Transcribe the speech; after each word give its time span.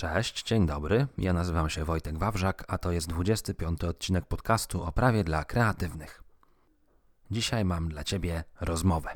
Cześć, 0.00 0.42
dzień 0.42 0.66
dobry. 0.66 1.06
Ja 1.18 1.32
nazywam 1.32 1.70
się 1.70 1.84
Wojtek 1.84 2.18
Wawrzak, 2.18 2.64
a 2.68 2.78
to 2.78 2.92
jest 2.92 3.08
25 3.08 3.84
odcinek 3.84 4.26
podcastu 4.26 4.82
o 4.82 4.92
prawie 4.92 5.24
dla 5.24 5.44
kreatywnych. 5.44 6.22
Dzisiaj 7.30 7.64
mam 7.64 7.88
dla 7.88 8.04
Ciebie 8.04 8.44
rozmowę. 8.60 9.10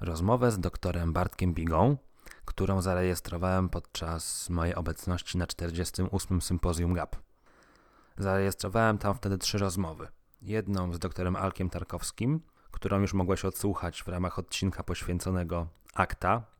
Rozmowę 0.00 0.52
z 0.52 0.58
doktorem 0.58 1.12
Bartkiem 1.12 1.54
Bigą, 1.54 1.96
którą 2.44 2.82
zarejestrowałem 2.82 3.68
podczas 3.68 4.50
mojej 4.50 4.74
obecności 4.74 5.38
na 5.38 5.46
48. 5.46 6.40
Sympozjum 6.42 6.94
GAP. 6.94 7.16
Zarejestrowałem 8.18 8.98
tam 8.98 9.14
wtedy 9.14 9.38
trzy 9.38 9.58
rozmowy. 9.58 10.08
Jedną 10.42 10.94
z 10.94 10.98
doktorem 10.98 11.36
Alkiem 11.36 11.70
Tarkowskim, 11.70 12.40
którą 12.70 13.00
już 13.00 13.14
mogłeś 13.14 13.44
odsłuchać 13.44 14.02
w 14.02 14.08
ramach 14.08 14.38
odcinka 14.38 14.82
poświęconego 14.82 15.66
ACTA, 15.94 16.55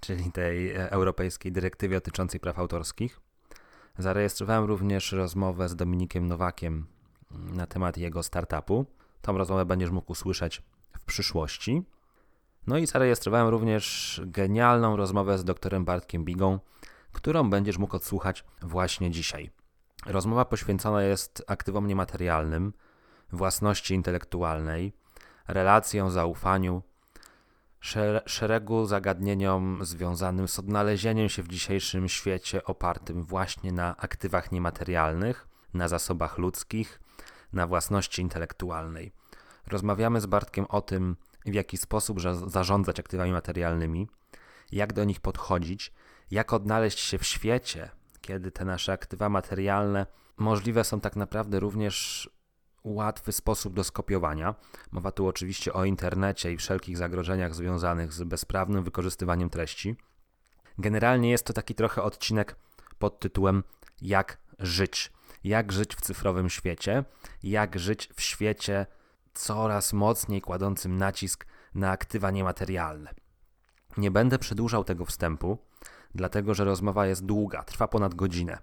czyli 0.00 0.32
tej 0.32 0.70
e, 0.70 0.90
europejskiej 0.90 1.52
dyrektywie 1.52 1.96
dotyczącej 1.96 2.40
praw 2.40 2.58
autorskich. 2.58 3.20
Zarejestrowałem 3.98 4.64
również 4.64 5.12
rozmowę 5.12 5.68
z 5.68 5.76
Dominikiem 5.76 6.26
Nowakiem 6.26 6.86
na 7.30 7.66
temat 7.66 7.96
jego 7.96 8.22
startupu. 8.22 8.86
Tą 9.22 9.38
rozmowę 9.38 9.64
będziesz 9.64 9.90
mógł 9.90 10.12
usłyszeć 10.12 10.62
w 10.98 11.04
przyszłości. 11.04 11.82
No 12.66 12.78
i 12.78 12.86
zarejestrowałem 12.86 13.48
również 13.48 14.20
genialną 14.24 14.96
rozmowę 14.96 15.38
z 15.38 15.44
doktorem 15.44 15.84
Bartkiem 15.84 16.24
Bigą, 16.24 16.58
którą 17.12 17.50
będziesz 17.50 17.78
mógł 17.78 17.96
odsłuchać 17.96 18.44
właśnie 18.62 19.10
dzisiaj. 19.10 19.50
Rozmowa 20.06 20.44
poświęcona 20.44 21.02
jest 21.02 21.44
aktywom 21.46 21.86
niematerialnym, 21.86 22.72
własności 23.32 23.94
intelektualnej, 23.94 24.92
relacjom, 25.48 26.10
zaufaniu, 26.10 26.82
szeregu 28.26 28.86
zagadnieniom 28.86 29.78
związanym 29.84 30.48
z 30.48 30.58
odnalezieniem 30.58 31.28
się 31.28 31.42
w 31.42 31.48
dzisiejszym 31.48 32.08
świecie 32.08 32.64
opartym 32.64 33.24
właśnie 33.24 33.72
na 33.72 33.96
aktywach 33.96 34.52
niematerialnych, 34.52 35.48
na 35.74 35.88
zasobach 35.88 36.38
ludzkich, 36.38 37.00
na 37.52 37.66
własności 37.66 38.22
intelektualnej. 38.22 39.12
Rozmawiamy 39.66 40.20
z 40.20 40.26
Bartkiem 40.26 40.66
o 40.68 40.80
tym, 40.80 41.16
w 41.46 41.54
jaki 41.54 41.76
sposób 41.76 42.20
zarządzać 42.46 43.00
aktywami 43.00 43.32
materialnymi, 43.32 44.08
jak 44.72 44.92
do 44.92 45.04
nich 45.04 45.20
podchodzić, 45.20 45.92
jak 46.30 46.52
odnaleźć 46.52 46.98
się 46.98 47.18
w 47.18 47.26
świecie, 47.26 47.90
kiedy 48.20 48.50
te 48.50 48.64
nasze 48.64 48.92
aktywa 48.92 49.28
materialne 49.28 50.06
możliwe 50.36 50.84
są 50.84 51.00
tak 51.00 51.16
naprawdę 51.16 51.60
również 51.60 52.30
łatwy 52.86 53.32
sposób 53.32 53.74
do 53.74 53.84
skopiowania. 53.84 54.54
Mowa 54.92 55.12
tu 55.12 55.26
oczywiście 55.26 55.72
o 55.72 55.84
internecie 55.84 56.52
i 56.52 56.56
wszelkich 56.56 56.96
zagrożeniach 56.96 57.54
związanych 57.54 58.12
z 58.12 58.24
bezprawnym 58.24 58.84
wykorzystywaniem 58.84 59.50
treści. 59.50 59.96
Generalnie 60.78 61.30
jest 61.30 61.44
to 61.44 61.52
taki 61.52 61.74
trochę 61.74 62.02
odcinek 62.02 62.56
pod 62.98 63.20
tytułem 63.20 63.62
Jak 64.02 64.38
żyć. 64.58 65.12
Jak 65.44 65.72
żyć 65.72 65.96
w 65.96 66.00
cyfrowym 66.00 66.50
świecie, 66.50 67.04
jak 67.42 67.78
żyć 67.78 68.10
w 68.16 68.22
świecie 68.22 68.86
coraz 69.34 69.92
mocniej 69.92 70.40
kładącym 70.40 70.96
nacisk 70.96 71.46
na 71.74 71.90
aktywa 71.90 72.30
niematerialne. 72.30 73.14
Nie 73.96 74.10
będę 74.10 74.38
przedłużał 74.38 74.84
tego 74.84 75.04
wstępu, 75.04 75.58
dlatego 76.14 76.54
że 76.54 76.64
rozmowa 76.64 77.06
jest 77.06 77.26
długa, 77.26 77.62
trwa 77.62 77.88
ponad 77.88 78.14
godzinę, 78.14 78.58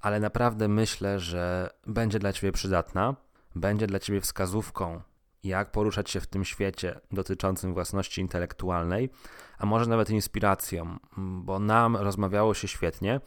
ale 0.00 0.20
naprawdę 0.20 0.68
myślę, 0.68 1.18
że 1.20 1.70
będzie 1.86 2.18
dla 2.18 2.32
Ciebie 2.32 2.52
przydatna 2.52 3.16
będzie 3.54 3.86
dla 3.86 3.98
Ciebie 3.98 4.20
wskazówką, 4.20 5.00
jak 5.44 5.72
poruszać 5.72 6.10
się 6.10 6.20
w 6.20 6.26
tym 6.26 6.44
świecie 6.44 7.00
dotyczącym 7.12 7.74
własności 7.74 8.20
intelektualnej, 8.20 9.10
a 9.58 9.66
może 9.66 9.86
nawet 9.86 10.10
inspiracją, 10.10 10.98
bo 11.16 11.58
nam 11.58 11.96
rozmawiało 11.96 12.54
się 12.54 12.68
świetnie. 12.68 13.20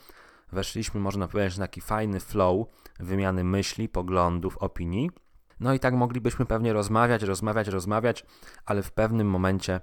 Weszliśmy, 0.51 0.99
można 0.99 1.27
powiedzieć, 1.27 1.57
na 1.57 1.63
taki 1.63 1.81
fajny 1.81 2.19
flow 2.19 2.67
wymiany 2.99 3.43
myśli, 3.43 3.89
poglądów, 3.89 4.57
opinii. 4.57 5.11
No 5.59 5.73
i 5.73 5.79
tak 5.79 5.93
moglibyśmy 5.93 6.45
pewnie 6.45 6.73
rozmawiać, 6.73 7.23
rozmawiać, 7.23 7.67
rozmawiać, 7.67 8.25
ale 8.65 8.83
w 8.83 8.91
pewnym 8.91 9.29
momencie 9.29 9.81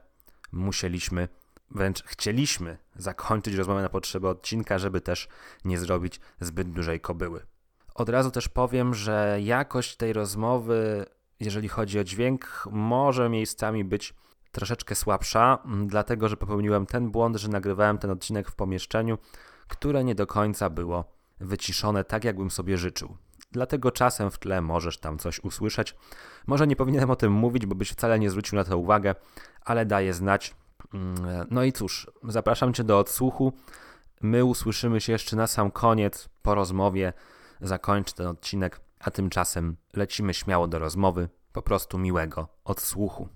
musieliśmy, 0.52 1.28
wręcz 1.70 2.04
chcieliśmy 2.04 2.78
zakończyć 2.96 3.54
rozmowę 3.54 3.82
na 3.82 3.88
potrzeby 3.88 4.28
odcinka, 4.28 4.78
żeby 4.78 5.00
też 5.00 5.28
nie 5.64 5.78
zrobić 5.78 6.20
zbyt 6.40 6.70
dużej 6.70 7.00
kobyły. 7.00 7.46
Od 7.94 8.08
razu 8.08 8.30
też 8.30 8.48
powiem, 8.48 8.94
że 8.94 9.38
jakość 9.42 9.96
tej 9.96 10.12
rozmowy, 10.12 11.06
jeżeli 11.40 11.68
chodzi 11.68 11.98
o 11.98 12.04
dźwięk, 12.04 12.64
może 12.70 13.28
miejscami 13.28 13.84
być 13.84 14.14
troszeczkę 14.52 14.94
słabsza, 14.94 15.58
dlatego 15.86 16.28
że 16.28 16.36
popełniłem 16.36 16.86
ten 16.86 17.10
błąd, 17.10 17.36
że 17.36 17.48
nagrywałem 17.48 17.98
ten 17.98 18.10
odcinek 18.10 18.50
w 18.50 18.54
pomieszczeniu, 18.54 19.18
które 19.68 20.04
nie 20.04 20.14
do 20.14 20.26
końca 20.26 20.70
było 20.70 21.04
wyciszone 21.40 22.04
tak, 22.04 22.24
jakbym 22.24 22.50
sobie 22.50 22.78
życzył. 22.78 23.16
Dlatego 23.52 23.90
czasem 23.90 24.30
w 24.30 24.38
tle 24.38 24.60
możesz 24.60 24.98
tam 24.98 25.18
coś 25.18 25.40
usłyszeć. 25.40 25.96
Może 26.46 26.66
nie 26.66 26.76
powinienem 26.76 27.10
o 27.10 27.16
tym 27.16 27.32
mówić, 27.32 27.66
bo 27.66 27.74
byś 27.74 27.90
wcale 27.90 28.18
nie 28.18 28.30
zwrócił 28.30 28.56
na 28.56 28.64
to 28.64 28.78
uwagę, 28.78 29.14
ale 29.60 29.86
daję 29.86 30.14
znać. 30.14 30.54
No 31.50 31.64
i 31.64 31.72
cóż, 31.72 32.10
zapraszam 32.22 32.74
Cię 32.74 32.84
do 32.84 32.98
odsłuchu. 32.98 33.52
My 34.20 34.44
usłyszymy 34.44 35.00
się 35.00 35.12
jeszcze 35.12 35.36
na 35.36 35.46
sam 35.46 35.70
koniec 35.70 36.28
po 36.42 36.54
rozmowie 36.54 37.12
zakończę 37.60 38.14
ten 38.14 38.26
odcinek, 38.26 38.80
a 39.00 39.10
tymczasem 39.10 39.76
lecimy 39.96 40.34
śmiało 40.34 40.68
do 40.68 40.78
rozmowy. 40.78 41.28
Po 41.52 41.62
prostu 41.62 41.98
miłego 41.98 42.48
odsłuchu. 42.64 43.28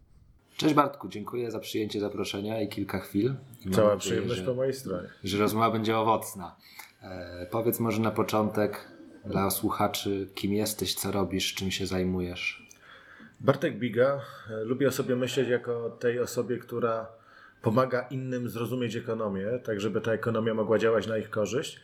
Cześć 0.56 0.74
Bartku, 0.74 1.08
dziękuję 1.08 1.50
za 1.50 1.60
przyjęcie 1.60 2.00
zaproszenia 2.00 2.60
i 2.60 2.68
kilka 2.68 2.98
chwil. 2.98 3.34
I 3.66 3.70
Cała 3.70 3.94
nadzieję, 3.94 3.98
przyjemność 3.98 4.40
że, 4.40 4.46
po 4.46 4.54
mojej 4.54 4.74
stronie. 4.74 5.08
Że 5.24 5.38
rozmowa 5.38 5.70
będzie 5.70 5.98
owocna. 5.98 6.56
E, 7.02 7.46
powiedz 7.50 7.80
może 7.80 8.00
na 8.00 8.10
początek 8.10 8.88
dla 9.24 9.50
słuchaczy, 9.50 10.28
kim 10.34 10.52
jesteś, 10.52 10.94
co 10.94 11.12
robisz, 11.12 11.54
czym 11.54 11.70
się 11.70 11.86
zajmujesz. 11.86 12.68
Bartek 13.40 13.78
Biga. 13.78 14.20
E, 14.50 14.64
lubię 14.64 14.88
o 14.88 14.92
sobie 14.92 15.16
myśleć 15.16 15.48
jako 15.48 15.90
tej 15.90 16.20
osobie, 16.20 16.58
która 16.58 17.06
pomaga 17.62 18.00
innym 18.00 18.48
zrozumieć 18.48 18.96
ekonomię, 18.96 19.46
tak 19.64 19.80
żeby 19.80 20.00
ta 20.00 20.12
ekonomia 20.12 20.54
mogła 20.54 20.78
działać 20.78 21.06
na 21.06 21.18
ich 21.18 21.30
korzyść. 21.30 21.80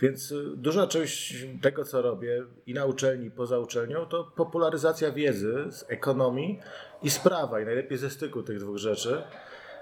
Więc 0.00 0.32
y, 0.32 0.44
duża 0.56 0.86
część 0.86 1.46
tego, 1.62 1.84
co 1.84 2.02
robię 2.02 2.44
i 2.66 2.74
na 2.74 2.84
uczelni, 2.84 3.30
poza 3.30 3.58
uczelnią, 3.58 4.06
to 4.06 4.24
popularyzacja 4.24 5.12
wiedzy 5.12 5.64
z 5.70 5.84
ekonomii 5.88 6.60
i 7.02 7.10
z 7.10 7.18
prawa, 7.18 7.60
i 7.60 7.64
najlepiej 7.64 7.98
ze 7.98 8.10
styku 8.10 8.42
tych 8.42 8.58
dwóch 8.58 8.76
rzeczy. 8.76 9.22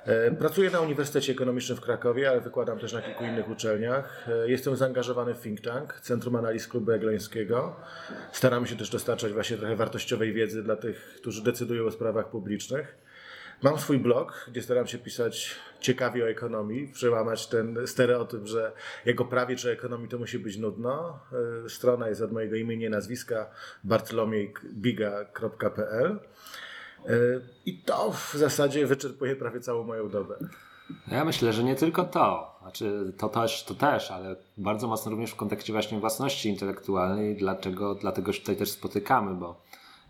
E, 0.06 0.30
pracuję 0.30 0.70
na 0.70 0.80
Uniwersytecie 0.80 1.32
Ekonomicznym 1.32 1.78
w 1.78 1.80
Krakowie, 1.80 2.30
ale 2.30 2.40
wykładam 2.40 2.78
też 2.78 2.92
na 2.92 3.02
kilku 3.02 3.24
innych 3.24 3.48
uczelniach. 3.48 4.28
E, 4.28 4.50
jestem 4.50 4.76
zaangażowany 4.76 5.34
w 5.34 5.40
think 5.40 5.60
tank, 5.60 6.00
Centrum 6.00 6.36
Analiz 6.36 6.68
Klubu 6.68 6.92
Eglońskiego. 6.92 7.76
Staramy 8.32 8.66
się 8.66 8.76
też 8.76 8.90
dostarczać 8.90 9.32
właśnie 9.32 9.56
trochę 9.56 9.76
wartościowej 9.76 10.32
wiedzy 10.32 10.62
dla 10.62 10.76
tych, 10.76 11.14
którzy 11.16 11.42
decydują 11.42 11.86
o 11.86 11.90
sprawach 11.90 12.30
publicznych. 12.30 13.05
Mam 13.62 13.78
swój 13.78 13.98
blog, 13.98 14.46
gdzie 14.48 14.62
staram 14.62 14.86
się 14.86 14.98
pisać 14.98 15.56
ciekawie 15.80 16.24
o 16.24 16.28
ekonomii, 16.28 16.88
przełamać 16.88 17.46
ten 17.46 17.86
stereotyp, 17.86 18.46
że 18.46 18.72
jego 19.04 19.24
prawie 19.24 19.56
czy 19.56 19.70
ekonomii 19.70 20.08
to 20.08 20.18
musi 20.18 20.38
być 20.38 20.56
nudno. 20.56 21.20
E, 21.66 21.68
strona 21.68 22.08
jest 22.08 22.22
od 22.22 22.32
mojego 22.32 22.56
imienia 22.56 22.86
i 22.86 22.90
nazwiska 22.90 23.50
bartlomiejbiga.pl 23.84 26.20
e, 27.06 27.10
i 27.66 27.78
to 27.78 28.12
w 28.12 28.34
zasadzie 28.34 28.86
wyczerpuje 28.86 29.36
prawie 29.36 29.60
całą 29.60 29.84
moją 29.84 30.08
dobę. 30.08 30.38
Ja 31.08 31.24
myślę, 31.24 31.52
że 31.52 31.64
nie 31.64 31.76
tylko 31.76 32.04
to, 32.04 32.56
znaczy 32.62 33.12
to 33.18 33.28
też, 33.28 33.64
to 33.64 33.74
też, 33.74 34.10
ale 34.10 34.36
bardzo 34.56 34.88
mocno 34.88 35.10
również 35.10 35.30
w 35.30 35.36
kontekście 35.36 35.72
właśnie 35.72 36.00
własności 36.00 36.48
intelektualnej, 36.48 37.36
dlaczego, 37.36 37.94
dlatego 37.94 38.32
się 38.32 38.40
tutaj 38.40 38.56
też 38.56 38.70
spotykamy, 38.70 39.34
bo 39.34 39.60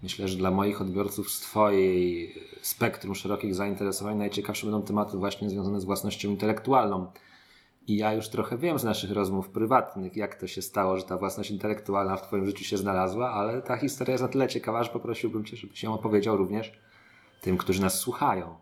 Myślę, 0.03 0.29
że 0.29 0.37
dla 0.37 0.51
moich 0.51 0.81
odbiorców 0.81 1.31
z 1.31 1.41
Twojej 1.41 2.35
spektrum 2.63 3.15
szerokich 3.15 3.55
zainteresowań 3.55 4.17
najciekawsze 4.17 4.67
będą 4.67 4.83
tematy 4.83 5.17
właśnie 5.17 5.51
związane 5.51 5.81
z 5.81 5.85
własnością 5.85 6.29
intelektualną. 6.29 7.13
I 7.87 7.97
ja 7.97 8.13
już 8.13 8.29
trochę 8.29 8.59
wiem 8.59 8.79
z 8.79 8.85
naszych 8.85 9.11
rozmów 9.11 9.49
prywatnych, 9.49 10.17
jak 10.17 10.35
to 10.35 10.47
się 10.47 10.63
stało, 10.63 10.97
że 10.97 11.03
ta 11.03 11.17
własność 11.17 11.51
intelektualna 11.51 12.17
w 12.17 12.23
Twoim 12.23 12.47
życiu 12.47 12.65
się 12.65 12.77
znalazła, 12.77 13.31
ale 13.31 13.63
ta 13.63 13.77
historia 13.77 14.13
jest 14.13 14.23
na 14.23 14.29
tyle 14.29 14.49
ciekawa, 14.49 14.83
że 14.83 14.91
poprosiłbym 14.91 15.45
Cię, 15.45 15.57
żebyś 15.57 15.83
ją 15.83 15.95
opowiedział 15.95 16.37
również 16.37 16.73
tym, 17.41 17.59
którzy 17.59 17.81
nas 17.81 17.99
słuchają. 17.99 18.57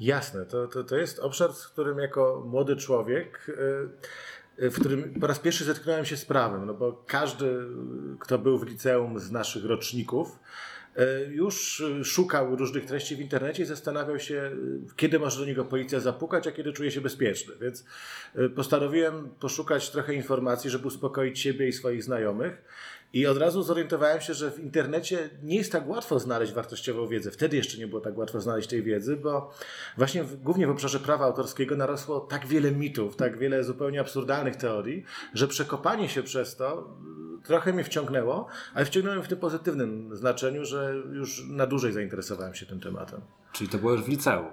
Jasne, 0.00 0.46
to, 0.46 0.66
to, 0.66 0.84
to 0.84 0.96
jest 0.96 1.18
obszar, 1.18 1.52
z 1.52 1.68
którym 1.68 1.98
jako 1.98 2.42
młody 2.46 2.76
człowiek. 2.76 3.50
W 4.58 4.74
którym 4.80 5.14
po 5.20 5.26
raz 5.26 5.38
pierwszy 5.38 5.64
zetknąłem 5.64 6.04
się 6.04 6.16
z 6.16 6.24
prawem, 6.24 6.66
no 6.66 6.74
bo 6.74 7.04
każdy, 7.06 7.60
kto 8.20 8.38
był 8.38 8.58
w 8.58 8.66
liceum 8.66 9.18
z 9.18 9.30
naszych 9.30 9.64
roczników, 9.64 10.38
e, 10.96 11.24
już 11.24 11.82
szukał 12.04 12.56
różnych 12.56 12.84
treści 12.84 13.16
w 13.16 13.20
internecie 13.20 13.62
i 13.62 13.66
zastanawiał 13.66 14.18
się, 14.18 14.50
kiedy 14.96 15.18
może 15.18 15.40
do 15.40 15.46
niego 15.46 15.64
policja 15.64 16.00
zapukać, 16.00 16.46
a 16.46 16.52
kiedy 16.52 16.72
czuje 16.72 16.90
się 16.90 17.00
bezpieczny. 17.00 17.54
Więc 17.60 17.84
postanowiłem 18.54 19.28
poszukać 19.40 19.90
trochę 19.90 20.14
informacji, 20.14 20.70
żeby 20.70 20.86
uspokoić 20.86 21.40
siebie 21.40 21.68
i 21.68 21.72
swoich 21.72 22.04
znajomych. 22.04 22.62
I 23.12 23.26
od 23.26 23.38
razu 23.38 23.62
zorientowałem 23.62 24.20
się, 24.20 24.34
że 24.34 24.50
w 24.50 24.58
internecie 24.58 25.30
nie 25.42 25.56
jest 25.56 25.72
tak 25.72 25.88
łatwo 25.88 26.18
znaleźć 26.18 26.52
wartościową 26.52 27.06
wiedzę. 27.06 27.30
Wtedy 27.30 27.56
jeszcze 27.56 27.78
nie 27.78 27.86
było 27.86 28.00
tak 28.00 28.18
łatwo 28.18 28.40
znaleźć 28.40 28.68
tej 28.68 28.82
wiedzy, 28.82 29.16
bo 29.16 29.50
właśnie 29.96 30.24
w, 30.24 30.42
głównie 30.42 30.66
w 30.66 30.70
obszarze 30.70 31.00
prawa 31.00 31.24
autorskiego 31.24 31.76
narosło 31.76 32.20
tak 32.20 32.46
wiele 32.46 32.72
mitów, 32.72 33.16
tak 33.16 33.38
wiele 33.38 33.64
zupełnie 33.64 34.00
absurdalnych 34.00 34.56
teorii, 34.56 35.04
że 35.34 35.48
przekopanie 35.48 36.08
się 36.08 36.22
przez 36.22 36.56
to 36.56 36.96
trochę 37.44 37.72
mnie 37.72 37.84
wciągnęło, 37.84 38.48
ale 38.74 38.84
wciągnąłem 38.84 39.22
w 39.22 39.28
tym 39.28 39.38
pozytywnym 39.38 40.16
znaczeniu, 40.16 40.64
że 40.64 40.94
już 41.12 41.44
na 41.48 41.66
dłużej 41.66 41.92
zainteresowałem 41.92 42.54
się 42.54 42.66
tym 42.66 42.80
tematem. 42.80 43.20
Czyli 43.52 43.70
to 43.70 43.78
było 43.78 43.92
już 43.92 44.02
w 44.02 44.08
liceum? 44.08 44.46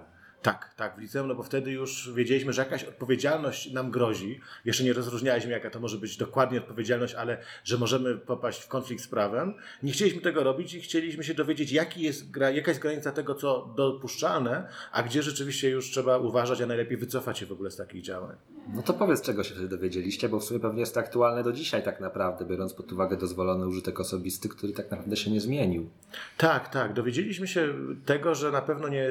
Tak, 0.45 0.73
tak, 0.73 0.95
w 0.95 0.99
liceum, 0.99 1.27
no 1.27 1.35
bo 1.35 1.43
wtedy 1.43 1.71
już 1.71 2.13
wiedzieliśmy, 2.13 2.53
że 2.53 2.61
jakaś 2.61 2.83
odpowiedzialność 2.83 3.71
nam 3.71 3.91
grozi. 3.91 4.39
Jeszcze 4.65 4.83
nie 4.83 4.93
rozróżnialiśmy, 4.93 5.51
jaka 5.51 5.69
to 5.69 5.79
może 5.79 5.97
być 5.97 6.17
dokładnie 6.17 6.57
odpowiedzialność, 6.57 7.13
ale 7.13 7.37
że 7.63 7.77
możemy 7.77 8.17
popaść 8.17 8.61
w 8.61 8.67
konflikt 8.67 9.03
z 9.03 9.07
prawem. 9.07 9.53
Nie 9.83 9.91
chcieliśmy 9.91 10.21
tego 10.21 10.43
robić 10.43 10.73
i 10.73 10.81
chcieliśmy 10.81 11.23
się 11.23 11.33
dowiedzieć, 11.33 11.71
jaki 11.71 12.01
jest, 12.01 12.25
jaka 12.53 12.71
jest 12.71 12.81
granica 12.81 13.11
tego, 13.11 13.35
co 13.35 13.73
dopuszczalne, 13.77 14.67
a 14.91 15.03
gdzie 15.03 15.23
rzeczywiście 15.23 15.69
już 15.69 15.91
trzeba 15.91 16.17
uważać, 16.17 16.61
a 16.61 16.65
najlepiej 16.65 16.97
wycofać 16.97 17.37
się 17.37 17.45
w 17.45 17.51
ogóle 17.51 17.71
z 17.71 17.75
takich 17.75 18.01
działań. 18.01 18.35
No 18.73 18.81
to 18.81 18.93
powiedz, 18.93 19.21
czego 19.21 19.43
się 19.43 19.53
wtedy 19.53 19.69
dowiedzieliście, 19.69 20.29
bo 20.29 20.39
w 20.39 20.43
sumie 20.43 20.59
pewnie 20.59 20.79
jest 20.79 20.93
to 20.93 20.99
aktualne 20.99 21.43
do 21.43 21.51
dzisiaj 21.51 21.83
tak 21.83 22.01
naprawdę, 22.01 22.45
biorąc 22.45 22.73
pod 22.73 22.91
uwagę 22.91 23.17
dozwolony 23.17 23.67
użytek 23.67 23.99
osobisty, 23.99 24.49
który 24.49 24.73
tak 24.73 24.91
naprawdę 24.91 25.15
się 25.15 25.31
nie 25.31 25.41
zmienił. 25.41 25.89
Tak, 26.37 26.69
tak. 26.69 26.93
Dowiedzieliśmy 26.93 27.47
się 27.47 27.73
tego, 28.05 28.35
że 28.35 28.51
na 28.51 28.61
pewno 28.61 28.87
nie, 28.87 29.09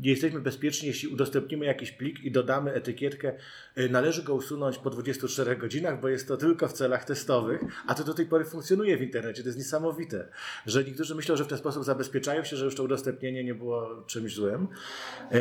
nie 0.00 0.10
jesteśmy 0.10 0.40
bezpieczni 0.40 0.59
bezpieczni, 0.60 0.88
jeśli 0.88 1.08
udostępnimy 1.08 1.66
jakiś 1.66 1.92
plik 1.92 2.24
i 2.24 2.30
dodamy 2.30 2.72
etykietkę, 2.72 3.32
y, 3.78 3.88
należy 3.88 4.22
go 4.22 4.34
usunąć 4.34 4.78
po 4.78 4.90
24 4.90 5.56
godzinach, 5.56 6.00
bo 6.00 6.08
jest 6.08 6.28
to 6.28 6.36
tylko 6.36 6.68
w 6.68 6.72
celach 6.72 7.04
testowych, 7.04 7.60
a 7.86 7.94
to 7.94 8.04
do 8.04 8.14
tej 8.14 8.26
pory 8.26 8.44
funkcjonuje 8.44 8.96
w 8.96 9.02
internecie. 9.02 9.42
To 9.42 9.48
jest 9.48 9.58
niesamowite, 9.58 10.28
że 10.66 10.84
niektórzy 10.84 11.14
myślą, 11.14 11.36
że 11.36 11.44
w 11.44 11.48
ten 11.48 11.58
sposób 11.58 11.84
zabezpieczają 11.84 12.44
się, 12.44 12.56
że 12.56 12.64
już 12.64 12.74
to 12.74 12.82
udostępnienie 12.82 13.44
nie 13.44 13.54
było 13.54 14.04
czymś 14.06 14.34
złym. 14.34 14.68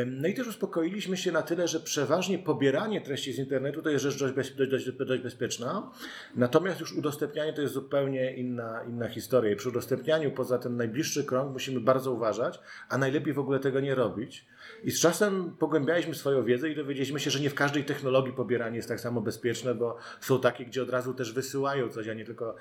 No 0.05 0.27
i 0.27 0.33
też 0.33 0.47
uspokoiliśmy 0.47 1.17
się 1.17 1.31
na 1.31 1.41
tyle, 1.41 1.67
że 1.67 1.79
przeważnie 1.79 2.39
pobieranie 2.39 3.01
treści 3.01 3.33
z 3.33 3.39
internetu 3.39 3.81
to 3.81 3.89
jest 3.89 4.03
rzecz 4.03 4.19
dość, 4.19 4.35
dość, 4.35 4.69
dość, 4.69 4.91
dość 4.91 5.23
bezpieczna, 5.23 5.91
natomiast 6.35 6.79
już 6.79 6.93
udostępnianie 6.93 7.53
to 7.53 7.61
jest 7.61 7.73
zupełnie 7.73 8.33
inna, 8.35 8.83
inna 8.83 9.09
historia. 9.09 9.51
I 9.51 9.55
przy 9.55 9.69
udostępnianiu 9.69 10.31
poza 10.31 10.57
ten 10.57 10.77
najbliższy 10.77 11.23
krąg 11.23 11.53
musimy 11.53 11.79
bardzo 11.79 12.11
uważać, 12.11 12.59
a 12.89 12.97
najlepiej 12.97 13.33
w 13.33 13.39
ogóle 13.39 13.59
tego 13.59 13.79
nie 13.79 13.95
robić. 13.95 14.45
I 14.83 14.91
z 14.91 14.99
czasem 14.99 15.55
pogłębialiśmy 15.59 16.15
swoją 16.15 16.43
wiedzę 16.43 16.69
i 16.69 16.75
dowiedzieliśmy 16.75 17.19
się, 17.19 17.31
że 17.31 17.39
nie 17.39 17.49
w 17.49 17.55
każdej 17.55 17.83
technologii 17.83 18.33
pobieranie 18.33 18.75
jest 18.75 18.89
tak 18.89 18.99
samo 18.99 19.21
bezpieczne, 19.21 19.75
bo 19.75 19.97
są 20.21 20.39
takie, 20.39 20.65
gdzie 20.65 20.83
od 20.83 20.89
razu 20.89 21.13
też 21.13 21.33
wysyłają 21.33 21.89
coś, 21.89 22.07
a 22.07 22.13
nie 22.13 22.25
tylko 22.25 22.55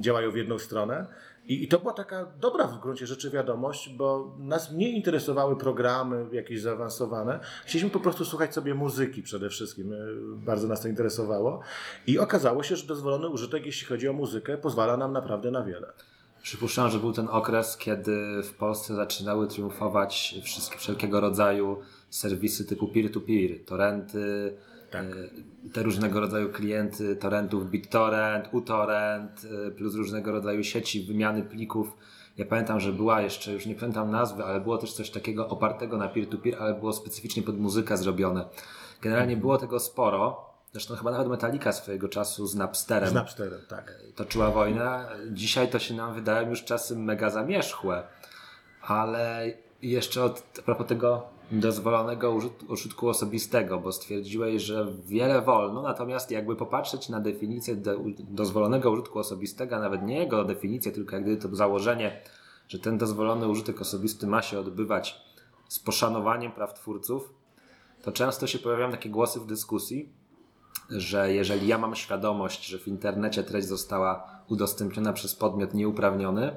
działają 0.00 0.30
w 0.30 0.36
jedną 0.36 0.58
stronę. 0.58 1.06
I, 1.48 1.64
I, 1.64 1.68
to 1.68 1.78
była 1.78 1.92
taka 1.92 2.26
dobra 2.40 2.66
w 2.66 2.80
gruncie 2.80 3.06
rzeczy 3.06 3.30
wiadomość, 3.30 3.88
bo 3.88 4.36
nas 4.38 4.72
nie 4.72 4.90
interesowały 4.90 5.56
programy 5.56 6.26
jakieś 6.32 6.60
zaawansowane. 6.60 7.40
Chcieliśmy 7.64 7.90
po 7.90 8.00
prostu 8.00 8.24
słuchać 8.24 8.54
sobie 8.54 8.74
muzyki 8.74 9.22
przede 9.22 9.48
wszystkim. 9.48 9.92
E, 9.92 9.96
bardzo 10.24 10.68
nas 10.68 10.82
to 10.82 10.88
interesowało. 10.88 11.60
I 12.06 12.18
okazało 12.18 12.62
się, 12.62 12.76
że 12.76 12.86
dozwolony 12.86 13.28
użytek, 13.28 13.66
jeśli 13.66 13.86
chodzi 13.86 14.08
o 14.08 14.12
muzykę, 14.12 14.58
pozwala 14.58 14.96
nam 14.96 15.12
naprawdę 15.12 15.50
na 15.50 15.64
wiele. 15.64 15.92
Przypuszczam, 16.46 16.90
że 16.90 16.98
był 16.98 17.12
ten 17.12 17.28
okres, 17.28 17.76
kiedy 17.76 18.42
w 18.42 18.54
Polsce 18.54 18.94
zaczynały 18.94 19.46
triumfować 19.46 20.34
wszystkie, 20.42 20.78
wszelkiego 20.78 21.20
rodzaju 21.20 21.80
serwisy 22.10 22.64
typu 22.64 22.88
peer-to-peer, 22.88 23.50
-peer, 23.50 23.64
torrenty, 23.64 24.56
tak. 24.90 25.04
E, 25.04 25.70
te 25.72 25.82
różnego 25.82 26.20
rodzaju 26.20 26.52
klienty 26.52 27.16
torrentów 27.16 27.70
BitTorrent, 27.70 28.48
uTorrent, 28.52 29.46
e, 29.66 29.70
plus 29.70 29.94
różnego 29.94 30.32
rodzaju 30.32 30.64
sieci 30.64 31.04
wymiany 31.04 31.42
plików. 31.42 31.96
Ja 32.36 32.46
pamiętam, 32.46 32.80
że 32.80 32.92
była 32.92 33.20
jeszcze, 33.20 33.52
już 33.52 33.66
nie 33.66 33.74
pamiętam 33.74 34.10
nazwy, 34.10 34.44
ale 34.44 34.60
było 34.60 34.78
też 34.78 34.92
coś 34.92 35.10
takiego 35.10 35.48
opartego 35.48 35.96
na 35.96 36.08
peer-to-peer, 36.08 36.54
-peer, 36.54 36.62
ale 36.62 36.74
było 36.74 36.92
specyficznie 36.92 37.42
pod 37.42 37.58
muzykę 37.58 37.96
zrobione. 37.96 38.48
Generalnie 39.02 39.36
było 39.36 39.58
tego 39.58 39.80
sporo. 39.80 40.45
Zresztą 40.76 40.96
chyba 40.96 41.10
nawet 41.10 41.28
Metallica 41.28 41.72
swojego 41.72 42.08
czasu 42.08 42.46
z 42.46 42.54
Napsterem. 42.54 43.10
Z 43.10 43.12
Napsterem, 43.12 43.60
tak. 43.68 43.94
Toczyła 44.14 44.50
wojnę. 44.50 45.08
Dzisiaj 45.30 45.70
to 45.70 45.78
się 45.78 45.94
nam 45.94 46.14
wydają 46.14 46.50
już 46.50 46.64
czasy 46.64 46.96
mega 46.96 47.30
zamierzchłe. 47.30 48.02
Ale 48.82 49.52
jeszcze 49.82 50.24
od, 50.24 50.42
a 50.58 50.62
propos 50.62 50.86
tego 50.86 51.26
dozwolonego 51.50 52.38
użytku 52.68 53.08
osobistego, 53.08 53.78
bo 53.78 53.92
stwierdziłeś, 53.92 54.62
że 54.62 54.86
wiele 55.06 55.42
wolno, 55.42 55.82
natomiast 55.82 56.30
jakby 56.30 56.56
popatrzeć 56.56 57.08
na 57.08 57.20
definicję 57.20 57.76
do, 57.76 57.96
dozwolonego 58.18 58.90
użytku 58.90 59.18
osobistego, 59.18 59.76
a 59.76 59.80
nawet 59.80 60.02
nie 60.02 60.18
jego 60.18 60.44
definicję, 60.44 60.92
tylko 60.92 61.16
jak 61.16 61.24
gdyby 61.24 61.42
to 61.42 61.56
założenie, 61.56 62.20
że 62.68 62.78
ten 62.78 62.98
dozwolony 62.98 63.48
użytek 63.48 63.80
osobisty 63.80 64.26
ma 64.26 64.42
się 64.42 64.58
odbywać 64.60 65.20
z 65.68 65.78
poszanowaniem 65.78 66.52
praw 66.52 66.74
twórców, 66.74 67.34
to 68.02 68.12
często 68.12 68.46
się 68.46 68.58
pojawiają 68.58 68.90
takie 68.90 69.10
głosy 69.10 69.40
w 69.40 69.46
dyskusji, 69.46 70.25
że 70.90 71.32
jeżeli 71.32 71.66
ja 71.66 71.78
mam 71.78 71.94
świadomość, 71.94 72.66
że 72.66 72.78
w 72.78 72.88
internecie 72.88 73.42
treść 73.42 73.68
została 73.68 74.30
udostępniona 74.48 75.12
przez 75.12 75.34
podmiot 75.34 75.74
nieuprawniony, 75.74 76.56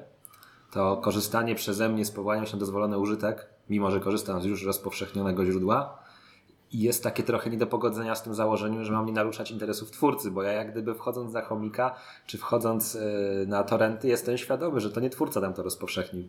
to 0.70 0.96
korzystanie 0.96 1.54
przeze 1.54 1.88
mnie 1.88 2.04
z 2.04 2.10
powołania 2.10 2.46
się 2.46 2.52
na 2.52 2.60
dozwolony 2.60 2.98
użytek, 2.98 3.46
mimo 3.70 3.90
że 3.90 4.00
korzystam 4.00 4.42
z 4.42 4.44
już 4.44 4.64
rozpowszechnionego 4.64 5.44
źródła, 5.44 5.98
jest 6.72 7.02
takie 7.02 7.22
trochę 7.22 7.50
nie 7.50 7.58
do 7.58 7.66
pogodzenia 7.66 8.14
z 8.14 8.22
tym 8.22 8.34
założeniem, 8.34 8.84
że 8.84 8.92
mam 8.92 9.06
nie 9.06 9.12
naruszać 9.12 9.50
interesów 9.50 9.90
twórcy, 9.90 10.30
bo 10.30 10.42
ja 10.42 10.52
jak 10.52 10.72
gdyby 10.72 10.94
wchodząc 10.94 11.32
za 11.32 11.42
chomika, 11.42 11.94
czy 12.26 12.38
wchodząc 12.38 12.96
e, 12.96 13.00
na 13.46 13.64
torenty, 13.64 14.08
jestem 14.08 14.38
świadomy, 14.38 14.80
że 14.80 14.90
to 14.90 15.00
nie 15.00 15.10
twórca 15.10 15.40
tam 15.40 15.54
to 15.54 15.62
rozpowszechnił. 15.62 16.28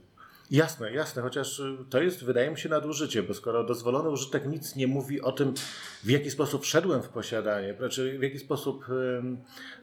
Jasne, 0.52 0.92
jasne, 0.94 1.22
chociaż 1.22 1.60
y, 1.60 1.78
to 1.90 2.02
jest, 2.02 2.24
wydaje 2.24 2.52
mi 2.52 2.58
się, 2.58 2.70
nadużycie, 2.70 3.24
bo 3.24 3.34
skoro 3.34 3.64
dozwolony 3.64 4.10
użytek 4.10 4.46
nic 4.46 4.76
nie 4.76 4.88
mówi 4.88 5.22
o 5.22 5.32
tym, 5.32 5.54
w 6.04 6.10
jaki 6.10 6.32
sposób 6.32 6.64
wszedłem 6.64 7.02
w 7.02 7.10
posiadanie, 7.10 7.76
znaczy 7.78 8.20
w 8.20 8.24
jaki 8.24 8.40
sposób 8.40 8.86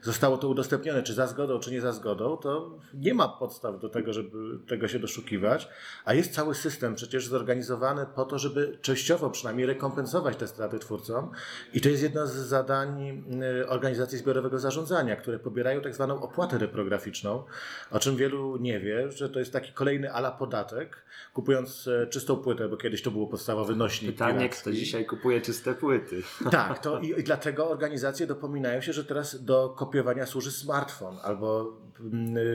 zostało 0.01 0.37
to 0.37 0.47
udostępnione, 0.49 1.03
czy 1.03 1.13
za 1.13 1.27
zgodą, 1.27 1.59
czy 1.59 1.71
nie 1.71 1.81
za 1.81 1.91
zgodą, 1.91 2.37
to 2.37 2.77
nie 2.93 3.13
ma 3.13 3.27
podstaw 3.27 3.79
do 3.79 3.89
tego, 3.89 4.13
żeby 4.13 4.59
tego 4.67 4.87
się 4.87 4.99
doszukiwać, 4.99 5.67
a 6.05 6.13
jest 6.13 6.33
cały 6.33 6.55
system 6.55 6.95
przecież 6.95 7.27
zorganizowany 7.27 8.05
po 8.15 8.25
to, 8.25 8.39
żeby 8.39 8.77
częściowo 8.81 9.29
przynajmniej 9.29 9.67
rekompensować 9.67 10.37
te 10.37 10.47
straty 10.47 10.79
twórcom 10.79 11.31
i 11.73 11.81
to 11.81 11.89
jest 11.89 12.03
jedno 12.03 12.27
z 12.27 12.31
zadań 12.31 13.23
y, 13.61 13.69
organizacji 13.69 14.17
zbiorowego 14.17 14.59
zarządzania, 14.59 15.15
które 15.15 15.39
pobierają 15.39 15.81
tak 15.81 15.93
zwaną 15.93 16.21
opłatę 16.21 16.57
reprograficzną, 16.57 17.43
o 17.91 17.99
czym 17.99 18.15
wielu 18.15 18.57
nie 18.57 18.79
wie, 18.79 19.11
że 19.11 19.29
to 19.29 19.39
jest 19.39 19.53
taki 19.53 19.73
kolejny 19.73 20.13
ala 20.13 20.31
podatek, 20.31 20.58
podatek, 20.63 21.03
kupując 21.33 21.87
e, 21.87 22.07
czystą 22.07 22.35
płytę, 22.35 22.69
bo 22.69 22.77
kiedyś 22.77 23.01
to 23.01 23.11
było 23.11 23.27
podstawowy 23.27 23.75
nośnik. 23.75 24.11
Pytanie, 24.11 24.39
piracki. 24.39 24.61
kto 24.61 24.71
dzisiaj 24.71 25.05
kupuje 25.05 25.41
czyste 25.41 25.73
płyty. 25.73 26.21
Tak, 26.51 26.79
to 26.79 26.99
i, 26.99 27.19
i, 27.19 27.23
dlatego 27.23 27.69
organizacje 27.69 28.27
dopominają 28.27 28.81
się, 28.81 28.93
że 28.93 29.05
teraz 29.05 29.43
do 29.43 29.69
kopiowania 29.69 30.25
służy 30.25 30.51
smartfon 30.51 31.17
albo 31.23 31.77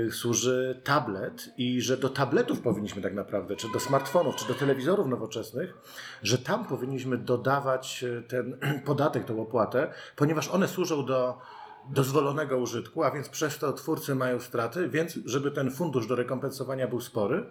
y, 0.07 0.13
służy 0.13 0.81
tablet 0.85 1.49
i 1.59 1.81
że 1.81 1.97
do 1.97 2.09
tabletów 2.09 2.61
powinniśmy 2.61 3.03
tak 3.03 3.15
naprawdę, 3.15 3.57
czy 3.57 3.73
do 3.73 3.81
smartfonów, 3.81 4.37
czy 4.37 4.49
do 4.49 4.55
telewizorów 4.55 5.07
nowoczesnych, 5.07 5.75
że 6.23 6.39
tam 6.39 6.67
powinniśmy 6.67 7.19
dodawać 7.19 8.05
e, 8.05 8.23
ten 8.23 8.59
podatek, 8.87 9.25
tą 9.25 9.43
opłatę, 9.43 9.93
ponieważ 10.17 10.49
one 10.49 10.69
służą 10.69 11.07
do 11.07 11.39
dozwolonego 11.91 12.59
użytku, 12.59 13.03
a 13.03 13.11
więc 13.11 13.29
przez 13.29 13.59
to 13.59 13.73
twórcy 13.73 14.15
mają 14.15 14.41
straty, 14.41 14.89
więc 14.89 15.19
żeby 15.25 15.51
ten 15.51 15.71
fundusz 15.71 16.07
do 16.07 16.17
rekompensowania 16.17 16.89
był 16.89 17.01
spory, 17.01 17.45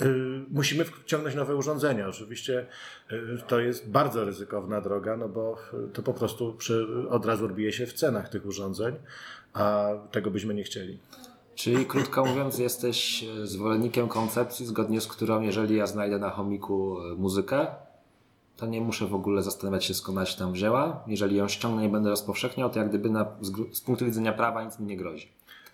yy, 0.00 0.06
musimy 0.50 0.84
wciągnąć 0.84 1.36
nowe 1.36 1.56
urządzenia. 1.56 2.08
Oczywiście 2.08 2.66
yy, 3.10 3.42
to 3.46 3.60
jest 3.60 3.90
bardzo 3.90 4.24
ryzykowna 4.24 4.80
droga, 4.80 5.16
no 5.16 5.28
bo 5.28 5.56
to 5.92 6.02
po 6.02 6.14
prostu 6.14 6.54
przy, 6.54 6.86
od 7.10 7.26
razu 7.26 7.44
odbije 7.44 7.72
się 7.72 7.86
w 7.86 7.92
cenach 7.92 8.28
tych 8.28 8.46
urządzeń, 8.46 8.94
a 9.52 9.90
tego 10.10 10.30
byśmy 10.30 10.54
nie 10.54 10.64
chcieli. 10.64 10.98
Czyli 11.54 11.86
krótko 11.86 12.24
mówiąc, 12.24 12.58
jesteś 12.58 13.24
zwolennikiem 13.44 14.08
koncepcji, 14.08 14.66
zgodnie 14.66 15.00
z 15.00 15.06
którą, 15.06 15.40
jeżeli 15.40 15.76
ja 15.76 15.86
znajdę 15.86 16.18
na 16.18 16.30
chomiku 16.30 16.96
muzykę, 17.16 17.66
to 18.60 18.66
nie 18.66 18.80
muszę 18.80 19.06
w 19.06 19.14
ogóle 19.14 19.42
zastanawiać 19.42 19.84
się, 19.84 19.94
skąd 19.94 20.18
ona 20.18 20.26
się 20.26 20.38
tam 20.38 20.52
wzięła. 20.52 21.04
Jeżeli 21.06 21.36
ją 21.36 21.48
ściągnę 21.48 21.86
i 21.86 21.88
będę 21.88 22.10
rozpowszechniał, 22.10 22.70
to 22.70 22.78
jak 22.78 22.88
gdyby 22.88 23.10
na, 23.10 23.26
z, 23.40 23.76
z 23.76 23.80
punktu 23.80 24.04
widzenia 24.04 24.32
prawa 24.32 24.64
nic 24.64 24.78
mi 24.78 24.86
nie 24.86 24.96
grozi. 24.96 25.28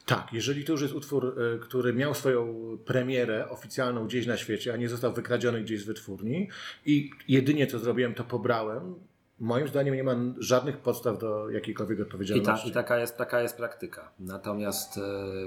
Tak, 0.07 0.29
jeżeli 0.33 0.65
to 0.65 0.73
już 0.73 0.83
jest 0.83 0.95
utwór, 0.95 1.37
e, 1.55 1.59
który 1.59 1.93
miał 1.93 2.15
swoją 2.15 2.55
premierę 2.85 3.49
oficjalną 3.51 4.07
gdzieś 4.07 4.27
na 4.27 4.37
świecie, 4.37 4.73
a 4.73 4.77
nie 4.77 4.89
został 4.89 5.13
wykradziony 5.13 5.63
gdzieś 5.63 5.81
z 5.81 5.85
wytwórni 5.85 6.49
i 6.87 7.11
jedynie 7.29 7.67
co 7.67 7.79
zrobiłem, 7.79 8.15
to 8.15 8.25
pobrałem, 8.25 8.95
moim 9.39 9.69
zdaniem 9.69 9.95
nie 9.95 10.05
ma 10.05 10.15
żadnych 10.39 10.79
podstaw 10.79 11.19
do 11.19 11.51
jakiejkolwiek 11.51 12.01
odpowiedzialności. 12.01 12.69
I, 12.69 12.73
ta, 12.73 12.81
i 12.81 12.85
taka, 12.85 12.99
jest, 12.99 13.17
taka 13.17 13.41
jest 13.41 13.57
praktyka. 13.57 14.11
Natomiast 14.19 14.99
e, 14.99 15.01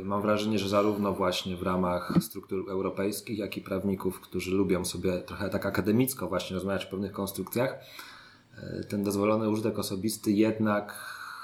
mam 0.03 0.21
wrażenie, 0.21 0.59
że 0.59 0.69
zarówno 0.69 1.13
właśnie 1.13 1.57
w 1.57 1.63
ramach 1.63 2.13
struktur 2.21 2.69
europejskich, 2.69 3.37
jak 3.37 3.57
i 3.57 3.61
prawników, 3.61 4.21
którzy 4.21 4.51
lubią 4.51 4.85
sobie 4.85 5.21
trochę 5.21 5.49
tak 5.49 5.65
akademicko 5.65 6.27
właśnie 6.27 6.53
rozmawiać 6.53 6.85
o 6.85 6.89
pewnych 6.89 7.11
konstrukcjach, 7.11 7.75
e, 8.57 8.83
ten 8.83 9.03
dozwolony 9.03 9.49
użytek 9.49 9.79
osobisty 9.79 10.31
jednak 10.31 10.95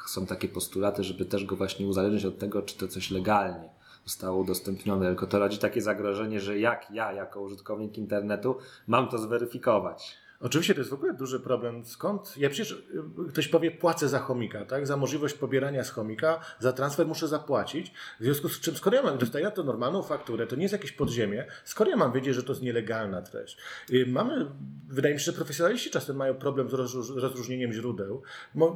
są 0.07 0.25
takie 0.25 0.47
postulaty, 0.47 1.03
żeby 1.03 1.25
też 1.25 1.45
go 1.45 1.55
właśnie 1.55 1.87
uzależnić 1.87 2.25
od 2.25 2.39
tego, 2.39 2.61
czy 2.61 2.77
to 2.77 2.87
coś 2.87 3.11
legalnie 3.11 3.69
zostało 4.05 4.37
udostępnione. 4.37 5.05
Tylko 5.05 5.27
to 5.27 5.39
rodzi 5.39 5.57
takie 5.57 5.81
zagrożenie, 5.81 6.39
że 6.39 6.59
jak 6.59 6.91
ja, 6.91 7.11
jako 7.11 7.41
użytkownik 7.41 7.97
internetu, 7.97 8.57
mam 8.87 9.07
to 9.07 9.17
zweryfikować. 9.17 10.24
Oczywiście 10.45 10.73
to 10.73 10.79
jest 10.79 10.89
w 10.89 10.93
ogóle 10.93 11.13
duży 11.13 11.39
problem. 11.39 11.85
Skąd? 11.85 12.37
Ja 12.37 12.49
przecież 12.49 12.71
y, 12.71 13.29
ktoś 13.29 13.47
powie, 13.47 13.71
płacę 13.71 14.09
za 14.09 14.19
chomika, 14.19 14.65
tak? 14.65 14.87
Za 14.87 14.97
możliwość 14.97 15.33
pobierania 15.33 15.83
z 15.83 15.89
chomika, 15.89 16.39
za 16.59 16.73
transfer 16.73 17.07
muszę 17.07 17.27
zapłacić. 17.27 17.93
W 18.19 18.23
związku 18.23 18.49
z 18.49 18.59
czym, 18.59 18.75
skoro 18.75 18.95
ja 18.95 19.03
mam, 19.03 19.17
dostaję 19.17 19.51
to 19.51 19.63
normalną 19.63 20.03
fakturę, 20.03 20.47
to 20.47 20.55
nie 20.55 20.61
jest 20.61 20.73
jakieś 20.73 20.91
podziemie, 20.91 21.45
skoro 21.63 21.89
ja 21.89 21.97
mam 21.97 22.11
wiedzieć, 22.11 22.35
że 22.35 22.43
to 22.43 22.51
jest 22.51 22.61
nielegalna 22.61 23.21
treść. 23.21 23.57
Y, 23.91 24.05
mamy, 24.07 24.45
wydaje 24.87 25.13
mi 25.13 25.19
się, 25.19 25.25
że 25.25 25.33
profesjonaliści 25.33 25.89
czasem 25.89 26.15
mają 26.15 26.35
problem 26.35 26.69
z 26.69 26.73
rozróżnieniem 27.17 27.73
źródeł. 27.73 28.21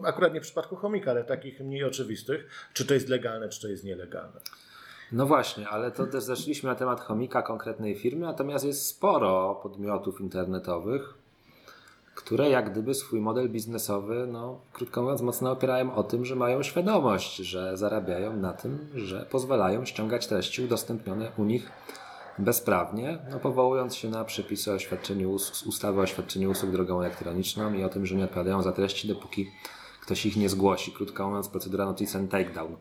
Akurat 0.05 0.33
nie 0.33 0.39
w 0.39 0.43
przypadku 0.43 0.75
chomika, 0.75 1.11
ale 1.11 1.23
takich 1.23 1.59
mniej 1.59 1.83
oczywistych, 1.83 2.69
czy 2.73 2.85
to 2.85 2.93
jest 2.93 3.09
legalne, 3.09 3.49
czy 3.49 3.61
to 3.61 3.67
jest 3.67 3.83
nielegalne. 3.83 4.39
No 5.11 5.25
właśnie, 5.25 5.67
ale 5.67 5.91
to 5.91 6.07
też 6.07 6.23
zeszliśmy 6.23 6.69
na 6.69 6.75
temat 6.75 7.01
chomika 7.01 7.41
konkretnej 7.41 7.95
firmy, 7.95 8.25
natomiast 8.25 8.65
jest 8.65 8.85
sporo 8.85 9.59
podmiotów 9.63 10.21
internetowych, 10.21 11.19
które 12.19 12.49
jak 12.49 12.71
gdyby 12.71 12.93
swój 12.93 13.21
model 13.21 13.49
biznesowy, 13.49 14.27
no, 14.31 14.59
krótko 14.73 15.01
mówiąc, 15.01 15.21
mocno 15.21 15.51
opierają 15.51 15.95
o 15.95 16.03
tym, 16.03 16.25
że 16.25 16.35
mają 16.35 16.63
świadomość, 16.63 17.35
że 17.35 17.77
zarabiają 17.77 18.35
na 18.37 18.53
tym, 18.53 18.87
że 18.95 19.25
pozwalają 19.31 19.85
ściągać 19.85 20.27
treści 20.27 20.63
udostępnione 20.63 21.31
u 21.37 21.43
nich 21.43 21.71
bezprawnie, 22.39 23.19
no, 23.31 23.39
powołując 23.39 23.95
się 23.95 24.09
na 24.09 24.25
przepisy 24.25 24.73
o 24.73 24.79
świadczeniu, 24.79 25.37
ustawy 25.65 26.01
o 26.01 26.05
świadczeniu 26.05 26.51
usług 26.51 26.71
drogą 26.71 27.01
elektroniczną 27.01 27.73
i 27.73 27.83
o 27.83 27.89
tym, 27.89 28.05
że 28.05 28.15
nie 28.15 28.23
odpowiadają 28.23 28.61
za 28.61 28.71
treści, 28.71 29.07
dopóki 29.07 29.51
ktoś 30.01 30.25
ich 30.25 30.37
nie 30.37 30.49
zgłosi. 30.49 30.91
Krótko 30.91 31.27
mówiąc, 31.27 31.47
procedura 31.47 31.85
notice 31.85 32.19
and 32.19 32.31
takedown. 32.31 32.75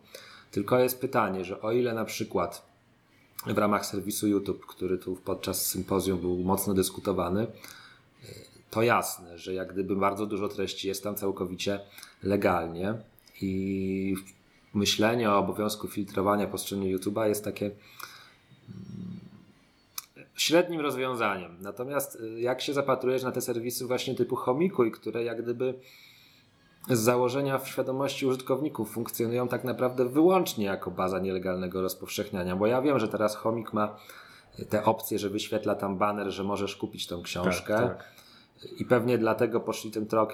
Tylko 0.51 0.79
jest 0.79 1.01
pytanie, 1.01 1.45
że 1.45 1.61
o 1.61 1.73
ile 1.73 1.95
na 1.95 2.05
przykład 2.05 2.67
w 3.47 3.59
ramach 3.59 3.87
serwisu 3.87 4.29
YouTube, 4.29 4.67
który 4.67 4.99
tu 4.99 5.17
podczas 5.17 5.67
sympozjum 5.67 6.19
był 6.19 6.39
mocno 6.39 6.75
dyskutowany, 6.75 7.47
to 8.71 8.83
jasne, 8.83 9.39
że 9.39 9.55
jak 9.55 9.73
gdyby 9.73 9.97
bardzo 9.97 10.27
dużo 10.27 10.49
treści 10.49 10.89
jest 10.89 11.05
tam 11.05 11.15
całkowicie 11.15 11.81
legalnie 12.23 12.95
i 13.41 14.15
myślenie 14.75 15.31
o 15.31 15.39
obowiązku 15.39 15.89
filtrowania 15.89 16.47
po 16.47 16.59
stronie 16.59 16.97
YouTube'a 16.97 17.29
jest 17.29 17.45
takie 17.45 17.67
mm, 17.67 17.77
średnim 20.37 20.81
rozwiązaniem. 20.81 21.57
Natomiast 21.61 22.15
y, 22.21 22.41
jak 22.41 22.61
się 22.61 22.75
zapatrujesz 22.75 23.23
na 23.23 23.33
te 23.33 23.41
serwisy 23.41 23.87
właśnie 23.87 24.15
typu 24.15 24.37
Homikuj, 24.37 24.93
które 24.93 25.25
jak 25.25 25.43
gdyby 25.43 25.75
z 26.91 26.99
założenia 26.99 27.59
w 27.59 27.69
świadomości 27.69 28.27
użytkowników 28.27 28.91
funkcjonują 28.91 29.49
tak 29.49 29.65
naprawdę 29.65 30.09
wyłącznie 30.09 30.65
jako 30.65 30.91
baza 30.91 31.19
nielegalnego 31.19 31.83
rozpowszechniania, 31.83 32.57
bo 32.57 32.67
ja 32.67 32.83
wiem, 32.83 32.99
że 32.99 33.09
teraz 33.09 33.37
Homik 33.37 33.73
ma 33.73 33.97
te 34.69 34.85
opcje, 34.85 35.19
że 35.19 35.31
wyświetla 35.31 35.75
tam 35.75 35.99
banner, 35.99 36.31
że 36.31 36.45
możesz 36.45 36.77
kupić 36.77 37.07
tą 37.07 37.23
książkę. 37.23 37.75
Tak, 37.75 37.99
tak. 37.99 38.18
I 38.79 38.85
pewnie 38.85 39.19
dlatego 39.19 39.61
poszli 39.61 39.91
tym 39.91 40.07
to, 40.07 40.29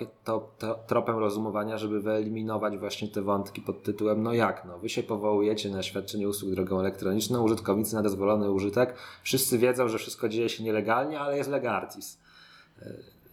to, 0.58 0.78
tropem 0.86 1.18
rozumowania, 1.18 1.78
żeby 1.78 2.00
wyeliminować 2.00 2.78
właśnie 2.78 3.08
te 3.08 3.22
wątki 3.22 3.60
pod 3.60 3.82
tytułem 3.82 4.22
no 4.22 4.32
jak, 4.32 4.64
no 4.64 4.78
wy 4.78 4.88
się 4.88 5.02
powołujecie 5.02 5.70
na 5.70 5.82
świadczenie 5.82 6.28
usług 6.28 6.52
drogą 6.52 6.80
elektroniczną, 6.80 7.42
użytkownicy 7.42 7.94
na 7.94 8.02
dozwolony 8.02 8.50
użytek, 8.50 8.94
wszyscy 9.22 9.58
wiedzą, 9.58 9.88
że 9.88 9.98
wszystko 9.98 10.28
dzieje 10.28 10.48
się 10.48 10.64
nielegalnie, 10.64 11.20
ale 11.20 11.36
jest 11.36 11.50
legartis. 11.50 12.18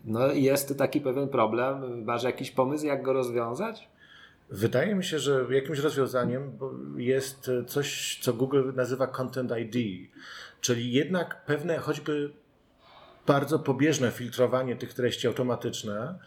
No 0.05 0.31
i 0.31 0.43
jest 0.43 0.77
taki 0.77 1.01
pewien 1.01 1.27
problem. 1.27 2.03
Masz 2.03 2.23
jakiś 2.23 2.51
pomysł, 2.51 2.85
jak 2.85 3.03
go 3.03 3.13
rozwiązać? 3.13 3.89
Wydaje 4.49 4.95
mi 4.95 5.03
się, 5.03 5.19
że 5.19 5.45
jakimś 5.49 5.79
rozwiązaniem 5.79 6.51
jest 6.97 7.51
coś, 7.67 8.19
co 8.21 8.33
Google 8.33 8.71
nazywa 8.75 9.07
Content 9.07 9.51
ID, 9.59 10.09
czyli 10.61 10.91
jednak 10.91 11.45
pewne 11.45 11.77
choćby 11.77 12.31
bardzo 13.27 13.59
pobieżne 13.59 14.11
filtrowanie 14.11 14.75
tych 14.75 14.93
treści 14.93 15.27
automatyczne, 15.27 16.19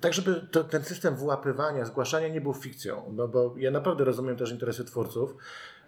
tak 0.00 0.14
żeby 0.14 0.46
to, 0.50 0.64
ten 0.64 0.84
system 0.84 1.16
wyłapywania, 1.16 1.84
zgłaszania 1.84 2.28
nie 2.28 2.40
był 2.40 2.54
fikcją, 2.54 3.12
no 3.16 3.28
bo 3.28 3.54
ja 3.58 3.70
naprawdę 3.70 4.04
rozumiem 4.04 4.36
też 4.36 4.50
interesy 4.50 4.84
twórców, 4.84 5.34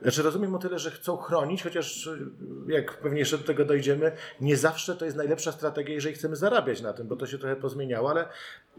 znaczy 0.03 0.23
rozumiem 0.23 0.55
o 0.55 0.59
tyle, 0.59 0.79
że 0.79 0.91
chcą 0.91 1.17
chronić, 1.17 1.63
chociaż 1.63 2.11
jak 2.69 2.99
pewnie 2.99 3.19
jeszcze 3.19 3.39
do 3.39 3.45
tego 3.45 3.65
dojdziemy, 3.65 4.13
nie 4.41 4.57
zawsze 4.57 4.97
to 4.97 5.05
jest 5.05 5.17
najlepsza 5.17 5.53
strategia, 5.53 5.95
jeżeli 5.95 6.15
chcemy 6.15 6.37
zarabiać 6.37 6.81
na 6.81 6.93
tym, 6.93 7.09
bo 7.09 7.17
to 7.17 7.27
się 7.27 7.39
trochę 7.39 7.57
pozmieniało, 7.57 8.11
ale 8.11 8.29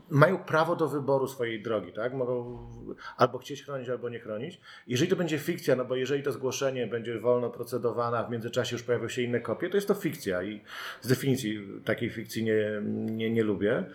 mają 0.09 0.38
prawo 0.38 0.75
do 0.75 0.88
wyboru 0.88 1.27
swojej 1.27 1.62
drogi, 1.62 1.93
tak? 1.93 2.13
Mogą 2.13 2.67
albo 3.17 3.38
chcieć 3.38 3.63
chronić, 3.63 3.89
albo 3.89 4.09
nie 4.09 4.19
chronić. 4.19 4.62
Jeżeli 4.88 5.09
to 5.09 5.15
będzie 5.15 5.39
fikcja, 5.39 5.75
no 5.75 5.86
bo 5.86 5.95
jeżeli 5.95 6.24
to 6.24 6.31
zgłoszenie 6.31 6.88
będzie 6.88 7.19
wolno 7.19 7.50
procedowane, 7.50 8.17
a 8.17 8.24
w 8.24 8.31
międzyczasie 8.31 8.75
już 8.75 8.83
pojawią 8.83 9.07
się 9.07 9.21
inne 9.21 9.39
kopie, 9.39 9.69
to 9.69 9.77
jest 9.77 9.88
to 9.88 9.93
fikcja 9.93 10.43
i 10.43 10.62
z 11.01 11.07
definicji 11.07 11.67
takiej 11.86 12.09
fikcji 12.09 12.43
nie, 12.43 12.81
nie, 13.12 13.31
nie 13.31 13.43
lubię. 13.43 13.86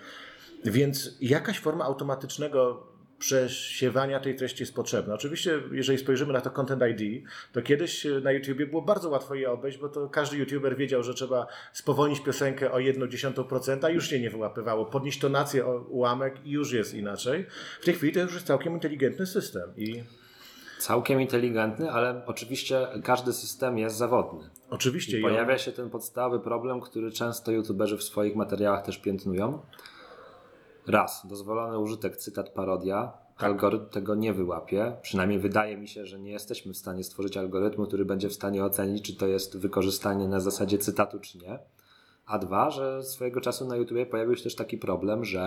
Więc 0.64 1.18
jakaś 1.20 1.60
forma 1.60 1.84
automatycznego 1.84 2.91
przesiewania 3.22 4.20
tej 4.20 4.36
treści 4.36 4.62
jest 4.62 4.74
potrzebna. 4.74 5.14
Oczywiście, 5.14 5.60
jeżeli 5.72 5.98
spojrzymy 5.98 6.32
na 6.32 6.40
to 6.40 6.50
Content 6.50 6.82
ID, 7.00 7.24
to 7.52 7.62
kiedyś 7.62 8.06
na 8.22 8.32
YouTubie 8.32 8.66
było 8.66 8.82
bardzo 8.82 9.08
łatwo 9.08 9.34
je 9.34 9.50
obejść, 9.50 9.78
bo 9.78 9.88
to 9.88 10.08
każdy 10.08 10.36
YouTuber 10.36 10.76
wiedział, 10.76 11.02
że 11.02 11.14
trzeba 11.14 11.46
spowolnić 11.72 12.20
piosenkę 12.20 12.72
o 12.72 12.76
1,1%, 12.76 13.84
a 13.84 13.90
już 13.90 14.08
się 14.08 14.20
nie 14.20 14.30
wyłapywało. 14.30 14.86
Podnieść 14.86 15.20
tonację 15.20 15.66
o 15.66 15.78
ułamek 15.78 16.46
i 16.46 16.50
już 16.50 16.72
jest 16.72 16.94
inaczej. 16.94 17.46
W 17.80 17.84
tej 17.84 17.94
chwili 17.94 18.12
to 18.12 18.20
już 18.20 18.34
jest 18.34 18.46
całkiem 18.46 18.72
inteligentny 18.72 19.26
system. 19.26 19.76
I 19.76 20.02
całkiem 20.78 21.20
inteligentny, 21.20 21.90
ale 21.90 22.22
oczywiście 22.26 22.86
każdy 23.04 23.32
system 23.32 23.78
jest 23.78 23.96
zawodny. 23.96 24.50
Oczywiście. 24.70 25.18
I 25.18 25.22
pojawia 25.22 25.58
się 25.58 25.72
ten 25.72 25.90
podstawowy 25.90 26.44
problem, 26.44 26.80
który 26.80 27.12
często 27.12 27.52
youtuberzy 27.52 27.96
w 27.96 28.02
swoich 28.02 28.36
materiałach 28.36 28.84
też 28.84 28.98
piętnują. 28.98 29.62
Raz, 30.86 31.26
dozwolony 31.26 31.78
użytek, 31.78 32.16
cytat, 32.16 32.50
parodia. 32.50 33.12
Tak. 33.36 33.50
Algorytm 33.50 33.86
tego 33.86 34.14
nie 34.14 34.32
wyłapie. 34.32 34.96
Przynajmniej 35.02 35.38
wydaje 35.38 35.76
mi 35.76 35.88
się, 35.88 36.06
że 36.06 36.20
nie 36.20 36.30
jesteśmy 36.30 36.72
w 36.72 36.76
stanie 36.76 37.04
stworzyć 37.04 37.36
algorytmu, 37.36 37.86
który 37.86 38.04
będzie 38.04 38.28
w 38.28 38.32
stanie 38.32 38.64
ocenić, 38.64 39.04
czy 39.04 39.16
to 39.16 39.26
jest 39.26 39.58
wykorzystanie 39.58 40.28
na 40.28 40.40
zasadzie 40.40 40.78
cytatu, 40.78 41.20
czy 41.20 41.38
nie. 41.38 41.58
A 42.26 42.38
dwa, 42.38 42.70
że 42.70 43.02
swojego 43.02 43.40
czasu 43.40 43.66
na 43.66 43.76
YouTube 43.76 44.08
pojawił 44.10 44.36
się 44.36 44.42
też 44.42 44.54
taki 44.54 44.78
problem, 44.78 45.24
że 45.24 45.40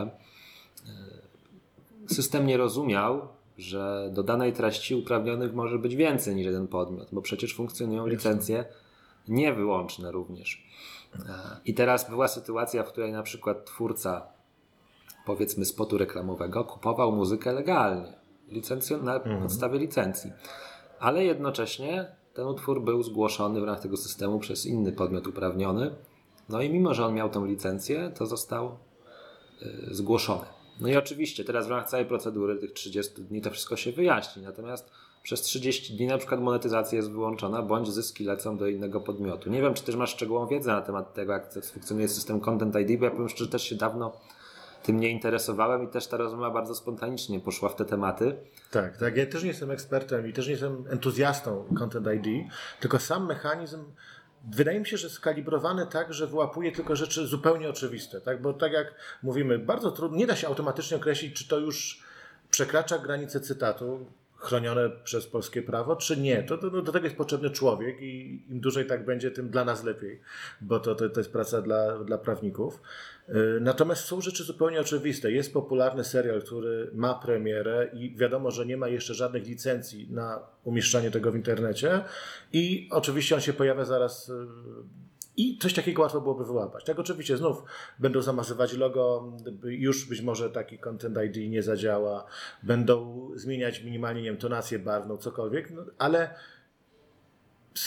e, 2.08 2.14
system 2.14 2.48
nie 2.48 2.58
rozumiał, 2.58 3.28
że 3.58 4.10
do 4.14 4.24
danej 4.24 4.54
treści 4.54 4.96
uprawnionych 4.96 5.54
może 5.54 5.80
być 5.80 5.96
więcej 5.96 6.36
niż 6.36 6.46
jeden 6.46 6.68
podmiot, 6.68 7.08
bo 7.12 7.22
przecież 7.22 7.56
funkcjonują 7.56 8.08
licencje 8.08 8.66
niewyłączne 9.28 10.12
również. 10.12 10.68
E, 11.16 11.20
I 11.66 11.74
teraz 11.74 12.10
była 12.10 12.28
sytuacja, 12.28 12.84
w 12.84 12.88
której 12.88 13.12
na 13.12 13.24
przykład 13.24 13.66
twórca 13.66 14.35
powiedzmy 15.26 15.66
spotu 15.66 15.98
reklamowego 15.98 16.64
kupował 16.64 17.12
muzykę 17.12 17.54
legalnie, 17.54 18.14
licencjon- 18.52 19.04
na 19.04 19.16
mhm. 19.16 19.42
podstawie 19.42 19.80
licencji. 19.80 20.32
Ale 21.00 21.26
jednocześnie 21.26 22.08
ten 22.34 22.48
utwór 22.48 22.84
był 22.84 23.04
zgłoszony 23.04 23.62
w 23.62 23.64
ramach 23.64 23.82
tego 23.82 23.98
systemu 23.98 24.40
przez 24.40 24.66
inny 24.66 24.92
podmiot 24.92 25.28
uprawniony. 25.28 25.96
No 26.50 26.62
i 26.62 26.70
mimo, 26.70 26.94
że 26.94 27.06
on 27.06 27.14
miał 27.14 27.30
tą 27.30 27.46
licencję, 27.46 28.12
to 28.18 28.26
został 28.26 28.78
y, 29.62 29.96
zgłoszony. 29.96 30.46
No 30.80 30.88
i 30.88 30.96
oczywiście 30.96 31.44
teraz 31.44 31.68
w 31.68 31.70
ramach 31.70 31.90
całej 31.90 32.06
procedury 32.06 32.56
tych 32.56 32.74
30 32.74 33.22
dni 33.22 33.42
to 33.42 33.52
wszystko 33.52 33.76
się 33.76 33.92
wyjaśni. 33.92 34.44
Natomiast 34.44 34.92
przez 35.24 35.42
30 35.42 35.98
dni 35.98 36.08
na 36.08 36.18
przykład 36.18 36.42
monetyzacja 36.42 36.96
jest 36.96 37.12
wyłączona, 37.12 37.62
bądź 37.62 37.92
zyski 37.92 38.24
lecą 38.24 38.58
do 38.58 38.68
innego 38.68 39.02
podmiotu. 39.02 39.50
Nie 39.50 39.62
wiem, 39.62 39.74
czy 39.74 39.84
też 39.84 39.96
masz 39.96 40.12
szczegółową 40.12 40.48
wiedzę 40.48 40.72
na 40.72 40.82
temat 40.82 41.14
tego, 41.14 41.34
jak 41.34 41.54
funkcjonuje 41.54 42.08
system 42.08 42.40
Content 42.40 42.76
ID, 42.76 43.00
bo 43.00 43.06
ja 43.06 43.12
powiem 43.12 43.30
szczerze, 43.30 43.50
też 43.50 43.64
się 43.64 43.76
dawno 43.76 44.12
tym 44.86 45.00
nie 45.00 45.10
interesowałem 45.10 45.84
i 45.84 45.88
też 45.88 46.08
ta 46.08 46.18
rozmowa 46.18 46.52
bardzo 46.52 46.76
spontanicznie 46.76 47.40
poszła 47.40 47.70
w 47.70 47.76
te 47.76 47.86
tematy. 47.86 48.36
Tak, 48.72 48.98
tak. 48.98 49.18
Ja 49.18 49.26
też 49.26 49.44
nie 49.44 49.48
jestem 49.48 49.72
ekspertem 49.72 50.28
i 50.28 50.34
też 50.34 50.46
nie 50.46 50.52
jestem 50.52 50.86
entuzjastą 50.90 51.66
Content 51.78 52.08
ID, 52.08 52.52
tylko 52.80 53.00
sam 53.00 53.26
mechanizm 53.26 53.84
wydaje 54.52 54.80
mi 54.80 54.86
się, 54.86 54.98
że 54.98 55.10
skalibrowany 55.10 55.88
tak, 55.88 56.14
że 56.14 56.28
wyłapuje 56.28 56.72
tylko 56.72 56.96
rzeczy 56.96 57.28
zupełnie 57.28 57.70
oczywiste, 57.70 58.22
tak? 58.22 58.42
Bo 58.42 58.54
tak 58.54 58.74
jak 58.74 58.96
mówimy, 59.24 59.60
bardzo 59.60 59.92
trudno, 59.92 60.18
nie 60.18 60.28
da 60.28 60.36
się 60.36 60.48
automatycznie 60.48 60.98
określić, 60.98 61.36
czy 61.36 61.48
to 61.48 61.60
już 61.60 62.04
przekracza 62.52 63.00
granicę 63.00 63.40
cytatu, 63.40 64.06
chronione 64.46 64.90
przez 65.04 65.28
polskie 65.28 65.62
prawo, 65.62 65.96
czy 65.96 66.18
nie. 66.18 66.44
To, 66.44 66.58
to, 66.58 66.70
no, 66.70 66.82
do 66.82 66.92
tego 66.92 67.06
jest 67.06 67.18
potrzebny 67.18 67.50
człowiek 67.50 68.02
i 68.02 68.44
im 68.50 68.60
dłużej 68.60 68.86
tak 68.86 69.06
będzie, 69.06 69.32
tym 69.32 69.50
dla 69.50 69.66
nas 69.66 69.84
lepiej, 69.84 70.22
bo 70.62 70.80
to, 70.80 70.96
to, 70.96 71.10
to 71.10 71.20
jest 71.20 71.32
praca 71.32 71.62
dla, 71.62 72.04
dla 72.04 72.18
prawników. 72.18 72.82
Y, 73.30 73.34
natomiast 73.62 74.06
są 74.06 74.22
rzeczy 74.22 74.44
zupełnie 74.44 74.80
oczywiste. 74.80 75.32
Jest 75.32 75.54
popularny 75.54 76.04
serial, 76.04 76.42
który 76.42 76.92
ma 76.94 77.14
premierę 77.14 77.90
i 77.94 78.16
wiadomo, 78.16 78.52
że 78.52 78.66
nie 78.66 78.78
ma 78.78 78.88
jeszcze 78.88 79.14
żadnych 79.14 79.48
licencji 79.48 80.08
na 80.12 80.40
umieszczanie 80.64 81.12
tego 81.12 81.32
w 81.32 81.36
internecie 81.36 82.04
i 82.54 82.90
oczywiście 82.92 83.36
on 83.36 83.42
się 83.42 83.54
pojawia 83.54 83.86
zaraz 83.86 84.30
y, 84.30 84.34
i 85.38 85.58
coś 85.58 85.74
takiego 85.74 86.02
łatwo 86.02 86.22
byłoby 86.22 86.46
wyłapać. 86.46 86.84
Tak, 86.86 87.00
oczywiście 87.00 87.38
znów 87.38 87.64
będą 88.00 88.22
zamazywać 88.22 88.74
logo, 88.74 89.34
już 89.64 90.06
być 90.06 90.22
może 90.22 90.50
taki 90.50 90.80
Content 90.80 91.18
ID 91.26 91.52
nie 91.52 91.64
zadziała, 91.64 92.26
będą 92.64 93.30
zmieniać 93.36 93.84
minimalnie 93.84 94.22
nie 94.22 94.30
wiem, 94.30 94.38
tonację 94.38 94.80
barwną, 94.80 95.18
cokolwiek, 95.18 95.72
no, 95.72 95.86
ale 95.98 96.36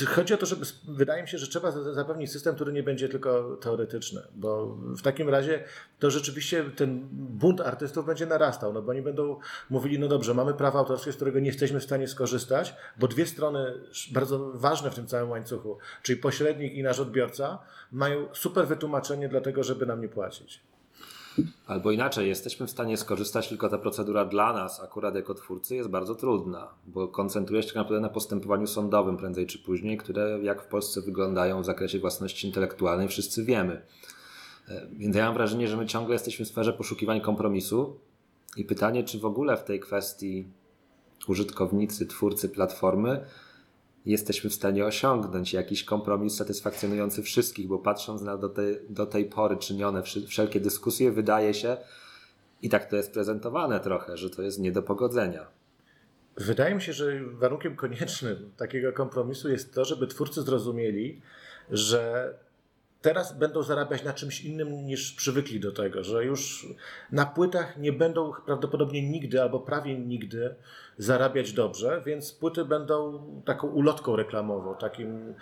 Chodzi 0.06 0.34
o 0.34 0.36
to, 0.36 0.46
żeby 0.46 0.66
wydaje 0.88 1.22
mi 1.22 1.28
się, 1.28 1.38
że 1.38 1.46
trzeba 1.46 1.70
zapewnić 1.70 2.32
system, 2.32 2.54
który 2.54 2.72
nie 2.72 2.82
będzie 2.82 3.08
tylko 3.08 3.56
teoretyczny, 3.56 4.22
bo 4.34 4.66
w 4.76 5.02
takim 5.02 5.28
razie 5.28 5.64
to 5.98 6.10
rzeczywiście 6.10 6.64
ten 6.64 7.08
bunt 7.12 7.60
artystów 7.60 8.06
będzie 8.06 8.26
narastał, 8.26 8.72
no 8.72 8.82
bo 8.82 8.90
oni 8.90 9.02
będą 9.02 9.40
mówili, 9.70 9.98
no 9.98 10.08
dobrze, 10.08 10.34
mamy 10.34 10.54
prawo 10.54 10.78
autorskie, 10.78 11.12
z 11.12 11.16
którego 11.16 11.40
nie 11.40 11.46
jesteśmy 11.46 11.80
w 11.80 11.84
stanie 11.84 12.08
skorzystać, 12.08 12.74
bo 12.98 13.08
dwie 13.08 13.26
strony 13.26 13.74
bardzo 14.12 14.52
ważne 14.54 14.90
w 14.90 14.94
tym 14.94 15.06
całym 15.06 15.30
łańcuchu, 15.30 15.78
czyli 16.02 16.20
pośrednik 16.20 16.74
i 16.74 16.82
nasz 16.82 17.00
odbiorca, 17.00 17.58
mają 17.92 18.26
super 18.32 18.66
wytłumaczenie 18.66 19.28
dlatego, 19.28 19.62
żeby 19.62 19.86
nam 19.86 20.00
nie 20.00 20.08
płacić. 20.08 20.60
Albo 21.66 21.90
inaczej, 21.90 22.28
jesteśmy 22.28 22.66
w 22.66 22.70
stanie 22.70 22.96
skorzystać, 22.96 23.48
tylko 23.48 23.68
ta 23.68 23.78
procedura 23.78 24.24
dla 24.24 24.52
nas, 24.52 24.80
akurat 24.80 25.14
jako 25.14 25.34
twórcy, 25.34 25.76
jest 25.76 25.88
bardzo 25.88 26.14
trudna, 26.14 26.68
bo 26.86 27.08
koncentruje 27.08 27.62
się 27.62 27.68
tak 27.68 27.76
naprawdę 27.76 28.00
na 28.00 28.08
postępowaniu 28.08 28.66
sądowym 28.66 29.16
prędzej 29.16 29.46
czy 29.46 29.58
później, 29.58 29.98
które 29.98 30.38
jak 30.42 30.62
w 30.62 30.66
Polsce 30.66 31.00
wyglądają 31.00 31.62
w 31.62 31.64
zakresie 31.64 31.98
własności 31.98 32.46
intelektualnej, 32.46 33.08
wszyscy 33.08 33.44
wiemy. 33.44 33.82
E, 34.68 34.86
więc 34.92 35.16
ja 35.16 35.24
mam 35.24 35.34
wrażenie, 35.34 35.68
że 35.68 35.76
my 35.76 35.86
ciągle 35.86 36.14
jesteśmy 36.14 36.44
w 36.44 36.48
sferze 36.48 36.72
poszukiwań 36.72 37.20
kompromisu 37.20 38.00
i 38.56 38.64
pytanie, 38.64 39.04
czy 39.04 39.18
w 39.18 39.24
ogóle 39.24 39.56
w 39.56 39.64
tej 39.64 39.80
kwestii 39.80 40.48
użytkownicy, 41.28 42.06
twórcy 42.06 42.48
platformy 42.48 43.24
jesteśmy 44.08 44.50
w 44.50 44.54
stanie 44.54 44.84
osiągnąć 44.84 45.52
jakiś 45.52 45.84
kompromis 45.84 46.36
satysfakcjonujący 46.36 47.22
wszystkich, 47.22 47.68
bo 47.68 47.78
patrząc 47.78 48.22
na 48.22 48.36
do 48.36 48.48
tej, 48.48 48.76
do 48.88 49.06
tej 49.06 49.24
pory 49.24 49.56
czynione 49.56 50.02
wszelkie 50.28 50.60
dyskusje, 50.60 51.12
wydaje 51.12 51.54
się, 51.54 51.76
i 52.62 52.68
tak 52.68 52.90
to 52.90 52.96
jest 52.96 53.12
prezentowane 53.12 53.80
trochę, 53.80 54.16
że 54.16 54.30
to 54.30 54.42
jest 54.42 54.58
nie 54.58 54.72
do 54.72 54.82
pogodzenia. 54.82 55.46
Wydaje 56.36 56.74
mi 56.74 56.82
się, 56.82 56.92
że 56.92 57.20
warunkiem 57.24 57.76
koniecznym 57.76 58.52
takiego 58.56 58.92
kompromisu 58.92 59.48
jest 59.48 59.74
to, 59.74 59.84
żeby 59.84 60.06
twórcy 60.06 60.42
zrozumieli, 60.42 61.22
że 61.70 62.34
teraz 63.02 63.38
będą 63.38 63.62
zarabiać 63.62 64.04
na 64.04 64.12
czymś 64.12 64.40
innym 64.40 64.86
niż 64.86 65.12
przywykli 65.12 65.60
do 65.60 65.72
tego, 65.72 66.04
że 66.04 66.24
już 66.24 66.66
na 67.12 67.26
płytach 67.26 67.76
nie 67.76 67.92
będą 67.92 68.32
prawdopodobnie 68.46 69.08
nigdy 69.08 69.42
albo 69.42 69.60
prawie 69.60 69.98
nigdy 69.98 70.54
zarabiać 70.98 71.52
dobrze, 71.52 72.02
więc 72.06 72.32
płyty 72.32 72.64
będą 72.64 73.24
taką 73.44 73.68
ulotką 73.68 74.16
reklamową, 74.16 74.74
takim, 74.74 75.34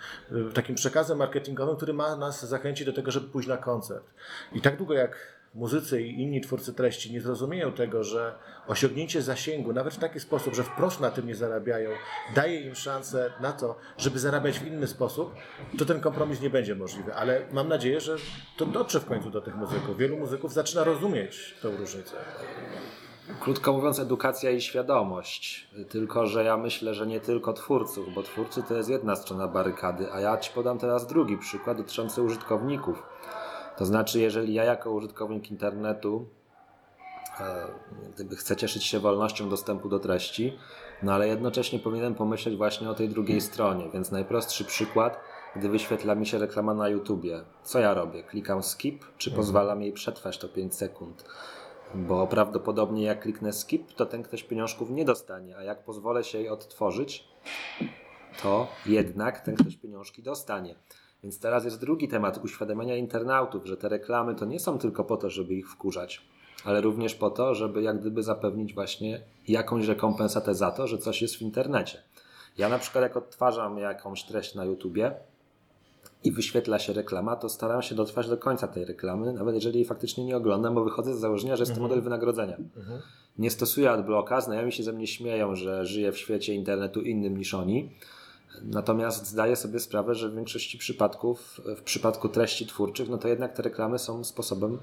takim 0.53 0.75
przekazem 0.75 1.17
marketingowym, 1.17 1.75
który 1.75 1.93
ma 1.93 2.15
nas 2.15 2.49
zachęcić 2.49 2.85
do 2.85 2.93
tego, 2.93 3.11
żeby 3.11 3.27
pójść 3.27 3.49
na 3.49 3.57
koncert. 3.57 4.05
I 4.53 4.61
tak 4.61 4.77
długo 4.77 4.93
jak 4.93 5.37
muzycy 5.53 6.01
i 6.01 6.21
inni 6.21 6.41
twórcy 6.41 6.73
treści 6.73 7.13
nie 7.13 7.21
zrozumieją 7.21 7.71
tego, 7.71 8.03
że 8.03 8.35
osiągnięcie 8.67 9.21
zasięgu, 9.21 9.73
nawet 9.73 9.93
w 9.93 9.97
taki 9.99 10.19
sposób, 10.19 10.55
że 10.55 10.63
wprost 10.63 10.99
na 10.99 11.11
tym 11.11 11.27
nie 11.27 11.35
zarabiają, 11.35 11.89
daje 12.35 12.61
im 12.61 12.75
szansę 12.75 13.33
na 13.41 13.51
to, 13.51 13.75
żeby 13.97 14.19
zarabiać 14.19 14.59
w 14.59 14.67
inny 14.67 14.87
sposób, 14.87 15.35
to 15.77 15.85
ten 15.85 16.01
kompromis 16.01 16.41
nie 16.41 16.49
będzie 16.49 16.75
możliwy. 16.75 17.15
Ale 17.15 17.41
mam 17.51 17.67
nadzieję, 17.67 18.01
że 18.01 18.15
to 18.57 18.65
dotrze 18.65 18.99
w 18.99 19.05
końcu 19.05 19.29
do 19.29 19.41
tych 19.41 19.55
muzyków. 19.55 19.97
Wielu 19.97 20.17
muzyków 20.17 20.53
zaczyna 20.53 20.83
rozumieć 20.83 21.55
tę 21.61 21.69
różnicę. 21.69 22.15
Krótko 23.39 23.73
mówiąc, 23.73 23.99
edukacja 23.99 24.51
i 24.51 24.61
świadomość. 24.61 25.67
Tylko, 25.89 26.27
że 26.27 26.43
ja 26.43 26.57
myślę, 26.57 26.93
że 26.93 27.07
nie 27.07 27.19
tylko 27.19 27.53
twórców, 27.53 28.13
bo 28.13 28.23
twórcy 28.23 28.63
to 28.63 28.75
jest 28.75 28.89
jedna 28.89 29.15
strona 29.15 29.47
barykady, 29.47 30.11
a 30.11 30.19
ja 30.19 30.37
ci 30.37 30.51
podam 30.53 30.79
teraz 30.79 31.07
drugi 31.07 31.37
przykład 31.37 31.77
dotyczący 31.77 32.21
użytkowników. 32.21 33.03
To 33.77 33.85
znaczy, 33.85 34.19
jeżeli 34.19 34.53
ja 34.53 34.63
jako 34.63 34.91
użytkownik 34.91 35.51
internetu 35.51 36.27
gdyby 38.15 38.35
chcę 38.35 38.55
cieszyć 38.55 38.83
się 38.83 38.99
wolnością 38.99 39.49
dostępu 39.49 39.89
do 39.89 39.99
treści, 39.99 40.57
no 41.03 41.13
ale 41.13 41.27
jednocześnie 41.27 41.79
powinienem 41.79 42.15
pomyśleć 42.15 42.55
właśnie 42.55 42.89
o 42.89 42.93
tej 42.93 43.09
drugiej 43.09 43.41
stronie. 43.41 43.89
Więc 43.93 44.11
najprostszy 44.11 44.65
przykład, 44.65 45.19
gdy 45.55 45.69
wyświetla 45.69 46.15
mi 46.15 46.25
się 46.25 46.37
reklama 46.37 46.73
na 46.73 46.89
YouTubie, 46.89 47.41
co 47.63 47.79
ja 47.79 47.93
robię? 47.93 48.23
Klikam 48.23 48.63
skip, 48.63 49.05
czy 49.17 49.29
mhm. 49.29 49.45
pozwalam 49.45 49.81
jej 49.81 49.93
przetrwać 49.93 50.37
to 50.37 50.49
5 50.49 50.75
sekund? 50.75 51.25
Bo 51.95 52.27
prawdopodobnie 52.27 53.03
jak 53.03 53.21
kliknę 53.21 53.53
skip, 53.53 53.93
to 53.93 54.05
ten 54.05 54.23
ktoś 54.23 54.43
pieniążków 54.43 54.89
nie 54.89 55.05
dostanie, 55.05 55.57
a 55.57 55.63
jak 55.63 55.83
pozwolę 55.83 56.23
się 56.23 56.37
jej 56.37 56.49
odtworzyć, 56.49 57.27
to 58.43 58.67
jednak 58.85 59.39
ten 59.39 59.55
ktoś 59.55 59.77
pieniążki 59.77 60.23
dostanie. 60.23 60.75
Więc 61.23 61.39
teraz 61.39 61.65
jest 61.65 61.79
drugi 61.79 62.07
temat 62.07 62.37
uświadamiania 62.43 62.95
internautów, 62.95 63.65
że 63.65 63.77
te 63.77 63.89
reklamy 63.89 64.35
to 64.35 64.45
nie 64.45 64.59
są 64.59 64.77
tylko 64.77 65.03
po 65.03 65.17
to, 65.17 65.29
żeby 65.29 65.53
ich 65.53 65.69
wkurzać, 65.69 66.21
ale 66.65 66.81
również 66.81 67.15
po 67.15 67.29
to, 67.29 67.55
żeby 67.55 67.81
jak 67.81 67.99
gdyby 67.99 68.23
zapewnić 68.23 68.73
właśnie 68.73 69.21
jakąś 69.47 69.87
rekompensatę 69.87 70.55
za 70.55 70.71
to, 70.71 70.87
że 70.87 70.97
coś 70.97 71.21
jest 71.21 71.35
w 71.35 71.41
internecie. 71.41 71.97
Ja 72.57 72.69
na 72.69 72.79
przykład 72.79 73.01
jak 73.01 73.17
odtwarzam 73.17 73.77
jakąś 73.77 74.23
treść 74.23 74.55
na 74.55 74.65
YouTubie, 74.65 75.15
i 76.23 76.31
wyświetla 76.31 76.79
się 76.79 76.93
reklama, 76.93 77.35
to 77.35 77.49
staram 77.49 77.81
się 77.81 77.95
dotrwać 77.95 78.29
do 78.29 78.37
końca 78.37 78.67
tej 78.67 78.85
reklamy, 78.85 79.33
nawet 79.33 79.55
jeżeli 79.55 79.75
jej 79.75 79.85
faktycznie 79.85 80.25
nie 80.25 80.37
oglądam, 80.37 80.75
bo 80.75 80.83
wychodzę 80.83 81.15
z 81.15 81.19
założenia, 81.19 81.55
że 81.55 81.61
jest 81.61 81.71
to 81.71 81.77
mhm. 81.77 81.89
model 81.89 82.03
wynagrodzenia. 82.03 82.57
Mhm. 82.77 83.01
Nie 83.37 83.51
stosuję 83.51 83.91
adblocka, 83.91 84.41
znajomi 84.41 84.71
się 84.71 84.83
ze 84.83 84.93
mnie 84.93 85.07
śmieją, 85.07 85.55
że 85.55 85.85
żyję 85.85 86.11
w 86.11 86.17
świecie 86.17 86.53
internetu 86.53 87.01
innym 87.01 87.37
niż 87.37 87.53
oni. 87.53 87.91
Natomiast 88.63 89.27
zdaję 89.27 89.55
sobie 89.55 89.79
sprawę, 89.79 90.15
że 90.15 90.29
w 90.29 90.35
większości 90.35 90.77
przypadków, 90.77 91.61
w 91.77 91.81
przypadku 91.81 92.29
treści 92.29 92.65
twórczych, 92.67 93.09
no 93.09 93.17
to 93.17 93.27
jednak 93.27 93.53
te 93.53 93.63
reklamy 93.63 93.99
są 93.99 94.23
sposobem 94.23 94.77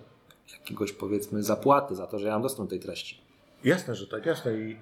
jakiegoś 0.52 0.92
powiedzmy 0.92 1.42
zapłaty 1.42 1.94
za 1.94 2.06
to, 2.06 2.18
że 2.18 2.26
ja 2.26 2.32
mam 2.32 2.42
dostęp 2.42 2.68
do 2.68 2.70
tej 2.70 2.80
treści. 2.80 3.20
Jasne, 3.64 3.94
że 3.94 4.06
tak, 4.06 4.26
jasne. 4.26 4.58
I 4.58 4.72
y, 4.72 4.78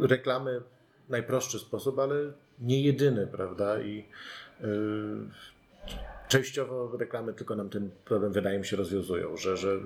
reklamy 0.00 0.62
najprostszy 1.08 1.58
sposób, 1.58 1.98
ale 1.98 2.14
nie 2.60 2.82
jedyny, 2.82 3.26
prawda? 3.26 3.80
I 3.80 4.04
y, 4.60 4.64
częściowo 6.28 6.96
reklamy 6.96 7.34
tylko 7.34 7.56
nam 7.56 7.70
ten 7.70 7.90
problem, 8.04 8.32
wydaje 8.32 8.58
mi 8.58 8.66
się, 8.66 8.76
rozwiązują, 8.76 9.36
że, 9.36 9.56
że 9.56 9.78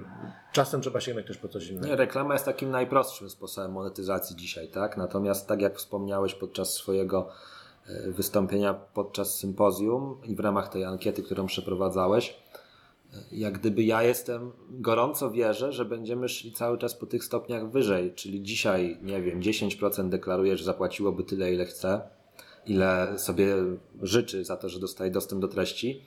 czasem 0.52 0.80
trzeba 0.80 1.00
sięgnąć 1.00 1.26
też 1.26 1.36
po 1.36 1.48
coś 1.48 1.68
innego. 1.68 1.86
Nie, 1.86 1.96
reklama 1.96 2.34
jest 2.34 2.44
takim 2.44 2.70
najprostszym 2.70 3.30
sposobem 3.30 3.72
monetyzacji 3.72 4.36
dzisiaj, 4.36 4.68
tak? 4.68 4.96
Natomiast 4.96 5.48
tak 5.48 5.60
jak 5.60 5.76
wspomniałeś 5.76 6.34
podczas 6.34 6.74
swojego 6.74 7.28
e, 7.86 8.10
wystąpienia 8.10 8.74
podczas 8.74 9.38
sympozjum 9.38 10.20
i 10.24 10.36
w 10.36 10.40
ramach 10.40 10.68
tej 10.68 10.84
ankiety, 10.84 11.22
którą 11.22 11.46
przeprowadzałeś, 11.46 12.38
jak 13.32 13.58
gdyby 13.58 13.82
ja 13.84 14.02
jestem, 14.02 14.52
gorąco 14.70 15.30
wierzę, 15.30 15.72
że 15.72 15.84
będziemy 15.84 16.28
szli 16.28 16.52
cały 16.52 16.78
czas 16.78 16.94
po 16.94 17.06
tych 17.06 17.24
stopniach 17.24 17.70
wyżej, 17.70 18.12
czyli 18.14 18.42
dzisiaj, 18.42 18.98
nie 19.02 19.22
wiem, 19.22 19.40
10% 19.40 20.08
deklaruje, 20.08 20.56
że 20.56 20.64
zapłaciłoby 20.64 21.24
tyle, 21.24 21.54
ile 21.54 21.64
chce, 21.64 22.00
ile 22.66 23.18
sobie 23.18 23.54
życzy 24.02 24.44
za 24.44 24.56
to, 24.56 24.68
że 24.68 24.80
dostaje 24.80 25.10
dostęp 25.10 25.40
do 25.40 25.48
treści, 25.48 26.02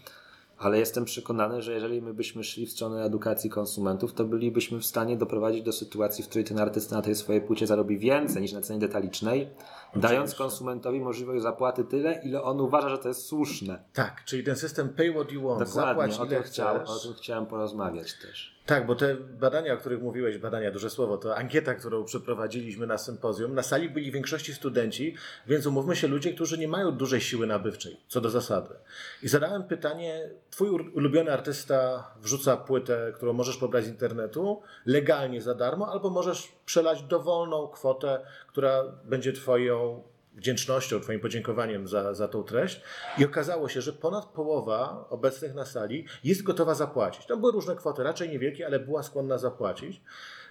ale 0.60 0.80
jestem 0.80 1.06
przekonany, 1.06 1.62
że 1.62 1.74
jeżeli 1.74 2.02
my 2.02 2.14
byśmy 2.14 2.44
szli 2.44 2.66
w 2.66 2.72
stronę 2.72 3.04
edukacji 3.04 3.50
konsumentów, 3.50 4.14
to 4.14 4.26
bylibyśmy 4.26 4.80
w 4.80 4.86
stanie 4.86 5.18
doprowadzić 5.18 5.62
do 5.62 5.72
sytuacji, 5.72 6.24
w 6.24 6.28
której 6.28 6.46
ten 6.46 6.60
artysta 6.60 6.96
na 6.96 7.02
tej 7.02 7.16
swojej 7.16 7.42
płcie 7.42 7.68
zarobi 7.68 7.98
więcej 7.98 8.42
niż 8.42 8.52
na 8.52 8.62
cenie 8.62 8.80
detalicznej. 8.80 9.48
Dając 9.96 10.36
konsumentowi 10.36 11.00
możliwość 11.00 11.44
zapłaty 11.44 11.84
tyle, 11.84 12.22
ile 12.24 12.44
on 12.44 12.62
uważa, 12.62 12.90
że 12.90 12.98
to 12.98 13.08
jest 13.08 13.26
słuszne. 13.26 13.84
Tak, 13.94 14.26
czyli 14.26 14.44
ten 14.44 14.56
system 14.56 14.90
pay 14.90 15.12
what 15.12 15.32
you 15.32 15.48
want, 15.48 15.60
Dokładnie, 15.60 16.14
zapłać 16.14 16.30
ile 16.30 16.40
o 16.40 16.44
chciałem, 16.44 16.82
o 16.82 17.00
tym 17.00 17.14
chciałem 17.14 17.46
porozmawiać 17.46 18.14
też. 18.14 18.60
Tak, 18.70 18.86
bo 18.86 18.96
te 18.96 19.16
badania, 19.16 19.74
o 19.74 19.78
których 19.78 20.02
mówiłeś, 20.02 20.38
badania, 20.38 20.72
duże 20.72 20.90
słowo, 20.90 21.18
to 21.18 21.36
ankieta, 21.36 21.76
którą 21.76 22.04
przeprowadziliśmy 22.04 22.88
na 22.88 22.98
sympozjum, 22.98 23.56
na 23.56 23.64
sali 23.64 23.90
byli 23.90 24.12
w 24.12 24.14
większości 24.14 24.54
studenci, 24.54 25.16
więc 25.48 25.66
umówmy 25.66 25.96
się 25.96 26.08
ludzie, 26.08 26.34
którzy 26.34 26.58
nie 26.58 26.68
mają 26.68 26.92
dużej 26.92 27.22
siły 27.22 27.48
nabywczej, 27.48 28.00
co 28.08 28.22
do 28.22 28.30
zasady. 28.30 28.76
I 29.24 29.28
zadałem 29.28 29.64
pytanie, 29.64 30.30
twój 30.50 30.70
ulubiony 30.70 31.34
artysta 31.34 32.12
wrzuca 32.22 32.58
płytę, 32.58 33.14
którą 33.16 33.34
możesz 33.34 33.58
pobrać 33.58 33.86
z 33.86 33.88
internetu, 33.88 34.62
legalnie 34.86 35.42
za 35.42 35.56
darmo, 35.56 35.92
albo 35.92 36.10
możesz 36.10 36.52
przelać 36.66 37.04
dowolną 37.04 37.68
kwotę, 37.68 38.26
która 38.60 38.84
będzie 39.06 39.34
twoją 39.34 40.04
wdzięcznością, 40.34 41.00
Twoim 41.00 41.20
podziękowaniem 41.20 41.88
za, 41.88 42.14
za 42.14 42.28
tą 42.28 42.44
treść. 42.44 42.82
I 43.18 43.26
okazało 43.26 43.70
się, 43.70 43.82
że 43.82 43.94
ponad 43.94 44.26
połowa 44.26 45.06
obecnych 45.10 45.56
na 45.56 45.66
sali 45.66 46.06
jest 46.24 46.44
gotowa 46.44 46.76
zapłacić. 46.76 47.26
Tam 47.26 47.40
były 47.40 47.52
różne 47.52 47.76
kwoty, 47.76 48.04
raczej 48.04 48.30
niewielkie, 48.30 48.66
ale 48.66 48.80
była 48.80 49.04
skłonna 49.04 49.38
zapłacić. 49.38 50.02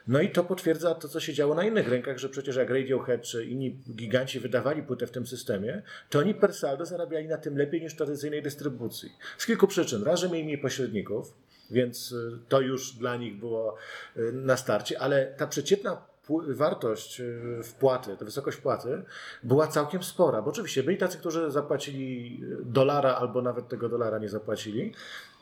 No 0.06 0.20
i 0.20 0.30
to 0.30 0.44
potwierdza 0.44 0.94
to, 0.94 1.08
co 1.08 1.20
się 1.20 1.34
działo 1.34 1.54
na 1.54 1.64
innych 1.64 1.88
rynkach, 1.88 2.18
że 2.18 2.28
przecież 2.28 2.56
jak 2.56 2.70
Radiohead 2.70 3.22
czy 3.22 3.44
inni 3.44 3.78
giganci 3.96 4.40
wydawali 4.40 4.82
płytę 4.82 5.06
w 5.06 5.10
tym 5.10 5.26
systemie, 5.26 5.82
to 6.10 6.18
oni 6.18 6.34
per 6.34 6.54
saldo 6.54 6.86
zarabiali 6.86 7.28
na 7.28 7.36
tym 7.36 7.58
lepiej 7.58 7.80
niż 7.82 7.92
w 7.92 7.96
tradycyjnej 7.96 8.42
dystrybucji. 8.42 9.12
Z 9.38 9.46
kilku 9.46 9.66
przyczyn. 9.66 10.02
Raz, 10.02 10.20
że 10.20 10.28
mieli 10.28 10.44
mniej 10.44 10.58
pośredników, 10.58 11.34
więc 11.70 12.12
y, 12.12 12.38
to 12.48 12.60
już 12.60 12.92
dla 12.92 13.16
nich 13.16 13.38
było 13.38 13.76
y, 14.16 14.32
na 14.32 14.56
starcie, 14.56 15.00
ale 15.00 15.26
ta 15.26 15.46
przeciętna 15.46 16.08
wartość 16.48 17.20
y, 17.20 17.60
wpłaty, 17.64 18.16
ta 18.16 18.24
wysokość 18.24 18.58
wpłaty 18.58 19.02
była 19.42 19.66
całkiem 19.66 20.02
spora, 20.02 20.42
bo 20.42 20.50
oczywiście 20.50 20.82
byli 20.82 20.96
tacy, 20.96 21.18
którzy 21.18 21.50
zapłacili 21.50 22.40
dolara 22.62 23.14
albo 23.14 23.42
nawet 23.42 23.68
tego 23.68 23.88
dolara 23.88 24.18
nie 24.18 24.28
zapłacili. 24.28 24.94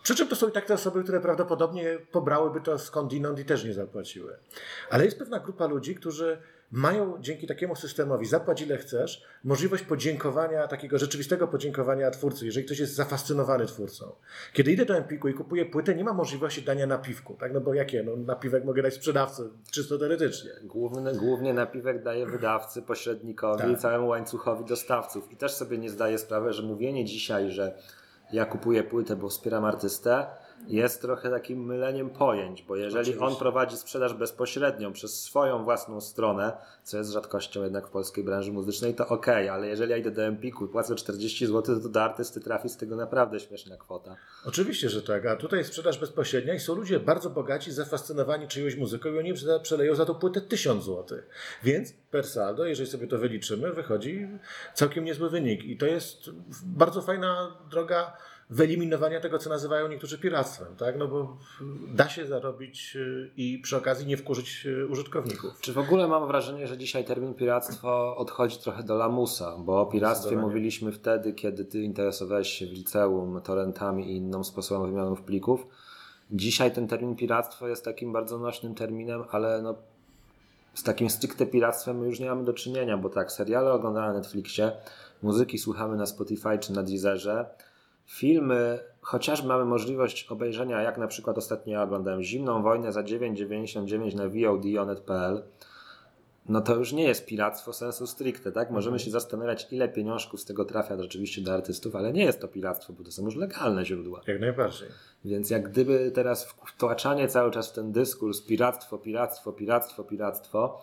Przy 0.03 0.15
czym 0.15 0.29
to 0.29 0.37
są 0.37 0.49
i 0.49 0.53
tak 0.53 0.65
te 0.65 0.75
osoby, 0.75 1.03
które 1.03 1.21
prawdopodobnie 1.21 1.99
pobrałyby 2.13 2.61
to 2.61 2.79
skądinąd 2.79 3.39
i 3.39 3.45
też 3.45 3.65
nie 3.65 3.75
zapłaciły. 3.75 4.37
Ale 4.91 5.05
jest 5.05 5.19
pewna 5.19 5.41
grupa 5.41 5.67
ludzi, 5.67 5.95
którzy 5.95 6.39
mają 6.73 7.17
dzięki 7.21 7.47
takiemu 7.47 7.77
systemowi 7.77 8.27
zapłać 8.27 8.63
ile 8.63 8.77
chcesz, 8.77 9.25
możliwość 9.45 9.83
podziękowania, 9.83 10.69
takiego 10.69 10.99
rzeczywistego 10.99 11.49
podziękowania 11.49 12.11
twórcy, 12.11 12.47
jeżeli 12.47 12.67
ktoś 12.67 12.79
jest 12.79 12.95
zafascynowany 12.95 13.67
twórcą. 13.67 14.13
Kiedy 14.53 14.73
idę 14.73 14.85
do 14.85 14.97
Empiku 14.97 15.29
i 15.29 15.35
kupuję 15.35 15.67
płytę, 15.67 15.95
nie 15.95 16.05
ma 16.05 16.13
możliwości 16.13 16.63
dania 16.63 16.87
napiwku, 16.87 17.35
tak? 17.35 17.53
No 17.53 17.61
bo 17.61 17.75
jakie? 17.75 18.03
No 18.03 18.17
napiwek 18.17 18.65
mogę 18.65 18.83
dać 18.83 18.95
sprzedawcy, 18.95 19.51
czysto 19.71 19.99
teoretycznie. 19.99 20.51
Główny, 20.63 21.15
głównie 21.15 21.55
napiwek 21.55 22.03
daje 22.03 22.27
wydawcy, 22.27 22.83
pośrednikowi 22.83 23.63
tak. 23.63 23.71
i 23.71 23.77
całemu 23.77 24.09
łańcuchowi 24.09 24.65
dostawców. 24.65 25.33
I 25.33 25.37
też 25.37 25.55
sobie 25.55 25.79
nie 25.79 25.91
zdaję 25.91 26.19
sprawy, 26.19 26.53
że 26.53 26.63
mówienie 26.63 27.05
dzisiaj, 27.05 27.51
że 27.51 27.79
ja 28.33 28.45
kupuję 28.45 28.85
płytę, 28.85 29.17
bo 29.17 29.29
wspieram 29.29 29.65
artystę, 29.65 30.27
jest 30.69 31.01
trochę 31.01 31.31
takim 31.31 31.67
myleniem 31.67 32.11
pojęć, 32.11 32.63
bo 32.63 32.77
jeżeli 32.77 33.01
Oczywiście. 33.01 33.25
on 33.27 33.37
prowadzi 33.37 33.77
sprzedaż 33.77 34.15
bezpośrednią 34.15 34.93
przez 34.93 35.23
swoją 35.23 35.65
własną 35.65 36.01
stronę, 36.01 36.53
co 36.83 36.99
jest 36.99 37.11
rzadkością 37.11 37.63
jednak 37.63 37.87
w 37.87 37.91
polskiej 37.91 38.25
branży 38.25 38.53
muzycznej, 38.53 38.95
to 38.95 39.09
ok, 39.09 39.29
ale 39.29 39.67
jeżeli 39.67 39.91
ja 39.91 39.97
idę 39.97 40.11
do 40.11 40.23
Empiku 40.23 40.65
i 40.65 40.69
płacę 40.69 40.95
40 40.95 41.47
zł, 41.47 41.81
to 41.81 41.89
do 41.89 42.03
artysty 42.03 42.41
trafi 42.41 42.69
z 42.69 42.77
tego 42.77 42.97
naprawdę 42.97 43.41
śmieszna 43.41 43.77
kwota. 43.77 44.17
Oczywiście, 44.45 44.89
że 44.89 45.03
tak, 45.03 45.27
a 45.27 45.37
tutaj 45.37 45.59
jest 45.59 45.71
sprzedaż 45.71 45.99
bezpośrednia 45.99 46.55
i 46.55 46.61
są 46.61 46.75
ludzie 46.75 47.01
bardzo 47.01 47.31
bogaci, 47.31 47.73
zafascynowani 47.73 48.49
czyjąś 48.49 48.77
muzyką 48.77 49.09
i 49.09 49.19
oni 49.19 49.33
przeleją 49.63 49.95
za 49.95 50.05
tą 50.05 50.15
płytę 50.15 50.41
1000 50.41 50.85
zł. 50.85 51.19
Więc 51.63 51.93
per 52.11 52.27
saldo, 52.27 52.65
jeżeli 52.67 52.91
sobie 52.91 53.07
to 53.07 53.19
wyliczymy, 53.19 53.73
wychodzi 53.73 54.29
całkiem 54.75 55.05
niezły 55.05 55.31
wynik 55.31 55.65
i 55.65 55.77
to 55.77 55.87
jest 55.87 56.31
bardzo 56.65 57.03
fajna 57.03 57.57
droga 57.71 58.17
wyeliminowania 58.51 59.21
tego, 59.21 59.39
co 59.39 59.51
nazywają 59.51 59.89
niektórzy 59.89 60.19
piractwem, 60.19 60.77
tak? 60.77 60.99
No 60.99 61.09
bo 61.09 61.37
da 61.95 62.09
się 62.09 62.27
zarobić 62.27 62.97
y, 62.97 63.31
i 63.37 63.59
przy 63.59 63.77
okazji 63.77 64.07
nie 64.07 64.17
wkurzyć 64.17 64.67
y, 64.67 64.87
użytkowników. 64.87 65.61
Czy 65.61 65.73
w 65.73 65.79
ogóle 65.79 66.09
mam 66.09 66.27
wrażenie, 66.27 66.67
że 66.67 66.79
dzisiaj 66.79 67.05
termin 67.05 67.35
piractwo 67.35 68.17
odchodzi 68.17 68.59
trochę 68.59 68.83
do 68.83 68.97
lamusa, 68.97 69.57
bo 69.59 69.81
o 69.81 69.87
piractwie 69.87 70.37
mówiliśmy 70.37 70.93
wtedy, 70.93 71.33
kiedy 71.33 71.65
ty 71.65 71.83
interesowałeś 71.83 72.49
się 72.49 72.67
w 72.67 72.73
liceum 72.73 73.41
torrentami 73.41 74.13
i 74.13 74.17
inną 74.17 74.45
sposobem 74.45 74.91
wymiany 74.91 75.17
plików. 75.17 75.67
Dzisiaj 76.31 76.73
ten 76.73 76.89
termin 76.89 77.17
piractwo 77.17 77.69
jest 77.69 77.85
takim 77.85 78.13
bardzo 78.13 78.39
nośnym 78.39 78.75
terminem, 78.75 79.25
ale 79.31 79.63
no, 79.63 79.75
z 80.75 80.83
takim 80.83 81.11
stricte 81.11 81.47
piractwem 81.47 81.99
my 81.99 82.07
już 82.07 82.21
nie 82.21 82.27
mamy 82.27 82.45
do 82.45 82.53
czynienia, 82.53 82.97
bo 82.97 83.09
tak, 83.09 83.33
seriale 83.33 83.73
oglądamy 83.73 84.07
na 84.07 84.13
Netflixie, 84.13 84.73
muzyki 85.23 85.59
słuchamy 85.59 85.97
na 85.97 86.07
Spotify 86.07 86.59
czy 86.59 86.73
na 86.73 86.83
Deezerze, 86.83 87.47
filmy, 88.07 88.79
chociażby 89.01 89.49
mamy 89.49 89.65
możliwość 89.65 90.27
obejrzenia, 90.31 90.83
jak 90.83 90.99
na 90.99 91.07
przykład 91.07 91.39
ostatnio 91.39 91.73
ja 91.73 91.83
oglądałem 91.83 92.23
Zimną 92.23 92.63
Wojnę 92.63 92.93
za 92.93 93.03
9,99 93.03 94.15
na 94.15 94.29
VOD.onet.pl, 94.29 95.43
no 96.49 96.61
to 96.61 96.75
już 96.75 96.93
nie 96.93 97.05
jest 97.05 97.27
piractwo 97.27 97.73
sensu 97.73 98.07
stricte, 98.07 98.53
tak? 98.53 98.71
Możemy 98.71 98.95
mhm. 98.95 99.05
się 99.05 99.11
zastanawiać, 99.11 99.67
ile 99.71 99.89
pieniążków 99.89 100.41
z 100.41 100.45
tego 100.45 100.65
trafia 100.65 100.95
oczywiście 100.95 101.43
do 101.43 101.55
artystów, 101.55 101.97
ale 101.97 102.13
nie 102.13 102.25
jest 102.25 102.41
to 102.41 102.49
piractwo, 102.49 102.93
bo 102.93 103.05
to 103.05 103.11
są 103.11 103.25
już 103.25 103.37
legalne 103.37 103.85
źródła. 103.85 104.21
Jak 104.27 104.41
najbardziej. 104.41 104.89
Więc 105.25 105.51
jak 105.51 105.71
gdyby 105.71 106.11
teraz 106.11 106.55
wtłaczanie 106.67 107.29
cały 107.29 107.51
czas 107.51 107.71
w 107.71 107.73
ten 107.73 107.93
dyskurs 107.93 108.43
piractwo, 108.43 108.99
piractwo, 108.99 109.53
piractwo, 109.53 110.05
piractwo, 110.05 110.83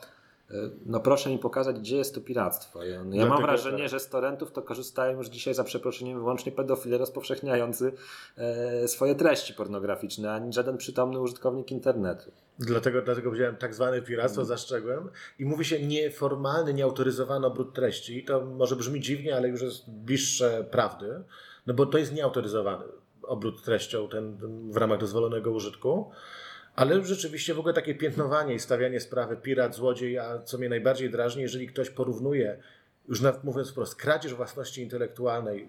no 0.86 1.00
proszę 1.00 1.30
mi 1.30 1.38
pokazać, 1.38 1.80
gdzie 1.80 1.98
jest 1.98 2.16
to 2.16 2.22
piractwo. 2.22 2.84
Ja, 2.84 3.04
ja 3.12 3.26
mam 3.26 3.42
wrażenie, 3.42 3.90
że 3.90 4.00
z 4.00 4.10
torrentów 4.10 4.52
to 4.52 4.62
korzystają 4.62 5.18
już 5.18 5.28
dzisiaj 5.28 5.54
za 5.54 5.64
przeproszeniem 5.64 6.20
wyłącznie 6.20 6.52
pedofile 6.52 6.98
rozpowszechniający 6.98 7.94
e, 8.38 8.88
swoje 8.88 9.16
treści 9.16 9.54
pornograficzne, 9.54 10.34
ani 10.34 10.54
żaden 10.54 10.78
przytomny 10.78 11.20
użytkownik 11.20 11.72
internetu. 11.72 12.32
Dlatego, 12.60 13.02
dlatego 13.02 13.32
wziąłem 13.32 13.56
tak 13.56 13.76
zwane 13.76 14.02
piractwo, 14.02 14.42
mm. 14.42 14.48
zastrzegłem. 14.48 15.10
I 15.40 15.46
mówi 15.46 15.66
się 15.66 15.88
nieformalny, 15.88 16.74
nieautoryzowany 16.74 17.48
obrót 17.48 17.74
treści. 17.74 18.24
To 18.24 18.46
może 18.46 18.76
brzmi 18.76 19.00
dziwnie, 19.00 19.36
ale 19.36 19.48
już 19.50 19.62
jest 19.62 19.92
bliższe 19.92 20.64
prawdy, 20.72 21.24
no 21.68 21.74
bo 21.74 21.86
to 21.86 21.98
jest 21.98 22.14
nieautoryzowany 22.14 22.84
obrót 23.24 23.64
treścią 23.64 24.10
ten, 24.10 24.38
w 24.72 24.78
ramach 24.78 25.00
dozwolonego 25.00 25.52
użytku. 25.52 26.12
Ale 26.76 27.06
rzeczywiście 27.06 27.54
w 27.54 27.60
ogóle 27.60 27.74
takie 27.74 27.96
piętnowanie 27.96 28.54
i 28.54 28.60
stawianie 28.60 29.00
sprawy 29.00 29.38
pirat, 29.38 29.76
złodziej, 29.76 30.20
a 30.20 30.40
co 30.40 30.58
mnie 30.58 30.70
najbardziej 30.70 31.10
drażni, 31.10 31.42
jeżeli 31.42 31.68
ktoś 31.68 31.90
porównuje, 31.90 32.58
już 33.10 33.22
nawet 33.22 33.44
mówiąc 33.44 33.72
wprost, 33.72 33.96
kradzież 33.96 34.34
własności 34.34 34.82
intelektualnej 34.82 35.68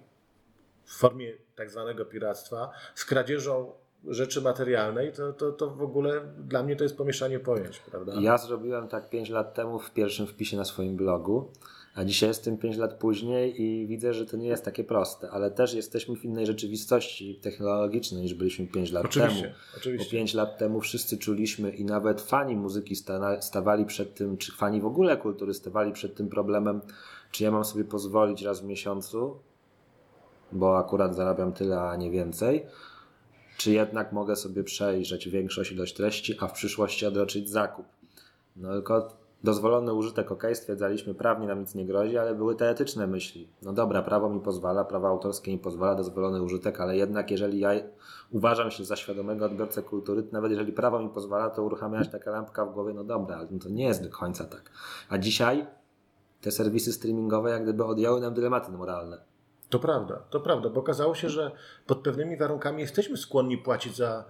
w 0.85 0.97
formie 0.97 1.33
tak 1.57 1.71
zwanego 1.71 2.05
piractwa 2.05 2.71
z 2.95 3.05
kradzieżą 3.05 3.73
rzeczy 4.07 4.41
materialnej, 4.41 5.13
to, 5.13 5.33
to, 5.33 5.53
to 5.53 5.71
w 5.71 5.83
ogóle 5.83 6.21
dla 6.39 6.63
mnie 6.63 6.77
to 6.77 6.85
jest 6.85 6.97
pomieszanie 6.97 7.41
pojęć, 7.41 7.79
prawda? 7.79 8.13
Ja 8.21 8.39
zrobiłem 8.39 8.89
tak 8.89 9.11
5 9.11 9.31
lat 9.31 9.55
temu 9.55 9.79
w 9.79 9.91
pierwszym 9.91 10.27
wpisie 10.27 10.57
na 10.57 10.65
swoim 10.65 10.97
blogu. 10.97 11.53
A 11.95 12.05
dzisiaj 12.05 12.29
jestem 12.29 12.59
5 12.59 12.77
lat 12.77 12.95
później 12.95 13.63
i 13.63 13.87
widzę, 13.87 14.15
że 14.15 14.27
to 14.27 14.37
nie 14.37 14.49
jest 14.49 14.65
takie 14.65 14.85
proste, 14.85 15.31
ale 15.31 15.51
też 15.51 15.75
jesteśmy 15.75 16.17
w 16.17 16.25
innej 16.25 16.47
rzeczywistości 16.47 17.35
technologicznej 17.35 18.23
niż 18.23 18.35
byliśmy 18.35 18.67
5 18.67 18.93
lat 18.93 19.05
oczywiście, 19.05 19.43
temu. 19.43 19.55
Oczywiście. 19.77 20.07
Bo 20.07 20.11
5 20.11 20.35
lat 20.35 20.59
temu 20.59 20.81
wszyscy 20.81 21.19
czuliśmy 21.19 21.71
i 21.71 21.85
nawet 21.85 22.21
fani 22.21 22.57
muzyki 22.57 22.95
stawali 23.41 23.85
przed 23.87 24.15
tym, 24.15 24.37
czy 24.37 24.53
fani 24.53 24.81
w 24.81 24.87
ogóle 24.87 25.17
kultury 25.17 25.55
stawali 25.55 25.93
przed 25.93 26.15
tym 26.15 26.29
problemem, 26.29 26.81
czy 27.31 27.45
ja 27.45 27.51
mam 27.51 27.65
sobie 27.65 27.85
pozwolić 27.85 28.43
raz 28.43 28.61
w 28.61 28.65
miesiącu, 28.65 29.37
bo 30.53 30.79
akurat 30.79 31.17
zarabiam 31.17 31.53
tyle, 31.53 31.81
a 31.81 31.97
nie 31.97 32.11
więcej, 32.11 32.67
czy 33.57 33.73
jednak 33.73 34.13
mogę 34.13 34.37
sobie 34.37 34.65
przejrzeć 34.65 35.29
większość 35.29 35.73
ilość 35.73 35.95
treści, 35.95 36.35
a 36.41 36.47
w 36.47 36.53
przyszłości 36.53 37.07
odroczyć 37.07 37.51
zakup. 37.51 37.87
No 38.57 38.73
tylko 38.73 39.17
dozwolony 39.45 39.93
użytek 39.93 40.33
ok, 40.33 40.43
stwierdzaliśmy 40.55 41.15
prawnie 41.15 41.47
nam 41.47 41.61
nic 41.61 41.75
nie 41.75 41.87
grozi, 41.87 42.19
ale 42.19 42.35
były 42.35 42.55
te 42.55 42.71
etyczne 42.71 43.07
myśli. 43.07 43.49
No 43.63 43.73
dobra, 43.73 44.03
prawo 44.03 44.29
mi 44.29 44.41
pozwala, 44.41 44.85
prawo 44.85 45.09
autorskie 45.09 45.53
mi 45.53 45.59
pozwala, 45.59 45.95
dozwolony 45.95 46.43
użytek, 46.43 46.81
ale 46.81 46.97
jednak 46.97 47.31
jeżeli 47.31 47.59
ja 47.61 47.71
uważam 48.31 48.71
się 48.71 48.85
za 48.85 48.97
świadomego 48.97 49.47
odbiorcę 49.47 49.83
kultury, 49.83 50.25
nawet 50.33 50.51
jeżeli 50.51 50.73
prawo 50.73 51.01
mi 51.01 51.09
pozwala, 51.09 51.51
to 51.51 51.63
uruchamiać 51.63 52.09
taka 52.09 52.31
lampka 52.31 52.65
w 52.65 52.73
głowie, 52.73 52.95
no 52.95 53.05
dobra, 53.05 53.37
ale 53.37 53.59
to 53.59 53.69
nie 53.69 53.85
jest 53.85 54.03
do 54.03 54.11
końca 54.11 54.45
tak. 54.45 54.71
A 55.09 55.19
dzisiaj 55.19 55.67
te 56.41 56.51
serwisy 56.51 56.93
streamingowe 56.93 57.51
jak 57.51 57.63
gdyby 57.63 57.85
odjęły 57.85 58.21
nam 58.21 58.35
dylematy 58.35 58.73
moralne. 58.73 59.19
To 59.69 59.79
prawda, 59.79 60.23
to 60.31 60.41
prawda, 60.41 60.71
bo 60.71 60.81
okazało 60.81 61.15
się, 61.15 61.29
że 61.29 61.51
pod 61.87 61.99
pewnymi 61.99 62.37
warunkami 62.37 62.81
jesteśmy 62.81 63.17
skłonni 63.17 63.59
płacić 63.59 63.97
za 63.97 64.25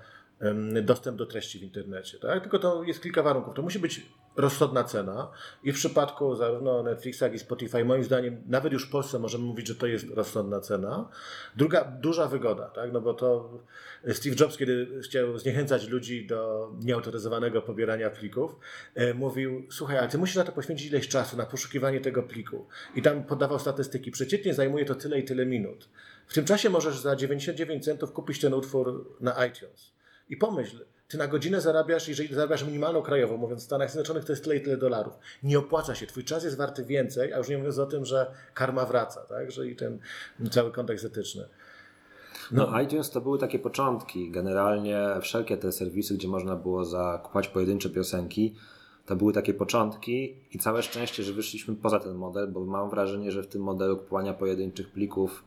dostęp 0.83 1.19
do 1.19 1.27
treści 1.27 1.59
w 1.59 1.63
internecie. 1.63 2.19
Tak? 2.19 2.43
Tylko 2.43 2.59
to 2.59 2.83
jest 2.83 3.03
kilka 3.03 3.23
warunków. 3.23 3.55
To 3.55 3.63
musi 3.63 3.79
być 3.79 4.07
rozsądna 4.37 4.85
cena 4.85 5.31
i 5.63 5.73
w 5.73 5.75
przypadku 5.75 6.35
zarówno 6.35 6.83
Netflixa, 6.83 7.21
jak 7.23 7.35
i 7.35 7.39
Spotify, 7.39 7.85
moim 7.85 8.05
zdaniem, 8.05 8.43
nawet 8.47 8.73
już 8.73 8.87
w 8.87 8.91
Polsce 8.91 9.19
możemy 9.19 9.45
mówić, 9.45 9.69
że 9.69 9.75
to 9.75 9.87
jest 9.87 10.11
rozsądna 10.11 10.61
cena. 10.61 11.09
Druga, 11.57 11.85
duża 11.85 12.27
wygoda, 12.27 12.71
tak? 12.71 12.93
no 12.93 13.01
bo 13.01 13.15
to 13.15 13.59
Steve 14.13 14.37
Jobs, 14.41 14.57
kiedy 14.57 15.01
chciał 15.05 15.39
zniechęcać 15.39 15.89
ludzi 15.89 16.27
do 16.27 16.71
nieautoryzowanego 16.81 17.63
pobierania 17.63 18.11
plików, 18.11 18.57
e, 18.95 19.15
mówił, 19.15 19.67
słuchaj, 19.71 19.99
ale 19.99 20.09
ty 20.09 20.19
musisz 20.19 20.37
na 20.37 20.45
to 20.45 20.53
poświęcić 20.53 20.87
ileś 20.87 21.09
czasu, 21.09 21.37
na 21.37 21.47
poszukiwanie 21.47 22.01
tego 22.01 22.23
pliku. 22.23 22.67
I 22.95 23.03
tam 23.03 23.25
podawał 23.25 23.59
statystyki. 23.59 24.11
Przeciętnie 24.11 24.55
zajmuje 24.55 24.85
to 24.85 24.95
tyle 24.95 25.19
i 25.19 25.25
tyle 25.25 25.47
minut. 25.47 25.89
W 26.27 26.35
tym 26.35 26.45
czasie 26.45 26.71
możesz 26.71 26.99
za 26.99 27.17
99 27.17 27.85
centów 27.85 28.13
kupić 28.13 28.41
ten 28.41 28.55
utwór 28.55 29.17
na 29.21 29.47
iTunes. 29.47 29.94
I 30.29 30.37
pomyśl, 30.37 30.85
ty 31.09 31.19
na 31.19 31.27
godzinę 31.27 31.61
zarabiasz, 31.61 32.09
jeżeli 32.09 32.35
zarabiasz 32.35 32.65
minimalną 32.65 33.03
krajową, 33.03 33.37
mówiąc 33.37 33.61
w 33.63 33.65
Stanach 33.65 33.91
Zjednoczonych, 33.91 34.25
to 34.25 34.33
jest 34.33 34.45
tyle 34.45 34.57
i 34.57 34.61
tyle 34.61 34.77
dolarów. 34.77 35.15
Nie 35.43 35.59
opłaca 35.59 35.95
się. 35.95 36.07
Twój 36.07 36.25
czas 36.25 36.45
jest 36.45 36.57
warty 36.57 36.85
więcej, 36.85 37.33
a 37.33 37.39
już 37.39 37.49
nie 37.49 37.59
mówiąc 37.59 37.79
o 37.79 37.87
tym, 37.87 38.05
że 38.05 38.31
karma 38.55 38.87
wraca, 38.87 39.21
tak? 39.21 39.51
że 39.51 39.69
i 39.69 39.77
ten 39.77 39.99
cały 40.51 40.73
kontekst 40.73 41.05
etyczny. 41.05 41.49
No. 42.53 42.71
no, 42.71 42.81
iTunes 42.81 43.11
to 43.11 43.21
były 43.21 43.39
takie 43.39 43.59
początki. 43.59 44.31
Generalnie 44.31 45.07
wszelkie 45.21 45.57
te 45.57 45.73
serwisy, 45.73 46.15
gdzie 46.15 46.29
można 46.29 46.57
było 46.57 46.85
zakupować 46.85 47.49
pojedyncze 47.49 47.91
piosenki, 47.91 48.55
to 49.07 49.17
były 49.17 49.33
takie 49.33 49.55
początki 49.55 50.37
i 50.53 50.59
całe 50.59 50.83
szczęście, 50.83 51.23
że 51.23 51.33
wyszliśmy 51.33 51.77
poza 51.77 52.01
ten 52.01 52.15
model, 52.15 52.53
bo 52.53 52.65
mam 52.65 52.91
wrażenie, 52.91 53.33
że 53.33 53.43
w 53.43 53.47
tym 53.47 53.63
modelu 53.63 53.97
kupowania 53.97 54.35
pojedynczych 54.35 54.91
plików 54.93 55.45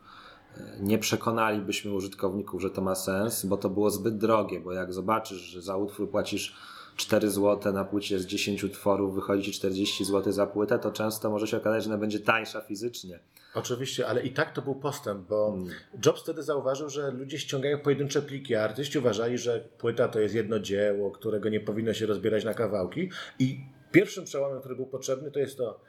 nie 0.80 0.98
przekonalibyśmy 0.98 1.92
użytkowników, 1.92 2.62
że 2.62 2.70
to 2.70 2.82
ma 2.82 2.94
sens, 2.94 3.46
bo 3.46 3.56
to 3.56 3.70
było 3.70 3.90
zbyt 3.90 4.16
drogie, 4.16 4.60
bo 4.60 4.72
jak 4.72 4.92
zobaczysz, 4.92 5.38
że 5.38 5.62
za 5.62 5.76
utwór 5.76 6.10
płacisz 6.10 6.56
4 6.96 7.30
zł 7.30 7.72
na 7.72 7.84
płycie 7.84 8.18
z 8.18 8.26
10 8.26 8.64
tworów 8.72 9.14
wychodzi 9.14 9.42
ci 9.42 9.52
40 9.52 10.04
zł 10.04 10.32
za 10.32 10.46
płytę, 10.46 10.78
to 10.78 10.92
często 10.92 11.30
może 11.30 11.46
się 11.46 11.56
okazać, 11.56 11.84
że 11.84 11.90
ona 11.90 11.98
będzie 11.98 12.20
tańsza 12.20 12.60
fizycznie. 12.60 13.18
Oczywiście, 13.54 14.06
ale 14.06 14.22
i 14.22 14.30
tak 14.30 14.52
to 14.52 14.62
był 14.62 14.74
postęp, 14.74 15.28
bo 15.28 15.50
hmm. 15.50 15.70
Jobs 16.06 16.22
wtedy 16.22 16.42
zauważył, 16.42 16.88
że 16.88 17.10
ludzie 17.10 17.38
ściągają 17.38 17.78
pojedyncze 17.78 18.22
pliki, 18.22 18.54
a 18.54 18.64
artyści 18.64 18.98
uważali, 18.98 19.38
że 19.38 19.60
płyta 19.78 20.08
to 20.08 20.20
jest 20.20 20.34
jedno 20.34 20.58
dzieło, 20.58 21.10
którego 21.10 21.48
nie 21.48 21.60
powinno 21.60 21.94
się 21.94 22.06
rozbierać 22.06 22.44
na 22.44 22.54
kawałki. 22.54 23.10
I 23.38 23.60
pierwszym 23.92 24.24
przełomem, 24.24 24.60
który 24.60 24.76
był 24.76 24.86
potrzebny, 24.86 25.30
to 25.30 25.38
jest 25.38 25.58
to, 25.58 25.80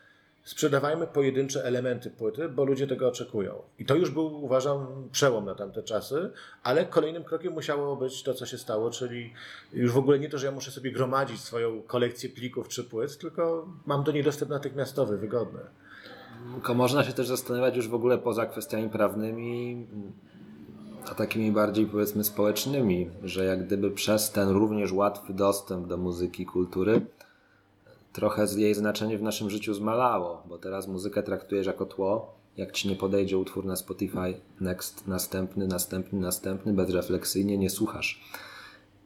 sprzedawajmy 0.43 1.08
pojedyncze 1.08 1.63
elementy 1.63 2.12
płyty, 2.12 2.49
bo 2.49 2.65
ludzie 2.65 2.88
tego 2.88 3.08
oczekują. 3.08 3.62
I 3.80 3.86
to 3.86 3.95
już 3.95 4.12
był, 4.12 4.43
uważam, 4.43 5.10
przełom 5.12 5.45
na 5.45 5.56
tamte 5.56 5.84
czasy, 5.84 6.32
ale 6.63 6.86
kolejnym 6.86 7.23
krokiem 7.23 7.54
musiało 7.54 7.95
być 7.95 8.23
to, 8.23 8.34
co 8.34 8.45
się 8.45 8.58
stało, 8.58 8.89
czyli 8.91 9.34
już 9.73 9.91
w 9.91 9.97
ogóle 9.97 10.19
nie 10.19 10.30
to, 10.30 10.38
że 10.38 10.45
ja 10.45 10.52
muszę 10.52 10.71
sobie 10.71 10.91
gromadzić 10.91 11.41
swoją 11.41 11.82
kolekcję 11.82 12.30
plików 12.30 12.67
czy 12.67 12.84
płyt, 12.84 13.17
tylko 13.17 13.67
mam 13.86 14.04
do 14.04 14.12
niej 14.12 14.23
dostęp 14.23 14.52
natychmiastowy, 14.52 15.17
wygodny. 15.17 15.60
Tylko 16.54 16.73
można 16.73 17.04
się 17.04 17.13
też 17.13 17.28
zastanawiać 17.28 17.75
już 17.75 17.88
w 17.88 17.93
ogóle 17.93 18.17
poza 18.17 18.45
kwestiami 18.45 18.89
prawnymi, 18.89 19.88
a 21.12 21.15
takimi 21.15 21.52
bardziej 21.52 21.86
powiedzmy 21.86 22.23
społecznymi, 22.23 23.10
że 23.23 23.45
jak 23.45 23.65
gdyby 23.65 23.91
przez 23.91 24.32
ten 24.32 24.49
również 24.49 24.91
łatwy 24.91 25.34
dostęp 25.34 25.88
do 25.88 25.97
muzyki, 25.97 26.45
kultury, 26.45 27.06
trochę 28.20 28.46
jej 28.56 28.76
znaczenie 28.76 29.18
w 29.18 29.22
naszym 29.22 29.50
życiu 29.50 29.74
zmalało, 29.74 30.44
bo 30.46 30.58
teraz 30.58 30.88
muzykę 30.88 31.24
traktujesz 31.24 31.68
jako 31.68 31.86
tło. 31.86 32.36
Jak 32.58 32.72
ci 32.72 32.90
nie 32.90 32.96
podejdzie 32.96 33.38
utwór 33.38 33.66
na 33.66 33.76
Spotify, 33.76 34.34
next, 34.62 35.08
następny, 35.08 35.68
następny, 35.68 36.20
następny, 36.20 36.74
bezrefleksyjnie 36.74 37.58
nie 37.58 37.70
słuchasz. 37.70 38.22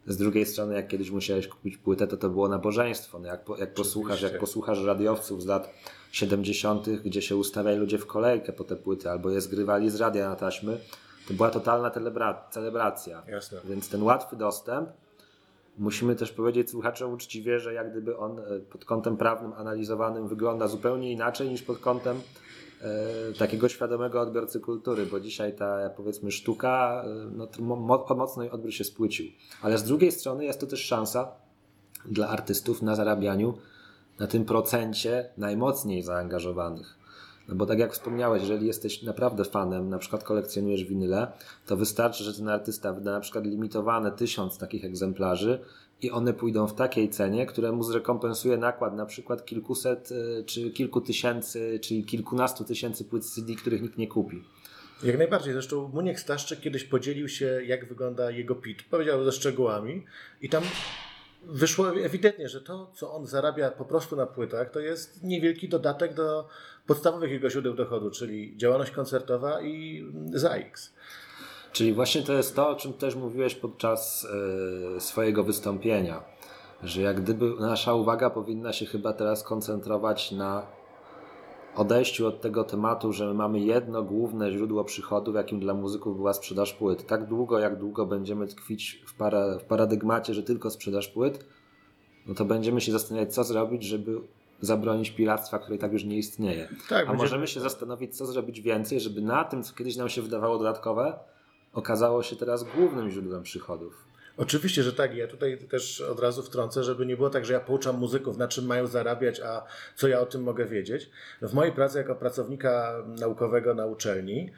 Z 0.07 0.17
drugiej 0.17 0.45
strony, 0.45 0.75
jak 0.75 0.87
kiedyś 0.87 1.11
musiałeś 1.11 1.47
kupić 1.47 1.77
płytę, 1.77 2.07
to 2.07 2.17
to 2.17 2.29
było 2.29 2.47
nabożeństwo. 2.47 3.19
No 3.19 3.27
jak, 3.27 3.45
jak, 3.59 3.73
posłuchasz, 3.73 4.21
jak 4.21 4.39
posłuchasz 4.39 4.83
radiowców 4.83 5.43
z 5.43 5.45
lat 5.45 5.73
70., 6.11 6.89
gdzie 6.89 7.21
się 7.21 7.35
ustawiali 7.35 7.77
ludzie 7.77 7.97
w 7.97 8.07
kolejkę 8.07 8.53
po 8.53 8.63
te 8.63 8.75
płyty, 8.75 9.09
albo 9.09 9.29
je 9.29 9.41
zgrywali 9.41 9.89
z 9.89 9.95
radia 9.95 10.29
na 10.29 10.35
taśmy, 10.35 10.77
to 11.27 11.33
była 11.33 11.49
totalna 11.49 11.91
celebracja. 12.49 13.23
Jasne. 13.27 13.59
Więc 13.65 13.89
ten 13.89 14.03
łatwy 14.03 14.35
dostęp 14.35 14.89
Musimy 15.77 16.15
też 16.15 16.31
powiedzieć 16.31 16.69
słuchaczom 16.69 17.13
uczciwie, 17.13 17.59
że 17.59 17.73
jak 17.73 17.91
gdyby 17.91 18.17
on 18.17 18.39
e, 18.39 18.43
pod 18.59 18.85
kątem 18.85 19.17
prawnym 19.17 19.53
analizowanym 19.53 20.27
wygląda 20.27 20.67
zupełnie 20.67 21.11
inaczej 21.11 21.49
niż 21.49 21.61
pod 21.61 21.79
kątem 21.79 22.17
e, 22.81 23.33
takiego 23.39 23.69
świadomego 23.69 24.21
odbiorcy 24.21 24.59
kultury, 24.59 25.05
bo 25.05 25.19
dzisiaj 25.19 25.55
ta 25.55 25.89
powiedzmy 25.89 26.31
sztuka 26.31 27.03
e, 27.05 27.09
no, 27.31 27.47
mo 27.59 28.05
mocno 28.15 28.51
odbiór 28.51 28.73
się 28.73 28.83
spłycił. 28.83 29.25
Ale 29.61 29.77
z 29.77 29.83
drugiej 29.83 30.11
strony 30.11 30.45
jest 30.45 30.59
to 30.59 30.67
też 30.67 30.85
szansa 30.85 31.31
dla 32.05 32.29
artystów 32.29 32.81
na 32.81 32.95
zarabianiu 32.95 33.53
na 34.19 34.27
tym 34.27 34.45
procencie 34.45 35.29
najmocniej 35.37 36.03
zaangażowanych. 36.03 37.02
No 37.47 37.55
bo 37.55 37.65
tak 37.65 37.79
jak 37.79 37.93
wspomniałeś, 37.93 38.41
jeżeli 38.41 38.67
jesteś 38.67 39.01
naprawdę 39.01 39.45
fanem, 39.45 39.89
na 39.89 39.97
przykład 39.97 40.23
kolekcjonujesz 40.23 40.83
winyle, 40.83 41.27
to 41.65 41.77
wystarczy, 41.77 42.23
że 42.23 42.33
ten 42.33 42.49
artysta 42.49 42.93
wyda 42.93 43.11
na 43.11 43.19
przykład 43.19 43.45
limitowane 43.45 44.11
tysiąc 44.11 44.57
takich 44.57 44.85
egzemplarzy 44.85 45.59
i 46.01 46.11
one 46.11 46.33
pójdą 46.33 46.67
w 46.67 46.75
takiej 46.75 47.09
cenie, 47.09 47.45
które 47.45 47.71
mu 47.71 47.83
zrekompensuje 47.83 48.57
nakład 48.57 48.95
na 48.95 49.05
przykład 49.05 49.45
kilkuset, 49.45 50.11
y, 50.11 50.43
czy 50.45 50.71
kilku 50.71 51.01
tysięcy, 51.01 51.79
czy 51.81 52.03
kilkunastu 52.03 52.63
tysięcy 52.63 53.05
płyt 53.05 53.25
CD, 53.25 53.55
których 53.55 53.81
nikt 53.81 53.97
nie 53.97 54.07
kupi. 54.07 54.43
Jak 55.03 55.17
najbardziej. 55.17 55.53
Zresztą 55.53 55.91
Muniek 55.93 56.19
Staszczyk 56.19 56.59
kiedyś 56.59 56.83
podzielił 56.83 57.27
się, 57.27 57.61
jak 57.65 57.87
wygląda 57.87 58.31
jego 58.31 58.55
PIT. 58.55 58.83
Powiedział 58.83 59.23
ze 59.23 59.31
szczegółami 59.31 60.05
i 60.41 60.49
tam 60.49 60.63
wyszło 61.45 61.89
ewidentnie, 61.89 62.49
że 62.49 62.61
to, 62.61 62.91
co 62.93 63.13
on 63.13 63.25
zarabia 63.25 63.71
po 63.71 63.85
prostu 63.85 64.15
na 64.15 64.25
płytach, 64.25 64.69
to 64.71 64.79
jest 64.79 65.23
niewielki 65.23 65.69
dodatek 65.69 66.13
do 66.13 66.47
podstawowych 66.87 67.31
jego 67.31 67.49
źródeł 67.49 67.73
dochodu, 67.73 68.11
czyli 68.11 68.57
działalność 68.57 68.91
koncertowa 68.91 69.61
i 69.61 70.05
ZAX. 70.33 70.93
Czyli 71.71 71.93
właśnie 71.93 72.23
to 72.23 72.33
jest 72.33 72.55
to, 72.55 72.69
o 72.69 72.75
czym 72.75 72.93
też 72.93 73.15
mówiłeś 73.15 73.55
podczas 73.55 74.27
y, 74.97 74.99
swojego 75.01 75.43
wystąpienia, 75.43 76.23
że 76.83 77.01
jak 77.01 77.21
gdyby 77.21 77.53
nasza 77.59 77.93
uwaga 77.93 78.29
powinna 78.29 78.73
się 78.73 78.85
chyba 78.85 79.13
teraz 79.13 79.43
koncentrować 79.43 80.31
na 80.31 80.67
odejściu 81.75 82.27
od 82.27 82.41
tego 82.41 82.63
tematu, 82.63 83.13
że 83.13 83.27
my 83.27 83.33
mamy 83.33 83.59
jedno 83.59 84.03
główne 84.03 84.51
źródło 84.51 84.83
przychodów, 84.83 85.35
jakim 85.35 85.59
dla 85.59 85.73
muzyków 85.73 86.17
była 86.17 86.33
sprzedaż 86.33 86.73
płyt. 86.73 87.07
Tak 87.07 87.25
długo, 87.25 87.59
jak 87.59 87.79
długo 87.79 88.05
będziemy 88.05 88.47
tkwić 88.47 89.03
w, 89.07 89.13
para, 89.13 89.57
w 89.59 89.63
paradygmacie, 89.63 90.33
że 90.33 90.43
tylko 90.43 90.69
sprzedaż 90.69 91.07
płyt, 91.07 91.45
no 92.27 92.33
to 92.33 92.45
będziemy 92.45 92.81
się 92.81 92.91
zastanawiać, 92.91 93.33
co 93.33 93.43
zrobić, 93.43 93.83
żeby 93.83 94.21
zabronić 94.61 95.11
piractwa, 95.11 95.59
które 95.59 95.75
i 95.75 95.79
tak 95.79 95.93
już 95.93 96.03
nie 96.03 96.17
istnieje. 96.17 96.67
Tak, 96.89 97.05
A 97.05 97.09
będzie... 97.09 97.23
możemy 97.23 97.47
się 97.47 97.59
zastanowić, 97.59 98.17
co 98.17 98.25
zrobić 98.25 98.61
więcej, 98.61 98.99
żeby 98.99 99.21
na 99.21 99.43
tym, 99.43 99.63
co 99.63 99.75
kiedyś 99.75 99.95
nam 99.95 100.09
się 100.09 100.21
wydawało 100.21 100.57
dodatkowe, 100.57 101.19
okazało 101.73 102.23
się 102.23 102.35
teraz 102.35 102.65
głównym 102.75 103.09
źródłem 103.09 103.43
przychodów. 103.43 104.12
Oczywiście, 104.37 104.83
że 104.83 104.93
tak. 104.93 105.15
Ja 105.15 105.27
tutaj 105.27 105.57
też 105.57 106.01
od 106.01 106.19
razu 106.19 106.43
wtrącę, 106.43 106.83
żeby 106.83 107.05
nie 107.05 107.17
było 107.17 107.29
tak, 107.29 107.45
że 107.45 107.53
ja 107.53 107.59
pouczam 107.59 107.97
muzyków, 107.97 108.37
na 108.37 108.47
czym 108.47 108.65
mają 108.65 108.87
zarabiać, 108.87 109.39
a 109.39 109.65
co 109.95 110.07
ja 110.07 110.19
o 110.19 110.25
tym 110.25 110.43
mogę 110.43 110.65
wiedzieć. 110.65 111.09
W 111.41 111.53
mojej 111.53 111.73
pracy 111.73 111.97
jako 111.97 112.15
pracownika 112.15 113.03
naukowego 113.19 113.73
na 113.73 113.85
uczelni 113.85 114.51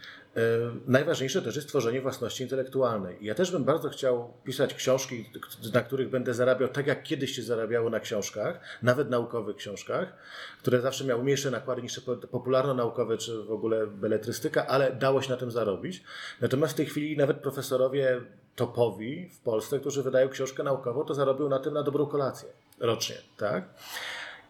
najważniejsze 0.88 1.42
też 1.42 1.56
jest 1.56 1.68
tworzenie 1.68 2.02
własności 2.02 2.44
intelektualnej. 2.44 3.18
Ja 3.22 3.36
też 3.36 3.52
bym 3.52 3.64
bardzo 3.64 3.90
chciał 3.90 4.34
pisać 4.44 4.74
książki, 4.74 5.30
na 5.74 5.82
których 5.82 6.10
będę 6.10 6.34
zarabiał 6.34 6.70
tak, 6.70 6.88
jak 6.88 7.04
kiedyś 7.04 7.36
się 7.36 7.44
zarabiało 7.44 7.90
na 7.90 8.00
książkach, 8.00 8.60
nawet 8.84 9.10
naukowych 9.10 9.56
książkach, 9.56 10.14
które 10.60 10.82
zawsze 10.82 11.06
miały 11.06 11.24
mniejsze 11.24 11.52
nakłady 11.52 11.82
niż 11.82 12.02
popularno-naukowe 12.32 13.18
czy 13.18 13.44
w 13.44 13.52
ogóle 13.52 13.88
beletrystyka, 13.88 14.68
ale 14.68 14.96
dało 14.96 15.22
się 15.22 15.30
na 15.30 15.38
tym 15.38 15.52
zarobić. 15.52 16.04
Natomiast 16.42 16.74
w 16.74 16.78
tej 16.78 16.86
chwili 16.86 17.18
nawet 17.18 17.38
profesorowie 17.38 18.22
topowi 18.56 19.30
w 19.30 19.40
Polsce, 19.40 19.80
którzy 19.80 20.04
wydają 20.04 20.30
książkę 20.30 20.64
naukową, 20.64 21.06
to 21.06 21.14
zarobią 21.14 21.50
na 21.50 21.60
tym 21.60 21.74
na 21.74 21.84
dobrą 21.84 22.06
kolację 22.06 22.50
rocznie, 22.80 23.16
tak? 23.38 23.70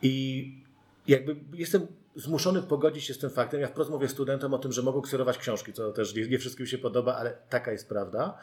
I 0.02 0.66
jakby 1.08 1.36
jestem 1.54 1.88
zmuszony 2.16 2.62
pogodzić 2.62 3.04
się 3.04 3.14
z 3.14 3.20
tym 3.20 3.30
faktem. 3.30 3.62
Ja 3.62 3.68
wprost 3.68 3.90
mówię 3.90 4.08
studentom 4.08 4.54
o 4.54 4.58
tym, 4.58 4.72
że 4.72 4.82
mogą 4.82 5.02
kserować 5.02 5.38
książki, 5.38 5.74
co 5.74 5.92
też 5.92 6.16
nie, 6.16 6.28
nie 6.28 6.40
wszystkim 6.40 6.68
się 6.68 6.78
podoba, 6.78 7.16
ale 7.16 7.38
taka 7.50 7.72
jest 7.72 7.90
prawda. 7.90 8.38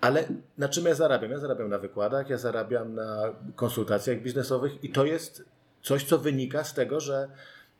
Ale 0.00 0.24
na 0.58 0.68
czym 0.68 0.84
ja 0.84 0.94
zarabiam? 0.94 1.30
Ja 1.30 1.38
zarabiam 1.38 1.68
na 1.68 1.78
wykładach, 1.78 2.30
ja 2.30 2.38
zarabiam 2.38 2.94
na 2.94 3.34
konsultacjach 3.56 4.22
biznesowych 4.22 4.84
i 4.84 4.90
to 4.90 5.04
jest 5.04 5.44
coś, 5.82 6.04
co 6.04 6.18
wynika 6.18 6.64
z 6.64 6.74
tego, 6.74 7.00
że 7.00 7.28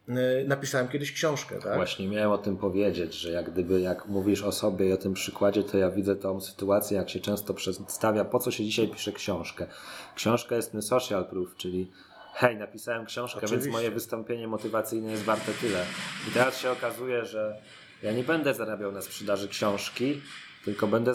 y, 0.09 0.13
napisałem 0.49 0.89
kiedyś 0.89 1.13
książkę. 1.13 1.59
Tak? 1.59 1.75
Właśnie 1.75 2.09
miałem 2.09 2.31
o 2.31 2.39
tym 2.39 2.57
powiedzieć, 2.57 3.15
że 3.15 3.31
jak 3.31 3.51
gdyby 3.51 3.81
jak 3.81 4.07
mówisz 4.09 4.43
o 4.43 4.53
sobie 4.53 4.89
i 4.89 4.93
o 4.93 4.97
tym 4.97 5.15
przykładzie, 5.15 5.65
to 5.65 5.79
ja 5.79 5.91
widzę 5.91 6.17
tą 6.17 6.41
sytuację, 6.41 6.97
jak 6.97 7.11
się 7.11 7.21
często 7.21 7.55
przedstawia, 7.55 8.25
po 8.25 8.39
co 8.39 8.51
się 8.51 8.65
dzisiaj 8.65 8.89
pisze 8.89 9.13
książkę. 9.13 9.67
Książka 10.15 10.57
jest 10.57 10.73
ten 10.73 10.83
social 10.83 11.27
proof, 11.27 11.57
czyli 11.57 11.91
hej, 12.33 12.57
napisałem 12.57 13.07
książkę, 13.07 13.39
Oczywiście. 13.39 13.59
więc 13.59 13.73
moje 13.73 13.91
wystąpienie 13.91 14.49
motywacyjne 14.49 15.11
jest 15.11 15.23
warte 15.23 15.53
tyle. 15.53 15.85
I 16.29 16.31
teraz 16.31 16.59
się 16.59 16.71
okazuje, 16.71 17.25
że 17.25 17.57
ja 18.03 18.13
nie 18.13 18.25
będę 18.25 18.55
zarabiał 18.55 18.93
na 18.93 19.03
sprzedaży 19.03 19.49
książki, 19.49 20.21
tylko 20.65 20.87
będę 20.87 21.13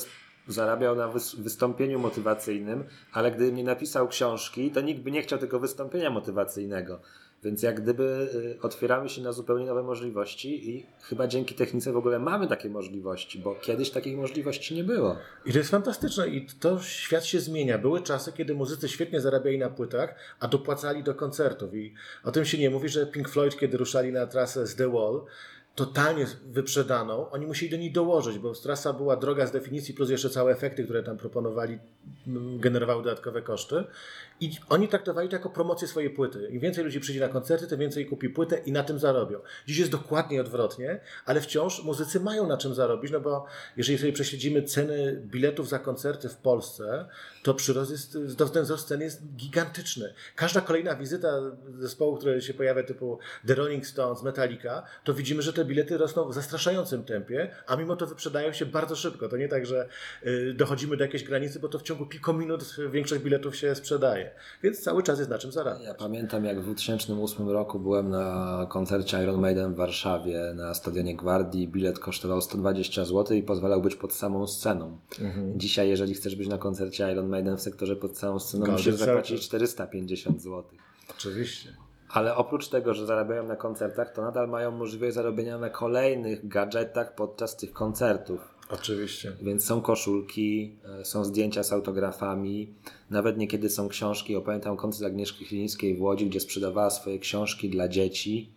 zarabiał 0.48 0.96
na 0.96 1.08
wystąpieniu 1.38 2.00
motywacyjnym, 2.00 2.84
ale 3.14 3.32
gdybym 3.32 3.56
nie 3.56 3.64
napisał 3.64 4.08
książki, 4.08 4.72
to 4.72 4.82
nikt 4.82 5.02
by 5.02 5.12
nie 5.12 5.22
chciał 5.22 5.40
tego 5.40 5.60
wystąpienia 5.60 6.10
motywacyjnego. 6.10 7.00
Więc 7.48 7.64
jak 7.64 7.82
gdyby 7.82 8.30
y, 8.36 8.62
otwieramy 8.62 9.10
się 9.10 9.22
na 9.22 9.32
zupełnie 9.32 9.66
nowe 9.66 9.84
możliwości 9.84 10.70
i 10.70 10.86
chyba 11.02 11.28
dzięki 11.28 11.56
technice 11.56 11.92
w 11.92 11.98
ogóle 11.98 12.20
mamy 12.20 12.48
takie 12.48 12.70
możliwości, 12.70 13.40
bo 13.40 13.56
kiedyś 13.56 13.90
takich 13.90 14.18
możliwości 14.18 14.76
nie 14.76 14.84
było. 14.84 15.16
I 15.46 15.52
to 15.52 15.58
jest 15.58 15.72
fantastyczne 15.72 16.28
i 16.28 16.48
to 16.60 16.80
świat 16.80 17.26
się 17.26 17.40
zmienia. 17.40 17.78
Były 17.78 18.02
czasy, 18.02 18.32
kiedy 18.32 18.56
muzycy 18.56 18.90
świetnie 18.90 19.22
zarabiali 19.22 19.58
na 19.58 19.70
płytach, 19.70 20.16
a 20.40 20.48
dopłacali 20.48 21.04
do 21.04 21.16
koncertów 21.16 21.76
i 21.76 21.94
o 22.24 22.32
tym 22.32 22.46
się 22.46 22.58
nie 22.58 22.70
mówi, 22.70 22.90
że 22.90 23.06
Pink 23.06 23.30
Floyd, 23.30 23.60
kiedy 23.60 23.78
ruszali 23.78 24.12
na 24.12 24.28
trasę 24.28 24.68
z 24.68 24.76
The 24.76 24.92
Wall, 24.92 25.22
totalnie 25.76 26.26
wyprzedaną, 26.46 27.30
oni 27.30 27.46
musieli 27.46 27.72
do 27.72 27.78
niej 27.78 27.92
dołożyć, 27.92 28.40
bo 28.40 28.54
trasa 28.54 28.94
była 28.94 29.16
droga 29.16 29.48
z 29.48 29.52
definicji, 29.52 29.94
plus 29.94 30.10
jeszcze 30.10 30.30
całe 30.30 30.52
efekty, 30.52 30.84
które 30.84 31.04
tam 31.04 31.18
proponowali, 31.18 31.80
generowały 32.60 33.04
dodatkowe 33.04 33.42
koszty. 33.42 33.84
I 34.40 34.52
oni 34.70 34.88
traktowali 34.88 35.30
to 35.30 35.36
jako 35.36 35.50
promocję 35.50 35.88
swojej 35.88 36.10
płyty. 36.10 36.48
Im 36.52 36.60
więcej 36.60 36.84
ludzi 36.84 37.00
przyjdzie 37.00 37.22
na 37.22 37.28
koncerty, 37.28 37.68
tym 37.68 37.80
więcej 37.80 38.06
kupi 38.06 38.30
płytę 38.30 38.58
i 38.66 38.72
na 38.72 38.84
tym 38.84 39.00
zarobią. 39.00 39.40
Dziś 39.68 39.78
jest 39.78 39.92
dokładnie 39.92 40.42
odwrotnie, 40.42 41.00
ale 41.26 41.42
wciąż 41.42 41.84
muzycy 41.84 42.20
mają 42.20 42.48
na 42.48 42.58
czym 42.58 42.74
zarobić, 42.74 43.12
no 43.12 43.20
bo 43.20 43.46
jeżeli 43.78 44.00
sobie 44.00 44.14
prześledzimy 44.14 44.64
ceny 44.64 45.22
biletów 45.26 45.70
za 45.70 45.80
koncerty 45.80 46.30
w 46.30 46.38
Polsce, 46.38 47.06
to 47.44 47.54
przyrost 47.54 47.92
jest, 47.92 48.18
ten 48.54 48.64
wzrost 48.64 48.88
cen 48.88 49.02
jest 49.02 49.22
gigantyczny. 49.36 50.14
Każda 50.36 50.62
kolejna 50.62 50.96
wizyta 50.96 51.42
zespołu, 51.80 52.18
który 52.18 52.42
się 52.42 52.54
pojawia 52.54 52.84
typu 52.84 53.20
The 53.48 53.56
Rolling 53.56 53.88
Stones, 53.88 54.24
Metallica, 54.24 54.84
to 55.04 55.14
widzimy, 55.14 55.42
że 55.42 55.54
te 55.54 55.66
bilety 55.66 55.98
rosną 55.98 56.30
w 56.30 56.34
zastraszającym 56.34 57.04
tempie, 57.04 57.56
a 57.68 57.76
mimo 57.76 57.96
to 57.96 58.08
wyprzedają 58.08 58.54
się 58.54 58.66
bardzo 58.66 58.96
szybko. 58.96 59.30
To 59.30 59.38
nie 59.38 59.48
tak, 59.48 59.66
że 59.66 59.90
y, 60.26 60.54
dochodzimy 60.54 60.98
do 60.98 61.04
jakiejś 61.04 61.24
granicy, 61.24 61.60
bo 61.60 61.70
to 61.70 61.80
w 61.80 61.84
ciągu 61.84 62.06
kilku 62.06 62.34
minut 62.34 62.76
większość 62.92 63.22
biletów 63.22 63.56
się 63.56 63.76
sprzedaje. 63.76 64.27
Więc 64.64 64.80
cały 64.80 65.04
czas 65.04 65.20
jest 65.20 65.32
na 65.32 65.38
czym 65.38 65.52
zarabiać. 65.52 65.84
Ja 65.84 65.94
pamiętam, 65.94 66.46
jak 66.46 66.60
w 66.60 66.64
2008 66.64 67.50
roku 67.50 67.80
byłem 67.80 68.10
na 68.10 68.66
koncercie 68.70 69.24
Iron 69.24 69.42
Maiden 69.42 69.74
w 69.74 69.78
Warszawie 69.78 70.54
na 70.56 70.74
stadionie 70.74 71.16
Gwardii. 71.16 71.68
Bilet 71.68 72.00
kosztował 72.00 72.42
120 72.42 73.06
zł 73.06 73.38
i 73.38 73.44
pozwalał 73.44 73.82
być 73.82 73.96
pod 73.96 74.14
samą 74.14 74.48
sceną. 74.48 74.98
Mhm. 75.22 75.60
Dzisiaj, 75.60 75.90
jeżeli 75.90 76.14
chcesz 76.14 76.36
być 76.36 76.48
na 76.48 76.58
koncercie 76.58 77.12
Iron 77.12 77.30
Maiden 77.30 77.58
w 77.58 77.62
sektorze 77.62 77.96
pod 77.96 78.18
samą 78.18 78.40
sceną, 78.40 78.68
musisz 78.72 78.96
zapłacić 78.96 79.42
450 79.42 80.42
zł. 80.42 80.64
Oczywiście. 81.12 81.70
Ale 82.10 82.36
oprócz 82.36 82.68
tego, 82.68 82.94
że 82.94 83.06
zarabiają 83.06 83.48
na 83.48 83.56
koncertach, 83.56 84.14
to 84.14 84.22
nadal 84.22 84.48
mają 84.48 84.72
możliwość 84.72 85.16
zarobienia 85.16 85.58
na 85.58 85.70
kolejnych 85.70 86.48
gadżetach 86.48 87.16
podczas 87.16 87.58
tych 87.58 87.74
koncertów. 87.74 88.57
Oczywiście. 88.70 89.32
Więc 89.42 89.66
są 89.66 89.82
koszulki, 89.82 90.76
e, 91.00 91.06
są 91.06 91.26
zdjęcia 91.26 91.64
z 91.64 91.74
autografami, 91.74 92.74
nawet 93.10 93.38
niekiedy 93.38 93.70
są 93.70 93.90
książki. 93.90 94.36
Opamiętam 94.36 94.78
koncert 94.78 95.06
Agnieszki 95.06 95.46
Chlińskiej 95.46 95.96
w 95.96 96.02
Łodzi, 96.02 96.30
gdzie 96.30 96.40
sprzedawała 96.40 96.90
swoje 96.90 97.20
książki 97.20 97.70
dla 97.70 97.88
dzieci 97.88 98.50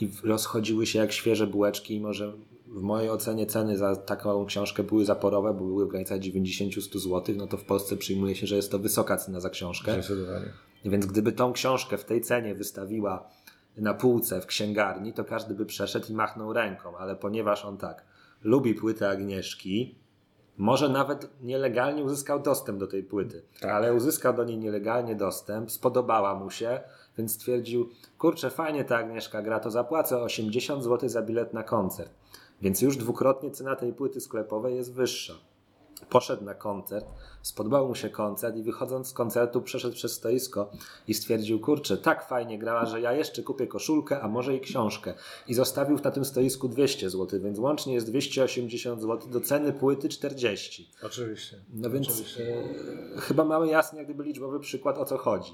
i 0.00 0.10
rozchodziły 0.24 0.86
się 0.86 0.98
jak 0.98 1.12
świeże 1.12 1.46
bułeczki, 1.46 1.94
mimo 1.94 2.12
że 2.12 2.32
w 2.66 2.82
mojej 2.82 3.10
ocenie 3.10 3.46
ceny 3.46 3.78
za 3.78 3.96
taką 3.96 4.46
książkę 4.46 4.82
były 4.82 5.04
zaporowe, 5.04 5.54
bo 5.54 5.64
były 5.64 5.86
w 5.86 5.88
granicach 5.88 6.18
90-100 6.18 6.98
zł, 6.98 7.34
no 7.38 7.46
to 7.46 7.56
w 7.56 7.64
Polsce 7.64 7.96
przyjmuje 7.96 8.34
się, 8.34 8.46
że 8.46 8.56
jest 8.56 8.70
to 8.70 8.78
wysoka 8.78 9.16
cena 9.16 9.40
za 9.40 9.50
książkę. 9.50 9.92
Zdecydowanie. 9.92 10.46
Więc 10.84 11.06
gdyby 11.06 11.32
tą 11.32 11.52
książkę 11.52 11.98
w 11.98 12.04
tej 12.04 12.20
cenie 12.20 12.54
wystawiła 12.54 13.28
na 13.76 13.94
półce 13.94 14.40
w 14.40 14.46
księgarni, 14.46 15.12
to 15.12 15.24
każdy 15.24 15.54
by 15.54 15.66
przeszedł 15.66 16.06
i 16.10 16.14
machnął 16.14 16.52
ręką, 16.52 16.96
ale 16.96 17.16
ponieważ 17.16 17.64
on 17.64 17.78
tak 17.78 18.04
lubi 18.44 18.74
płytę 18.74 19.08
Agnieszki, 19.08 19.98
może 20.56 20.88
nawet 20.88 21.30
nielegalnie 21.42 22.04
uzyskał 22.04 22.42
dostęp 22.42 22.78
do 22.78 22.86
tej 22.86 23.02
płyty, 23.02 23.42
tak. 23.60 23.70
ale 23.70 23.94
uzyskał 23.94 24.34
do 24.34 24.44
niej 24.44 24.58
nielegalnie 24.58 25.16
dostęp, 25.16 25.70
spodobała 25.70 26.34
mu 26.34 26.50
się, 26.50 26.80
więc 27.18 27.34
stwierdził, 27.34 27.88
kurczę, 28.18 28.50
fajnie 28.50 28.84
ta 28.84 28.96
Agnieszka 28.96 29.42
gra, 29.42 29.60
to 29.60 29.70
zapłacę 29.70 30.22
80 30.22 30.84
zł 30.84 31.08
za 31.08 31.22
bilet 31.22 31.54
na 31.54 31.62
koncert. 31.62 32.10
Więc 32.62 32.82
już 32.82 32.96
dwukrotnie 32.96 33.50
cena 33.50 33.76
tej 33.76 33.92
płyty 33.92 34.20
sklepowej 34.20 34.76
jest 34.76 34.94
wyższa 34.94 35.34
poszedł 36.12 36.44
na 36.44 36.54
koncert, 36.54 37.06
spodobał 37.42 37.88
mu 37.88 37.94
się 37.94 38.10
koncert 38.10 38.56
i 38.56 38.62
wychodząc 38.62 39.08
z 39.08 39.12
koncertu 39.12 39.62
przeszedł 39.62 39.94
przez 39.94 40.12
stoisko 40.12 40.70
i 41.08 41.14
stwierdził, 41.14 41.60
kurczę, 41.60 41.96
tak 41.96 42.28
fajnie 42.28 42.58
grała, 42.58 42.86
że 42.86 43.00
ja 43.00 43.12
jeszcze 43.12 43.42
kupię 43.42 43.66
koszulkę, 43.66 44.20
a 44.20 44.28
może 44.28 44.56
i 44.56 44.60
książkę. 44.60 45.14
I 45.48 45.54
zostawił 45.54 45.98
na 46.04 46.10
tym 46.10 46.24
stoisku 46.24 46.68
200 46.68 47.10
zł, 47.10 47.40
więc 47.40 47.58
łącznie 47.58 47.94
jest 47.94 48.06
280 48.06 49.00
zł 49.00 49.28
do 49.30 49.40
ceny 49.40 49.72
płyty 49.72 50.08
40. 50.08 50.90
Oczywiście. 51.02 51.56
No 51.74 51.90
więc 51.90 52.08
Oczywiście. 52.08 52.64
E, 53.16 53.20
chyba 53.20 53.44
mamy 53.44 53.68
jasny 53.68 53.98
jak 53.98 54.06
gdyby 54.06 54.24
liczbowy 54.24 54.60
przykład 54.60 54.98
o 54.98 55.04
co 55.04 55.18
chodzi. 55.18 55.52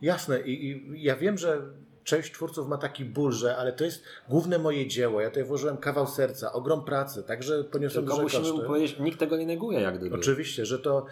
Jasne 0.00 0.40
i, 0.40 0.66
i 0.66 1.02
ja 1.02 1.16
wiem, 1.16 1.38
że 1.38 1.62
część 2.04 2.32
twórców 2.32 2.68
ma 2.68 2.78
taki 2.78 3.04
ból, 3.04 3.32
że 3.32 3.56
ale 3.56 3.72
to 3.72 3.84
jest 3.84 4.02
główne 4.28 4.58
moje 4.58 4.86
dzieło, 4.86 5.20
ja 5.20 5.28
tutaj 5.28 5.44
włożyłem 5.44 5.76
kawał 5.76 6.06
serca, 6.06 6.52
ogrom 6.52 6.84
pracy, 6.84 7.22
także 7.22 7.64
poniosłem 7.64 8.04
Tylko 8.04 8.22
duże 8.22 8.40
musimy 8.40 8.64
powiedzieć, 8.64 8.98
nikt 8.98 9.18
tego 9.18 9.36
nie 9.36 9.46
neguje 9.46 9.80
jak 9.80 9.98
gdyby. 9.98 10.16
Oczywiście, 10.16 10.66
że 10.66 10.78
to 10.78 11.06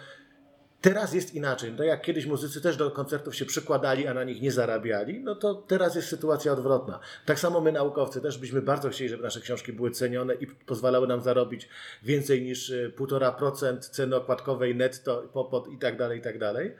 Teraz 0.81 1.13
jest 1.13 1.35
inaczej. 1.35 1.73
No 1.77 1.83
jak 1.83 2.01
kiedyś 2.01 2.25
muzycy 2.25 2.61
też 2.61 2.77
do 2.77 2.91
koncertów 2.91 3.35
się 3.35 3.45
przykładali, 3.45 4.07
a 4.07 4.13
na 4.13 4.23
nich 4.23 4.41
nie 4.41 4.51
zarabiali, 4.51 5.19
no 5.19 5.35
to 5.35 5.55
teraz 5.55 5.95
jest 5.95 6.07
sytuacja 6.07 6.53
odwrotna. 6.53 6.99
Tak 7.25 7.39
samo 7.39 7.61
my 7.61 7.71
naukowcy 7.71 8.21
też 8.21 8.37
byśmy 8.37 8.61
bardzo 8.61 8.89
chcieli, 8.89 9.09
żeby 9.09 9.23
nasze 9.23 9.41
książki 9.41 9.73
były 9.73 9.91
cenione 9.91 10.35
i 10.35 10.47
pozwalały 10.47 11.07
nam 11.07 11.21
zarobić 11.21 11.69
więcej 12.03 12.41
niż 12.41 12.71
1,5% 12.97 13.77
y, 13.77 13.79
ceny 13.79 14.15
okładkowej 14.15 14.75
netto, 14.75 15.29
popot 15.33 15.67
i 15.67 15.77
tak 15.77 15.97
dalej, 15.97 16.19
i 16.19 16.21
tak 16.21 16.39
dalej. 16.39 16.71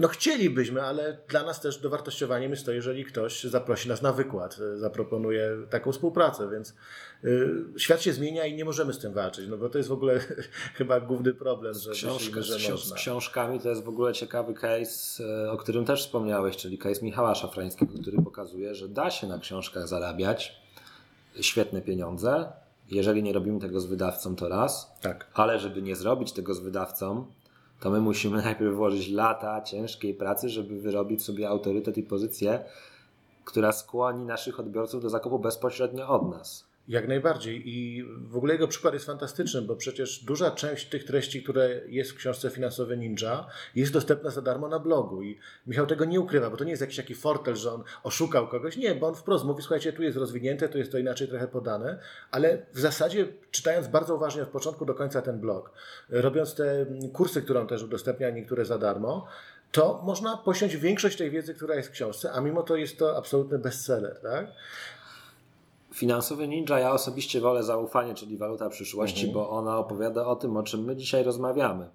No 0.00 0.08
chcielibyśmy, 0.08 0.82
ale 0.82 1.18
dla 1.28 1.42
nas 1.42 1.60
też 1.60 1.78
dowartościowaniem 1.78 2.50
jest 2.50 2.66
to, 2.66 2.72
jeżeli 2.72 3.04
ktoś 3.04 3.44
zaprosi 3.44 3.88
nas 3.88 4.02
na 4.02 4.12
wykład, 4.12 4.58
e, 4.74 4.78
zaproponuje 4.78 5.56
taką 5.70 5.92
współpracę, 5.92 6.50
więc 6.50 6.74
y, 7.24 7.50
świat 7.76 8.02
się 8.02 8.12
zmienia 8.12 8.46
i 8.46 8.54
nie 8.54 8.64
możemy 8.64 8.92
z 8.92 8.98
tym 8.98 9.12
walczyć, 9.12 9.48
no 9.48 9.56
bo 9.56 9.68
to 9.68 9.78
jest 9.78 9.90
w 9.90 9.92
ogóle 9.92 10.20
chyba 10.78 11.00
główny 11.00 11.34
problem, 11.34 11.74
że 11.74 11.90
myślimy, 12.12 12.42
że 12.42 12.58
z, 12.58 12.70
można. 12.70 12.96
Z 12.96 12.98
książkami 12.98 13.60
to 13.60 13.68
jest 13.68 13.84
w 13.84 13.88
ogóle 13.88 14.12
ciekawy 14.12 14.54
case, 14.54 15.24
e, 15.24 15.50
o 15.50 15.56
którym 15.56 15.84
też 15.84 16.04
wspomniałeś, 16.04 16.56
czyli 16.56 16.78
case 16.78 17.02
Michała 17.02 17.34
Szafrańskiego, 17.34 17.92
który 18.02 18.22
pokazuje, 18.22 18.74
że 18.74 18.88
da 18.88 19.10
się 19.10 19.26
na 19.26 19.38
książkach 19.38 19.88
zarabiać 19.88 20.62
świetne 21.40 21.82
pieniądze, 21.82 22.52
jeżeli 22.90 23.22
nie 23.22 23.32
robimy 23.32 23.60
tego 23.60 23.80
z 23.80 23.86
wydawcą, 23.86 24.36
to 24.36 24.48
raz. 24.48 24.92
Tak. 25.00 25.26
Ale 25.34 25.58
żeby 25.58 25.82
nie 25.82 25.96
zrobić 25.96 26.32
tego 26.32 26.54
z 26.54 26.60
wydawcą, 26.60 27.26
to 27.80 27.90
my 27.90 28.00
musimy 28.00 28.42
najpierw 28.42 28.76
włożyć 28.76 29.08
lata 29.08 29.62
ciężkiej 29.62 30.14
pracy, 30.14 30.48
żeby 30.48 30.80
wyrobić 30.80 31.24
sobie 31.24 31.48
autorytet 31.48 31.98
i 31.98 32.02
pozycję, 32.02 32.64
która 33.44 33.72
skłoni 33.72 34.24
naszych 34.24 34.60
odbiorców 34.60 35.02
do 35.02 35.10
zakupu 35.10 35.38
bezpośrednio 35.38 36.08
od 36.08 36.30
nas. 36.30 36.69
Jak 36.90 37.08
najbardziej. 37.08 37.62
I 37.68 38.04
w 38.22 38.36
ogóle 38.36 38.52
jego 38.52 38.68
przykład 38.68 38.94
jest 38.94 39.06
fantastyczny, 39.06 39.62
bo 39.62 39.76
przecież 39.76 40.24
duża 40.24 40.50
część 40.50 40.88
tych 40.88 41.04
treści, 41.04 41.42
które 41.42 41.80
jest 41.86 42.10
w 42.10 42.14
książce 42.14 42.50
Finansowe 42.50 42.96
Ninja, 42.96 43.46
jest 43.74 43.92
dostępna 43.92 44.30
za 44.30 44.42
darmo 44.42 44.68
na 44.68 44.78
blogu. 44.78 45.22
I 45.22 45.38
Michał 45.66 45.86
tego 45.86 46.04
nie 46.04 46.20
ukrywa, 46.20 46.50
bo 46.50 46.56
to 46.56 46.64
nie 46.64 46.70
jest 46.70 46.80
jakiś 46.80 46.96
taki 46.96 47.14
fortel, 47.14 47.56
że 47.56 47.72
on 47.72 47.82
oszukał 48.02 48.48
kogoś. 48.48 48.76
Nie, 48.76 48.94
bo 48.94 49.08
on 49.08 49.14
wprost 49.14 49.44
mówi, 49.44 49.62
słuchajcie, 49.62 49.92
tu 49.92 50.02
jest 50.02 50.16
rozwinięte, 50.16 50.68
tu 50.68 50.78
jest 50.78 50.92
to 50.92 50.98
inaczej 50.98 51.28
trochę 51.28 51.48
podane, 51.48 51.98
ale 52.30 52.66
w 52.72 52.80
zasadzie 52.80 53.28
czytając 53.50 53.88
bardzo 53.88 54.14
uważnie 54.14 54.42
od 54.42 54.48
początku 54.48 54.84
do 54.84 54.94
końca 54.94 55.22
ten 55.22 55.40
blog, 55.40 55.72
robiąc 56.08 56.54
te 56.54 56.86
kursy, 57.12 57.42
które 57.42 57.60
on 57.60 57.66
też 57.66 57.82
udostępnia, 57.82 58.30
niektóre 58.30 58.64
za 58.64 58.78
darmo, 58.78 59.26
to 59.72 60.02
można 60.04 60.36
posiąść 60.36 60.76
większość 60.76 61.16
tej 61.16 61.30
wiedzy, 61.30 61.54
która 61.54 61.74
jest 61.74 61.88
w 61.88 61.92
książce, 61.92 62.32
a 62.32 62.40
mimo 62.40 62.62
to 62.62 62.76
jest 62.76 62.98
to 62.98 63.16
absolutny 63.16 63.58
bestseller. 63.58 64.20
Tak? 64.22 64.46
Finansowy 65.94 66.48
ninja 66.48 66.78
ja 66.78 66.92
osobiście 66.92 67.40
wolę 67.40 67.62
zaufanie, 67.62 68.14
czyli 68.14 68.36
waluta 68.36 68.68
przyszłości, 68.68 69.26
mhm. 69.26 69.34
bo 69.34 69.50
ona 69.50 69.78
opowiada 69.78 70.26
o 70.26 70.36
tym, 70.36 70.56
o 70.56 70.62
czym 70.62 70.84
my 70.84 70.96
dzisiaj 70.96 71.24
rozmawiamy. 71.24 71.88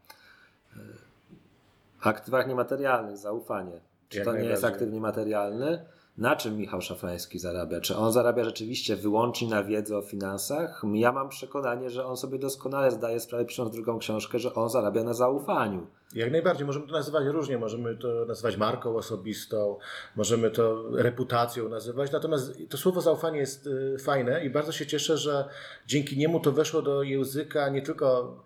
Aktywach 2.02 2.48
niematerialnych, 2.48 3.18
zaufanie. 3.18 3.80
Czy 4.10 4.18
Jak 4.18 4.26
to 4.26 4.34
nie 4.34 4.44
jest 4.44 4.64
aktyw 4.64 4.92
niematerialny? 4.92 5.86
Na 6.18 6.36
czym 6.36 6.58
Michał 6.58 6.82
Szafrański 6.82 7.40
zarabia? 7.40 7.82
Czy 7.82 7.96
on 7.96 8.12
zarabia 8.12 8.44
rzeczywiście 8.44 8.96
wyłącznie 8.96 9.48
na 9.48 9.64
wiedzy 9.64 9.98
o 9.98 10.02
finansach? 10.02 10.82
Ja 10.94 11.12
mam 11.12 11.30
przekonanie, 11.30 11.90
że 11.90 12.06
on 12.06 12.18
sobie 12.18 12.40
doskonale 12.40 12.92
zdaje 12.92 13.20
sprawę, 13.20 13.46
pisząc 13.46 13.72
drugą 13.76 14.00
książkę, 14.00 14.40
że 14.40 14.54
on 14.54 14.70
zarabia 14.70 15.04
na 15.04 15.14
zaufaniu. 15.14 15.88
Jak 16.14 16.32
najbardziej. 16.32 16.66
Możemy 16.66 16.88
to 16.88 16.94
nazywać 16.94 17.26
różnie. 17.26 17.58
Możemy 17.58 17.96
to 17.96 18.26
nazywać 18.26 18.58
marką 18.58 18.96
osobistą, 18.96 19.80
możemy 20.16 20.52
to 20.52 20.84
reputacją 20.92 21.70
nazywać. 21.70 22.12
Natomiast 22.12 22.54
to 22.70 22.78
słowo 22.78 23.02
zaufanie 23.02 23.40
jest 23.40 23.68
y, 23.68 23.98
fajne 24.00 24.46
i 24.46 24.50
bardzo 24.50 24.72
się 24.72 24.86
cieszę, 24.86 25.18
że 25.18 25.50
dzięki 25.88 26.18
niemu 26.18 26.40
to 26.40 26.52
weszło 26.52 26.82
do 26.82 27.04
języka 27.04 27.70
nie 27.70 27.82
tylko 27.82 28.38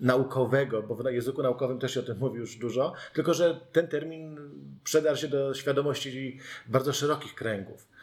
naukowego, 0.00 0.82
bo 0.82 0.94
w 0.94 1.04
języku 1.12 1.42
naukowym 1.42 1.78
też 1.78 1.94
się 1.94 2.00
o 2.00 2.02
tym 2.02 2.18
mówi 2.18 2.38
już 2.38 2.56
dużo, 2.56 2.92
tylko 3.14 3.34
że 3.34 3.60
ten 3.72 3.88
termin 3.88 4.38
przedarł 4.84 5.16
się 5.16 5.28
do 5.28 5.54
świadomości 5.54 6.38
bardzo 6.66 6.92
szerokich 6.92 7.34
kręgów. 7.34 7.95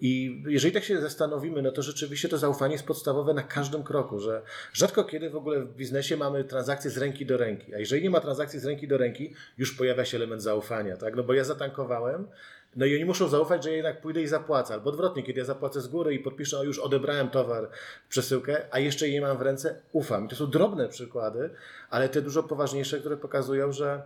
I 0.00 0.42
jeżeli 0.46 0.74
tak 0.74 0.84
się 0.84 1.00
zastanowimy, 1.00 1.62
no 1.62 1.72
to 1.72 1.82
rzeczywiście 1.82 2.28
to 2.28 2.38
zaufanie 2.38 2.72
jest 2.72 2.86
podstawowe 2.86 3.34
na 3.34 3.42
każdym 3.42 3.82
kroku, 3.82 4.18
że 4.18 4.42
rzadko 4.72 5.04
kiedy 5.04 5.30
w 5.30 5.36
ogóle 5.36 5.60
w 5.60 5.76
biznesie 5.76 6.16
mamy 6.16 6.44
transakcje 6.44 6.90
z 6.90 6.98
ręki 6.98 7.26
do 7.26 7.36
ręki, 7.36 7.74
a 7.74 7.78
jeżeli 7.78 8.02
nie 8.02 8.10
ma 8.10 8.20
transakcji 8.20 8.60
z 8.60 8.64
ręki 8.64 8.88
do 8.88 8.98
ręki, 8.98 9.34
już 9.58 9.72
pojawia 9.72 10.04
się 10.04 10.16
element 10.16 10.42
zaufania, 10.42 10.96
tak? 10.96 11.16
No 11.16 11.22
bo 11.22 11.34
ja 11.34 11.44
zatankowałem, 11.44 12.26
no 12.76 12.86
i 12.86 12.94
oni 12.94 13.04
muszą 13.04 13.28
zaufać, 13.28 13.64
że 13.64 13.70
ja 13.70 13.76
jednak 13.76 14.00
pójdę 14.00 14.22
i 14.22 14.26
zapłacę. 14.26 14.74
Albo 14.74 14.90
odwrotnie, 14.90 15.22
kiedy 15.22 15.38
ja 15.38 15.44
zapłacę 15.44 15.80
z 15.80 15.88
góry 15.88 16.14
i 16.14 16.18
podpiszę, 16.18 16.58
o 16.58 16.62
już 16.62 16.78
odebrałem 16.78 17.28
towar, 17.28 17.68
przesyłkę, 18.08 18.66
a 18.70 18.78
jeszcze 18.78 19.08
jej 19.08 19.20
mam 19.20 19.38
w 19.38 19.42
ręce, 19.42 19.80
ufam. 19.92 20.26
I 20.26 20.28
to 20.28 20.36
są 20.36 20.46
drobne 20.50 20.88
przykłady, 20.88 21.50
ale 21.90 22.08
te 22.08 22.22
dużo 22.22 22.42
poważniejsze, 22.42 23.00
które 23.00 23.16
pokazują, 23.16 23.72
że 23.72 24.02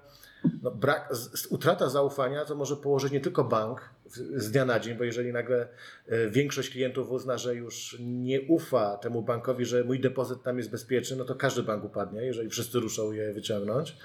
no 0.63 0.71
brak, 0.71 1.13
utrata 1.51 1.89
zaufania 1.89 2.45
to 2.45 2.55
może 2.55 2.77
położyć 2.77 3.13
nie 3.13 3.21
tylko 3.21 3.45
bank 3.45 3.91
z 4.37 4.51
dnia 4.51 4.65
na 4.65 4.81
dzień, 4.81 4.99
bo 4.99 5.05
jeżeli 5.05 5.33
nagle 5.33 5.69
e, 6.07 6.31
większość 6.31 6.71
klientów 6.71 7.11
uzna, 7.11 7.39
że 7.39 7.55
już 7.55 7.97
nie 8.01 8.41
ufa 8.41 8.97
temu 8.97 9.23
bankowi, 9.23 9.65
że 9.65 9.85
mój 9.85 10.01
depozyt 10.01 10.43
tam 10.43 10.59
jest 10.59 10.71
bezpieczny, 10.71 11.17
no 11.17 11.25
to 11.25 11.35
każdy 11.35 11.63
bank 11.63 11.85
upadnie, 11.85 12.23
jeżeli 12.23 12.49
wszyscy 12.49 12.81
ruszą 12.81 13.13
je 13.13 13.33
wyciągnąć. 13.33 13.97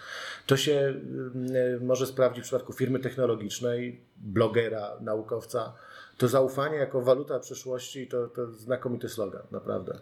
To 0.45 0.57
się 0.57 0.93
e, 1.53 1.79
może 1.85 2.07
sprawdzić 2.07 2.43
w 2.43 2.47
przypadku 2.47 2.73
firmy 2.73 2.99
technologicznej, 2.99 4.01
blogera, 4.17 4.97
naukowca. 5.01 5.73
To 6.17 6.27
zaufanie 6.27 6.77
jako 6.77 7.01
waluta 7.01 7.39
przyszłości 7.39 8.07
to, 8.07 8.27
to 8.27 8.47
znakomity 8.51 9.09
slogan, 9.09 9.43
naprawdę. 9.51 9.99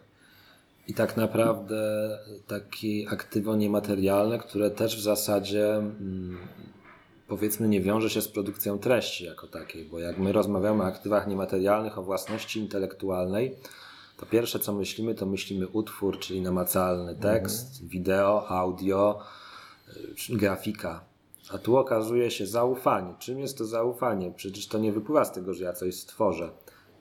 I 0.88 0.94
tak 0.94 1.16
naprawdę 1.16 2.10
takie 2.46 3.08
aktywo 3.10 3.56
niematerialne, 3.56 4.38
które 4.38 4.70
też 4.70 4.96
w 4.96 5.02
zasadzie 5.02 5.74
mm, 5.74 6.38
powiedzmy 7.28 7.68
nie 7.68 7.80
wiąże 7.80 8.10
się 8.10 8.22
z 8.22 8.28
produkcją 8.28 8.78
treści 8.78 9.24
jako 9.24 9.46
takiej, 9.46 9.84
bo 9.84 9.98
jak 9.98 10.18
my 10.18 10.32
rozmawiamy 10.32 10.82
o 10.82 10.86
aktywach 10.86 11.26
niematerialnych, 11.26 11.98
o 11.98 12.02
własności 12.02 12.60
intelektualnej, 12.60 13.56
to 14.16 14.26
pierwsze 14.26 14.58
co 14.58 14.72
myślimy, 14.72 15.14
to 15.14 15.26
myślimy 15.26 15.68
utwór, 15.68 16.18
czyli 16.18 16.42
namacalny 16.42 17.16
tekst, 17.16 17.72
mhm. 17.72 17.88
wideo, 17.88 18.48
audio, 18.48 19.20
y, 20.30 20.36
grafika. 20.36 21.04
A 21.50 21.58
tu 21.58 21.76
okazuje 21.76 22.30
się 22.30 22.46
zaufanie. 22.46 23.14
Czym 23.18 23.38
jest 23.38 23.58
to 23.58 23.64
zaufanie? 23.64 24.32
Przecież 24.36 24.68
to 24.68 24.78
nie 24.78 24.92
wypływa 24.92 25.24
z 25.24 25.32
tego, 25.32 25.54
że 25.54 25.64
ja 25.64 25.72
coś 25.72 25.94
stworzę, 25.94 26.50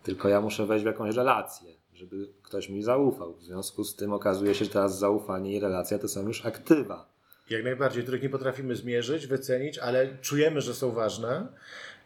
tylko 0.03 0.29
ja 0.29 0.41
muszę 0.41 0.65
wejść 0.65 0.83
w 0.83 0.87
jakąś 0.87 1.15
relację, 1.15 1.73
żeby 1.93 2.29
ktoś 2.43 2.69
mi 2.69 2.83
zaufał. 2.83 3.33
W 3.33 3.43
związku 3.43 3.83
z 3.83 3.95
tym 3.95 4.13
okazuje 4.13 4.55
się, 4.55 4.65
że 4.65 4.71
teraz 4.71 4.99
zaufanie 4.99 5.53
i 5.53 5.59
relacja 5.59 5.99
to 5.99 6.07
są 6.07 6.27
już 6.27 6.45
aktywa. 6.45 7.16
Jak 7.49 7.63
najbardziej, 7.63 8.03
których 8.03 8.21
nie 8.23 8.29
potrafimy 8.29 8.75
zmierzyć, 8.75 9.27
wycenić, 9.27 9.77
ale 9.77 10.17
czujemy, 10.17 10.61
że 10.61 10.73
są 10.73 10.91
ważne. 10.91 11.47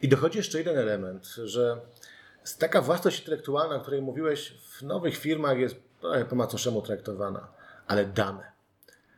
I 0.02 0.08
dochodzi 0.08 0.38
jeszcze 0.38 0.58
jeden 0.58 0.78
element, 0.78 1.26
że 1.44 1.78
taka 2.60 2.82
własność 2.82 3.20
intelektualna, 3.20 3.76
o 3.76 3.80
której 3.80 4.02
mówiłeś, 4.02 4.54
w 4.68 4.82
nowych 4.82 5.18
firmach 5.18 5.58
jest 5.58 5.76
trochę 6.02 6.26
po 6.26 6.36
macoszemu 6.36 6.82
traktowana, 6.82 7.48
ale 7.88 8.06
dane. 8.06 8.52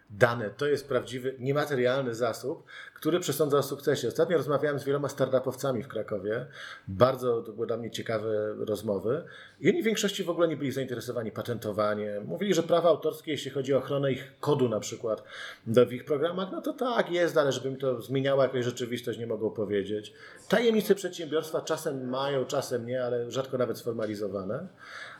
Dane 0.09 0.49
to 0.49 0.65
jest 0.65 0.87
prawdziwy, 0.87 1.35
niematerialny 1.39 2.15
zasób, 2.15 2.63
który 3.03 3.19
przesądza 3.19 3.57
o 3.57 3.63
sukcesie. 3.63 4.07
Ostatnio 4.07 4.37
rozmawiałem 4.37 4.79
z 4.79 4.83
wieloma 4.83 5.09
startupowcami 5.09 5.83
w 5.83 5.87
Krakowie. 5.87 6.45
Bardzo 6.87 7.41
to 7.41 7.53
były 7.53 7.67
dla 7.67 7.77
mnie 7.77 7.91
ciekawe 7.91 8.55
rozmowy. 8.57 9.23
I 9.59 9.69
oni 9.69 9.81
w 9.81 9.85
większości 9.85 10.23
w 10.23 10.29
ogóle 10.29 10.47
nie 10.47 10.57
byli 10.57 10.71
zainteresowani 10.71 11.31
patentowaniem. 11.31 12.25
Mówili, 12.25 12.53
że 12.53 12.63
prawa 12.63 12.89
autorskie, 12.89 13.31
jeśli 13.31 13.51
chodzi 13.51 13.73
o 13.73 13.77
ochronę 13.77 14.11
ich 14.11 14.33
kodu 14.39 14.69
na 14.69 14.79
przykład 14.79 15.23
w 15.67 15.93
ich 15.93 16.05
programach, 16.05 16.51
no 16.51 16.61
to 16.61 16.73
tak 16.73 17.11
jest, 17.11 17.37
ale 17.37 17.51
żeby 17.51 17.71
mi 17.71 17.77
to 17.77 18.01
zmieniało 18.01 18.43
jakąś 18.43 18.65
rzeczywistość, 18.65 19.19
nie 19.19 19.27
mogą 19.27 19.49
powiedzieć. 19.49 20.13
Tajemnice 20.49 20.95
przedsiębiorstwa 20.95 21.61
czasem 21.61 22.09
mają, 22.09 22.45
czasem 22.45 22.85
nie, 22.85 23.03
ale 23.03 23.31
rzadko 23.31 23.57
nawet 23.57 23.77
sformalizowane. 23.77 24.67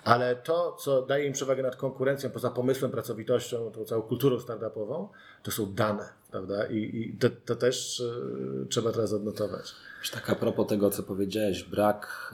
Ale 0.04 0.36
to, 0.36 0.76
co 0.80 1.02
daje 1.02 1.28
im 1.28 1.34
przewagę 1.34 1.64
nad 1.64 1.76
konkurencją, 1.76 2.30
poza 2.30 2.50
pomysłem, 2.50 2.92
pracowitością, 2.92 3.72
tą 3.72 3.86
całą 3.86 4.02
kulturą 4.02 4.40
startupową, 4.40 5.10
to 5.44 5.52
są 5.52 5.74
dane, 5.74 6.10
prawda? 6.32 6.66
I, 6.66 6.78
i 6.78 7.18
to, 7.18 7.28
to, 7.46 7.56
też 7.56 8.00
y, 8.00 8.66
trzeba 8.70 8.92
teraz 8.92 9.14
odnotować. 9.14 9.76
Tak 10.12 10.30
a 10.30 10.36
propos 10.36 10.68
tego, 10.68 10.90
co 10.90 11.04
powiedziałeś, 11.04 11.64
brak 11.64 12.34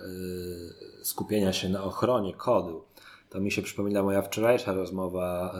y, 1.01 1.05
skupienia 1.05 1.53
się 1.53 1.69
na 1.69 1.83
ochronie 1.83 2.33
kodu, 2.33 2.83
to 3.29 3.39
mi 3.39 3.51
się 3.51 3.61
przypomina 3.61 4.03
moja 4.03 4.21
wczorajsza 4.21 4.73
rozmowa 4.73 5.55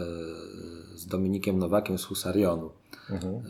y, 0.94 0.98
z 0.98 1.08
Dominikiem 1.08 1.60
Nowakiem 1.60 1.98
z 1.98 2.06
Husarionu. 2.06 2.70
Mhm. 3.10 3.44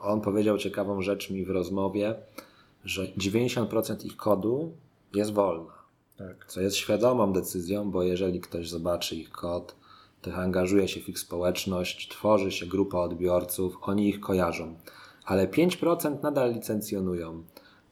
On 0.00 0.20
powiedział 0.20 0.58
ciekawą 0.58 1.02
rzecz 1.02 1.30
mi 1.30 1.44
w 1.44 1.50
rozmowie, 1.50 2.14
że 2.84 3.06
90% 3.06 4.06
ich 4.06 4.16
kodu 4.16 4.72
jest 5.14 5.32
wolna. 5.32 5.85
Tak. 6.16 6.46
Co 6.46 6.60
jest 6.60 6.76
świadomą 6.76 7.32
decyzją, 7.32 7.90
bo 7.90 8.02
jeżeli 8.02 8.40
ktoś 8.40 8.68
zobaczy 8.68 9.16
ich 9.16 9.30
kod, 9.30 9.76
to 10.22 10.34
angażuje 10.34 10.88
się 10.88 11.00
w 11.00 11.08
ich 11.08 11.18
społeczność, 11.18 12.08
tworzy 12.08 12.52
się 12.52 12.66
grupa 12.66 12.98
odbiorców, 12.98 13.76
oni 13.82 14.08
ich 14.08 14.20
kojarzą. 14.20 14.74
Ale 15.24 15.48
5% 15.48 16.22
nadal 16.22 16.54
licencjonują. 16.54 17.42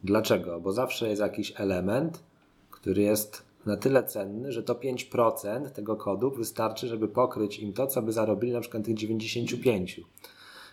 Dlaczego? 0.03 0.59
Bo 0.59 0.71
zawsze 0.71 1.09
jest 1.09 1.21
jakiś 1.21 1.53
element, 1.55 2.23
który 2.71 3.01
jest 3.01 3.43
na 3.65 3.77
tyle 3.77 4.03
cenny, 4.03 4.51
że 4.51 4.63
to 4.63 4.73
5% 4.73 5.69
tego 5.69 5.95
kodu 5.95 6.31
wystarczy, 6.31 6.87
żeby 6.87 7.07
pokryć 7.07 7.59
im 7.59 7.73
to, 7.73 7.87
co 7.87 8.01
by 8.01 8.11
zarobili 8.11 8.53
na 8.53 8.61
przykład 8.61 8.85
tych 8.85 8.95
95%. 8.95 10.01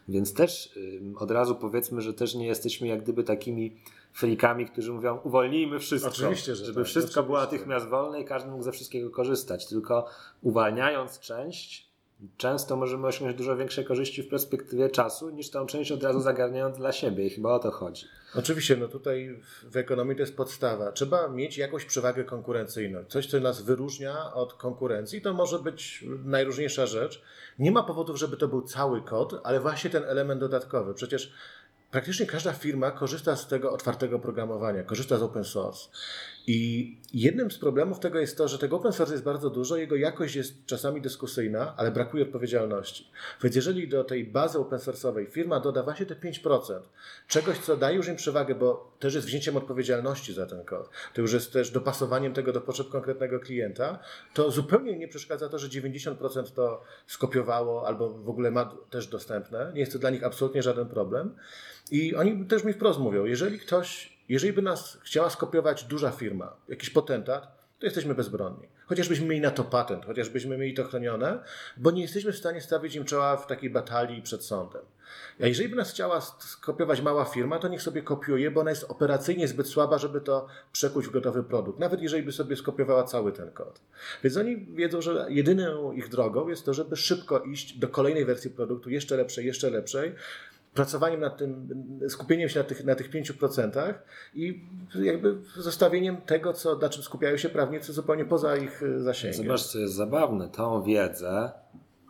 Więc 0.09 0.35
też 0.35 0.79
od 1.17 1.31
razu 1.31 1.55
powiedzmy, 1.55 2.01
że 2.01 2.15
też 2.15 2.35
nie 2.35 2.47
jesteśmy 2.47 2.87
jak 2.87 3.03
gdyby 3.03 3.25
takimi 3.25 3.77
frikami, 4.13 4.67
którzy 4.67 4.93
mówią 4.93 5.21
uwolnijmy 5.25 5.79
wszystko, 5.79 6.11
Oczywiście, 6.11 6.55
że 6.55 6.65
żeby 6.65 6.81
tak, 6.81 6.85
wszystko 6.85 7.11
oczywiście. 7.11 7.27
było 7.27 7.39
natychmiast 7.39 7.89
wolne 7.89 8.21
i 8.21 8.25
każdy 8.25 8.51
mógł 8.51 8.63
ze 8.63 8.73
wszystkiego 8.73 9.11
korzystać. 9.11 9.67
Tylko 9.67 10.07
uwalniając 10.43 11.21
część, 11.21 11.93
często 12.37 12.77
możemy 12.77 13.07
osiągnąć 13.07 13.39
dużo 13.39 13.57
większe 13.57 13.85
korzyści 13.85 14.23
w 14.23 14.29
perspektywie 14.29 14.91
czasu, 14.91 15.31
niż 15.31 15.51
tą 15.51 15.67
część 15.67 15.93
od 15.93 16.03
razu 16.03 16.21
zagarniając 16.21 16.77
dla 16.77 16.93
siebie 16.93 17.27
i 17.27 17.31
chyba 17.31 17.55
o 17.55 17.59
to 17.59 17.71
chodzi. 17.71 18.07
Oczywiście, 18.35 18.77
no 18.77 18.89
tutaj 18.89 19.41
w 19.71 19.77
ekonomii 19.77 20.17
to 20.17 20.23
jest 20.23 20.37
podstawa. 20.37 20.93
Trzeba 20.93 21.29
mieć 21.29 21.59
jakąś 21.59 21.85
przewagę 21.85 22.25
konkurencyjną. 22.25 23.05
Coś, 23.05 23.27
co 23.27 23.41
nas 23.41 23.63
wyróżnia 23.63 24.35
od 24.35 24.55
konkurencji. 24.55 25.23
To 25.23 25.33
może 25.33 25.59
być 25.59 26.05
najróżniejsza 26.25 26.87
rzecz. 26.87 27.23
Nie 27.59 27.73
ma 27.73 27.83
powodów, 27.83 28.19
żeby 28.19 28.37
to 28.37 28.49
był 28.49 28.63
cały 28.63 29.03
kod, 29.03 29.41
ale 29.45 29.61
właśnie 29.61 29.91
ten 29.91 30.05
element 30.05 30.41
dodatkowy. 30.41 30.95
Przecież 30.95 31.33
praktycznie 31.93 32.26
każda 32.26 32.53
firma 32.53 32.90
korzysta 32.90 33.36
z 33.36 33.47
tego 33.47 33.72
otwartego 33.72 34.18
programowania, 34.18 34.82
korzysta 34.82 35.18
z 35.18 35.22
open 35.22 35.45
source. 35.45 35.88
I 36.47 36.97
jednym 37.14 37.51
z 37.51 37.59
problemów 37.59 38.01
tego 38.01 38.18
jest 38.18 38.38
to, 38.38 38.49
że 38.49 38.59
tego 38.59 38.76
open 38.76 38.93
source 38.93 39.12
jest 39.14 39.24
bardzo 39.24 39.51
dużo, 39.51 39.76
jego 39.76 39.97
jakość 39.97 40.34
jest 40.34 40.66
czasami 40.66 41.01
dyskusyjna, 41.01 41.74
ale 41.76 41.90
brakuje 41.90 42.24
odpowiedzialności. 42.24 43.11
Więc 43.43 43.57
jeżeli 43.57 43.88
do 43.88 44.05
tej 44.05 44.24
bazy 44.24 44.59
open 44.59 44.78
source'owej 44.78 45.30
firma 45.30 45.61
doda 45.61 45.82
właśnie 45.82 46.07
te 46.07 46.14
5%, 46.14 46.80
czegoś, 47.28 47.59
co 47.59 47.76
daje 47.76 47.97
już 47.97 48.09
im 48.09 48.16
przewagę, 48.16 48.55
bo 48.55 48.97
też 48.99 49.14
jest 49.14 49.26
wzięciem 49.26 49.57
odpowiedzialności 49.57 50.34
za 50.34 50.47
ten 50.47 50.64
kod, 50.64 50.90
to 51.14 51.20
już 51.20 51.32
jest 51.32 51.53
też 51.53 51.70
dopasowaniem 51.70 52.34
tego 52.34 52.53
do 52.53 52.61
potrzeb 52.61 52.88
konkretnego 52.88 53.40
klienta, 53.40 53.99
to 54.34 54.51
zupełnie 54.51 54.99
nie 54.99 55.09
przeszkadza 55.09 55.49
to, 55.49 55.59
że 55.59 55.68
90% 55.68 56.53
to 56.55 56.82
skopiowało 57.07 57.86
albo 57.86 58.11
w 58.11 58.28
ogóle 58.28 58.51
ma 58.51 58.74
też 58.90 59.07
dostępne. 59.07 59.70
Nie 59.74 59.80
jest 59.80 59.93
to 59.93 59.99
dla 59.99 60.11
nich 60.11 60.24
absolutnie 60.24 60.62
żaden 60.62 60.88
problem. 60.88 61.34
I 61.91 62.14
oni 62.14 62.47
też 62.47 62.64
mi 62.64 62.72
wprost 62.72 63.01
mówią, 63.01 63.24
jeżeli 63.24 63.59
ktoś, 63.59 64.18
jeżeli 64.28 64.53
by 64.53 64.62
nas 64.62 64.99
chciała 65.03 65.30
skopiować 65.30 65.85
duża 65.85 66.11
firma, 66.11 66.57
jakiś 66.68 66.91
potentat, 66.91 67.62
to 67.78 67.87
jesteśmy 67.87 68.14
bezbronni. 68.14 68.68
Chociażbyśmy 68.87 69.26
mieli 69.26 69.41
na 69.41 69.51
to 69.51 69.64
patent, 69.64 70.05
chociażbyśmy 70.05 70.59
mieli 70.59 70.74
to 70.74 70.85
chronione, 70.85 71.39
bo 71.76 71.91
nie 71.91 72.03
jesteśmy 72.03 72.33
w 72.33 72.37
stanie 72.37 72.61
stawić 72.61 72.95
im 72.95 73.05
czoła 73.05 73.37
w 73.37 73.47
takiej 73.47 73.70
batalii 73.70 74.22
przed 74.22 74.45
sądem. 74.45 74.83
A 75.41 75.47
jeżeli 75.47 75.68
by 75.68 75.76
nas 75.76 75.91
chciała 75.91 76.20
skopiować 76.20 77.01
mała 77.01 77.24
firma, 77.24 77.59
to 77.59 77.68
niech 77.68 77.83
sobie 77.83 78.03
kopiuje, 78.03 78.51
bo 78.51 78.61
ona 78.61 78.70
jest 78.70 78.85
operacyjnie 78.85 79.49
zbyt 79.49 79.66
słaba, 79.66 79.99
żeby 79.99 80.20
to 80.20 80.47
przekuć 80.72 81.07
w 81.07 81.11
gotowy 81.11 81.43
produkt. 81.43 81.78
Nawet 81.78 82.03
jeżeli 82.03 82.22
by 82.22 82.33
sobie 82.33 82.57
skopiowała 82.57 83.05
cały 83.05 83.33
ten 83.33 83.51
kod. 83.51 83.80
Więc 84.24 84.37
oni 84.37 84.57
wiedzą, 84.57 85.01
że 85.01 85.26
jedyną 85.28 85.93
ich 85.93 86.09
drogą 86.09 86.49
jest 86.49 86.64
to, 86.64 86.74
żeby 86.74 86.97
szybko 86.97 87.41
iść 87.41 87.78
do 87.78 87.89
kolejnej 87.89 88.24
wersji 88.24 88.51
produktu, 88.51 88.91
jeszcze 88.91 89.16
lepszej, 89.16 89.47
jeszcze 89.47 89.70
lepszej, 89.70 90.14
pracowaniem 90.75 91.20
nad 91.20 91.37
tym, 91.37 91.68
skupieniem 92.09 92.49
się 92.49 92.61
na 92.61 92.64
tych, 92.64 92.85
na 92.85 92.95
tych 92.95 93.11
5% 93.11 93.95
i 94.35 94.64
jakby 95.03 95.39
zostawieniem 95.57 96.16
tego, 96.16 96.53
co, 96.53 96.79
na 96.79 96.89
czym 96.89 97.03
skupiają 97.03 97.37
się 97.37 97.49
prawnicy 97.49 97.93
zupełnie 97.93 98.25
poza 98.25 98.57
ich 98.57 98.83
e, 98.83 99.01
zasięgiem. 99.01 99.43
Zobacz, 99.43 99.62
co 99.62 99.79
jest 99.79 99.95
zabawne. 99.95 100.49
Tą 100.49 100.83
wiedzę, 100.83 101.53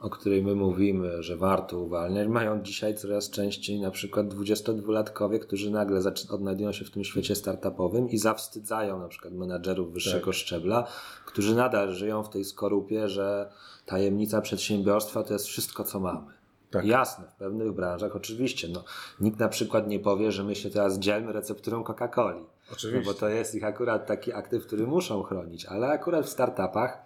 o 0.00 0.10
której 0.10 0.42
my 0.42 0.54
mówimy, 0.54 1.22
że 1.22 1.36
warto 1.36 1.78
uwalniać, 1.78 2.28
mają 2.28 2.62
dzisiaj 2.62 2.94
coraz 2.94 3.30
częściej 3.30 3.80
na 3.80 3.90
przykład 3.90 4.26
22-latkowie, 4.26 5.38
którzy 5.38 5.70
nagle 5.70 6.00
odnajdują 6.30 6.72
się 6.72 6.84
w 6.84 6.90
tym 6.90 7.04
świecie 7.04 7.34
startupowym 7.34 8.10
i 8.10 8.18
zawstydzają 8.18 8.98
na 8.98 9.08
przykład 9.08 9.34
menadżerów 9.34 9.92
wyższego 9.92 10.26
tak. 10.26 10.34
szczebla, 10.34 10.86
którzy 11.26 11.54
nadal 11.54 11.92
żyją 11.92 12.22
w 12.22 12.30
tej 12.30 12.44
skorupie, 12.44 13.08
że 13.08 13.50
tajemnica 13.86 14.40
przedsiębiorstwa 14.40 15.22
to 15.22 15.32
jest 15.32 15.46
wszystko, 15.46 15.84
co 15.84 16.00
mamy. 16.00 16.41
Tak. 16.72 16.84
Jasne, 16.86 17.24
w 17.28 17.34
pewnych 17.34 17.72
branżach 17.72 18.16
oczywiście. 18.16 18.68
No, 18.68 18.84
nikt 19.20 19.38
na 19.38 19.48
przykład 19.48 19.88
nie 19.88 20.00
powie, 20.00 20.32
że 20.32 20.44
my 20.44 20.54
się 20.54 20.70
teraz 20.70 20.98
dzielmy 20.98 21.32
recepturą 21.32 21.82
Coca-Coli. 21.84 22.44
Oczywiście. 22.72 23.06
No 23.06 23.12
bo 23.12 23.18
to 23.18 23.28
jest 23.28 23.54
ich 23.54 23.64
akurat 23.64 24.06
taki 24.06 24.32
aktyw, 24.32 24.66
który 24.66 24.86
muszą 24.86 25.22
chronić. 25.22 25.66
Ale 25.66 25.88
akurat 25.88 26.26
w 26.26 26.28
startupach 26.28 27.02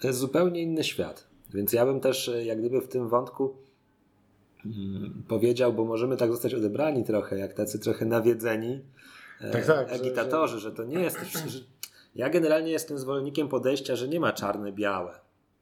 to 0.00 0.06
jest 0.06 0.18
zupełnie 0.18 0.62
inny 0.62 0.84
świat. 0.84 1.28
Więc 1.54 1.72
ja 1.72 1.86
bym 1.86 2.00
też 2.00 2.28
e, 2.28 2.44
jak 2.44 2.58
gdyby 2.58 2.80
w 2.80 2.88
tym 2.88 3.08
wątku 3.08 3.56
hmm, 4.62 5.22
powiedział, 5.28 5.72
bo 5.72 5.84
możemy 5.84 6.16
tak 6.16 6.30
zostać 6.30 6.54
odebrani 6.54 7.04
trochę, 7.04 7.38
jak 7.38 7.52
tacy 7.52 7.78
trochę 7.78 8.04
nawiedzeni 8.06 8.80
e, 9.40 9.50
tak, 9.50 9.66
tak, 9.66 9.92
agitatorzy, 9.92 10.54
że, 10.54 10.60
że... 10.60 10.70
że 10.70 10.76
to 10.76 10.84
nie 10.84 11.00
jest... 11.00 11.18
Że 11.32 11.60
ja 12.14 12.30
generalnie 12.30 12.70
jestem 12.70 12.98
zwolennikiem 12.98 13.48
podejścia, 13.48 13.96
że 13.96 14.08
nie 14.08 14.20
ma 14.20 14.32
czarne-białe 14.32 15.10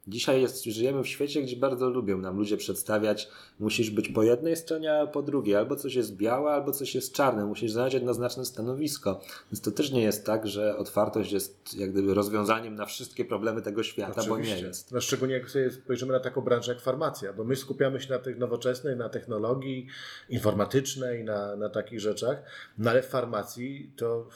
Dzisiaj 0.08 0.42
jest, 0.42 0.64
żyjemy 0.64 1.02
w 1.02 1.08
świecie, 1.08 1.42
gdzie 1.42 1.56
bardzo 1.56 1.90
lubią 1.90 2.18
nam 2.18 2.36
ludzie 2.36 2.56
przedstawiać, 2.56 3.28
musisz 3.60 3.90
być 3.90 4.08
po 4.08 4.22
jednej 4.22 4.56
stronie, 4.56 4.94
a 4.94 5.06
po 5.06 5.22
drugiej. 5.22 5.56
Albo 5.56 5.76
coś 5.76 5.94
jest 5.94 6.16
białe, 6.16 6.52
albo 6.52 6.72
coś 6.72 6.94
jest 6.94 7.12
czarne. 7.14 7.46
Musisz 7.46 7.72
zająć 7.72 7.94
jednoznaczne 7.94 8.44
stanowisko. 8.44 9.20
Więc 9.52 9.60
to 9.60 9.70
też 9.70 9.90
nie 9.90 10.02
jest 10.02 10.26
tak, 10.26 10.46
że 10.46 10.76
otwartość 10.76 11.32
jest 11.32 11.74
jak 11.74 11.92
gdyby 11.92 12.14
rozwiązaniem 12.14 12.74
na 12.74 12.86
wszystkie 12.86 13.24
problemy 13.24 13.62
tego 13.62 13.82
świata, 13.82 14.12
Oczywiście. 14.20 14.54
bo 14.54 14.60
nie 14.60 14.66
jest. 14.66 14.92
No 14.92 15.00
szczególnie 15.00 15.34
jak 15.34 15.50
sobie 15.50 15.70
spojrzymy 15.70 16.12
na 16.12 16.20
taką 16.20 16.40
branżę 16.40 16.72
jak 16.72 16.82
farmacja, 16.82 17.32
bo 17.32 17.44
my 17.44 17.56
skupiamy 17.56 18.00
się 18.00 18.10
na 18.10 18.18
tych 18.18 18.38
nowoczesnej, 18.38 18.96
na 18.96 19.08
technologii 19.08 19.86
informatycznej, 20.28 21.24
na, 21.24 21.56
na 21.56 21.68
takich 21.68 22.00
rzeczach, 22.00 22.42
no 22.78 22.90
ale 22.90 23.02
w 23.02 23.06
farmacji 23.06 23.92
to 23.96 24.28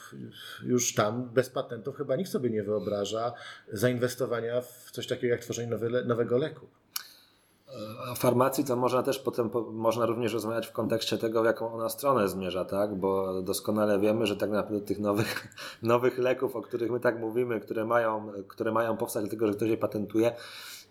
już 0.63 0.93
tam 0.93 1.29
bez 1.29 1.49
patentów 1.49 1.95
chyba 1.95 2.15
nikt 2.15 2.31
sobie 2.31 2.49
nie 2.49 2.63
wyobraża 2.63 3.33
zainwestowania 3.73 4.61
w 4.61 4.90
coś 4.91 5.07
takiego 5.07 5.33
jak 5.33 5.41
tworzenie 5.41 5.71
nowy, 5.71 6.05
nowego 6.05 6.37
leku. 6.37 6.67
O 8.11 8.15
farmacji 8.15 8.63
to 8.63 8.75
można 8.75 9.03
też 9.03 9.19
potem 9.19 9.49
można 9.71 10.05
również 10.05 10.33
rozmawiać 10.33 10.67
w 10.67 10.71
kontekście 10.71 11.17
tego, 11.17 11.41
w 11.41 11.45
jaką 11.45 11.73
ona 11.73 11.89
stronę 11.89 12.29
zmierza, 12.29 12.65
tak? 12.65 12.95
Bo 12.95 13.41
doskonale 13.41 13.99
wiemy, 13.99 14.25
że 14.25 14.35
tak 14.35 14.49
naprawdę 14.49 14.85
tych 14.85 14.99
nowych, 14.99 15.47
nowych 15.83 16.17
leków, 16.17 16.55
o 16.55 16.61
których 16.61 16.91
my 16.91 16.99
tak 16.99 17.19
mówimy, 17.19 17.59
które 17.59 17.85
mają, 17.85 18.31
które 18.47 18.71
mają 18.71 18.97
powstać 18.97 19.23
dlatego, 19.23 19.47
że 19.47 19.53
ktoś 19.53 19.69
je 19.69 19.77
patentuje, 19.77 20.35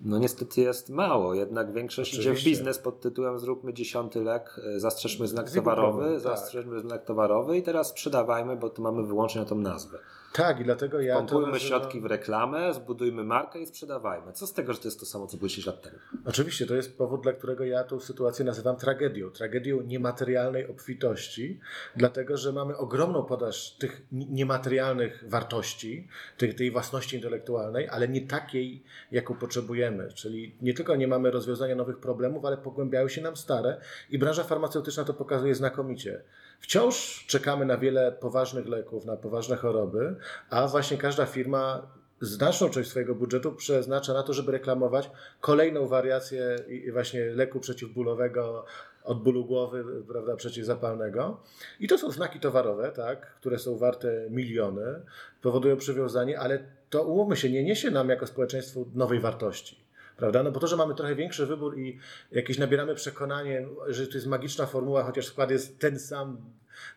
no 0.01 0.19
niestety 0.19 0.61
jest 0.61 0.91
mało. 0.91 1.35
Jednak 1.35 1.73
większość 1.73 2.11
Oczywiście. 2.11 2.33
idzie 2.33 2.41
w 2.41 2.45
biznes 2.45 2.79
pod 2.79 3.01
tytułem 3.01 3.39
zróbmy 3.39 3.75
dziesiąty 3.75 4.23
lek, 4.23 4.61
e, 4.77 4.81
zastrzeżmy 4.81 5.29
znak 5.29 5.51
towarowy, 5.51 6.11
tak. 6.13 6.21
zastrzeżmy 6.21 6.81
znak 6.81 7.05
towarowy 7.05 7.59
i 7.59 7.63
teraz 7.63 7.89
sprzedawajmy, 7.89 8.57
bo 8.57 8.71
tu 8.71 8.83
mamy 8.83 9.03
wyłącznie 9.03 9.45
tą 9.45 9.59
nazwę. 9.59 9.99
Tak, 10.33 10.61
i 10.61 10.65
dlatego 10.65 11.01
ja. 11.01 11.15
Pompujmy 11.15 11.53
nazywam... 11.53 11.69
środki 11.69 12.01
w 12.01 12.07
reklamę, 12.07 12.75
zbudujmy 12.75 13.25
markę 13.25 13.61
i 13.61 13.67
sprzedawajmy. 13.67 14.33
Co 14.33 14.47
z 14.47 14.53
tego, 14.53 14.73
że 14.73 14.79
to 14.79 14.89
jest 14.89 15.01
to 15.01 15.07
samo, 15.07 15.27
co 15.27 15.37
było 15.37 15.49
10 15.49 15.67
lat 15.67 15.83
temu? 15.83 15.97
Oczywiście, 16.25 16.67
to 16.67 16.75
jest 16.75 16.99
powód, 16.99 17.23
dla 17.23 17.33
którego 17.33 17.65
ja 17.65 17.85
tę 17.85 18.01
sytuację 18.01 18.45
nazywam 18.45 18.77
tragedią. 18.77 19.31
Tragedią 19.31 19.81
niematerialnej 19.81 20.69
obfitości, 20.69 21.61
dlatego 21.97 22.37
że 22.37 22.53
mamy 22.53 22.77
ogromną 22.77 23.23
podaż 23.23 23.77
tych 23.77 24.03
niematerialnych 24.13 25.25
wartości, 25.29 26.09
tej, 26.39 26.55
tej 26.55 26.71
własności 26.71 27.17
intelektualnej, 27.17 27.89
ale 27.89 28.09
nie 28.09 28.21
takiej, 28.21 28.85
jaką 29.13 29.35
potrzebujemy. 29.35 30.13
Czyli 30.13 30.57
nie 30.63 30.75
tylko 30.75 30.97
nie 30.97 31.09
mamy 31.09 31.31
rozwiązania 31.31 31.75
nowych 31.75 31.99
problemów, 31.99 32.45
ale 32.45 32.57
pogłębiają 32.57 33.09
się 33.09 33.23
nam 33.23 33.37
stare 33.37 33.81
i 34.11 34.19
branża 34.19 34.45
farmaceutyczna 34.45 35.05
to 35.05 35.15
pokazuje 35.15 35.55
znakomicie. 35.55 36.23
Wciąż 36.61 37.25
czekamy 37.27 37.67
na 37.67 37.79
wiele 37.79 38.13
poważnych 38.13 38.67
leków, 38.67 39.05
na 39.05 39.17
poważne 39.17 39.57
choroby, 39.57 40.17
a 40.51 40.67
właśnie 40.69 40.99
każda 40.99 41.27
firma 41.27 41.87
znaczną 42.21 42.71
część 42.71 42.91
swojego 42.91 43.15
budżetu 43.15 43.53
przeznacza 43.53 44.13
na 44.13 44.23
to, 44.23 44.33
żeby 44.33 44.53
reklamować 44.53 45.11
kolejną 45.41 45.87
wariację 45.87 46.57
właśnie 46.93 47.25
leku 47.25 47.61
przeciwbólowego 47.61 48.65
od 49.05 49.23
bólu 49.23 49.45
głowy, 49.45 49.85
prawda, 50.09 50.37
przeciwzapalnego. 50.37 51.41
I 51.81 51.89
to 51.89 51.99
są 51.99 52.11
znaki 52.11 52.41
towarowe, 52.41 52.93
tak, 52.93 53.35
które 53.35 53.59
są 53.59 53.79
warte 53.79 54.27
miliony, 54.31 55.01
powodują 55.43 55.77
przywiązanie, 55.77 56.41
ale 56.41 56.65
to 56.91 57.03
umówmy 57.03 57.37
się, 57.37 57.51
nie 57.51 57.65
niesie 57.65 57.91
nam 57.91 58.09
jako 58.09 58.27
społeczeństwo 58.27 58.81
nowej 58.95 59.21
wartości 59.21 59.90
prawda? 60.21 60.43
No 60.43 60.53
bo 60.53 60.61
to, 60.61 60.67
że 60.67 60.77
mamy 60.77 60.95
trochę 60.95 61.15
większy 61.15 61.47
wybór 61.47 61.79
i 61.79 61.99
jakieś 62.33 62.59
nabieramy 62.59 62.95
przekonanie, 62.95 63.67
że 63.89 64.07
to 64.07 64.15
jest 64.15 64.27
magiczna 64.27 64.67
formuła, 64.67 65.05
chociaż 65.05 65.27
skład 65.27 65.51
jest 65.51 65.79
ten 65.79 65.99
sam, 65.99 66.39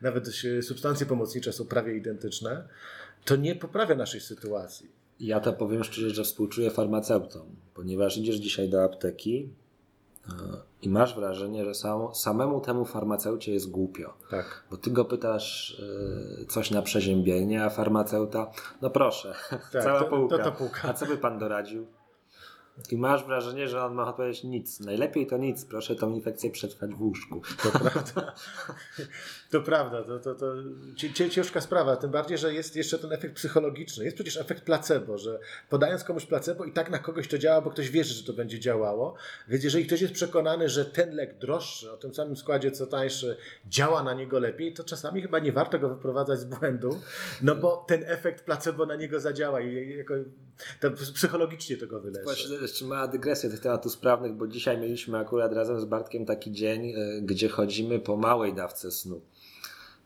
nawet 0.02 0.30
substancje 0.62 1.06
pomocnicze 1.06 1.54
są 1.54 1.66
prawie 1.66 1.98
identyczne, 1.98 2.68
to 3.26 3.36
nie 3.36 3.56
poprawia 3.56 3.96
naszej 3.96 4.22
sytuacji. 4.22 4.92
Ja 5.20 5.40
to 5.40 5.54
powiem 5.54 5.84
szczerze, 5.84 6.10
że 6.10 6.24
współczuję 6.24 6.70
farmaceutom, 6.70 7.56
ponieważ 7.74 8.18
idziesz 8.18 8.36
dzisiaj 8.36 8.70
do 8.70 8.84
apteki 8.84 9.50
e, 10.28 10.32
i 10.82 10.90
masz 10.90 11.16
wrażenie, 11.16 11.66
że 11.66 11.76
sam, 11.76 12.16
samemu 12.16 12.62
temu 12.62 12.86
farmaceucie 12.86 13.54
jest 13.54 13.72
głupio. 13.72 14.14
Tak. 14.30 14.64
Bo 14.72 14.78
ty 14.78 14.92
go 14.92 15.06
pytasz 15.06 15.82
e, 16.42 16.46
coś 16.46 16.72
na 16.72 16.82
przeziębienie, 16.82 17.64
a 17.64 17.70
farmaceuta, 17.70 18.52
no 18.82 18.90
proszę, 18.90 19.34
tak, 19.50 19.84
cała 19.84 20.00
to, 20.00 20.06
półka. 20.06 20.38
To, 20.38 20.44
to 20.44 20.52
półka. 20.52 20.90
A 20.90 20.94
co 20.94 21.06
by 21.06 21.18
pan 21.18 21.40
doradził? 21.40 21.88
I 22.92 22.98
masz 22.98 23.26
wrażenie, 23.26 23.68
że 23.68 23.84
on 23.84 23.94
ma 23.94 24.10
odpowiedzieć 24.10 24.44
nic. 24.44 24.80
Najlepiej 24.80 25.28
to 25.28 25.38
nic. 25.38 25.66
Proszę 25.66 25.96
tą 25.96 26.14
infekcję 26.14 26.52
przetrwać 26.52 26.92
w 26.92 27.02
łóżku. 27.02 27.42
To 27.64 27.80
prawda. 27.80 28.34
To 29.50 29.62
prawda. 29.62 30.04
To, 30.04 30.20
to, 30.20 30.36
to 30.36 30.54
ciężka 31.30 31.62
sprawa. 31.62 31.96
Tym 31.96 32.12
bardziej, 32.12 32.38
że 32.38 32.54
jest 32.54 32.76
jeszcze 32.76 33.00
ten 33.00 33.14
efekt 33.14 33.36
psychologiczny. 33.36 34.06
Jest 34.06 34.16
przecież 34.16 34.38
efekt 34.38 34.64
placebo, 34.64 35.18
że 35.18 35.40
podając 35.70 36.04
komuś 36.04 36.26
placebo 36.26 36.66
i 36.66 36.72
tak 36.72 36.90
na 36.90 37.00
kogoś 37.00 37.28
to 37.28 37.38
działa, 37.38 37.62
bo 37.62 37.70
ktoś 37.70 37.90
wierzy, 37.90 38.14
że 38.14 38.24
to 38.24 38.34
będzie 38.34 38.60
działało. 38.60 39.16
Więc 39.48 39.64
jeżeli 39.64 39.86
ktoś 39.86 40.02
jest 40.02 40.14
przekonany, 40.14 40.70
że 40.70 40.86
ten 40.86 41.16
lek 41.16 41.38
droższy, 41.38 41.92
o 41.92 41.98
tym 41.98 42.14
samym 42.14 42.38
składzie 42.38 42.72
co 42.72 42.88
tańszy, 42.88 43.38
działa 43.68 44.04
na 44.04 44.14
niego 44.14 44.40
lepiej, 44.40 44.74
to 44.74 44.84
czasami 44.84 45.22
chyba 45.22 45.40
nie 45.40 45.52
warto 45.52 45.80
go 45.80 45.90
wyprowadzać 45.90 46.40
z 46.40 46.46
błędu, 46.46 47.00
no 47.42 47.56
bo 47.56 47.86
ten 47.88 48.04
efekt 48.06 48.46
placebo 48.46 48.86
na 48.86 48.96
niego 48.96 49.20
zadziała 49.20 49.62
i 49.62 49.98
jako, 49.98 50.14
to 50.80 50.92
psychologicznie 51.14 51.78
tego 51.78 52.00
wyleczy. 52.00 52.24
Właśnie 52.24 52.56
jeszcze 52.56 52.86
mała 52.86 53.08
dygresja 53.08 53.50
tych 53.50 53.60
tematów 53.60 53.92
sprawnych, 53.92 54.34
bo 54.34 54.48
dzisiaj 54.48 54.78
mieliśmy 54.78 55.18
akurat 55.18 55.54
razem 55.54 55.80
z 55.80 55.86
Bartkiem 55.86 56.26
taki 56.26 56.52
dzień, 56.52 56.90
e, 56.90 57.22
gdzie 57.22 57.50
chodzimy 57.50 58.00
po 58.00 58.18
małej 58.18 58.54
dawce 58.54 58.92
snu. 58.92 59.22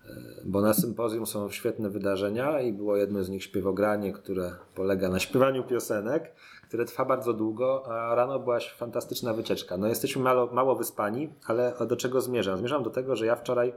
E, 0.05 0.15
bo 0.45 0.61
na 0.61 0.73
sympozjum 0.73 1.25
są 1.25 1.49
świetne 1.49 1.89
wydarzenia 1.89 2.61
i 2.61 2.73
było 2.73 2.97
jedno 2.97 3.23
z 3.23 3.29
nich 3.29 3.43
śpiewogranie, 3.43 4.13
które 4.13 4.55
polega 4.75 5.09
na 5.09 5.19
śpiewaniu 5.19 5.63
piosenek, 5.63 6.33
które 6.67 6.85
trwa 6.85 7.05
bardzo 7.05 7.33
długo, 7.33 7.83
a 7.87 8.15
rano 8.15 8.39
była 8.39 8.59
fantastyczna 8.59 9.33
wycieczka. 9.33 9.77
No 9.77 9.87
jesteśmy 9.87 10.21
mało, 10.21 10.53
mało 10.53 10.75
wyspani, 10.75 11.33
ale 11.45 11.73
do 11.87 11.95
czego 11.95 12.21
zmierzam? 12.21 12.57
Zmierzam 12.57 12.83
do 12.83 12.89
tego, 12.89 13.15
że 13.15 13.25
ja 13.25 13.35
wczoraj 13.35 13.73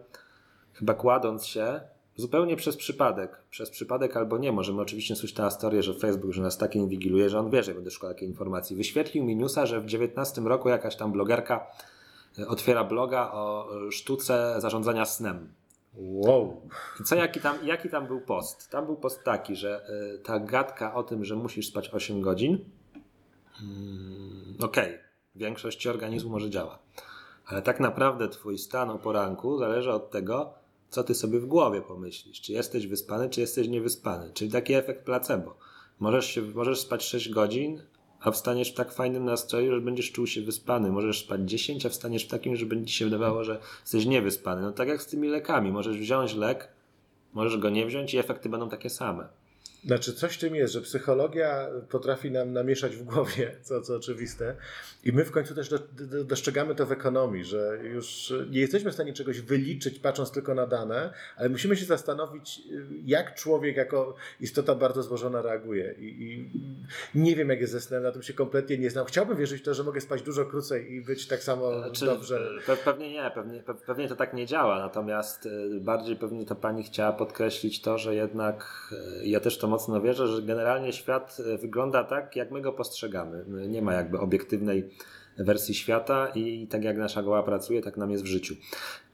chyba 0.72 0.94
kładąc 0.94 1.46
się 1.46 1.80
zupełnie 2.16 2.56
przez 2.56 2.76
przypadek, 2.76 3.36
przez 3.50 3.70
przypadek 3.70 4.16
albo 4.16 4.38
nie, 4.38 4.52
możemy 4.52 4.82
oczywiście 4.82 5.16
słyszeć 5.16 5.36
tę 5.36 5.48
historię, 5.50 5.82
że 5.82 5.94
Facebook, 5.94 6.32
że 6.32 6.42
nas 6.42 6.58
tak 6.58 6.76
inwigiluje, 6.76 7.30
że 7.30 7.38
on 7.38 7.50
wie, 7.50 7.62
że 7.62 7.74
będę 7.74 7.90
szukał 7.90 8.10
takiej 8.10 8.28
informacji. 8.28 8.76
Wyświetlił 8.76 9.24
mi 9.24 9.36
newsa, 9.36 9.66
że 9.66 9.80
w 9.80 9.86
19 9.86 10.40
roku 10.40 10.68
jakaś 10.68 10.96
tam 10.96 11.12
blogerka 11.12 11.66
e, 12.38 12.48
otwiera 12.48 12.84
bloga 12.84 13.32
o 13.32 13.68
sztuce 13.90 14.54
zarządzania 14.58 15.04
snem. 15.04 15.48
Wow. 15.94 16.62
I 17.00 17.04
co, 17.04 17.16
jaki 17.16 17.40
tam, 17.40 17.66
jaki 17.66 17.88
tam 17.88 18.06
był 18.06 18.20
post? 18.20 18.70
Tam 18.70 18.86
był 18.86 18.96
post 18.96 19.24
taki, 19.24 19.56
że 19.56 19.86
y, 20.14 20.18
ta 20.18 20.38
gadka 20.38 20.94
o 20.94 21.02
tym, 21.02 21.24
że 21.24 21.36
musisz 21.36 21.68
spać 21.68 21.88
8 21.88 22.20
godzin, 22.20 22.58
mm, 23.62 24.54
okej, 24.60 24.84
okay, 24.84 24.98
w 25.34 25.38
większości 25.38 25.88
organizmu 25.88 26.30
może 26.30 26.50
działa. 26.50 26.78
Ale 27.46 27.62
tak 27.62 27.80
naprawdę 27.80 28.28
twój 28.28 28.58
stan 28.58 28.90
o 28.90 28.98
poranku 28.98 29.58
zależy 29.58 29.92
od 29.92 30.10
tego, 30.10 30.54
co 30.90 31.04
ty 31.04 31.14
sobie 31.14 31.40
w 31.40 31.46
głowie 31.46 31.80
pomyślisz. 31.80 32.40
Czy 32.40 32.52
jesteś 32.52 32.86
wyspany, 32.86 33.30
czy 33.30 33.40
jesteś 33.40 33.68
niewyspany. 33.68 34.30
Czyli 34.34 34.50
taki 34.50 34.74
efekt 34.74 35.04
placebo. 35.04 35.56
Możesz, 36.00 36.26
się, 36.26 36.42
możesz 36.42 36.80
spać 36.80 37.04
6 37.04 37.28
godzin, 37.28 37.82
a 38.20 38.30
wstaniesz 38.30 38.72
w 38.72 38.74
tak 38.74 38.92
fajnym 38.92 39.24
nastroju, 39.24 39.74
że 39.74 39.80
będziesz 39.80 40.12
czuł 40.12 40.26
się 40.26 40.42
wyspany. 40.42 40.90
Możesz 40.90 41.24
spać 41.24 41.40
10, 41.50 41.86
a 41.86 41.88
wstaniesz 41.88 42.24
w 42.24 42.28
takim, 42.28 42.56
że 42.56 42.66
będzie 42.66 42.92
się 42.92 43.04
wydawało, 43.04 43.44
że 43.44 43.60
jesteś 43.80 44.06
niewyspany. 44.06 44.62
No 44.62 44.72
tak 44.72 44.88
jak 44.88 45.02
z 45.02 45.06
tymi 45.06 45.28
lekami. 45.28 45.72
Możesz 45.72 45.98
wziąć 45.98 46.34
lek, 46.34 46.68
możesz 47.32 47.58
go 47.58 47.70
nie 47.70 47.86
wziąć 47.86 48.14
i 48.14 48.18
efekty 48.18 48.48
będą 48.48 48.68
takie 48.68 48.90
same. 48.90 49.39
Znaczy, 49.84 50.12
coś 50.12 50.34
w 50.34 50.38
tym 50.38 50.54
jest, 50.54 50.72
że 50.72 50.80
psychologia 50.80 51.68
potrafi 51.88 52.30
nam 52.30 52.52
namieszać 52.52 52.96
w 52.96 53.02
głowie, 53.02 53.56
co, 53.62 53.80
co 53.80 53.96
oczywiste. 53.96 54.56
I 55.04 55.12
my 55.12 55.24
w 55.24 55.30
końcu 55.30 55.54
też 55.54 55.68
do, 55.68 55.78
do, 55.78 56.24
dostrzegamy 56.24 56.74
to 56.74 56.86
w 56.86 56.92
ekonomii, 56.92 57.44
że 57.44 57.78
już 57.82 58.32
nie 58.50 58.60
jesteśmy 58.60 58.90
w 58.90 58.94
stanie 58.94 59.12
czegoś 59.12 59.40
wyliczyć, 59.40 59.98
patrząc 59.98 60.30
tylko 60.30 60.54
na 60.54 60.66
dane, 60.66 61.12
ale 61.36 61.48
musimy 61.48 61.76
się 61.76 61.84
zastanowić, 61.84 62.62
jak 63.04 63.34
człowiek 63.34 63.76
jako 63.76 64.14
istota 64.40 64.74
bardzo 64.74 65.02
złożona 65.02 65.42
reaguje. 65.42 65.94
I, 65.98 66.22
i 66.22 66.50
nie 67.14 67.36
wiem, 67.36 67.48
jak 67.48 67.60
jest 67.60 67.72
ze 67.72 67.80
snem, 67.80 68.02
na 68.02 68.12
tym 68.12 68.22
się 68.22 68.32
kompletnie 68.32 68.78
nie 68.78 68.90
znam. 68.90 69.06
Chciałbym 69.06 69.36
wierzyć 69.36 69.62
w 69.62 69.64
to, 69.64 69.74
że 69.74 69.84
mogę 69.84 70.00
spać 70.00 70.22
dużo 70.22 70.44
krócej 70.44 70.92
i 70.92 71.00
być 71.00 71.26
tak 71.26 71.42
samo 71.42 71.78
znaczy, 71.78 72.04
dobrze. 72.04 72.48
Pewnie 72.84 73.12
nie, 73.12 73.30
pewnie, 73.34 73.62
pewnie 73.86 74.08
to 74.08 74.16
tak 74.16 74.34
nie 74.34 74.46
działa, 74.46 74.78
natomiast 74.78 75.46
y, 75.46 75.80
bardziej 75.80 76.16
pewnie 76.16 76.46
to 76.46 76.54
pani 76.54 76.82
chciała 76.82 77.12
podkreślić 77.12 77.80
to, 77.80 77.98
że 77.98 78.14
jednak 78.14 78.88
y, 79.22 79.26
ja 79.26 79.40
też 79.40 79.58
to 79.58 79.69
mocno 79.70 80.00
wierzę, 80.00 80.26
że 80.26 80.42
generalnie 80.42 80.92
świat 80.92 81.36
e, 81.54 81.58
wygląda 81.58 82.04
tak, 82.04 82.36
jak 82.36 82.50
my 82.50 82.60
go 82.60 82.72
postrzegamy. 82.72 83.44
Nie 83.68 83.82
ma 83.82 83.94
jakby 83.94 84.18
obiektywnej 84.18 84.90
wersji 85.38 85.74
świata 85.74 86.28
i 86.34 86.66
tak 86.66 86.84
jak 86.84 86.96
nasza 86.96 87.22
goła 87.22 87.42
pracuje, 87.42 87.82
tak 87.82 87.96
nam 87.96 88.10
jest 88.10 88.24
w 88.24 88.26
życiu. 88.26 88.54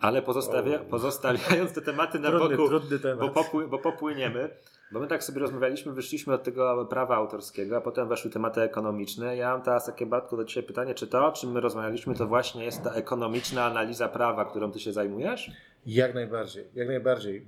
Ale 0.00 0.22
pozostawia, 0.22 0.78
pozostawiając 0.78 1.72
te 1.72 1.82
tematy 1.82 2.18
na 2.18 2.30
trudny, 2.38 2.56
boku, 2.56 2.68
trudny 2.68 2.98
temat. 2.98 3.20
Bo, 3.20 3.28
popły, 3.28 3.68
bo 3.68 3.78
popłyniemy, 3.78 4.50
bo 4.92 5.00
my 5.00 5.06
tak 5.06 5.24
sobie 5.24 5.40
rozmawialiśmy, 5.40 5.92
wyszliśmy 5.92 6.34
od 6.34 6.42
tego 6.42 6.86
prawa 6.90 7.16
autorskiego, 7.16 7.76
a 7.76 7.80
potem 7.80 8.08
weszły 8.08 8.30
tematy 8.30 8.60
ekonomiczne. 8.60 9.36
Ja 9.36 9.50
mam 9.50 9.62
teraz 9.62 9.86
takie, 9.86 10.06
Bartku, 10.06 10.36
do 10.36 10.44
Ciebie 10.44 10.68
pytanie, 10.68 10.94
czy 10.94 11.06
to, 11.06 11.26
o 11.26 11.32
czym 11.32 11.52
my 11.52 11.60
rozmawialiśmy, 11.60 12.14
to 12.14 12.26
właśnie 12.26 12.64
jest 12.64 12.82
ta 12.82 12.94
ekonomiczna 12.94 13.64
analiza 13.64 14.08
prawa, 14.08 14.44
którą 14.44 14.72
Ty 14.72 14.80
się 14.80 14.92
zajmujesz? 14.92 15.50
Jak 15.86 16.14
najbardziej, 16.14 16.64
jak 16.74 16.88
najbardziej 16.88 17.46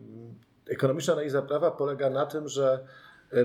ekonomiczna 0.69 1.13
analiza 1.13 1.43
prawa 1.43 1.71
polega 1.71 2.11
na 2.11 2.27
tym, 2.27 2.49
że 2.49 2.85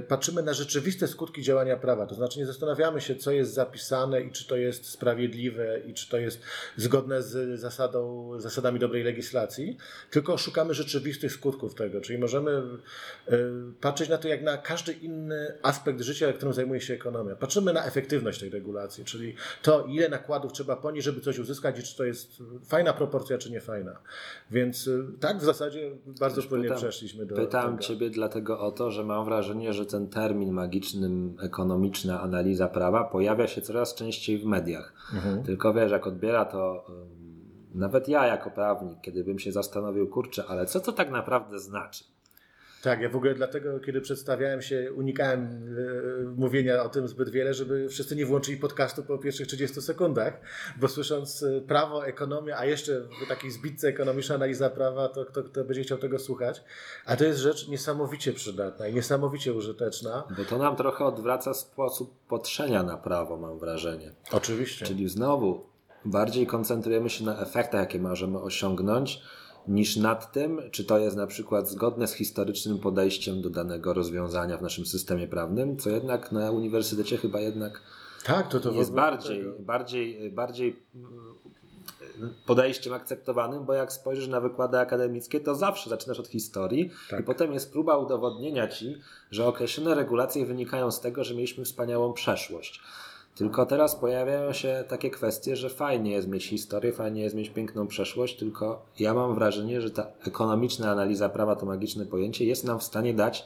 patrzymy 0.08 0.44
na 0.44 0.54
rzeczywiste 0.54 1.08
skutki 1.08 1.42
działania 1.42 1.78
prawa. 1.78 2.06
To 2.06 2.16
znaczy 2.16 2.40
nie 2.40 2.46
zastanawiamy 2.46 3.02
się, 3.02 3.16
co 3.16 3.32
jest 3.32 3.54
zapisane 3.54 4.22
i 4.22 4.32
czy 4.32 4.48
to 4.48 4.58
jest 4.58 4.86
sprawiedliwe 4.86 5.80
i 5.80 5.94
czy 5.94 6.10
to 6.10 6.18
jest 6.18 6.42
zgodne 6.78 7.22
z 7.22 7.60
zasadą, 7.60 8.32
zasadami 8.40 8.80
dobrej 8.80 9.04
legislacji, 9.04 9.78
tylko 10.10 10.38
szukamy 10.38 10.74
rzeczywistych 10.74 11.32
skutków 11.32 11.76
tego. 11.76 12.02
Czyli 12.02 12.20
możemy 12.20 12.52
e, 12.52 13.38
patrzeć 13.82 14.10
na 14.10 14.18
to 14.18 14.28
jak 14.28 14.44
na 14.44 14.58
każdy 14.58 14.94
inny 14.94 15.58
aspekt 15.62 16.02
życia, 16.02 16.34
którym 16.34 16.54
zajmuje 16.54 16.82
się 16.82 16.94
ekonomia. 16.94 17.36
Patrzymy 17.36 17.74
na 17.74 17.86
efektywność 17.86 18.40
tej 18.40 18.50
regulacji, 18.50 19.06
czyli 19.06 19.36
to, 19.62 19.86
ile 19.86 20.10
nakładów 20.10 20.54
trzeba 20.54 20.76
ponieść, 20.76 21.06
żeby 21.06 21.22
coś 21.22 21.40
uzyskać 21.40 21.80
i 21.80 21.84
czy 21.84 21.98
to 21.98 22.04
jest 22.04 22.44
fajna 22.66 22.94
proporcja, 22.94 23.38
czy 23.38 23.52
nie 23.52 23.62
fajna. 23.62 24.00
Więc 24.52 24.88
e, 24.88 25.20
tak 25.20 25.38
w 25.38 25.44
zasadzie 25.44 25.92
bardzo 26.06 26.44
płynnie 26.44 26.72
przeszliśmy 26.76 27.26
do 27.26 27.36
Pytam 27.36 27.72
tego. 27.72 27.84
Ciebie 27.84 28.10
dlatego 28.10 28.60
o 28.60 28.72
to, 28.72 28.92
że 28.92 29.04
mam 29.04 29.26
wrażenie, 29.26 29.72
że 29.74 29.86
ten 29.86 30.07
termin 30.07 30.51
magiczny, 30.51 31.09
ekonomiczna 31.41 32.21
analiza 32.21 32.67
prawa 32.67 33.03
pojawia 33.03 33.47
się 33.47 33.61
coraz 33.61 33.95
częściej 33.95 34.38
w 34.38 34.45
mediach. 34.45 34.93
Mhm. 35.13 35.43
Tylko 35.43 35.74
wiesz, 35.74 35.91
jak 35.91 36.07
odbiera 36.07 36.45
to 36.45 36.86
nawet 37.74 38.07
ja 38.07 38.28
jako 38.28 38.51
prawnik, 38.51 39.01
kiedy 39.01 39.24
bym 39.24 39.39
się 39.39 39.51
zastanowił, 39.51 40.07
kurczę, 40.07 40.43
ale 40.47 40.65
co 40.65 40.80
to 40.80 40.91
tak 40.91 41.11
naprawdę 41.11 41.59
znaczy? 41.59 42.03
Tak, 42.84 43.02
ja 43.02 43.10
w 43.10 43.16
ogóle 43.16 43.34
dlatego, 43.34 43.80
kiedy 43.80 44.02
przedstawiałem 44.02 44.62
się, 44.62 44.94
unikałem 44.94 45.42
e, 45.42 46.24
mówienia 46.36 46.84
o 46.84 46.90
tym 46.90 47.08
zbyt 47.08 47.30
wiele, 47.30 47.54
żeby 47.54 47.90
wszyscy 47.90 48.16
nie 48.16 48.26
włączyli 48.26 48.58
podcastu 48.58 49.04
po 49.04 49.18
pierwszych 49.18 49.48
30 49.48 49.82
sekundach, 49.82 50.42
bo 50.78 50.88
słysząc 50.88 51.44
e, 51.44 51.62
prawo, 51.62 52.06
ekonomia, 52.06 52.58
a 52.58 52.66
jeszcze 52.66 53.02
w 53.02 53.28
takiej 53.28 53.52
zbitce 53.52 53.88
ekonomiczna 53.88 54.36
analiza 54.36 54.70
prawa, 54.70 55.10
to 55.10 55.26
kto, 55.26 55.44
kto 55.44 55.64
będzie 55.64 55.84
chciał 55.84 55.98
tego 55.98 56.20
słuchać. 56.20 56.64
A 57.06 57.16
to 57.16 57.24
jest 57.24 57.40
rzecz 57.40 57.68
niesamowicie 57.68 58.34
przydatna 58.34 58.88
i 58.88 58.94
niesamowicie 58.94 59.54
użyteczna. 59.54 60.24
Bo 60.38 60.46
to 60.46 60.58
nam 60.58 60.76
trochę 60.76 61.06
odwraca 61.06 61.54
sposób 61.54 62.14
patrzenia 62.28 62.84
na 62.84 62.98
prawo, 62.98 63.38
mam 63.38 63.60
wrażenie. 63.60 64.12
Oczywiście. 64.32 64.86
Czyli 64.86 65.10
znowu 65.10 65.66
bardziej 66.06 66.48
koncentrujemy 66.48 67.10
się 67.10 67.26
na 67.26 67.40
efektach, 67.40 67.82
jakie 67.82 68.00
możemy 68.00 68.42
osiągnąć, 68.42 69.22
niż 69.68 69.95
nad 69.95 70.32
tym, 70.32 70.61
czy 70.72 70.86
to 70.86 70.97
jest 70.99 71.18
na 71.18 71.28
przykład 71.28 71.70
zgodne 71.70 72.07
z 72.07 72.14
historycznym 72.14 72.80
podejściem 72.80 73.41
do 73.41 73.49
danego 73.49 73.93
rozwiązania 73.93 74.57
w 74.57 74.61
naszym 74.61 74.86
systemie 74.86 75.28
prawnym, 75.28 75.78
co 75.78 75.89
jednak 75.89 76.32
na 76.32 76.51
uniwersytecie 76.51 77.18
chyba 77.18 77.39
jednak 77.39 77.82
tak, 78.24 78.47
to, 78.47 78.59
to 78.59 78.72
jest 78.72 78.93
bardziej, 78.93 79.43
bardziej, 79.59 80.32
bardziej 80.32 80.80
mm, 80.95 81.34
podejściem 82.45 82.93
akceptowanym, 82.93 83.66
bo 83.66 83.74
jak 83.74 83.93
spojrzysz 83.93 84.28
na 84.28 84.41
wykłady 84.41 84.80
akademickie, 84.80 85.39
to 85.39 85.55
zawsze 85.55 85.89
zaczynasz 85.89 86.20
od 86.20 86.28
historii 86.28 86.91
tak. 87.09 87.20
i 87.20 87.24
potem 87.24 87.53
jest 87.53 87.72
próba 87.72 87.97
udowodnienia 87.97 88.68
ci, 88.68 88.97
że 89.32 89.47
określone 89.47 89.95
regulacje 89.95 90.45
wynikają 90.45 90.91
z 90.91 91.01
tego, 91.01 91.24
że 91.24 91.36
mieliśmy 91.36 91.66
wspaniałą 91.66 92.14
przeszłość. 92.14 92.82
Tylko 93.36 93.66
teraz 93.66 93.96
pojawiają 93.96 94.54
się 94.54 94.84
takie 94.88 95.10
kwestie, 95.10 95.56
że 95.56 95.70
fajnie 95.70 96.12
jest 96.12 96.28
mieć 96.28 96.48
historię, 96.48 96.94
fajnie 96.94 97.22
jest 97.22 97.36
mieć 97.36 97.50
piękną 97.50 97.88
przeszłość, 97.88 98.38
tylko 98.38 98.86
ja 99.00 99.14
mam 99.14 99.36
wrażenie, 99.36 99.82
że 99.82 99.92
ta 99.92 100.08
ekonomiczna 100.28 100.92
analiza 100.92 101.30
prawa, 101.30 101.56
to 101.56 101.66
magiczne 101.66 102.06
pojęcie, 102.06 102.46
jest 102.46 102.64
nam 102.64 102.80
w 102.80 102.84
stanie 102.84 103.14
dać 103.14 103.46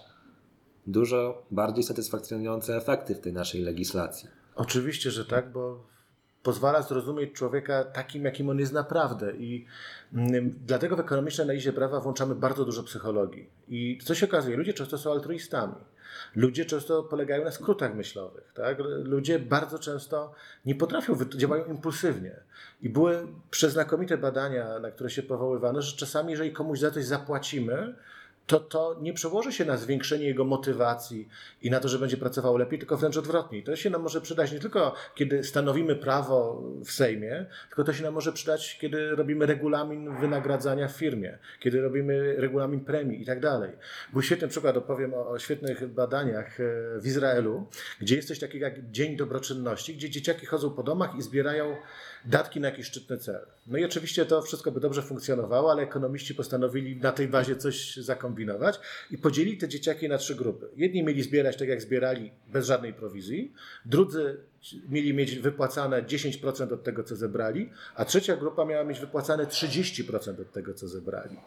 dużo 0.87 1.45
bardziej 1.51 1.83
satysfakcjonujące 1.83 2.77
efekty 2.77 3.15
w 3.15 3.19
tej 3.19 3.33
naszej 3.33 3.61
legislacji. 3.61 4.29
Oczywiście, 4.55 5.11
że 5.11 5.25
tak, 5.25 5.51
bo 5.51 5.83
pozwala 6.47 6.81
zrozumieć 6.81 7.33
człowieka 7.33 7.83
takim, 7.83 8.25
jakim 8.25 8.49
on 8.49 8.59
jest 8.59 8.73
naprawdę. 8.73 9.31
I 9.31 9.65
mm, 10.13 10.53
dlatego 10.65 10.95
w 10.95 10.99
ekonomicznej 10.99 11.45
analizie 11.45 11.73
prawa 11.73 11.99
włączamy 11.99 12.35
bardzo 12.35 12.65
dużo 12.65 12.83
psychologii. 12.83 13.49
I 13.69 13.99
co 14.03 14.15
się 14.15 14.25
okazuje, 14.25 14.57
ludzie 14.57 14.73
często 14.73 14.97
są 14.97 15.11
altruistami. 15.11 15.75
Ludzie 16.35 16.65
często 16.65 17.03
polegają 17.03 17.43
na 17.43 17.51
skrótach 17.51 17.95
myślowych. 17.95 18.51
Tak? 18.53 18.77
Ludzie 19.03 19.39
bardzo 19.39 19.79
często 19.79 20.33
nie 20.65 20.75
potrafią, 20.75 21.15
działają 21.35 21.65
impulsywnie. 21.65 22.35
I 22.81 22.89
były 22.89 23.27
przeznakomite 23.49 24.17
badania, 24.17 24.79
na 24.79 24.91
które 24.91 25.09
się 25.09 25.23
powoływano, 25.23 25.81
że 25.81 25.97
czasami, 25.97 26.31
jeżeli 26.31 26.51
komuś 26.51 26.79
za 26.79 26.91
coś 26.91 27.05
zapłacimy, 27.05 27.95
to 28.47 28.59
to 28.59 28.97
nie 29.01 29.13
przełoży 29.13 29.53
się 29.53 29.65
na 29.65 29.77
zwiększenie 29.77 30.25
jego 30.25 30.45
motywacji 30.45 31.29
i 31.61 31.71
na 31.71 31.79
to, 31.79 31.87
że 31.87 31.99
będzie 31.99 32.17
pracował 32.17 32.57
lepiej, 32.57 32.79
tylko 32.79 32.97
wręcz 32.97 33.17
odwrotnie. 33.17 33.63
To 33.63 33.75
się 33.75 33.89
nam 33.89 34.01
może 34.01 34.21
przydać 34.21 34.51
nie 34.51 34.59
tylko, 34.59 34.93
kiedy 35.15 35.43
stanowimy 35.43 35.95
prawo 35.95 36.63
w 36.85 36.91
Sejmie, 36.91 37.45
tylko 37.67 37.83
to 37.83 37.93
się 37.93 38.03
nam 38.03 38.13
może 38.13 38.33
przydać, 38.33 38.77
kiedy 38.81 39.15
robimy 39.15 39.45
regulamin 39.45 40.17
wynagradzania 40.17 40.87
w 40.87 40.91
firmie, 40.91 41.37
kiedy 41.59 41.81
robimy 41.81 42.35
regulamin 42.37 42.79
premii 42.79 43.21
i 43.21 43.25
tak 43.25 43.39
dalej. 43.39 43.71
Był 44.13 44.21
świetny 44.21 44.47
przykład, 44.47 44.77
opowiem 44.77 45.13
o, 45.13 45.29
o 45.29 45.39
świetnych 45.39 45.87
badaniach 45.87 46.59
e, 46.59 46.63
w 46.99 47.07
Izraelu, 47.07 47.67
gdzie 48.01 48.15
jest 48.15 48.27
coś 48.27 48.39
takiego 48.39 48.65
jak 48.65 48.91
Dzień 48.91 49.17
Dobroczynności, 49.17 49.95
gdzie 49.95 50.09
dzieciaki 50.09 50.45
chodzą 50.45 50.71
po 50.71 50.83
domach 50.83 51.15
i 51.15 51.21
zbierają 51.21 51.75
datki 52.27 52.59
na 52.59 52.69
jakiś 52.69 52.87
szczytny 52.87 53.17
cel. 53.17 53.45
No 53.67 53.77
i 53.77 53.85
oczywiście 53.85 54.25
to 54.25 54.41
wszystko 54.41 54.71
by 54.71 54.79
dobrze 54.79 55.01
funkcjonowało, 55.01 55.71
ale 55.71 55.83
ekonomiści 55.83 56.35
postanowili 56.35 56.95
na 56.95 57.11
tej 57.11 57.27
bazie 57.27 57.55
coś 57.55 57.97
zakombinować 57.97 58.79
i 59.11 59.17
podzielili 59.17 59.57
te 59.57 59.67
dzieciaki 59.67 60.09
na 60.09 60.17
trzy 60.17 60.35
grupy. 60.35 60.67
Jedni 60.75 61.03
mieli 61.03 61.23
zbierać 61.23 61.57
tak 61.57 61.67
jak 61.67 61.81
zbierali 61.81 62.31
bez 62.47 62.65
żadnej 62.65 62.93
prowizji, 62.93 63.53
drudzy 63.85 64.37
mieli 64.89 65.13
mieć 65.13 65.35
wypłacane 65.39 66.03
10% 66.03 66.73
od 66.73 66.83
tego, 66.83 67.03
co 67.03 67.15
zebrali, 67.15 67.69
a 67.95 68.05
trzecia 68.05 68.35
grupa 68.35 68.65
miała 68.65 68.83
mieć 68.83 68.99
wypłacane 68.99 69.45
30% 69.45 70.41
od 70.41 70.51
tego, 70.51 70.73
co 70.73 70.87
zebrali. 70.87 71.37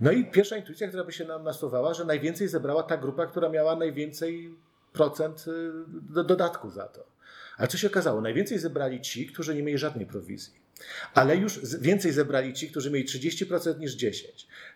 No 0.00 0.12
i 0.12 0.24
pierwsza 0.24 0.56
intuicja, 0.56 0.88
która 0.88 1.04
by 1.04 1.12
się 1.12 1.24
nam 1.24 1.44
nasuwała, 1.44 1.94
że 1.94 2.04
najwięcej 2.04 2.48
zebrała 2.48 2.82
ta 2.82 2.96
grupa, 2.96 3.26
która 3.26 3.48
miała 3.48 3.76
najwięcej 3.76 4.54
procent 4.92 5.44
y, 5.48 6.24
dodatku 6.24 6.70
za 6.70 6.84
to. 6.84 7.10
Ale 7.60 7.68
co 7.68 7.78
się 7.78 7.86
okazało? 7.86 8.20
Najwięcej 8.20 8.58
zebrali 8.58 9.00
ci, 9.00 9.26
którzy 9.26 9.54
nie 9.54 9.62
mieli 9.62 9.78
żadnej 9.78 10.06
prowizji. 10.06 10.54
Ale 11.14 11.36
już 11.36 11.78
więcej 11.80 12.12
zebrali 12.12 12.52
ci, 12.52 12.68
którzy 12.68 12.90
mieli 12.90 13.08
30% 13.08 13.78
niż 13.78 13.96
10%. 13.96 14.12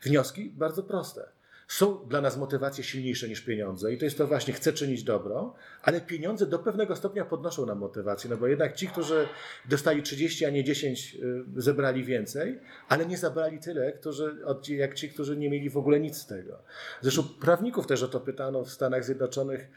Wnioski 0.03 0.51
bardzo 0.51 0.83
proste 0.83 1.29
są 1.69 2.09
dla 2.09 2.21
nas 2.21 2.37
motywacje 2.37 2.85
silniejsze 2.85 3.29
niż 3.29 3.41
pieniądze 3.41 3.93
i 3.93 3.99
to 3.99 4.05
jest 4.05 4.19
to 4.19 4.27
właśnie, 4.27 4.55
chcę 4.55 4.73
czynić 4.73 5.03
dobro, 5.03 5.55
ale 5.83 6.01
pieniądze 6.01 6.47
do 6.47 6.59
pewnego 6.59 6.97
stopnia 6.97 7.25
podnoszą 7.25 7.67
nam 7.67 7.79
motywację, 7.79 8.31
no 8.31 8.37
bo 8.37 8.47
jednak 8.47 8.77
ci, 8.77 8.89
którzy 8.89 9.27
dostali 9.69 10.03
30, 10.03 10.45
a 10.45 10.51
nie 10.51 10.65
10, 10.65 11.15
y, 11.57 11.63
zebrali 11.63 12.05
więcej, 12.05 12.59
ale 12.89 13.07
nie 13.07 13.19
zabrali 13.19 13.59
tyle, 13.59 13.93
którzy, 13.93 14.37
jak 14.69 14.95
ci, 14.95 15.11
którzy 15.11 15.37
nie 15.37 15.51
mieli 15.51 15.71
w 15.71 15.77
ogóle 15.77 16.01
nic 16.01 16.17
z 16.17 16.27
tego. 16.27 16.59
Zresztą 17.01 17.23
prawników 17.41 17.87
też 17.87 18.03
o 18.03 18.09
to 18.09 18.21
pytano 18.21 18.65
w 18.65 18.71
Stanach 18.71 19.05
Zjednoczonych. 19.05 19.69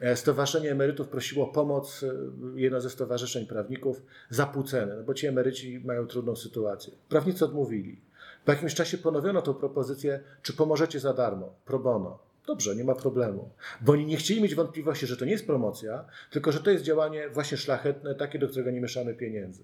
E, 0.00 0.16
Stowarzyszenie 0.16 0.70
Emerytów 0.70 1.08
prosiło 1.08 1.50
o 1.50 1.52
pomoc, 1.52 2.02
e, 2.02 2.60
jedno 2.60 2.80
ze 2.80 2.90
stowarzyszeń 2.90 3.46
prawników, 3.46 4.02
za 4.30 4.46
pół 4.46 4.62
ceny, 4.62 4.96
no 4.96 5.02
bo 5.02 5.14
ci 5.14 5.26
emeryci 5.26 5.80
mają 5.84 6.06
trudną 6.06 6.36
sytuację. 6.36 6.92
Prawnicy 7.08 7.44
odmówili. 7.44 8.05
Po 8.46 8.52
jakimś 8.52 8.74
czasie 8.74 8.98
ponowiono 8.98 9.42
tę 9.42 9.54
propozycję, 9.54 10.20
czy 10.42 10.52
pomożecie 10.52 11.00
za 11.00 11.14
darmo, 11.14 11.54
pro 11.64 11.78
bono. 11.78 12.18
Dobrze, 12.46 12.76
nie 12.76 12.84
ma 12.84 12.94
problemu. 12.94 13.50
Bo 13.80 13.92
oni 13.92 14.06
nie 14.06 14.16
chcieli 14.16 14.42
mieć 14.42 14.54
wątpliwości, 14.54 15.06
że 15.06 15.16
to 15.16 15.24
nie 15.24 15.32
jest 15.32 15.46
promocja, 15.46 16.04
tylko 16.30 16.52
że 16.52 16.60
to 16.60 16.70
jest 16.70 16.84
działanie 16.84 17.28
właśnie 17.28 17.56
szlachetne, 17.56 18.14
takie, 18.14 18.38
do 18.38 18.48
którego 18.48 18.70
nie 18.70 18.80
mieszamy 18.80 19.14
pieniędzy. 19.14 19.62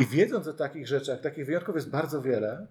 I 0.00 0.06
wiedząc 0.06 0.46
o 0.46 0.52
takich 0.52 0.88
rzeczach, 0.88 1.20
takich 1.20 1.46
wyjątków 1.46 1.74
jest 1.74 1.90
bardzo 1.90 2.22
wiele, 2.22 2.66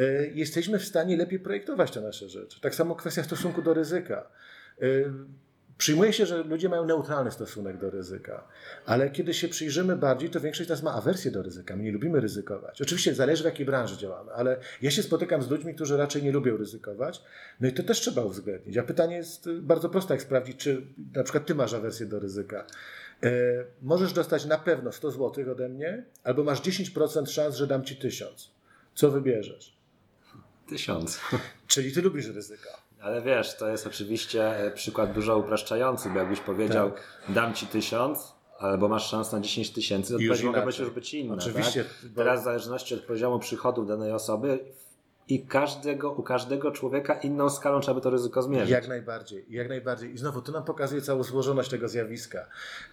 y, 0.00 0.32
jesteśmy 0.34 0.78
w 0.78 0.84
stanie 0.84 1.16
lepiej 1.16 1.38
projektować 1.38 1.90
te 1.90 2.00
nasze 2.00 2.28
rzeczy. 2.28 2.60
Tak 2.60 2.74
samo 2.74 2.94
kwestia 2.94 3.22
stosunku 3.22 3.62
do 3.62 3.74
ryzyka. 3.74 4.26
Y, 4.82 5.12
Przyjmuje 5.80 6.12
się, 6.12 6.26
że 6.26 6.42
ludzie 6.42 6.68
mają 6.68 6.84
neutralny 6.84 7.30
stosunek 7.30 7.76
do 7.76 7.90
ryzyka, 7.90 8.44
ale 8.86 9.10
kiedy 9.10 9.34
się 9.34 9.48
przyjrzymy 9.48 9.96
bardziej, 9.96 10.30
to 10.30 10.40
większość 10.40 10.66
z 10.66 10.70
nas 10.70 10.82
ma 10.82 10.94
awersję 10.94 11.30
do 11.30 11.42
ryzyka. 11.42 11.76
My 11.76 11.82
nie 11.82 11.92
lubimy 11.92 12.20
ryzykować. 12.20 12.82
Oczywiście 12.82 13.14
zależy 13.14 13.42
w 13.42 13.46
jakiej 13.46 13.66
branży 13.66 13.96
działamy, 13.96 14.32
ale 14.32 14.56
ja 14.82 14.90
się 14.90 15.02
spotykam 15.02 15.42
z 15.42 15.50
ludźmi, 15.50 15.74
którzy 15.74 15.96
raczej 15.96 16.22
nie 16.22 16.32
lubią 16.32 16.56
ryzykować, 16.56 17.22
no 17.60 17.68
i 17.68 17.72
to 17.72 17.82
też 17.82 18.00
trzeba 18.00 18.22
uwzględnić. 18.22 18.76
A 18.76 18.82
pytanie 18.82 19.16
jest 19.16 19.50
bardzo 19.50 19.88
proste, 19.88 20.14
jak 20.14 20.22
sprawdzić, 20.22 20.56
czy 20.56 20.86
na 21.14 21.22
przykład 21.22 21.46
ty 21.46 21.54
masz 21.54 21.74
awersję 21.74 22.06
do 22.06 22.20
ryzyka. 22.20 22.66
E, 23.22 23.30
możesz 23.82 24.12
dostać 24.12 24.44
na 24.44 24.58
pewno 24.58 24.92
100 24.92 25.10
zł 25.10 25.52
ode 25.52 25.68
mnie, 25.68 26.04
albo 26.24 26.44
masz 26.44 26.60
10% 26.60 27.26
szans, 27.26 27.56
że 27.56 27.66
dam 27.66 27.84
ci 27.84 27.96
1000. 27.96 28.50
Co 28.94 29.10
wybierzesz? 29.10 29.76
Tysiąc. 30.68 31.20
Czyli 31.66 31.92
ty 31.92 32.02
lubisz 32.02 32.26
ryzyka. 32.26 32.89
Ale 33.02 33.22
wiesz, 33.22 33.56
to 33.56 33.68
jest 33.68 33.86
oczywiście 33.86 34.56
e, 34.56 34.70
przykład 34.70 35.12
dużo 35.12 35.38
upraszczający, 35.38 36.08
bo 36.10 36.18
jakbyś 36.18 36.40
powiedział, 36.40 36.90
tak. 36.90 37.02
dam 37.28 37.54
ci 37.54 37.66
tysiąc, 37.66 38.34
albo 38.58 38.88
masz 38.88 39.10
szansę 39.10 39.36
na 39.36 39.42
10 39.42 39.70
tysięcy, 39.70 40.08
to 40.08 40.16
odpowiedź 40.16 40.42
mogła 40.42 40.66
być 40.66 40.78
już 40.78 40.90
być 40.90 41.14
inna. 41.14 41.34
Oczywiście. 41.34 41.84
Tak? 41.84 42.10
Teraz 42.16 42.40
w 42.40 42.44
zależności 42.44 42.94
od 42.94 43.00
poziomu 43.00 43.38
przychodów 43.38 43.88
danej 43.88 44.12
osoby 44.12 44.58
i 45.28 45.46
każdego, 45.46 46.12
u 46.12 46.22
każdego 46.22 46.70
człowieka 46.70 47.14
inną 47.14 47.50
skalą 47.50 47.80
trzeba 47.80 47.94
by 47.94 48.00
to 48.00 48.10
ryzyko 48.10 48.42
zmierzyć. 48.42 48.70
Jak 48.70 48.88
najbardziej, 48.88 49.46
jak 49.50 49.68
najbardziej. 49.68 50.14
I 50.14 50.18
znowu 50.18 50.42
to 50.42 50.52
nam 50.52 50.64
pokazuje 50.64 51.02
całą 51.02 51.22
złożoność 51.22 51.70
tego 51.70 51.88
zjawiska. 51.88 52.46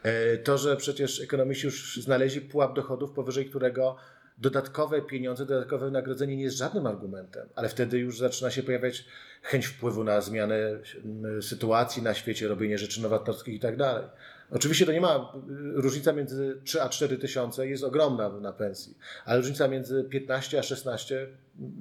E, 0.03 0.37
to, 0.37 0.57
że 0.57 0.77
przecież 0.77 1.21
ekonomiści 1.21 1.65
już 1.65 1.99
znaleźli 2.01 2.41
pułap 2.41 2.75
dochodów, 2.75 3.11
powyżej 3.11 3.49
którego 3.49 3.95
dodatkowe 4.37 5.01
pieniądze, 5.01 5.45
dodatkowe 5.45 5.85
wynagrodzenie 5.85 6.37
nie 6.37 6.43
jest 6.43 6.57
żadnym 6.57 6.87
argumentem, 6.87 7.49
ale 7.55 7.69
wtedy 7.69 7.99
już 7.99 8.19
zaczyna 8.19 8.51
się 8.51 8.63
pojawiać 8.63 9.05
chęć 9.41 9.65
wpływu 9.65 10.03
na 10.03 10.21
zmianę 10.21 10.57
sytuacji 11.41 12.03
na 12.03 12.13
świecie, 12.13 12.47
robienie 12.47 12.77
rzeczy 12.77 13.01
nowatorskich 13.01 13.55
i 13.55 13.59
tak 13.59 13.77
dalej. 13.77 14.03
Oczywiście 14.51 14.85
to 14.85 14.91
nie 14.91 15.01
ma, 15.01 15.33
różnica 15.73 16.13
między 16.13 16.61
3 16.63 16.81
a 16.81 16.89
4 16.89 17.17
tysiące 17.17 17.67
jest 17.67 17.83
ogromna 17.83 18.29
na 18.29 18.53
pensji, 18.53 18.97
ale 19.25 19.37
różnica 19.37 19.67
między 19.67 20.03
15 20.03 20.59
a 20.59 20.63
16 20.63 21.27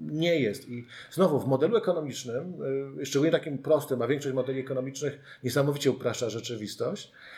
nie 0.07 0.40
jest. 0.40 0.68
I 0.68 0.86
znowu 1.11 1.40
w 1.40 1.46
modelu 1.46 1.76
ekonomicznym, 1.76 2.54
y, 3.00 3.07
szczególnie 3.07 3.32
takim 3.32 3.59
prostym, 3.59 4.02
a 4.02 4.07
większość 4.07 4.34
modeli 4.34 4.61
ekonomicznych 4.61 5.18
niesamowicie 5.44 5.90
upraszcza 5.90 6.30
rzeczywistość, 6.30 7.12
y, 7.12 7.36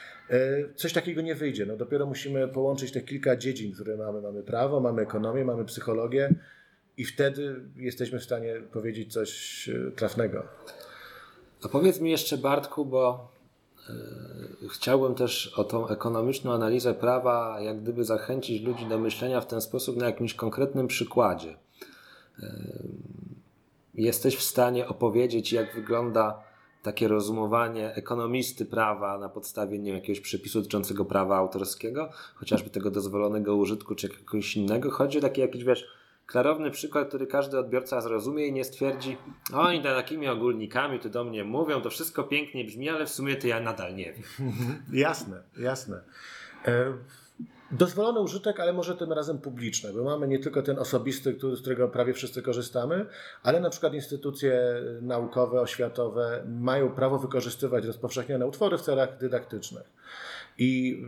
coś 0.74 0.93
takiego 0.93 1.20
nie 1.20 1.35
wyjdzie. 1.35 1.66
No 1.66 1.76
dopiero 1.76 2.07
musimy 2.07 2.49
połączyć 2.49 2.93
te 2.93 3.01
kilka 3.01 3.37
dziedzin, 3.37 3.72
które 3.72 3.97
mamy. 3.97 4.20
Mamy 4.20 4.43
prawo, 4.43 4.81
mamy 4.81 5.03
ekonomię, 5.03 5.45
mamy 5.45 5.64
psychologię, 5.64 6.35
i 6.97 7.05
wtedy 7.05 7.61
jesteśmy 7.76 8.18
w 8.18 8.24
stanie 8.24 8.55
powiedzieć 8.72 9.12
coś 9.12 9.68
e, 9.68 9.91
trafnego. 9.91 10.43
A 11.64 11.68
powiedz 11.68 12.01
mi 12.01 12.11
jeszcze, 12.11 12.39
Bartku, 12.39 12.85
bo 12.85 13.33
chciałbym 14.70 15.14
też 15.14 15.53
o 15.57 15.64
tą 15.64 15.89
ekonomiczną 15.89 16.53
analizę 16.53 16.95
prawa, 16.95 17.61
jak 17.61 17.83
gdyby 17.83 18.05
zachęcić 18.05 18.62
ludzi 18.62 18.87
do 18.87 18.99
myślenia 18.99 19.41
w 19.41 19.47
ten 19.47 19.61
sposób 19.61 19.97
na 19.97 20.07
jakimś 20.07 20.35
konkretnym 20.35 20.87
przykładzie. 20.87 21.57
Jesteś 23.95 24.37
w 24.37 24.43
stanie 24.43 24.89
opowiedzieć, 24.89 25.53
jak 25.53 25.74
wygląda 25.74 26.43
takie 26.89 27.09
rozumowanie 27.09 27.95
ekonomisty 27.95 28.66
prawa 28.66 29.18
na 29.18 29.28
podstawie 29.28 29.78
nie 29.78 29.84
wiem, 29.84 29.95
jakiegoś 29.95 30.20
przepisu 30.20 30.59
dotyczącego 30.59 31.05
prawa 31.05 31.36
autorskiego, 31.36 32.11
chociażby 32.34 32.70
tego 32.70 32.91
dozwolonego 32.91 33.57
użytku 33.57 33.95
czy 33.95 34.09
jakiegoś 34.09 34.57
innego. 34.57 34.91
Chodzi 34.91 35.18
o 35.18 35.20
taki 35.20 35.41
jakiś, 35.41 35.64
wiesz, 35.64 35.86
klarowny 36.26 36.70
przykład, 36.70 37.09
który 37.09 37.26
każdy 37.26 37.59
odbiorca 37.59 38.01
zrozumie 38.01 38.47
i 38.47 38.53
nie 38.53 38.64
stwierdzi, 38.64 39.16
oni 39.53 39.82
takimi 39.82 40.28
ogólnikami 40.28 40.99
tu 40.99 41.09
do 41.09 41.24
mnie 41.24 41.45
mówią, 41.45 41.80
to 41.80 41.91
wszystko 41.91 42.24
pięknie 42.24 42.64
brzmi, 42.64 42.89
ale 42.89 43.07
w 43.07 43.11
sumie 43.11 43.36
to 43.36 43.47
ja 43.47 43.61
nadal 43.61 43.95
nie 43.95 44.12
wiem. 44.12 44.22
jasne, 45.07 45.43
jasne. 45.59 46.03
E, 46.66 46.93
dozwolony 47.70 48.20
użytek, 48.20 48.61
ale 48.61 48.72
może 48.72 48.97
tym 48.97 49.12
razem 49.12 49.39
publiczny, 49.39 49.93
bo 49.93 50.05
mamy 50.05 50.28
nie 50.28 50.39
tylko 50.39 50.62
ten 50.62 50.78
osobisty, 50.78 51.34
który, 51.34 51.57
z 51.57 51.61
którego 51.61 51.89
prawie 51.89 52.14
wszyscy 52.14 52.43
korzystamy, 52.43 53.07
ale 53.43 53.61
na 53.61 53.70
przykład 53.70 53.95
instytucje 53.95 54.61
naukowe, 55.03 55.61
oświatowe 55.61 56.45
mają 56.47 56.91
prawo 56.91 57.18
wykorzystywać 57.18 57.84
rozpowszechnione 57.84 58.47
utwory 58.47 58.78
w 58.78 58.82
celach 58.82 59.18
dydaktycznych. 59.18 59.91
I 60.59 61.03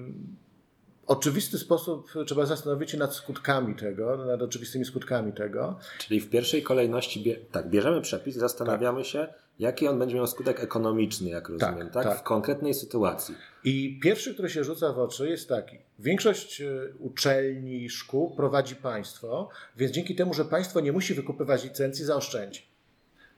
oczywisty 1.07 1.59
sposób 1.59 2.11
trzeba 2.27 2.47
zastanowić 2.47 2.91
się 2.91 2.99
nad 2.99 3.15
skutkami 3.15 3.75
tego, 3.75 4.17
nad 4.17 4.43
oczywistymi 4.43 4.85
skutkami 4.85 5.33
tego. 5.33 5.79
Czyli 5.99 6.21
w 6.21 6.31
pierwszej 6.31 6.63
kolejności, 6.63 7.37
tak, 7.53 7.71
bierzemy 7.71 8.01
przepis, 8.01 8.37
zastanawiamy 8.37 9.01
tak. 9.01 9.07
się, 9.07 9.29
jaki 9.61 9.89
on 9.89 9.99
będzie 9.99 10.17
miał 10.17 10.27
skutek 10.27 10.61
ekonomiczny, 10.61 11.31
jak 11.31 11.49
rozumiem, 11.49 11.79
tak, 11.79 11.93
tak? 11.93 12.05
tak? 12.05 12.19
W 12.19 12.23
konkretnej 12.23 12.75
sytuacji. 12.75 13.35
I 13.65 14.01
pierwszy, 14.03 14.35
który 14.35 14.51
się 14.51 14.65
rzuca 14.65 14.93
w 14.93 14.99
oczy 14.99 15.29
jest 15.29 15.49
taki. 15.49 15.79
Większość 15.99 16.61
e, 16.61 16.67
uczelni, 16.99 17.91
szkół 17.91 18.31
prowadzi 18.37 18.77
państwo, 18.77 19.49
więc 19.77 19.93
dzięki 19.93 20.15
temu, 20.15 20.35
że 20.35 20.45
państwo 20.45 20.81
nie 20.81 20.93
musi 20.93 21.15
wykupywać 21.15 21.65
licencji, 21.65 22.05
zaoszczędzi. 22.05 22.71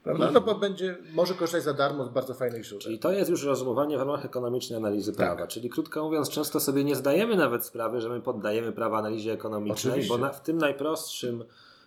Prawda? 0.03 0.31
No 0.31 0.41
bo 0.41 0.55
będzie, 0.55 0.97
może 1.13 1.33
korzystać 1.33 1.63
za 1.63 1.73
darmo 1.73 2.05
z 2.05 2.09
bardzo 2.09 2.33
fajnych 2.33 2.63
źródeł. 2.63 2.81
Czyli 2.81 2.99
to 2.99 3.11
jest 3.11 3.29
już 3.29 3.43
rozumowanie 3.43 3.97
w 3.97 3.99
ramach 3.99 4.25
ekonomicznej 4.25 4.77
analizy 4.77 5.13
prawa. 5.13 5.41
Tak. 5.41 5.49
Czyli 5.49 5.69
krótko 5.69 6.03
mówiąc, 6.03 6.29
często 6.29 6.59
sobie 6.59 6.83
nie 6.83 6.95
zdajemy 6.95 7.35
nawet 7.35 7.65
sprawy, 7.65 8.01
że 8.01 8.09
my 8.09 8.21
poddajemy 8.21 8.71
prawa 8.71 8.97
analizie 8.97 9.33
ekonomicznej, 9.33 9.93
Oczywiście. 9.93 10.17
bo 10.17 10.17
na, 10.17 10.29
w 10.29 10.41
tym 10.41 10.57
najprostszym 10.57 11.43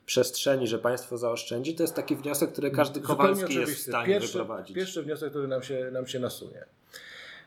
przestrzeni, 0.06 0.66
że 0.66 0.78
państwo 0.78 1.18
zaoszczędzi, 1.18 1.74
to 1.74 1.82
jest 1.82 1.94
taki 1.94 2.16
wniosek, 2.16 2.52
który 2.52 2.70
każdy 2.70 3.00
Kowalski 3.00 3.54
jest 3.54 3.72
w 3.72 3.78
stanie 3.78 4.06
pierwszy, 4.06 4.28
wyprowadzić. 4.28 4.76
Pierwszy 4.76 5.02
wniosek, 5.02 5.30
który 5.30 5.48
nam 5.48 5.62
się, 5.62 5.90
nam 5.92 6.06
się 6.06 6.18
nasunie. 6.18 6.64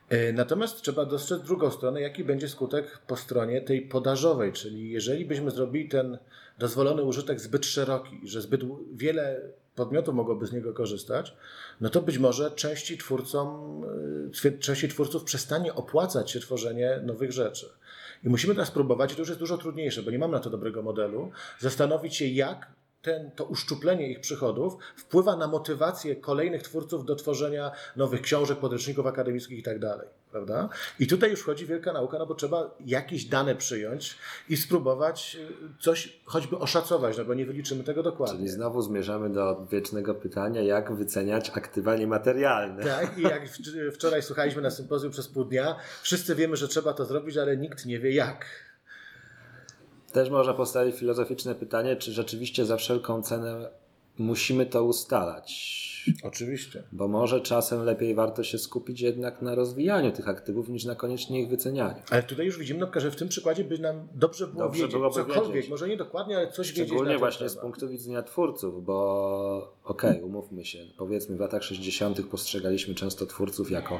E, 0.09 0.33
natomiast 0.33 0.81
trzeba 0.81 1.05
dostrzec 1.05 1.41
drugą 1.41 1.71
stronę, 1.71 2.01
jaki 2.01 2.23
będzie 2.23 2.49
skutek 2.49 2.99
po 3.07 3.15
stronie 3.15 3.61
tej 3.61 3.81
podażowej, 3.81 4.53
czyli 4.53 4.91
jeżeli 4.91 5.25
byśmy 5.25 5.51
zrobili 5.51 5.89
ten 5.89 6.17
dozwolony 6.59 7.03
użytek 7.03 7.39
zbyt 7.39 7.65
szeroki, 7.65 8.21
że 8.23 8.41
zbyt 8.41 8.61
wiele 8.93 9.41
podmiotów 9.75 10.15
mogłoby 10.15 10.47
z 10.47 10.51
niego 10.51 10.73
korzystać, 10.73 11.35
no 11.81 11.89
to 11.89 12.01
być 12.01 12.17
może 12.17 12.51
części 12.51 12.97
twórcom, 12.97 13.81
e, 14.45 14.57
części 14.59 14.89
twórców 14.89 15.23
przestanie 15.23 15.73
opłacać 15.73 16.31
się 16.31 16.39
tworzenie 16.39 16.99
nowych 17.03 17.31
rzeczy. 17.31 17.69
I 18.23 18.29
musimy 18.29 18.53
teraz 18.53 18.71
próbować, 18.71 19.11
i 19.11 19.15
to 19.15 19.21
już 19.21 19.29
jest 19.29 19.39
dużo 19.39 19.57
trudniejsze, 19.57 20.03
bo 20.03 20.11
nie 20.11 20.19
mamy 20.19 20.33
na 20.33 20.39
to 20.39 20.49
dobrego 20.49 20.81
modelu, 20.81 21.31
zastanowić 21.59 22.15
się, 22.15 22.25
jak 22.25 22.78
ten, 23.01 23.31
to 23.31 23.45
uszczuplenie 23.45 24.11
ich 24.11 24.19
przychodów 24.19 24.77
wpływa 24.95 25.35
na 25.35 25.47
motywację 25.47 26.15
kolejnych 26.15 26.63
twórców 26.63 27.05
do 27.05 27.15
tworzenia 27.15 27.71
nowych 27.95 28.21
książek, 28.21 28.57
podręczników 28.57 29.05
akademickich 29.05 29.59
i 29.59 29.63
tak 29.63 29.79
dalej. 29.79 30.07
Prawda? 30.31 30.69
I 30.99 31.07
tutaj 31.07 31.29
już 31.29 31.39
wchodzi 31.39 31.65
wielka 31.65 31.93
nauka, 31.93 32.19
no 32.19 32.25
bo 32.25 32.35
trzeba 32.35 32.75
jakieś 32.85 33.25
dane 33.25 33.55
przyjąć 33.55 34.17
i 34.49 34.57
spróbować 34.57 35.37
y, 35.79 35.81
coś 35.83 36.19
choćby 36.25 36.57
oszacować, 36.57 37.17
no 37.17 37.25
bo 37.25 37.33
nie 37.33 37.45
wyliczymy 37.45 37.83
tego 37.83 38.03
dokładnie. 38.03 38.37
Czyli 38.37 38.49
znowu 38.49 38.81
zmierzamy 38.81 39.29
do 39.29 39.67
wiecznego 39.71 40.15
pytania, 40.15 40.61
jak 40.61 40.93
wyceniać 40.93 41.49
aktywa 41.49 41.95
niematerialne. 41.95 42.83
Tak, 42.83 43.17
i 43.17 43.21
jak 43.21 43.49
wczoraj 43.93 44.23
słuchaliśmy 44.23 44.61
na 44.61 44.71
sympozjum 44.71 45.11
przez 45.11 45.27
pół 45.27 45.45
dnia, 45.45 45.75
wszyscy 46.01 46.35
wiemy, 46.35 46.55
że 46.55 46.67
trzeba 46.67 46.93
to 46.93 47.05
zrobić, 47.05 47.37
ale 47.37 47.57
nikt 47.57 47.85
nie 47.85 47.99
wie 47.99 48.11
jak. 48.11 48.45
Też 50.11 50.29
można 50.29 50.53
postawić 50.53 50.95
filozoficzne 50.95 51.55
pytanie, 51.55 51.95
czy 51.95 52.11
rzeczywiście 52.11 52.65
za 52.65 52.77
wszelką 52.77 53.21
cenę 53.21 53.69
musimy 54.17 54.65
to 54.65 54.83
ustalać. 54.83 55.79
Oczywiście. 56.23 56.83
Bo 56.91 57.07
może 57.07 57.41
czasem 57.41 57.83
lepiej 57.83 58.15
warto 58.15 58.43
się 58.43 58.57
skupić 58.57 59.01
jednak 59.01 59.41
na 59.41 59.55
rozwijaniu 59.55 60.11
tych 60.11 60.27
aktywów, 60.27 60.69
niż 60.69 60.85
na 60.85 60.95
koniecznie 60.95 61.41
ich 61.41 61.49
wycenianiu. 61.49 62.01
Ale 62.09 62.23
tutaj 62.23 62.45
już 62.45 62.57
widzimy, 62.57 62.87
że 62.95 63.11
w 63.11 63.15
tym 63.15 63.27
przykładzie 63.27 63.63
by 63.63 63.79
nam 63.79 64.07
dobrze 64.15 64.47
było 64.47 64.63
dobrze 64.63 64.83
wiedzieć 64.83 65.01
cokolwiek, 65.13 65.55
wiedzieć. 65.55 65.69
może 65.69 65.87
nie 65.87 65.97
dokładnie, 65.97 66.37
ale 66.37 66.51
coś 66.51 66.67
Szczególnie 66.67 66.83
wiedzieć. 66.83 66.87
Szczególnie 66.87 67.17
właśnie 67.17 67.49
z 67.49 67.55
punktu 67.55 67.89
widzenia 67.89 68.23
twórców, 68.23 68.85
bo 68.85 69.73
okej, 69.83 70.11
okay, 70.11 70.25
umówmy 70.25 70.65
się, 70.65 70.79
powiedzmy 70.97 71.37
w 71.37 71.39
latach 71.39 71.63
60. 71.63 72.21
postrzegaliśmy 72.21 72.95
często 72.95 73.25
twórców 73.25 73.71
jako 73.71 73.99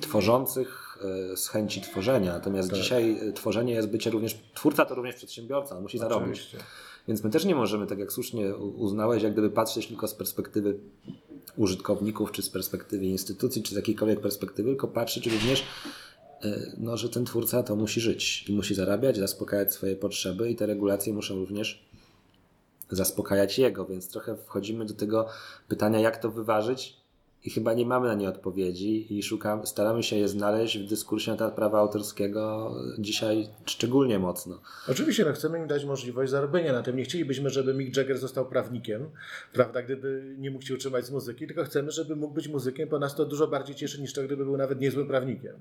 tworzących 0.00 0.98
e, 1.32 1.36
z 1.36 1.48
chęci 1.48 1.80
tworzenia. 1.80 2.32
Natomiast 2.32 2.70
tak. 2.70 2.78
dzisiaj 2.78 3.28
e, 3.28 3.32
tworzenie 3.32 3.74
jest 3.74 3.88
bycie 3.88 4.10
również, 4.10 4.38
twórca 4.54 4.84
to 4.84 4.94
również 4.94 5.14
przedsiębiorca, 5.14 5.76
on 5.76 5.82
musi 5.82 5.98
Oczywiście. 5.98 6.18
zarobić. 6.20 6.56
Więc 7.08 7.24
my 7.24 7.30
też 7.30 7.44
nie 7.44 7.54
możemy, 7.54 7.86
tak 7.86 7.98
jak 7.98 8.12
słusznie 8.12 8.56
uznałeś, 8.56 9.22
jak 9.22 9.32
gdyby 9.32 9.50
patrzeć 9.50 9.86
tylko 9.86 10.08
z 10.08 10.14
perspektywy 10.14 10.78
użytkowników, 11.56 12.32
czy 12.32 12.42
z 12.42 12.50
perspektywy 12.50 13.06
instytucji, 13.06 13.62
czy 13.62 13.74
z 13.74 13.76
jakiejkolwiek 13.76 14.20
perspektywy, 14.20 14.68
tylko 14.68 14.88
patrzeć 14.88 15.26
również, 15.26 15.64
e, 16.42 16.72
no, 16.78 16.96
że 16.96 17.08
ten 17.08 17.24
twórca 17.24 17.62
to 17.62 17.76
musi 17.76 18.00
żyć 18.00 18.48
i 18.48 18.52
musi 18.52 18.74
zarabiać, 18.74 19.16
zaspokajać 19.16 19.72
swoje 19.72 19.96
potrzeby 19.96 20.50
i 20.50 20.56
te 20.56 20.66
regulacje 20.66 21.12
muszą 21.12 21.34
również 21.34 21.88
zaspokajać 22.90 23.58
jego, 23.58 23.86
więc 23.86 24.08
trochę 24.08 24.36
wchodzimy 24.36 24.84
do 24.84 24.94
tego 24.94 25.26
pytania, 25.68 26.00
jak 26.00 26.16
to 26.16 26.30
wyważyć 26.30 27.03
i 27.44 27.50
chyba 27.50 27.74
nie 27.74 27.86
mamy 27.86 28.08
na 28.08 28.14
nie 28.14 28.28
odpowiedzi 28.28 29.18
i 29.18 29.22
szukamy, 29.22 29.66
staramy 29.66 30.02
się 30.02 30.16
je 30.16 30.28
znaleźć 30.28 30.78
w 30.78 30.88
dyskursie 30.88 31.30
na 31.30 31.36
temat 31.36 31.54
prawa 31.54 31.78
autorskiego 31.78 32.74
dzisiaj 32.98 33.48
szczególnie 33.66 34.18
mocno. 34.18 34.60
Oczywiście, 34.88 35.24
no 35.24 35.32
chcemy 35.32 35.58
im 35.58 35.66
dać 35.66 35.84
możliwość 35.84 36.30
zarobienia 36.30 36.72
na 36.72 36.82
tym. 36.82 36.96
Nie 36.96 37.04
chcielibyśmy, 37.04 37.50
żeby 37.50 37.74
Mick 37.74 37.96
Jagger 37.96 38.18
został 38.18 38.46
prawnikiem, 38.46 39.10
prawda, 39.52 39.82
gdyby 39.82 40.34
nie 40.38 40.50
mógł 40.50 40.64
się 40.64 40.74
utrzymać 40.74 41.06
z 41.06 41.10
muzyki, 41.10 41.46
tylko 41.46 41.64
chcemy, 41.64 41.90
żeby 41.90 42.16
mógł 42.16 42.34
być 42.34 42.48
muzykiem, 42.48 42.88
bo 42.88 42.98
nas 42.98 43.14
to 43.14 43.24
dużo 43.24 43.46
bardziej 43.46 43.76
cieszy 43.76 44.00
niż 44.00 44.12
to, 44.12 44.22
gdyby 44.22 44.44
był 44.44 44.56
nawet 44.56 44.80
niezłym 44.80 45.06
prawnikiem. 45.06 45.56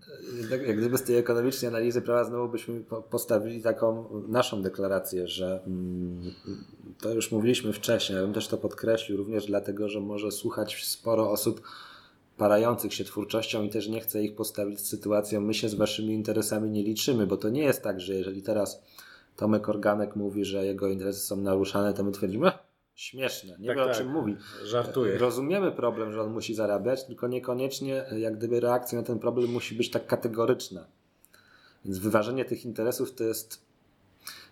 Jak 0.50 0.78
gdyby 0.78 0.98
z 0.98 1.04
tej 1.04 1.18
ekonomicznej 1.18 1.70
analizy 1.70 2.02
prawa 2.02 2.24
znowu 2.24 2.50
byśmy 2.50 2.82
postawili 3.10 3.62
taką 3.62 4.10
naszą 4.28 4.62
deklarację, 4.62 5.28
że 5.28 5.64
mm, 5.68 6.34
to 7.02 7.14
już 7.14 7.32
mówiliśmy 7.32 7.74
wcześniej, 7.74 8.18
ja 8.18 8.24
bym 8.24 8.34
też 8.34 8.48
to 8.48 8.58
podkreślił, 8.58 9.18
również 9.18 9.46
dlatego, 9.46 9.90
że 9.90 10.00
może 10.00 10.32
słuchać 10.32 10.86
sporo 10.86 11.32
osób, 11.32 11.62
parających 12.44 12.94
się 12.94 13.04
twórczością 13.04 13.64
i 13.64 13.70
też 13.70 13.88
nie 13.88 14.02
chcę 14.02 14.24
ich 14.24 14.36
postawić 14.36 14.80
z 14.80 14.90
sytuacją, 14.90 15.42
my 15.42 15.54
się 15.54 15.70
z 15.70 15.76
waszymi 15.76 16.14
interesami 16.14 16.70
nie 16.70 16.84
liczymy, 16.84 17.28
bo 17.28 17.38
to 17.38 17.50
nie 17.50 17.64
jest 17.64 17.82
tak, 17.82 18.02
że 18.02 18.14
jeżeli 18.14 18.42
teraz 18.42 18.82
Tomek 19.36 19.70
Organek 19.70 20.16
mówi, 20.16 20.46
że 20.46 20.66
jego 20.66 20.88
interesy 20.88 21.20
są 21.20 21.38
naruszane, 21.38 21.94
to 21.94 22.04
my 22.04 22.12
twierdzimy, 22.12 22.52
śmieszne, 22.96 23.56
nie 23.60 23.68
tak, 23.68 23.78
wie 23.78 23.84
o 23.84 23.86
tak. 23.86 23.98
czym 23.98 24.12
mówi. 24.12 24.36
Żartuję. 24.64 25.18
Rozumiemy 25.18 25.72
problem, 25.72 26.14
że 26.14 26.22
on 26.22 26.34
musi 26.34 26.56
zarabiać, 26.56 27.04
tylko 27.04 27.28
niekoniecznie 27.28 28.06
jak 28.18 28.38
gdyby 28.38 28.60
reakcja 28.60 29.00
na 29.00 29.06
ten 29.06 29.20
problem 29.20 29.52
musi 29.52 29.76
być 29.76 29.92
tak 29.92 30.08
kategoryczna. 30.08 30.86
Więc 31.86 31.98
wyważenie 31.98 32.46
tych 32.46 32.66
interesów 32.66 33.16
to 33.16 33.24
jest 33.24 33.62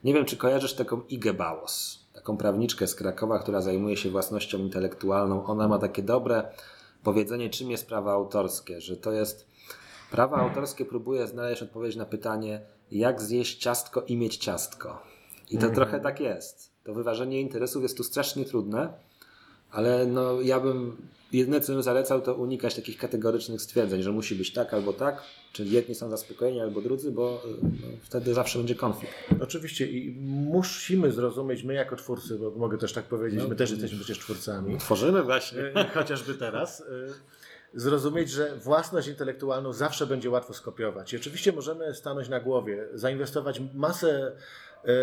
nie 0.03 0.13
wiem, 0.13 0.25
czy 0.25 0.37
kojarzysz 0.37 0.73
taką 0.73 1.01
Igę 1.09 1.33
Bałos, 1.33 2.05
taką 2.13 2.37
prawniczkę 2.37 2.87
z 2.87 2.95
Krakowa, 2.95 3.39
która 3.39 3.61
zajmuje 3.61 3.97
się 3.97 4.09
własnością 4.09 4.57
intelektualną. 4.57 5.45
Ona 5.45 5.67
ma 5.67 5.79
takie 5.79 6.03
dobre 6.03 6.43
powiedzenie, 7.03 7.49
czym 7.49 7.71
jest 7.71 7.87
prawo 7.87 8.11
autorskie, 8.11 8.81
że 8.81 8.97
to 8.97 9.11
jest 9.11 9.47
prawo 10.11 10.35
autorskie 10.35 10.85
próbuje 10.85 11.27
znaleźć 11.27 11.61
odpowiedź 11.61 11.95
na 11.95 12.05
pytanie, 12.05 12.61
jak 12.91 13.21
zjeść 13.21 13.57
ciastko 13.57 14.01
i 14.01 14.17
mieć 14.17 14.37
ciastko. 14.37 15.01
I 15.49 15.57
to 15.57 15.63
mm. 15.63 15.75
trochę 15.75 15.99
tak 15.99 16.19
jest. 16.19 16.71
To 16.83 16.93
wyważenie 16.93 17.41
interesów 17.41 17.83
jest 17.83 17.97
tu 17.97 18.03
strasznie 18.03 18.45
trudne, 18.45 18.93
ale 19.71 20.05
no 20.05 20.41
ja 20.41 20.59
bym 20.59 20.97
Jedyne, 21.33 21.61
co 21.61 21.73
bym 21.73 21.83
zalecał, 21.83 22.21
to 22.21 22.35
unikać 22.35 22.75
takich 22.75 22.97
kategorycznych 22.97 23.61
stwierdzeń, 23.61 24.03
że 24.03 24.11
musi 24.11 24.35
być 24.35 24.53
tak 24.53 24.73
albo 24.73 24.93
tak, 24.93 25.23
czyli 25.53 25.71
jedni 25.71 25.95
są 25.95 26.09
zaspokojeni 26.09 26.61
albo 26.61 26.81
drudzy, 26.81 27.11
bo 27.11 27.43
no, 27.63 27.87
wtedy 28.01 28.33
zawsze 28.33 28.59
będzie 28.59 28.75
konflikt. 28.75 29.13
Oczywiście 29.41 29.85
i 29.85 30.15
musimy 30.51 31.11
zrozumieć, 31.11 31.63
my 31.63 31.73
jako 31.73 31.95
twórcy, 31.95 32.39
bo 32.39 32.51
mogę 32.51 32.77
też 32.77 32.93
tak 32.93 33.05
powiedzieć, 33.05 33.39
no, 33.39 33.47
my 33.47 33.55
też 33.55 33.71
jesteśmy 33.71 33.97
przecież 33.97 34.19
twórcami. 34.19 34.77
Tworzymy 34.77 35.23
właśnie. 35.23 35.61
E, 35.75 35.87
chociażby 35.93 36.33
teraz. 36.33 36.81
E, 36.81 36.85
zrozumieć, 37.73 38.29
że 38.29 38.55
własność 38.55 39.07
intelektualną 39.07 39.73
zawsze 39.73 40.07
będzie 40.07 40.29
łatwo 40.29 40.53
skopiować. 40.53 41.13
I 41.13 41.17
oczywiście 41.17 41.51
możemy 41.51 41.93
stanąć 41.93 42.29
na 42.29 42.39
głowie, 42.39 42.87
zainwestować 42.93 43.61
masę 43.73 44.35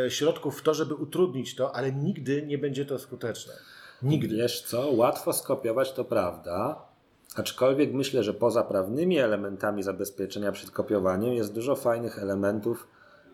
e, 0.05 0.11
środków 0.11 0.59
w 0.59 0.62
to, 0.62 0.74
żeby 0.74 0.95
utrudnić 0.95 1.55
to, 1.55 1.76
ale 1.76 1.93
nigdy 1.93 2.43
nie 2.43 2.59
będzie 2.59 2.85
to 2.85 2.99
skuteczne. 2.99 3.53
Nigdy. 4.03 4.36
Wiesz 4.36 4.62
co, 4.62 4.90
łatwo 4.90 5.32
skopiować 5.32 5.92
to 5.92 6.05
prawda, 6.05 6.88
Aczkolwiek 7.36 7.94
myślę, 7.94 8.24
że 8.24 8.34
poza 8.34 8.64
prawnymi 8.64 9.18
elementami 9.18 9.82
zabezpieczenia 9.82 10.53
przed 10.53 10.70
kopiowaniem 10.70 11.34
jest 11.34 11.53
dużo 11.53 11.76
fajnych 11.76 12.18
elementów 12.18 12.88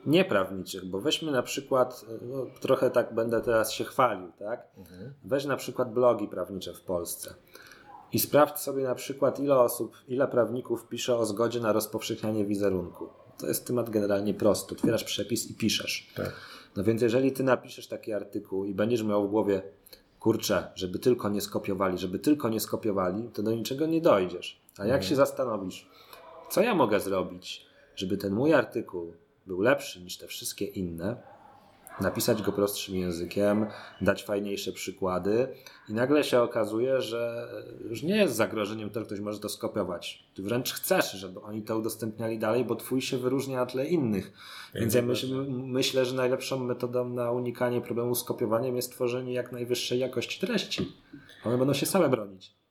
nieprawniczych, 0.07 0.85
bo 0.85 1.01
weźmy 1.01 1.33
na 1.33 1.43
przykład, 1.43 2.05
no, 2.23 2.47
trochę 2.61 2.91
tak 2.91 3.15
będę 3.15 3.41
teraz 3.41 3.73
się 3.73 3.85
chwalił, 3.85 4.33
tak? 4.39 4.67
Weź 5.25 5.45
na 5.45 5.57
przykład 5.57 5.93
blogi 5.93 6.29
prawnicze 6.29 6.75
w 6.75 6.81
Polsce 6.81 7.35
i 8.13 8.19
sprawdź 8.19 8.59
sobie 8.59 8.85
na 8.85 8.95
przykład 8.95 9.41
ile 9.41 9.59
osób, 9.59 9.97
ile 10.09 10.29
prawników 10.29 10.89
pisze 10.89 11.17
o 11.17 11.27
zgodzie 11.27 11.61
na 11.61 11.73
rozpowszechnianie 11.73 12.45
wizerunku. 12.45 13.09
To 13.39 13.47
jest 13.47 13.67
temat 13.67 13.91
generalnie 13.91 14.35
prosty. 14.35 14.75
Otwierasz 14.75 15.05
przepis 15.05 15.51
i 15.51 15.55
piszesz. 15.55 16.13
Tak. 16.17 16.33
No 16.77 16.85
więc 16.85 17.03
jeżeli 17.03 17.33
ty 17.33 17.43
napiszesz 17.43 17.89
taki 17.89 18.13
artykuł 18.13 18.65
i 18.65 18.75
będziesz 18.75 19.03
miał 19.03 19.29
w 19.29 19.31
głowie, 19.31 19.63
kurczę, 20.25 20.73
żeby 20.75 20.99
tylko 20.99 21.29
nie 21.29 21.41
skopiowali, 21.41 21.99
żeby 21.99 22.19
tylko 22.19 22.49
nie 22.49 22.61
skopiowali, 22.61 23.29
to 23.29 23.43
do 23.43 23.53
niczego 23.53 23.87
nie 23.87 24.01
dojdziesz. 24.01 24.61
A 24.79 24.87
jak 24.87 25.05
się 25.05 25.17
zastanowisz, 25.17 25.89
co 26.51 26.63
ja 26.63 26.75
mogę 26.75 27.01
zrobić, 27.01 27.67
żeby 27.97 28.17
ten 28.17 28.35
mój 28.35 28.55
artykuł 28.55 29.15
był 29.47 29.61
lepszy 29.61 30.01
niż 30.01 30.19
te 30.19 30.27
wszystkie 30.27 30.65
inne, 30.65 31.23
napisać 32.01 32.43
go 32.43 32.53
prostszym 32.53 32.95
językiem, 32.95 33.67
dać 34.01 34.25
fajniejsze 34.25 34.73
przykłady 34.73 35.49
i 35.89 35.95
nagle 35.95 36.25
się 36.25 36.41
okazuje, 36.41 37.01
że 37.01 37.49
już 37.91 38.03
nie 38.03 38.17
jest 38.17 38.35
zagrożeniem 38.35 38.91
to, 38.91 39.01
że 39.01 39.07
ktoś 39.07 39.21
może 39.21 39.39
to 39.39 39.49
skopiować. 39.49 40.29
Ty 40.35 40.43
wręcz 40.43 40.73
chcesz, 40.73 41.13
żeby 41.13 41.41
oni 41.41 41.63
to 41.63 41.79
udostępniali 41.79 42.39
dalej, 42.39 42.65
bo 42.65 42.77
twój 42.77 43.03
się 43.03 43.19
wyróżnia 43.19 43.57
na 43.57 43.67
tle 43.67 43.87
innych. 43.87 44.33
Więc 44.75 44.95
ja 44.95 45.03
myśl, 45.03 45.47
myślę, 45.49 46.05
że 46.05 46.15
najlepszą 46.15 46.65
metodą 46.65 47.09
na 47.09 47.31
unikanie 47.31 47.81
problemu 47.81 48.15
z 48.15 48.25
kopiowaniem 48.25 48.77
jest 48.77 48.93
tworzenie 48.93 49.33
jak 49.33 49.53
najwyższej 49.53 49.99
jakości 49.99 50.47
treści. 50.47 50.93
One 51.45 51.59
będą 51.59 51.75
się 51.75 51.87
same 51.87 52.09
bronić. 52.09 52.64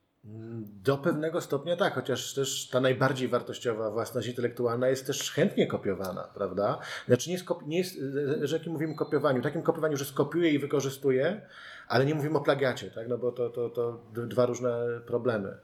Do 0.83 0.97
pewnego 0.97 1.41
stopnia 1.41 1.75
tak, 1.75 1.93
chociaż 1.93 2.33
też 2.33 2.69
ta 2.69 2.79
najbardziej 2.79 3.27
wartościowa 3.27 3.91
własność 3.91 4.27
intelektualna 4.27 4.87
jest 4.87 5.07
też 5.07 5.31
chętnie 5.31 5.67
kopiowana, 5.67 6.23
prawda? 6.33 6.79
Znaczy 7.07 7.29
nie 7.29 7.35
jest, 7.35 7.45
nie 7.67 7.77
jest 7.77 7.99
że 8.41 8.57
jakim 8.57 8.73
mówimy 8.73 8.95
kopiowaniu, 8.95 9.41
takim 9.41 9.61
kopiowaniu, 9.61 9.97
że 9.97 10.05
skopiuję 10.05 10.49
i 10.49 10.59
wykorzystuję, 10.59 11.41
ale 11.87 12.05
nie 12.05 12.15
mówimy 12.15 12.37
o 12.37 12.41
plagiacie, 12.41 12.91
tak? 12.91 13.07
No 13.07 13.17
bo 13.17 13.31
to, 13.31 13.49
to, 13.49 13.69
to 13.69 13.99
dwa 14.13 14.45
różne 14.45 14.85
problemy. 15.05 15.57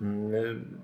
Mm, 0.00 0.82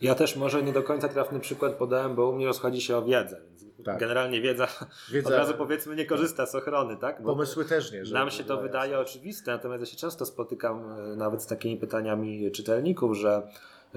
Ja 0.00 0.14
też 0.14 0.36
może 0.36 0.62
nie 0.62 0.72
do 0.72 0.82
końca 0.82 1.08
trafny 1.08 1.40
przykład 1.40 1.72
podałem, 1.72 2.14
bo 2.14 2.30
u 2.30 2.32
mnie 2.32 2.46
rozchodzi 2.46 2.80
się 2.80 2.96
o 2.96 3.02
wiedzę. 3.02 3.40
Więc 3.48 3.61
Tak. 3.84 4.00
Generalnie 4.00 4.40
wiedza, 4.40 4.68
Wiedza- 5.10 5.26
od 5.26 5.32
razu 5.34 5.54
powiedzmy 5.54 5.96
nie 5.96 6.06
korzysta 6.06 6.46
z 6.46 6.54
ochrony, 6.54 6.96
tak? 6.96 7.22
Bo 7.22 7.28
Pomysły 7.32 7.64
też 7.64 7.92
nie. 7.92 8.04
żeby 8.04 8.18
nam 8.18 8.30
się 8.30 8.44
to 8.44 8.56
wydaje 8.60 8.98
oczywiste, 8.98 9.50
natomiast 9.52 9.80
ja 9.80 9.86
się 9.86 9.96
często 9.96 10.26
spotykam 10.26 10.84
e, 11.12 11.16
nawet 11.16 11.42
z 11.42 11.46
takimi 11.46 11.76
pytaniami 11.76 12.50
czytelników, 12.52 13.16
że 13.16 13.42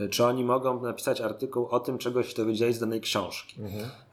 czy 0.10 0.26
oni 0.26 0.44
mogą 0.44 0.82
napisać 0.82 1.22
artykuł 1.22 1.68
o 1.68 1.80
tym, 1.80 1.98
czego 1.98 2.24
się 2.24 2.36
dowiedzieli 2.36 2.74
z 2.74 2.80
danej 2.80 3.02
książki. 3.02 3.62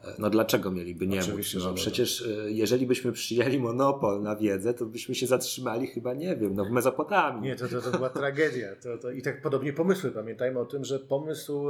E, 0.03 0.13
No 0.17 0.29
dlaczego 0.29 0.71
mieliby 0.71 1.07
nie 1.07 1.19
Oczywiście, 1.19 1.57
móc? 1.57 1.67
No, 1.67 1.73
przecież 1.73 2.21
e, 2.21 2.51
jeżeli 2.51 2.87
byśmy 2.87 3.11
przyjęli 3.11 3.59
monopol 3.59 4.21
na 4.21 4.35
wiedzę, 4.35 4.73
to 4.73 4.85
byśmy 4.85 5.15
się 5.15 5.27
zatrzymali 5.27 5.87
chyba, 5.87 6.13
nie 6.13 6.35
wiem, 6.35 6.55
no 6.55 6.65
w 6.65 6.69
Mezopotamii. 6.69 7.41
Nie, 7.41 7.55
to, 7.55 7.67
to, 7.67 7.81
to 7.81 7.97
była 7.97 8.09
tragedia. 8.09 8.67
To, 8.83 8.97
to, 8.97 9.11
I 9.11 9.21
tak 9.21 9.41
podobnie 9.41 9.73
pomysły. 9.73 10.11
Pamiętajmy 10.11 10.59
o 10.59 10.65
tym, 10.65 10.85
że 10.85 10.99
pomysł 10.99 11.67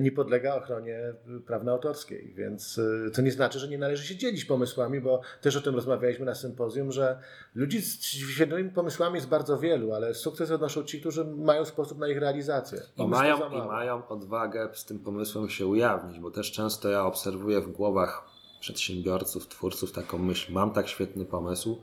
nie 0.00 0.12
podlega 0.12 0.54
ochronie 0.54 1.14
prawna 1.46 1.72
autorskiej, 1.72 2.34
więc 2.36 2.78
y, 2.78 3.10
to 3.14 3.22
nie 3.22 3.32
znaczy, 3.32 3.58
że 3.58 3.68
nie 3.68 3.78
należy 3.78 4.06
się 4.06 4.16
dzielić 4.16 4.44
pomysłami, 4.44 5.00
bo 5.00 5.20
też 5.40 5.56
o 5.56 5.60
tym 5.60 5.74
rozmawialiśmy 5.74 6.26
na 6.26 6.34
sympozjum, 6.34 6.92
że 6.92 7.18
ludzi 7.54 7.82
z 7.82 8.02
świetnymi 8.04 8.70
pomysłami 8.70 9.14
jest 9.14 9.28
bardzo 9.28 9.58
wielu, 9.58 9.92
ale 9.92 10.14
sukces 10.14 10.50
odnoszą 10.50 10.84
ci, 10.84 11.00
którzy 11.00 11.24
mają 11.24 11.64
sposób 11.64 11.98
na 11.98 12.08
ich 12.08 12.18
realizację. 12.18 12.80
I 12.96 13.06
mają, 13.06 13.47
I 13.52 13.58
mało. 13.58 13.72
mają 13.72 14.08
odwagę 14.08 14.68
z 14.72 14.84
tym 14.84 14.98
pomysłem 14.98 15.48
się 15.48 15.66
ujawnić, 15.66 16.20
bo 16.20 16.30
też 16.30 16.52
często 16.52 16.88
ja 16.88 17.04
obserwuję 17.04 17.60
w 17.60 17.72
głowach 17.72 18.24
przedsiębiorców, 18.60 19.48
twórców 19.48 19.92
taką 19.92 20.18
myśl, 20.18 20.52
mam 20.52 20.70
tak 20.70 20.88
świetny 20.88 21.24
pomysł, 21.24 21.82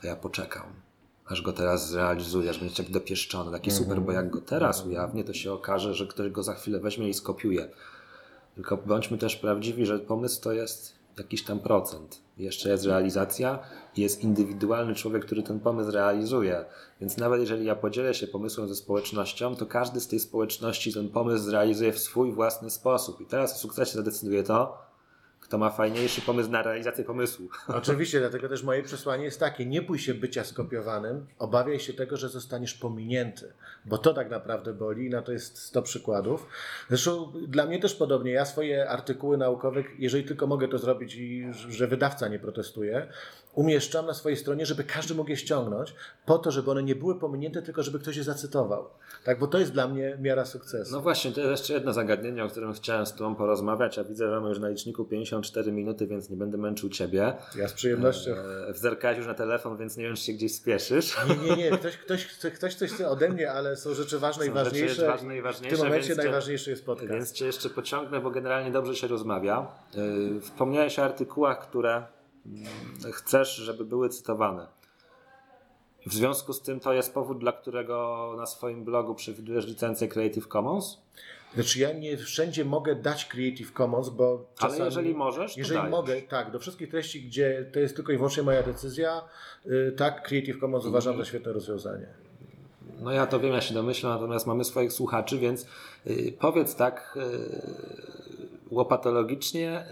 to 0.00 0.06
ja 0.06 0.16
poczekam, 0.16 0.72
aż 1.26 1.42
go 1.42 1.52
teraz 1.52 1.88
zrealizuję, 1.88 2.50
aż 2.50 2.58
będzie 2.58 2.76
tak 2.76 2.92
dopieszczony, 2.92 3.52
taki 3.52 3.70
super, 3.70 4.00
bo 4.00 4.12
jak 4.12 4.30
go 4.30 4.40
teraz 4.40 4.86
ujawnię, 4.86 5.24
to 5.24 5.32
się 5.32 5.52
okaże, 5.52 5.94
że 5.94 6.06
ktoś 6.06 6.30
go 6.30 6.42
za 6.42 6.54
chwilę 6.54 6.80
weźmie 6.80 7.08
i 7.08 7.14
skopiuje. 7.14 7.68
Tylko 8.54 8.76
bądźmy 8.76 9.18
też 9.18 9.36
prawdziwi, 9.36 9.86
że 9.86 9.98
pomysł 9.98 10.42
to 10.42 10.52
jest 10.52 10.94
jakiś 11.18 11.44
tam 11.44 11.58
procent. 11.58 12.27
Jeszcze 12.38 12.70
jest 12.70 12.84
realizacja 12.84 13.58
jest 13.96 14.24
indywidualny 14.24 14.94
człowiek, 14.94 15.24
który 15.24 15.42
ten 15.42 15.60
pomysł 15.60 15.90
realizuje. 15.90 16.64
Więc 17.00 17.16
nawet 17.16 17.40
jeżeli 17.40 17.64
ja 17.64 17.76
podzielę 17.76 18.14
się 18.14 18.26
pomysłem 18.26 18.68
ze 18.68 18.74
społecznością, 18.74 19.56
to 19.56 19.66
każdy 19.66 20.00
z 20.00 20.08
tej 20.08 20.20
społeczności 20.20 20.92
ten 20.92 21.08
pomysł 21.08 21.44
zrealizuje 21.44 21.92
w 21.92 21.98
swój 21.98 22.32
własny 22.32 22.70
sposób. 22.70 23.20
I 23.20 23.26
teraz 23.26 23.54
o 23.54 23.58
sukcesie 23.58 23.92
zadecyduje 23.92 24.42
to, 24.42 24.87
kto 25.48 25.58
ma 25.58 25.70
fajniejszy 25.70 26.20
pomysł 26.20 26.50
na 26.50 26.62
realizację 26.62 27.04
pomysłu. 27.04 27.48
Oczywiście, 27.80 28.20
dlatego 28.20 28.48
też 28.48 28.62
moje 28.62 28.82
przesłanie 28.82 29.24
jest 29.24 29.40
takie: 29.40 29.66
nie 29.66 29.82
bój 29.82 29.98
się 29.98 30.14
bycia 30.14 30.44
skopiowanym, 30.44 31.26
obawiaj 31.38 31.80
się 31.80 31.92
tego, 31.92 32.16
że 32.16 32.28
zostaniesz 32.28 32.74
pominięty, 32.74 33.52
bo 33.84 33.98
to 33.98 34.14
tak 34.14 34.30
naprawdę 34.30 34.72
boli 34.72 35.06
i 35.06 35.10
na 35.10 35.22
to 35.22 35.32
jest 35.32 35.58
100 35.58 35.82
przykładów. 35.82 36.46
Zresztą 36.88 37.32
dla 37.48 37.66
mnie 37.66 37.78
też 37.80 37.94
podobnie. 37.94 38.32
Ja 38.32 38.44
swoje 38.44 38.90
artykuły 38.90 39.36
naukowe, 39.36 39.82
jeżeli 39.98 40.24
tylko 40.24 40.46
mogę 40.46 40.68
to 40.68 40.78
zrobić 40.78 41.14
i 41.14 41.46
że 41.68 41.86
wydawca 41.86 42.28
nie 42.28 42.38
protestuje, 42.38 43.08
umieszczam 43.58 44.06
na 44.06 44.14
swojej 44.14 44.36
stronie, 44.36 44.66
żeby 44.66 44.84
każdy 44.84 45.14
mógł 45.14 45.30
je 45.30 45.36
ściągnąć, 45.36 45.94
po 46.26 46.38
to, 46.38 46.50
żeby 46.50 46.70
one 46.70 46.82
nie 46.82 46.94
były 46.94 47.18
pominięte, 47.18 47.62
tylko 47.62 47.82
żeby 47.82 47.98
ktoś 47.98 48.16
je 48.16 48.22
zacytował. 48.24 48.84
Tak, 49.24 49.38
bo 49.38 49.46
to 49.46 49.58
jest 49.58 49.72
dla 49.72 49.88
mnie 49.88 50.18
miara 50.20 50.44
sukcesu. 50.44 50.92
No 50.92 51.00
właśnie, 51.00 51.32
to 51.32 51.40
jest 51.40 51.50
jeszcze 51.50 51.74
jedno 51.74 51.92
zagadnienie, 51.92 52.44
o 52.44 52.48
którym 52.48 52.72
chciałem 52.72 53.06
z 53.06 53.14
Tobą 53.14 53.34
porozmawiać, 53.34 53.98
a 53.98 54.04
widzę, 54.04 54.24
że 54.28 54.30
mamy 54.34 54.48
już 54.48 54.58
na 54.58 54.68
liczniku 54.68 55.04
54 55.04 55.72
minuty, 55.72 56.06
więc 56.06 56.30
nie 56.30 56.36
będę 56.36 56.58
męczył 56.58 56.88
Ciebie. 56.90 57.32
Ja 57.56 57.68
z 57.68 57.72
przyjemnością. 57.72 58.30
E, 58.68 58.74
Zerkałeś 58.74 59.18
już 59.18 59.26
na 59.26 59.34
telefon, 59.34 59.76
więc 59.76 59.96
nie 59.96 60.04
wiem, 60.04 60.16
czy 60.16 60.22
się 60.22 60.32
gdzieś 60.32 60.54
spieszysz. 60.54 61.16
Nie, 61.28 61.56
nie, 61.56 61.56
nie. 61.56 61.70
Ktoś, 61.70 61.96
ktoś, 61.96 62.26
ktoś 62.52 62.74
coś 62.74 62.90
chce 62.92 63.08
ode 63.10 63.28
mnie, 63.28 63.52
ale 63.52 63.76
są 63.76 63.94
rzeczy 63.94 64.18
ważne 64.18 64.44
i 64.46 64.48
Są 64.48 64.54
rzeczy 64.54 64.64
ważniejsze. 64.70 65.06
ważne 65.06 65.36
i 65.36 65.40
w 65.40 65.44
ważniejsze, 65.44 65.76
tym 65.76 65.86
momencie 65.86 66.08
cię- 66.08 66.16
najważniejszy 66.16 66.70
jest 66.70 66.86
podcast. 66.86 67.12
Więc 67.12 67.32
Cię 67.32 67.46
jeszcze 67.46 67.70
pociągnę, 67.70 68.20
bo 68.20 68.30
generalnie 68.30 68.70
dobrze 68.72 68.96
się 68.96 69.06
rozmawia. 69.08 69.66
Yy, 69.94 70.40
Wspomniałeś 70.40 70.98
o 70.98 71.04
artykułach, 71.04 71.60
które 71.60 72.02
chcesz, 73.12 73.56
żeby 73.56 73.84
były 73.84 74.08
cytowane. 74.08 74.66
W 76.06 76.14
związku 76.14 76.52
z 76.52 76.62
tym 76.62 76.80
to 76.80 76.92
jest 76.92 77.14
powód, 77.14 77.38
dla 77.38 77.52
którego 77.52 78.34
na 78.36 78.46
swoim 78.46 78.84
blogu 78.84 79.14
przewidujesz 79.14 79.66
licencję 79.66 80.08
Creative 80.08 80.48
Commons? 80.48 80.98
Znaczy 81.54 81.78
ja 81.78 81.92
nie 81.92 82.16
wszędzie 82.16 82.64
mogę 82.64 82.94
dać 82.94 83.24
Creative 83.24 83.72
Commons, 83.72 84.08
bo 84.08 84.44
Ale 84.58 84.70
czasami, 84.70 84.84
jeżeli 84.84 85.14
możesz, 85.14 85.54
to 85.54 85.60
Jeżeli 85.60 85.78
dajesz. 85.78 85.90
mogę, 85.90 86.22
tak, 86.22 86.50
do 86.50 86.58
wszystkich 86.58 86.90
treści, 86.90 87.22
gdzie 87.22 87.70
to 87.72 87.80
jest 87.80 87.96
tylko 87.96 88.12
i 88.12 88.16
wyłącznie 88.16 88.42
moja 88.42 88.62
decyzja, 88.62 89.22
y, 89.66 89.94
tak, 89.96 90.22
Creative 90.22 90.60
Commons 90.60 90.84
uważam 90.84 91.18
za 91.18 91.24
świetne 91.24 91.52
rozwiązanie. 91.52 92.06
No 93.00 93.12
ja 93.12 93.26
to 93.26 93.40
wiem, 93.40 93.52
ja 93.52 93.60
się 93.60 93.74
domyślam, 93.74 94.12
natomiast 94.12 94.46
mamy 94.46 94.64
swoich 94.64 94.92
słuchaczy, 94.92 95.38
więc 95.38 95.66
yy, 96.04 96.32
powiedz 96.32 96.74
tak 96.76 97.16
yy, 97.16 98.17
łopatologicznie, 98.70 99.86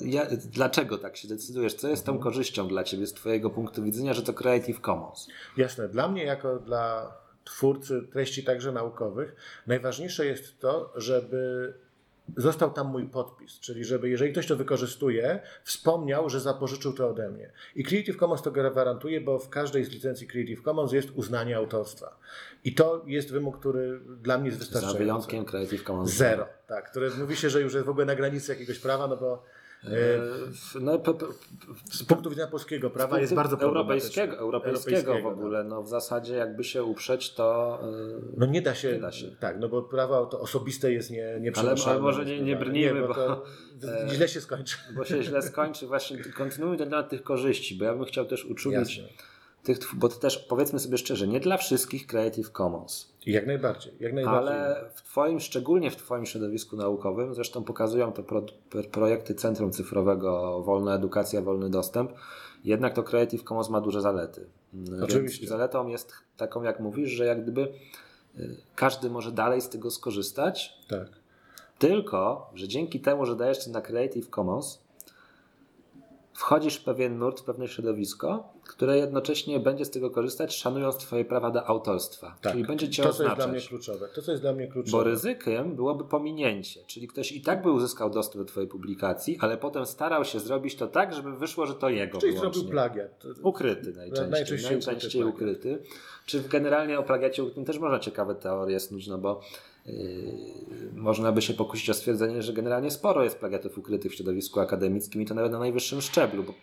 yy, 0.00 0.08
ja, 0.08 0.26
dlaczego 0.52 0.98
tak 0.98 1.16
się 1.16 1.28
decydujesz? 1.28 1.74
Co 1.74 1.88
jest 1.88 2.06
tą 2.06 2.18
korzyścią 2.18 2.68
dla 2.68 2.84
Ciebie 2.84 3.06
z 3.06 3.12
Twojego 3.12 3.50
punktu 3.50 3.82
widzenia, 3.82 4.14
że 4.14 4.22
to 4.22 4.32
Creative 4.34 4.80
Commons? 4.80 5.28
Jasne, 5.56 5.88
dla 5.88 6.08
mnie 6.08 6.24
jako 6.24 6.58
dla 6.58 7.14
twórcy 7.44 8.02
treści 8.12 8.44
także 8.44 8.72
naukowych 8.72 9.36
najważniejsze 9.66 10.26
jest 10.26 10.60
to, 10.60 10.92
żeby 10.96 11.74
został 12.36 12.70
tam 12.70 12.86
mój 12.86 13.06
podpis, 13.08 13.60
czyli 13.60 13.84
żeby 13.84 14.08
jeżeli 14.08 14.32
ktoś 14.32 14.46
to 14.46 14.56
wykorzystuje, 14.56 15.40
wspomniał, 15.64 16.30
że 16.30 16.40
zapożyczył 16.40 16.92
to 16.92 17.08
ode 17.08 17.30
mnie. 17.30 17.50
I 17.74 17.84
Creative 17.84 18.16
Commons 18.16 18.42
to 18.42 18.50
gwarantuje, 18.50 19.20
bo 19.20 19.38
w 19.38 19.48
każdej 19.48 19.84
z 19.84 19.90
licencji 19.90 20.26
Creative 20.26 20.62
Commons 20.62 20.92
jest 20.92 21.10
uznanie 21.14 21.56
autorstwa. 21.56 22.18
I 22.64 22.74
to 22.74 23.02
jest 23.06 23.32
wymóg, 23.32 23.58
który 23.58 24.00
dla 24.22 24.38
mnie 24.38 24.46
jest 24.46 24.58
Za 24.58 24.64
wystarczający. 24.64 24.98
wyjątkiem 24.98 25.44
Creative 25.44 25.84
Commons. 25.84 26.10
Zero, 26.10 26.46
tak, 26.66 26.90
które 26.90 27.10
mówi 27.18 27.36
się, 27.36 27.50
że 27.50 27.60
już 27.60 27.74
jest 27.74 27.86
w 27.86 27.90
ogóle 27.90 28.06
na 28.06 28.14
granicy 28.14 28.52
jakiegoś 28.52 28.78
prawa, 28.78 29.06
no 29.06 29.16
bo 29.16 29.42
No, 30.80 30.98
p- 30.98 31.14
p- 31.14 31.26
z 31.92 32.02
punktu 32.02 32.30
widzenia 32.30 32.48
polskiego 32.48 32.90
prawa 32.90 33.20
jest 33.20 33.34
bardzo 33.34 33.56
europejskiego, 33.60 34.36
problematyczne. 34.36 34.38
europejskiego 34.38 35.14
w 35.18 35.22
no. 35.22 35.28
ogóle. 35.28 35.64
No, 35.64 35.82
w 35.82 35.88
zasadzie 35.88 36.34
jakby 36.36 36.64
się 36.64 36.84
uprzeć, 36.84 37.34
to 37.34 37.78
yy, 37.82 38.22
No 38.36 38.46
nie 38.46 38.62
da 38.62 38.74
się, 38.74 38.92
Nie 38.92 38.98
da 39.00 39.12
się. 39.12 39.26
tak, 39.40 39.56
no 39.60 39.68
bo 39.68 39.82
prawo 39.82 40.26
to 40.26 40.40
osobiste 40.40 40.92
jest 40.92 41.10
nie, 41.10 41.38
nieprzenoszalne. 41.40 41.92
Ale 41.92 42.02
może 42.02 42.24
nie- 42.24 42.40
nie 42.40 42.56
brnijmy, 42.56 43.00
nie, 43.00 43.06
bo- 43.06 43.14
to 43.14 43.44
źle 44.14 44.28
się 44.28 44.40
skończy. 44.40 44.76
bo 44.96 45.04
się 45.04 45.22
źle 45.22 45.42
skończy. 45.42 45.86
Właśnie 45.86 46.18
kontynuuj 46.24 46.76
ten 46.78 46.90
temat 46.90 47.08
tych 47.10 47.22
korzyści, 47.22 47.74
bo 47.78 47.84
ja 47.84 47.94
bym 47.94 48.04
chciał 48.04 48.24
też 48.26 48.44
uczulić 48.44 48.96
Jasne. 48.96 49.12
Tych, 49.66 49.78
bo 49.94 50.08
to 50.08 50.16
też 50.16 50.38
powiedzmy 50.38 50.78
sobie 50.78 50.98
szczerze, 50.98 51.28
nie 51.28 51.40
dla 51.40 51.56
wszystkich 51.56 52.06
Creative 52.06 52.50
Commons. 52.50 53.12
Jak 53.26 53.46
najbardziej, 53.46 53.92
jak 54.00 54.12
najbardziej. 54.12 54.38
Ale 54.38 54.84
w 54.94 55.02
twoim, 55.02 55.40
szczególnie 55.40 55.90
w 55.90 55.96
Twoim 55.96 56.26
środowisku 56.26 56.76
naukowym, 56.76 57.34
zresztą 57.34 57.64
pokazują 57.64 58.12
to 58.12 58.22
pro, 58.22 58.42
pro, 58.70 58.82
projekty 58.82 59.34
Centrum 59.34 59.72
Cyfrowego 59.72 60.62
Wolna 60.62 60.94
Edukacja, 60.94 61.42
Wolny 61.42 61.70
Dostęp, 61.70 62.12
jednak 62.64 62.94
to 62.94 63.02
Creative 63.02 63.44
Commons 63.44 63.68
ma 63.68 63.80
duże 63.80 64.00
zalety. 64.00 64.46
Mm, 64.74 65.02
Oczywiście. 65.02 65.40
Więc 65.40 65.50
zaletą 65.50 65.86
jest 65.86 66.12
taką, 66.36 66.62
jak 66.62 66.80
mówisz, 66.80 67.10
że 67.10 67.26
jak 67.26 67.42
gdyby 67.42 67.68
y, 68.38 68.56
każdy 68.74 69.10
może 69.10 69.32
dalej 69.32 69.60
z 69.60 69.68
tego 69.68 69.90
skorzystać. 69.90 70.78
Tak. 70.88 71.08
Tylko, 71.78 72.50
że 72.54 72.68
dzięki 72.68 73.00
temu, 73.00 73.26
że 73.26 73.36
dajesz 73.36 73.64
to 73.64 73.70
na 73.70 73.80
Creative 73.80 74.30
Commons, 74.30 74.78
wchodzisz 76.34 76.76
w 76.76 76.84
pewien 76.84 77.18
nurt, 77.18 77.40
w 77.40 77.44
pewne 77.44 77.68
środowisko, 77.68 78.55
które 78.68 78.98
jednocześnie 78.98 79.60
będzie 79.60 79.84
z 79.84 79.90
tego 79.90 80.10
korzystać, 80.10 80.56
szanując 80.56 80.96
Twoje 80.96 81.24
prawa 81.24 81.50
do 81.50 81.66
autorstwa. 81.66 82.36
Tak. 82.40 82.52
Czyli 82.52 82.64
będzie 82.64 82.88
Cię 82.88 83.02
to, 83.02 83.08
co 83.08 83.14
oznaczać. 83.14 83.36
jest 83.38 83.46
dla 83.46 83.52
mnie 83.52 83.68
kluczowe. 83.68 84.08
To, 84.14 84.22
co 84.22 84.30
jest 84.30 84.42
dla 84.42 84.52
mnie 84.52 84.68
kluczowe. 84.68 84.98
Bo 84.98 85.04
ryzykiem 85.04 85.74
byłoby 85.74 86.04
pominięcie, 86.04 86.80
czyli 86.86 87.08
ktoś 87.08 87.32
i 87.32 87.40
tak 87.40 87.62
by 87.62 87.70
uzyskał 87.70 88.10
dostęp 88.10 88.44
do 88.44 88.48
Twojej 88.48 88.68
publikacji, 88.68 89.38
ale 89.40 89.56
potem 89.56 89.86
starał 89.86 90.24
się 90.24 90.40
zrobić 90.40 90.76
to 90.76 90.86
tak, 90.86 91.14
żeby 91.14 91.36
wyszło, 91.36 91.66
że 91.66 91.74
to 91.74 91.88
jego 91.88 92.18
Czyli 92.18 92.32
wyłącznie. 92.32 92.52
zrobił 92.54 92.70
plagiat. 92.72 93.24
Ukryty 93.42 93.92
najczęściej. 93.92 94.30
Najczęściej 94.30 94.70
Najczęściej, 94.70 95.24
ukryty 95.24 95.56
ukryty. 95.56 95.78
Czy 96.26 96.40
generalnie 96.40 96.98
o 96.98 97.02
plagiacie 97.02 97.42
ukrytym 97.42 97.64
też 97.64 97.78
można 97.78 97.98
ciekawe 97.98 98.34
teorie 98.34 98.80
snuć, 98.80 99.06
no 99.06 99.18
bo 99.18 99.40
yy, 99.86 99.94
można 100.94 101.32
by 101.32 101.42
się 101.42 101.54
pokusić 101.54 101.90
o 101.90 101.94
stwierdzenie, 101.94 102.42
że 102.42 102.52
generalnie 102.52 102.90
sporo 102.90 103.24
jest 103.24 103.38
plagiatów 103.38 103.78
ukrytych 103.78 104.12
w 104.12 104.14
środowisku 104.14 104.60
akademickim 104.60 105.22
i 105.22 105.26
to 105.26 105.34
nawet 105.34 105.52
na 105.52 105.58
najwyższym 105.58 106.00
szczeblu, 106.00 106.42
bo 106.42 106.54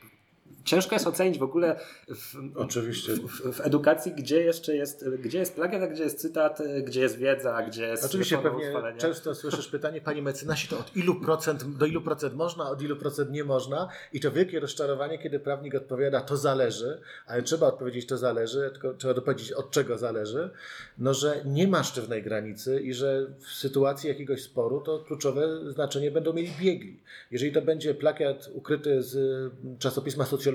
ciężko 0.66 0.95
jest 0.95 1.07
ocenić 1.07 1.38
w 1.39 1.43
ogóle 1.43 1.80
w, 2.07 2.36
Oczywiście. 2.55 3.14
w, 3.14 3.53
w 3.53 3.61
edukacji, 3.61 4.11
gdzie 4.11 4.41
jeszcze 4.41 4.76
jest, 4.76 5.09
gdzie 5.09 5.39
jest 5.39 5.55
plagiat, 5.55 5.82
a 5.82 5.88
gdzie 5.88 6.03
jest 6.03 6.22
cytat, 6.22 6.59
gdzie 6.84 7.01
jest 7.01 7.18
wiedza, 7.18 7.55
a 7.55 7.64
gdzie 7.64 7.86
jest 7.86 8.05
Oczywiście 8.05 8.38
pewnie 8.38 8.74
często 8.97 9.36
słyszysz 9.36 9.68
pytanie, 9.68 10.01
panie 10.01 10.22
mecenasie, 10.22 10.68
to 10.68 10.80
od 10.80 10.95
ilu 10.95 11.16
procent, 11.16 11.78
do 11.78 11.86
ilu 11.86 12.01
procent 12.01 12.36
można, 12.36 12.70
od 12.70 12.82
ilu 12.82 12.95
procent 12.95 13.32
nie 13.32 13.43
można 13.43 13.89
i 14.14 14.20
to 14.20 14.32
wielkie 14.32 14.59
rozczarowanie, 14.59 15.20
kiedy 15.20 15.39
prawnik 15.39 15.76
odpowiada, 15.76 16.22
to 16.22 16.38
zależy, 16.38 17.01
ale 17.28 17.43
trzeba 17.43 17.68
odpowiedzieć, 17.68 18.07
to 18.07 18.18
zależy, 18.18 18.70
tylko 18.72 18.93
trzeba 18.93 19.14
dopowiedzieć, 19.14 19.51
od 19.51 19.72
czego 19.72 19.97
zależy, 19.97 20.49
no, 20.97 21.14
że 21.14 21.41
nie 21.45 21.68
ma 21.68 21.84
sztywnej 21.84 22.24
granicy 22.24 22.82
i 22.82 22.93
że 22.93 23.28
w 23.39 23.47
sytuacji 23.47 24.09
jakiegoś 24.09 24.43
sporu 24.43 24.82
to 24.82 24.99
kluczowe 24.99 25.72
znaczenie 25.72 26.11
będą 26.11 26.34
mieli 26.34 26.51
biegli. 26.59 26.99
Jeżeli 27.32 27.51
to 27.51 27.61
będzie 27.61 27.93
plakiat 27.93 28.49
ukryty 28.53 29.03
z 29.03 29.51
czasopisma 29.80 30.26
socjologicznego, 30.26 30.53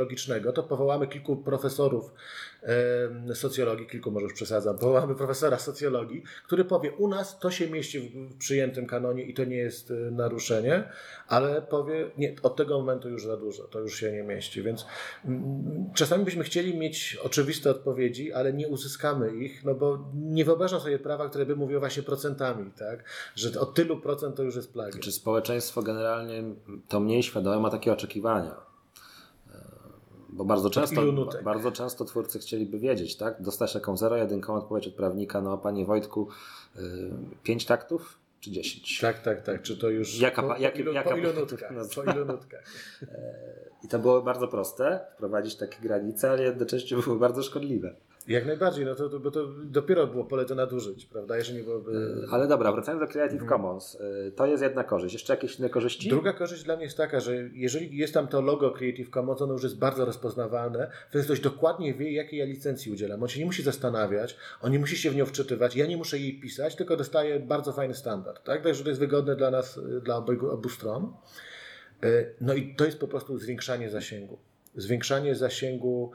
to 0.53 0.63
powołamy 0.63 1.07
kilku 1.07 1.37
profesorów 1.37 2.13
socjologii, 3.35 3.87
kilku 3.87 4.11
może 4.11 4.25
już 4.25 4.33
przesadzam, 4.35 4.79
powołamy 4.79 5.15
profesora 5.15 5.59
socjologii, 5.59 6.23
który 6.47 6.65
powie, 6.65 6.93
u 6.93 7.09
nas 7.09 7.39
to 7.39 7.51
się 7.51 7.71
mieści 7.71 8.01
w- 8.01 8.39
przyjętym 8.39 8.87
kanonie 8.87 9.23
i 9.23 9.35
to 9.35 9.45
nie 9.45 9.57
jest 9.57 9.91
e, 9.91 9.95
naruszenie, 9.95 10.89
ale 11.29 11.63
powie, 11.63 12.11
nie, 12.19 12.35
od 12.43 12.57
tego 12.57 12.79
momentu 12.79 13.09
już 13.09 13.25
za 13.25 13.37
dużo, 13.37 13.65
to 13.65 13.81
już 13.81 13.95
się 14.01 14.13
nie 14.13 14.23
mieści, 14.23 14.63
więc 14.63 14.87
mm, 15.25 15.91
czasami 15.95 16.25
byśmy 16.25 16.45
chcieli 16.45 16.79
mieć 16.79 17.19
oczywiste 17.23 17.71
odpowiedzi, 17.71 18.33
ale 18.33 18.53
nie 18.53 18.69
uzyskamy 18.69 19.37
ich, 19.37 19.65
no 19.65 19.75
bo 19.75 19.99
nie 20.15 20.45
wyobrażam 20.45 20.81
sobie 20.81 20.99
prawa, 20.99 21.29
które 21.29 21.47
by 21.47 21.57
mówiło 21.57 21.81
właśnie 21.81 22.03
procentami, 22.03 22.71
tak, 22.79 23.05
że 23.35 23.61
od 23.61 23.75
tylu 23.75 24.01
procent 24.01 24.37
to 24.37 24.43
już 24.43 24.57
jest 24.57 24.73
plagiat. 24.73 25.01
Czy 25.01 25.13
społeczeństwo 25.13 25.83
generalnie 25.83 26.43
to 26.89 27.01
mniej 27.01 27.23
świadome 27.23 27.59
ma 27.61 27.71
takie 27.71 27.93
oczekiwania? 27.93 28.68
Bo 30.29 30.45
bardzo 30.45 30.71
często, 30.71 31.03
bardzo 31.45 31.73
często 31.73 32.05
twórcy 32.05 32.39
chcieliby 32.39 32.79
wiedzieć, 32.79 33.17
tak? 33.17 33.43
Dostać 33.43 33.73
taką 33.73 33.97
zero-jedynkową 33.97 34.59
odpowiedź 34.59 34.87
od 34.89 34.95
prawnika, 34.95 35.41
no 35.41 35.59
panie 35.59 35.85
Wojtku, 35.85 36.29
y, 36.77 36.81
pięć 37.43 37.65
taktów 37.67 38.19
czy 38.41 38.51
dziesięć? 38.51 39.01
Tak, 39.01 39.23
tak, 39.23 39.43
tak. 39.43 39.63
Czy 39.63 39.77
to 39.77 39.91
już. 39.91 40.19
Jaka 40.21 40.43
po, 40.43 40.57
jakie- 40.57 40.81
ilu, 40.81 40.93
jaka 40.93 41.11
po 41.11 41.17
ilu 41.17 41.33
nutkach? 41.33 41.73
Po 41.95 42.03
ilu 42.13 42.25
nutkach? 42.25 42.65
I 43.85 43.89
to 43.89 43.99
było 43.99 44.23
bardzo 44.23 44.49
proste, 44.49 45.01
wprowadzić 45.15 45.57
takie 45.57 45.77
granice, 45.83 46.31
ale 46.31 46.43
jednocześnie 46.43 46.97
były 46.97 47.19
bardzo 47.19 47.43
szkodliwe. 47.43 47.95
Jak 48.29 48.47
najbardziej, 48.47 48.85
no 48.85 48.95
to, 48.95 49.09
to, 49.09 49.21
bo 49.21 49.31
to 49.31 49.47
dopiero 49.65 50.07
było 50.07 50.25
pole 50.25 50.45
do 50.45 50.55
nadużyć, 50.55 51.07
prawda? 51.07 51.37
Jeżeli 51.37 51.59
nie 51.59 51.65
byłoby. 51.65 52.27
Ale 52.31 52.49
dobra, 52.49 52.73
wracając 52.73 53.01
do 53.01 53.07
Creative 53.07 53.49
Commons, 53.49 53.95
y, 53.95 54.33
to 54.37 54.47
jest 54.47 54.63
jedna 54.63 54.85
korzyść. 54.85 55.13
Jeszcze 55.13 55.33
jakieś 55.33 55.59
inne 55.59 55.71
korzyści? 55.71 56.09
Druga 56.09 56.33
korzyść 56.33 56.63
dla 56.65 56.77
mnie 56.77 56.85
jest 56.85 56.97
taka, 56.97 57.21
że 57.21 57.37
jeżeli 57.37 57.97
jest 57.97 58.15
tam 58.15 58.29
to 58.29 58.41
logo 58.41 58.71
Creative 58.71 59.11
Commons, 59.11 59.43
ono 59.43 59.53
już 59.53 59.63
jest 59.63 59.79
bardzo 59.79 60.05
rozpoznawalne, 60.05 60.91
więc 61.15 61.27
ktoś 61.27 61.41
dokładnie 61.41 61.95
wie, 61.95 62.13
jakiej 62.13 62.39
ja 62.39 62.45
licencji 62.45 62.93
udzielam. 62.93 63.23
On 63.23 63.29
się 63.29 63.41
nie 63.41 63.47
musi 63.47 63.63
zastanawiać, 63.63 64.37
on 64.61 64.73
nie 64.73 64.79
musi 64.79 64.97
się 64.97 65.11
w 65.11 65.17
nią 65.17 65.27
wczytywać, 65.27 65.77
ja 65.77 65.87
nie 65.87 65.97
muszę 65.97 66.19
jej 66.19 66.41
pisać, 66.41 66.77
tylko 66.77 66.97
dostaję 66.97 67.41
bardzo 67.41 67.73
fajny 67.73 67.95
standard. 67.95 68.45
Tak? 68.45 68.63
Także 68.63 68.83
to 68.83 68.89
jest 68.89 69.01
wygodne 69.01 69.37
dla 69.37 69.51
nas, 69.51 69.77
y, 69.77 70.01
dla 70.01 70.17
obojgu, 70.17 70.51
obu 70.51 70.69
stron. 70.69 71.13
Y, 72.05 72.35
No 72.41 72.55
i 72.55 72.75
to 72.75 72.85
jest 72.85 72.99
po 72.99 73.09
prostu 73.09 73.39
zwiększanie 73.39 73.91
zasięgu. 73.91 74.39
Zwiększanie 74.77 75.35
zasięgu, 75.35 76.13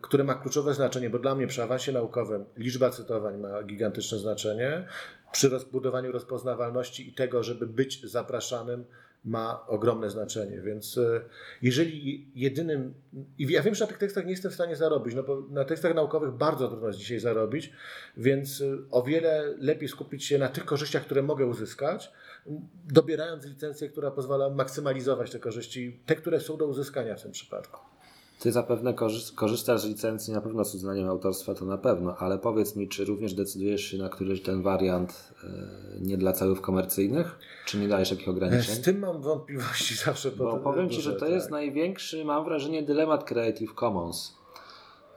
które 0.00 0.24
ma 0.24 0.34
kluczowe 0.34 0.74
znaczenie, 0.74 1.10
bo 1.10 1.18
dla 1.18 1.34
mnie 1.34 1.46
przy 1.46 1.62
awansie 1.62 1.92
naukowym 1.92 2.44
liczba 2.56 2.90
cytowań 2.90 3.38
ma 3.38 3.62
gigantyczne 3.62 4.18
znaczenie. 4.18 4.86
Przy 5.32 5.48
rozbudowaniu 5.48 6.12
rozpoznawalności 6.12 7.08
i 7.08 7.12
tego, 7.12 7.42
żeby 7.42 7.66
być 7.66 8.10
zapraszanym, 8.10 8.84
ma 9.24 9.66
ogromne 9.66 10.10
znaczenie. 10.10 10.60
Więc 10.60 10.96
y, 10.96 11.20
jeżeli 11.62 12.26
jedynym. 12.34 12.94
I 13.38 13.52
ja 13.52 13.62
wiem, 13.62 13.74
że 13.74 13.84
na 13.84 13.88
tych 13.88 13.98
tekstach 13.98 14.24
nie 14.24 14.30
jestem 14.30 14.50
w 14.50 14.54
stanie 14.54 14.76
zarobić, 14.76 15.14
no 15.14 15.22
bo 15.22 15.42
na 15.50 15.64
tekstach 15.64 15.94
naukowych 15.94 16.30
bardzo 16.30 16.68
trudno 16.68 16.86
jest 16.86 16.98
dzisiaj 16.98 17.20
zarobić, 17.20 17.72
więc 18.16 18.60
y, 18.60 18.78
o 18.90 19.02
wiele 19.02 19.54
lepiej 19.58 19.88
skupić 19.88 20.24
się 20.24 20.38
na 20.38 20.48
tych 20.48 20.64
korzyściach, 20.64 21.04
które 21.04 21.22
mogę 21.22 21.46
uzyskać, 21.46 22.12
dobierając 22.84 23.44
licencję, 23.44 23.88
która 23.88 24.10
pozwala 24.10 24.50
maksymalizować 24.50 25.30
te 25.30 25.38
korzyści, 25.38 26.00
te, 26.06 26.16
które 26.16 26.40
są 26.40 26.56
do 26.56 26.66
uzyskania 26.66 27.16
w 27.16 27.22
tym 27.22 27.32
przypadku. 27.32 27.93
Ty 28.40 28.52
zapewne 28.52 28.94
korzy- 28.94 29.34
korzystasz 29.34 29.80
z 29.80 29.84
licencji 29.84 30.32
na 30.32 30.40
pewno 30.40 30.64
z 30.64 30.74
uznaniem 30.74 31.08
autorstwa, 31.08 31.54
to 31.54 31.64
na 31.64 31.78
pewno, 31.78 32.16
ale 32.16 32.38
powiedz 32.38 32.76
mi, 32.76 32.88
czy 32.88 33.04
również 33.04 33.34
decydujesz 33.34 33.80
się 33.84 33.98
na 33.98 34.08
któryś 34.08 34.42
ten 34.42 34.62
wariant 34.62 35.34
e, 35.44 35.48
nie 36.00 36.16
dla 36.16 36.32
celów 36.32 36.60
komercyjnych? 36.60 37.38
Czy 37.66 37.78
nie 37.78 37.88
dajesz 37.88 38.10
takich 38.10 38.28
ograniczeń? 38.28 38.74
Z 38.74 38.80
tym 38.80 38.98
mam 38.98 39.22
wątpliwości 39.22 39.94
zawsze. 40.04 40.30
Bo 40.30 40.50
pod- 40.52 40.62
powiem 40.62 40.90
Ci, 40.90 41.00
że 41.00 41.12
to 41.12 41.20
tak. 41.20 41.30
jest 41.30 41.50
największy, 41.50 42.24
mam 42.24 42.44
wrażenie, 42.44 42.82
dylemat 42.82 43.24
Creative 43.24 43.74
Commons. 43.74 44.34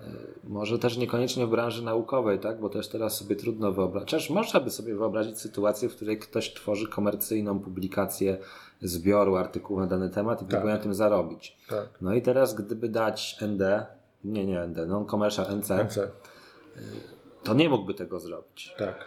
E, 0.01 0.03
Może 0.43 0.79
też 0.79 0.97
niekoniecznie 0.97 1.45
w 1.45 1.49
branży 1.49 1.83
naukowej, 1.83 2.39
tak? 2.39 2.59
bo 2.59 2.69
też 2.69 2.87
teraz 2.87 3.17
sobie 3.17 3.35
trudno 3.35 3.71
wyobrazić. 3.71 4.11
Chociaż 4.11 4.29
można 4.29 4.59
by 4.59 4.69
sobie 4.69 4.95
wyobrazić 4.95 5.39
sytuację, 5.39 5.89
w 5.89 5.95
której 5.95 6.19
ktoś 6.19 6.53
tworzy 6.53 6.87
komercyjną 6.87 7.59
publikację 7.59 8.37
zbioru 8.81 9.35
artykułów 9.35 9.81
na 9.81 9.87
dany 9.87 10.09
temat 10.09 10.41
i 10.41 10.45
Tak. 10.45 10.49
próbuje 10.49 10.73
na 10.73 10.79
tym 10.79 10.93
zarobić. 10.93 11.57
Tak. 11.69 11.89
No 12.01 12.13
i 12.13 12.21
teraz, 12.21 12.55
gdyby 12.55 12.89
dać 12.89 13.37
ND, 13.41 13.85
nie, 14.23 14.45
nie 14.45 14.67
ND, 14.67 14.77
non-commercial 14.87 15.57
NC, 15.57 15.69
MC. 15.69 16.11
to 17.43 17.53
nie 17.53 17.69
mógłby 17.69 17.93
tego 17.93 18.19
zrobić. 18.19 18.75
Tak. 18.77 19.05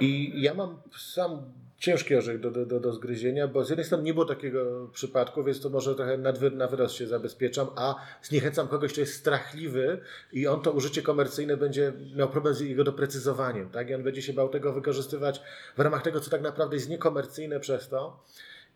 I 0.00 0.42
ja 0.42 0.54
mam 0.54 0.76
sam 0.98 1.42
ciężki 1.78 2.14
orzech 2.16 2.40
do, 2.40 2.50
do, 2.50 2.80
do, 2.80 2.92
zgryzienia, 2.92 3.48
bo 3.48 3.64
z 3.64 3.70
jednej 3.70 3.84
strony 3.86 4.04
nie 4.04 4.14
było 4.14 4.26
takiego 4.26 4.88
przypadku, 4.92 5.44
więc 5.44 5.60
to 5.60 5.70
może 5.70 5.94
trochę 5.94 6.18
na, 6.18 6.32
wy, 6.32 6.50
na 6.50 6.66
wyrost 6.66 6.94
się 6.94 7.06
zabezpieczam, 7.06 7.66
a 7.76 7.94
zniechęcam 8.22 8.68
kogoś, 8.68 8.92
kto 8.92 9.00
jest 9.00 9.14
strachliwy 9.14 10.00
i 10.32 10.46
on 10.46 10.60
to 10.60 10.72
użycie 10.72 11.02
komercyjne 11.02 11.56
będzie 11.56 11.92
miał 12.16 12.28
problem 12.28 12.54
z 12.54 12.60
jego 12.60 12.84
doprecyzowaniem, 12.84 13.70
tak? 13.70 13.90
I 13.90 13.94
on 13.94 14.02
będzie 14.02 14.22
się 14.22 14.32
bał 14.32 14.48
tego 14.48 14.72
wykorzystywać 14.72 15.42
w 15.76 15.80
ramach 15.80 16.02
tego, 16.02 16.20
co 16.20 16.30
tak 16.30 16.42
naprawdę 16.42 16.76
jest 16.76 16.88
niekomercyjne 16.88 17.60
przez 17.60 17.88
to. 17.88 18.24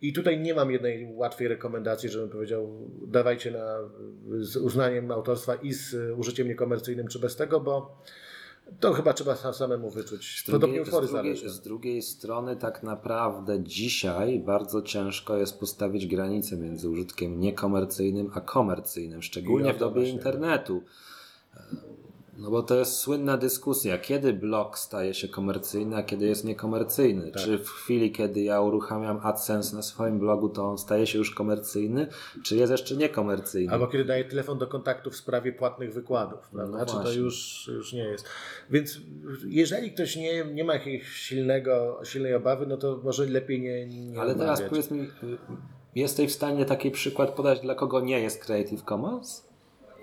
I 0.03 0.13
tutaj 0.13 0.41
nie 0.41 0.55
mam 0.55 0.71
jednej 0.71 1.13
łatwej 1.15 1.49
rekomendacji, 1.49 2.09
żebym 2.09 2.29
powiedział, 2.29 2.91
dawajcie 3.07 3.51
na, 3.51 3.79
z 4.41 4.57
uznaniem 4.57 5.11
autorstwa 5.11 5.55
i 5.55 5.73
z 5.73 5.95
użyciem 6.19 6.49
niekomercyjnym, 6.49 7.09
czy 7.09 7.19
bez 7.19 7.37
tego, 7.37 7.61
bo 7.61 8.03
to 8.81 8.93
chyba 8.93 9.13
trzeba 9.13 9.37
sam- 9.37 9.55
samemu 9.55 9.91
wyczuć. 9.91 10.43
Z 10.47 10.51
drugiej, 10.51 10.85
z, 10.85 10.91
drugiej, 11.11 11.37
z 11.37 11.61
drugiej 11.61 12.03
strony, 12.03 12.57
tak 12.57 12.83
naprawdę 12.83 13.63
dzisiaj 13.63 14.41
bardzo 14.41 14.83
ciężko 14.83 15.37
jest 15.37 15.61
postawić 15.61 16.07
granicę 16.07 16.57
między 16.57 16.89
użytkiem 16.89 17.41
niekomercyjnym 17.41 18.31
a 18.35 18.41
komercyjnym, 18.41 19.23
szczególnie 19.23 19.69
I 19.69 19.73
o 19.73 19.75
w 19.75 19.79
dobie 19.79 19.95
właśnie 19.95 20.11
internetu. 20.15 20.83
No 22.39 22.51
bo 22.51 22.63
to 22.63 22.75
jest 22.75 22.95
słynna 22.95 23.37
dyskusja, 23.37 23.99
kiedy 23.99 24.33
blog 24.33 24.79
staje 24.79 25.15
się 25.15 25.29
komercyjny, 25.29 25.97
a 25.97 26.03
kiedy 26.03 26.27
jest 26.27 26.45
niekomercyjny. 26.45 27.31
Tak. 27.31 27.43
Czy 27.43 27.59
w 27.59 27.69
chwili, 27.69 28.13
kiedy 28.13 28.41
ja 28.41 28.61
uruchamiam 28.61 29.21
AdSense 29.23 29.77
na 29.77 29.83
swoim 29.83 30.19
blogu, 30.19 30.49
to 30.49 30.65
on 30.65 30.79
staje 30.79 31.07
się 31.07 31.19
już 31.19 31.31
komercyjny, 31.31 32.07
czy 32.45 32.57
jest 32.57 32.73
jeszcze 32.73 32.97
niekomercyjny? 32.97 33.73
Albo 33.73 33.87
kiedy 33.87 34.05
daje 34.05 34.25
telefon 34.25 34.59
do 34.59 34.67
kontaktu 34.67 35.11
w 35.11 35.17
sprawie 35.17 35.53
płatnych 35.53 35.95
wykładów, 35.95 36.49
prawda? 36.53 36.79
No 36.79 36.87
Czy 36.87 36.93
to 36.93 37.13
już, 37.13 37.67
już 37.73 37.93
nie 37.93 38.05
jest. 38.05 38.25
Więc 38.71 39.01
jeżeli 39.47 39.93
ktoś 39.93 40.17
nie, 40.17 40.45
nie 40.45 40.65
ma 40.65 40.75
jakiegoś 40.75 41.09
silnego, 41.09 42.01
silnej 42.05 42.35
obawy, 42.35 42.67
no 42.67 42.77
to 42.77 43.01
może 43.05 43.27
lepiej 43.27 43.61
nie, 43.61 43.87
nie 43.87 44.21
Ale 44.21 44.35
teraz 44.35 44.63
powiedz 44.63 44.91
mi, 44.91 45.01
y, 45.01 45.09
jesteś 45.95 46.31
w 46.31 46.35
stanie 46.35 46.65
taki 46.65 46.91
przykład 46.91 47.31
podać, 47.31 47.61
dla 47.61 47.75
kogo 47.75 48.01
nie 48.01 48.21
jest 48.21 48.45
Creative 48.45 48.83
Commons? 48.83 49.48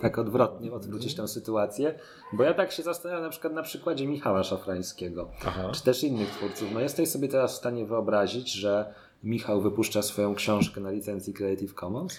Tak 0.02 0.20
odwrotnie 0.20 0.74
odwrócić 0.74 1.16
tę 1.16 1.28
sytuację. 1.28 2.00
Bo 2.34 2.44
ja 2.44 2.54
tak 2.54 2.72
się 2.72 2.84
zastanawiam 2.84 3.24
na 3.24 3.30
przykład 3.30 3.54
na 3.54 3.64
przykładzie 3.64 4.08
Michała 4.08 4.44
Szafrańskiego, 4.44 5.30
Aha. 5.46 5.72
czy 5.74 5.84
też 5.84 6.04
innych 6.04 6.30
twórców. 6.30 6.70
No 6.74 6.80
jesteś 6.80 7.10
sobie 7.10 7.28
teraz 7.28 7.54
w 7.54 7.58
stanie 7.58 7.86
wyobrazić, 7.86 8.52
że 8.52 8.94
Michał 9.24 9.62
wypuszcza 9.62 10.02
swoją 10.02 10.36
książkę 10.36 10.82
na 10.82 10.92
licencji 10.92 11.34
Creative 11.34 11.74
Commons? 11.74 12.18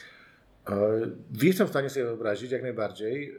Jestem 1.43 1.67
w 1.67 1.71
stanie 1.71 1.91
sobie 1.91 2.05
wyobrazić, 2.05 2.51
jak 2.51 2.63
najbardziej, 2.63 3.31
y, 3.31 3.37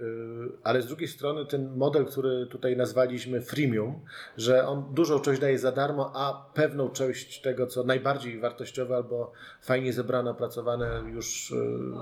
ale 0.64 0.82
z 0.82 0.88
drugiej 0.88 1.08
strony 1.08 1.46
ten 1.46 1.76
model, 1.76 2.06
który 2.06 2.46
tutaj 2.46 2.78
nazwaliśmy 2.78 3.42
freemium, 3.42 4.00
że 4.38 4.68
on 4.68 4.94
dużą 4.94 5.20
część 5.20 5.42
daje 5.42 5.60
za 5.60 5.72
darmo, 5.72 6.12
a 6.16 6.52
pewną 6.54 6.90
część 6.90 7.42
tego, 7.42 7.68
co 7.68 7.84
najbardziej 7.84 8.40
wartościowe 8.40 8.96
albo 8.96 9.32
fajnie 9.62 9.94
zebrane, 9.94 10.32
opracowane 10.32 11.04
już 11.14 11.52
y, 11.52 11.56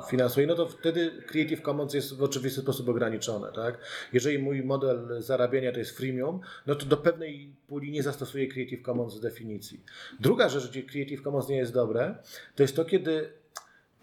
finansuje, 0.09 0.47
no 0.47 0.55
to 0.55 0.67
wtedy 0.67 1.11
Creative 1.28 1.61
Commons 1.61 1.93
jest 1.93 2.17
w 2.17 2.23
oczywisty 2.23 2.61
sposób 2.61 2.89
ograniczone. 2.89 3.51
Tak? 3.51 3.78
Jeżeli 4.13 4.39
mój 4.39 4.63
model 4.63 5.21
zarabiania 5.21 5.71
to 5.71 5.80
jest 5.80 5.97
freemium, 5.97 6.39
no 6.67 6.76
to 6.76 6.86
do 6.86 6.97
pewnej 6.97 7.55
puli 7.67 7.91
nie 7.91 8.03
zastosuję 8.03 8.47
Creative 8.47 8.86
Commons 8.86 9.13
z 9.13 9.19
definicji. 9.19 9.84
Druga 10.19 10.49
rzecz, 10.49 10.69
gdzie 10.69 10.84
Creative 10.84 11.21
Commons 11.21 11.49
nie 11.49 11.57
jest 11.57 11.73
dobre, 11.73 12.15
to 12.55 12.63
jest 12.63 12.76
to, 12.76 12.86
kiedy 12.86 13.44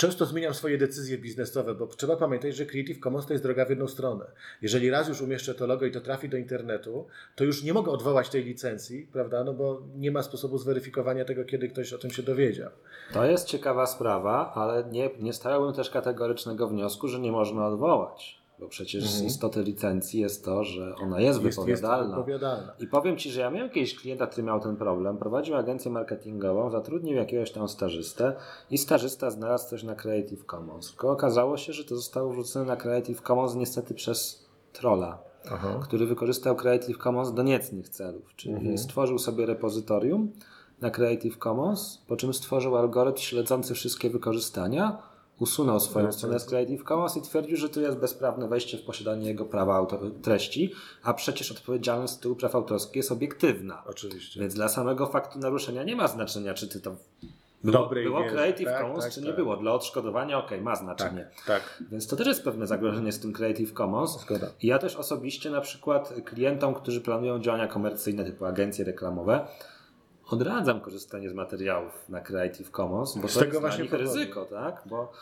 często 0.03 0.27
zmieniam 0.27 0.55
swoje 0.55 0.79
decyzje 0.79 1.19
biznesowe, 1.19 1.75
bo 1.75 1.87
trzeba 1.87 2.17
pamiętać, 2.17 2.57
że 2.57 2.67
Creative 2.67 3.01
Commons 3.01 3.27
to 3.27 3.33
jest 3.33 3.45
droga 3.45 3.65
w 3.65 3.71
jedną 3.71 3.89
stronę. 3.89 4.25
Jeżeli 4.63 4.91
raz 4.91 5.09
już 5.09 5.21
umieszczę 5.21 5.55
to 5.55 5.67
logo 5.67 5.87
i 5.87 5.91
to 5.91 6.01
trafi 6.01 6.29
do 6.29 6.37
internetu, 6.37 7.07
to 7.37 7.45
już 7.45 7.63
nie 7.63 7.73
mogę 7.73 7.93
odwołać 7.93 8.29
tej 8.29 8.45
licencji, 8.45 9.09
prawda? 9.13 9.45
No 9.45 9.55
bo 9.55 9.83
nie 9.97 10.11
ma 10.11 10.23
sposobu 10.23 10.59
zweryfikowania 10.59 11.25
tego, 11.25 11.45
kiedy 11.45 11.69
ktoś 11.69 11.93
o 11.93 11.99
tym 11.99 12.11
się 12.11 12.23
dowiedział. 12.23 12.71
To 13.13 13.25
jest 13.25 13.47
ciekawa 13.47 13.87
sprawa, 13.87 14.53
ale 14.55 14.85
nie, 14.85 15.11
nie 15.21 15.33
stawiałbym 15.33 15.75
też 15.75 15.91
kategorycznego 15.91 16.69
wniosku, 16.69 17.09
że 17.09 17.19
nie 17.19 17.33
można 17.33 17.67
odwołać. 17.67 18.42
Bo 18.59 18.69
przecież 18.69 19.05
mhm. 19.05 19.21
z 19.23 19.23
istoty 19.23 19.63
licencji 19.63 20.21
jest 20.21 20.45
to, 20.45 20.65
że 20.65 20.95
ona 20.97 21.21
jest, 21.21 21.43
jest 21.43 21.57
wypowiadalna. 21.57 22.05
Jest 22.05 22.11
wypowiadalna. 22.11 22.73
I 22.81 22.87
powiem 22.87 23.17
Ci, 23.17 23.31
że 23.31 23.41
ja 23.41 23.51
miałem 23.51 23.69
jakiegoś 23.69 23.95
klienta, 23.95 24.27
który 24.27 24.43
miał 24.43 24.61
ten 24.61 24.77
problem. 24.77 25.17
Prowadził 25.19 25.57
agencję 25.57 25.91
marketingową, 25.91 26.71
zatrudnił 26.71 27.17
jakiegoś 27.17 27.53
tam 27.53 27.69
stażystę 27.69 28.37
i 28.71 28.79
stażysta 28.79 29.31
znalazł 29.31 29.69
coś 29.69 29.83
na 29.83 29.95
Creative 29.95 30.45
Commons. 30.47 30.91
Tylko 30.91 31.11
okazało 31.11 31.57
się, 31.57 31.73
że 31.73 31.85
to 31.85 31.97
zostało 31.97 32.33
wrzucone 32.33 32.65
na 32.65 32.77
Creative 32.77 33.23
Commons 33.23 33.55
niestety 33.55 33.95
przez 33.95 34.49
trolla. 34.73 35.19
Aha. 35.51 35.81
który 35.83 36.07
wykorzystał 36.07 36.57
Creative 36.57 36.99
Commons 36.99 37.33
do 37.33 37.43
niecnych 37.43 37.89
celów, 37.89 38.35
czyli 38.37 38.55
mhm. 38.55 38.79
stworzył 38.79 39.19
sobie 39.19 39.47
repozytorium 39.47 40.33
na 40.81 40.91
Creative 40.91 41.39
Commons, 41.39 42.03
po 42.09 42.17
czym 42.17 42.35
stworzył 42.35 42.77
algorytm 42.77 43.19
śledzący 43.19 43.75
wszystkie 43.75 44.11
wykorzystania, 44.11 45.03
usunął 45.43 45.81
swoją 45.81 46.07
tak, 46.07 46.15
stronę 46.15 46.35
tak. 46.35 46.43
z 46.43 46.47
Creative 46.47 46.85
Commons 46.85 47.17
i 47.17 47.23
twierdził, 47.23 47.57
że 47.57 47.69
to 47.69 47.81
jest 47.81 47.99
bezprawne 47.99 48.49
wejście 48.49 48.79
w 48.79 48.83
posiadanie 48.83 49.29
jego 49.29 49.45
prawa 49.45 49.75
autor 49.75 50.01
treści, 50.23 50.73
a 51.03 51.15
przecież 51.15 51.53
odpowiedzialność 51.53 52.13
z 52.13 52.17
tytułu 52.17 52.37
praw 52.37 52.55
autorskich 52.55 52.97
jest 52.97 53.13
obiektywna. 53.13 53.83
Oczywiście. 53.87 54.41
Więc 54.41 54.55
dla 54.55 54.69
samego 54.69 55.07
faktu 55.07 55.39
naruszenia 55.39 55.83
nie 55.83 55.97
ma 55.97 56.09
znaczenia, 56.09 56.55
czy 56.55 56.69
ty 56.69 56.81
to 56.81 56.97
było, 57.65 57.79
Dobrej 57.79 58.05
było 58.05 58.25
Creative 58.25 58.69
tak, 58.69 58.83
Commons, 58.83 59.05
tak, 59.05 59.13
czy 59.13 59.21
nie 59.21 59.27
tak. 59.27 59.37
było. 59.37 59.57
Dla 59.57 59.73
odszkodowania, 59.73 60.39
ok, 60.39 60.51
ma 60.61 60.77
znaczenie. 60.77 61.27
Tak, 61.37 61.47
tak, 61.47 61.83
Więc 61.91 62.07
to 62.07 62.17
też 62.17 62.27
jest 62.27 62.45
pewne 62.45 62.67
zagrożenie 62.67 63.13
z 63.13 63.21
tym 63.21 63.33
Creative 63.33 63.73
Commons. 63.73 64.21
Zgoda. 64.21 64.47
I 64.63 64.67
ja 64.67 64.79
też 64.79 64.97
osobiście 64.97 65.51
na 65.51 65.61
przykład 65.61 66.15
klientom, 66.25 66.75
którzy 66.75 67.01
planują 67.01 67.39
działania 67.39 67.67
komercyjne 67.67 68.25
typu 68.25 68.45
agencje 68.45 68.85
reklamowe, 68.85 69.47
odradzam 70.33 70.81
korzystanie 70.81 71.31
z 71.31 71.35
materiałów 71.35 72.09
na 72.09 72.21
Creative 72.21 72.71
Commons, 72.71 73.19
bo 73.19 73.29
z 73.29 73.35
to 73.35 73.41
tego 73.41 73.53
jest 73.53 73.61
właśnie 73.61 73.85
dla 73.85 73.99
ryzyko, 73.99 74.45
tak? 74.45 74.83
Bo 74.87 75.13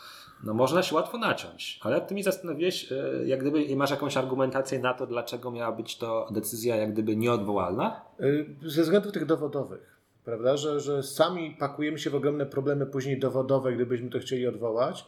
no, 0.43 0.53
można 0.53 0.83
się 0.83 0.95
łatwo 0.95 1.17
naciąć. 1.17 1.79
Ale 1.83 2.01
ty 2.01 2.15
mi 2.15 2.23
zastanowiłeś, 2.23 2.91
e, 2.91 2.95
jak 3.25 3.39
gdyby 3.39 3.75
masz 3.75 3.91
jakąś 3.91 4.17
argumentację 4.17 4.79
na 4.79 4.93
to, 4.93 5.07
dlaczego 5.07 5.51
miała 5.51 5.71
być 5.71 5.97
to 5.97 6.27
decyzja 6.31 6.75
jak 6.75 6.93
gdyby 6.93 7.15
nieodwołalna? 7.15 8.01
E, 8.19 8.69
ze 8.69 8.81
względów 8.81 9.11
tych 9.11 9.25
dowodowych. 9.25 9.91
Prawda, 10.25 10.57
że, 10.57 10.79
że 10.79 11.03
sami 11.03 11.55
pakujemy 11.59 11.99
się 11.99 12.09
w 12.09 12.15
ogromne 12.15 12.45
problemy 12.45 12.85
później 12.85 13.19
dowodowe, 13.19 13.73
gdybyśmy 13.73 14.09
to 14.09 14.19
chcieli 14.19 14.47
odwołać. 14.47 15.05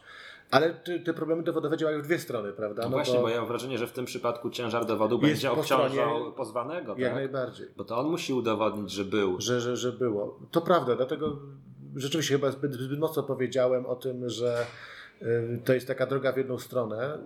Ale 0.50 0.74
te, 0.74 0.98
te, 0.98 1.14
problemy 1.14 1.42
dowodowe 1.42 1.76
działają 1.76 2.02
w 2.02 2.04
dwie 2.04 2.18
strony, 2.18 2.52
prawda? 2.52 2.82
No, 2.82 2.88
no 2.88 2.96
właśnie, 2.96 3.14
bo... 3.14 3.22
bo 3.22 3.28
ja 3.28 3.38
mam 3.38 3.48
wrażenie, 3.48 3.78
że 3.78 3.86
w 3.86 3.92
tym 3.92 4.04
przypadku 4.04 4.50
ciężar 4.50 4.86
dowodu 4.86 5.18
będzie 5.18 5.52
obciążał 5.52 6.32
pozwanego. 6.32 6.94
Jak 6.98 7.08
tak? 7.08 7.14
najbardziej. 7.14 7.66
Bo 7.76 7.84
to 7.84 7.98
on 7.98 8.06
musi 8.06 8.32
udowodnić, 8.32 8.90
że 8.90 9.04
był. 9.04 9.40
Że, 9.40 9.60
że, 9.60 9.76
że 9.76 9.92
było. 9.92 10.40
To 10.50 10.60
prawda, 10.60 10.96
dlatego 10.96 11.38
rzeczywiście 11.96 12.34
chyba 12.34 12.50
zbyt, 12.50 12.74
zbyt 12.74 12.98
mocno 12.98 13.22
powiedziałem 13.22 13.86
o 13.86 13.96
tym, 13.96 14.28
że 14.28 14.66
y, 15.22 15.60
to 15.64 15.74
jest 15.74 15.86
taka 15.86 16.06
droga 16.06 16.32
w 16.32 16.36
jedną 16.36 16.58
stronę. 16.58 17.18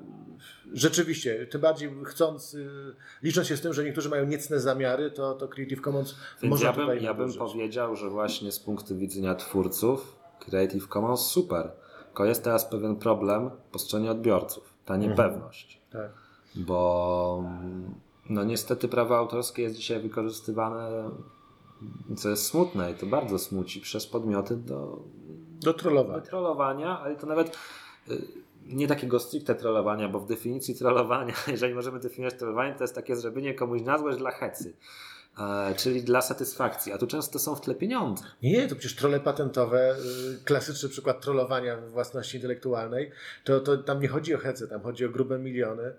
Rzeczywiście, 0.72 1.46
tym 1.46 1.60
bardziej 1.60 1.90
chcąc, 2.04 2.54
y, 2.54 2.94
licząc 3.22 3.46
się 3.46 3.56
z 3.56 3.60
tym, 3.60 3.72
że 3.72 3.84
niektórzy 3.84 4.08
mają 4.08 4.26
niecne 4.26 4.60
zamiary, 4.60 5.10
to, 5.10 5.34
to 5.34 5.48
Creative 5.48 5.80
Commons 5.80 6.14
Więc 6.42 6.50
może 6.50 6.64
ja 6.64 6.72
bym, 6.72 6.80
tutaj 6.80 7.02
Ja 7.02 7.14
bym 7.14 7.32
powiedział, 7.32 7.96
że 7.96 8.10
właśnie 8.10 8.52
z 8.52 8.60
punktu 8.60 8.96
widzenia 8.96 9.34
twórców 9.34 10.18
Creative 10.40 10.88
Commons 10.88 11.20
super 11.20 11.72
tylko 12.18 12.28
jest 12.28 12.44
teraz 12.44 12.64
pewien 12.64 12.96
problem 12.96 13.50
po 13.72 13.78
stronie 13.78 14.10
odbiorców, 14.10 14.74
ta 14.84 14.94
mhm. 14.94 15.10
niepewność. 15.10 15.80
Mhm. 15.84 16.04
Tak. 16.04 16.22
Bo 16.54 17.44
no 18.30 18.44
niestety 18.44 18.88
prawo 18.88 19.18
autorskie 19.18 19.62
jest 19.62 19.76
dzisiaj 19.76 20.00
wykorzystywane, 20.00 21.10
co 22.16 22.28
jest 22.28 22.46
smutne 22.46 22.92
i 22.92 22.94
to 22.94 23.06
bardzo 23.06 23.38
smuci, 23.38 23.80
przez 23.80 24.06
podmioty 24.06 24.56
do, 24.56 24.98
do 25.60 25.74
trollowania. 25.74 26.20
Do 26.20 26.26
trollowania, 26.26 26.98
ale 27.00 27.16
to 27.16 27.26
nawet 27.26 27.58
y, 28.10 28.22
nie 28.66 28.88
takiego 28.88 29.18
stricte 29.18 29.54
trollowania, 29.54 30.08
bo 30.08 30.20
w 30.20 30.26
definicji 30.26 30.74
trollowania, 30.74 31.34
jeżeli 31.46 31.74
możemy 31.74 32.00
definiować 32.00 32.38
trollowanie, 32.38 32.74
to 32.74 32.84
jest 32.84 32.94
takie 32.94 33.16
zrobienie 33.16 33.54
komuś 33.54 33.82
na 33.82 33.98
złość 33.98 34.18
dla 34.18 34.30
hecy. 34.30 34.74
E, 35.38 35.74
czyli 35.74 36.02
dla 36.02 36.22
satysfakcji, 36.22 36.92
a 36.92 36.98
tu 36.98 37.06
często 37.06 37.38
są 37.38 37.54
w 37.54 37.60
tle 37.60 37.74
pieniądze. 37.74 38.24
Nie, 38.42 38.68
to 38.68 38.76
przecież 38.76 38.96
trole 38.96 39.20
patentowe, 39.20 39.96
y, 40.40 40.44
klasyczny 40.44 40.88
przykład 40.88 41.20
trollowania 41.20 41.76
własności 41.76 42.36
intelektualnej, 42.36 43.10
to, 43.44 43.60
to 43.60 43.76
tam 43.76 44.00
nie 44.00 44.08
chodzi 44.08 44.34
o 44.34 44.38
hece, 44.38 44.68
tam 44.68 44.80
chodzi 44.82 45.06
o 45.06 45.08
grube 45.08 45.38
miliony, 45.38 45.94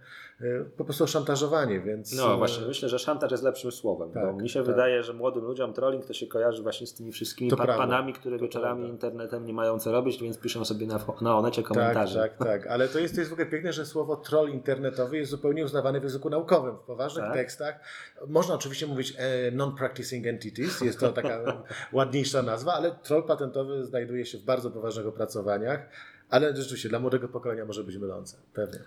po 0.77 0.85
prostu 0.85 1.07
szantażowanie, 1.07 1.79
więc... 1.79 2.13
No 2.17 2.33
y, 2.33 2.37
właśnie, 2.37 2.67
myślę, 2.67 2.89
że 2.89 2.99
szantaż 2.99 3.31
jest 3.31 3.43
lepszym 3.43 3.71
słowem, 3.71 4.11
tak, 4.11 4.41
mi 4.41 4.49
się 4.49 4.59
tak. 4.59 4.67
wydaje, 4.67 5.03
że 5.03 5.13
młodym 5.13 5.43
ludziom 5.43 5.73
trolling 5.73 6.05
to 6.05 6.13
się 6.13 6.27
kojarzy 6.27 6.63
właśnie 6.63 6.87
z 6.87 6.93
tymi 6.93 7.11
wszystkimi 7.11 7.51
pa 7.51 7.67
panami, 7.67 8.13
które 8.13 8.37
to 8.37 8.45
wieczorami 8.45 8.79
prawda. 8.79 8.93
internetem 8.93 9.45
nie 9.45 9.53
mają 9.53 9.79
co 9.79 9.91
robić, 9.91 10.21
więc 10.21 10.37
piszą 10.37 10.65
sobie 10.65 10.87
na, 10.87 10.99
na 11.21 11.37
onecie 11.37 11.63
komentarze. 11.63 12.19
Tak, 12.19 12.37
tak, 12.37 12.47
tak, 12.47 12.67
ale 12.67 12.87
to 12.87 12.99
jest, 12.99 13.13
to 13.15 13.21
jest 13.21 13.29
w 13.29 13.33
ogóle 13.33 13.47
piękne, 13.47 13.73
że 13.73 13.85
słowo 13.85 14.15
troll 14.15 14.49
internetowy 14.49 15.17
jest 15.17 15.31
zupełnie 15.31 15.65
uznawane 15.65 15.99
w 15.99 16.03
języku 16.03 16.29
naukowym. 16.29 16.77
W 16.77 16.83
poważnych 16.83 17.25
tak? 17.25 17.33
tekstach 17.33 17.79
można 18.27 18.55
oczywiście 18.55 18.87
mówić 18.87 19.13
e, 19.17 19.51
non-practicing 19.51 20.27
entities, 20.27 20.81
jest 20.81 20.99
to 20.99 21.11
taka 21.11 21.63
ładniejsza 21.93 22.41
nazwa, 22.41 22.73
ale 22.73 22.91
troll 22.91 23.23
patentowy 23.23 23.85
znajduje 23.85 24.25
się 24.25 24.37
w 24.37 24.43
bardzo 24.43 24.71
poważnych 24.71 25.07
opracowaniach, 25.07 25.89
ale 26.29 26.55
rzeczywiście 26.55 26.89
dla 26.89 26.99
młodego 26.99 27.27
pokolenia 27.27 27.65
może 27.65 27.83
być 27.83 27.97
mylące, 27.97 28.37
pewnie. 28.53 28.79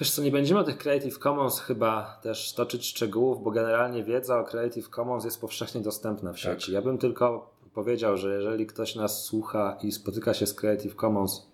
Wiesz 0.00 0.10
co, 0.10 0.22
nie 0.22 0.30
będziemy 0.30 0.60
o 0.60 0.64
tych 0.64 0.78
Creative 0.78 1.18
Commons 1.18 1.60
chyba 1.60 2.18
też 2.22 2.54
toczyć 2.54 2.86
szczegółów, 2.86 3.42
bo 3.42 3.50
generalnie 3.50 4.04
wiedza 4.04 4.38
o 4.38 4.44
Creative 4.44 4.90
Commons 4.90 5.24
jest 5.24 5.40
powszechnie 5.40 5.80
dostępna 5.80 6.32
w 6.32 6.38
sieci. 6.38 6.66
Tak. 6.66 6.74
Ja 6.74 6.82
bym 6.82 6.98
tylko 6.98 7.50
powiedział, 7.74 8.16
że 8.16 8.34
jeżeli 8.34 8.66
ktoś 8.66 8.94
nas 8.94 9.24
słucha 9.24 9.78
i 9.82 9.92
spotyka 9.92 10.34
się 10.34 10.46
z 10.46 10.54
Creative 10.54 10.96
Commons 10.96 11.48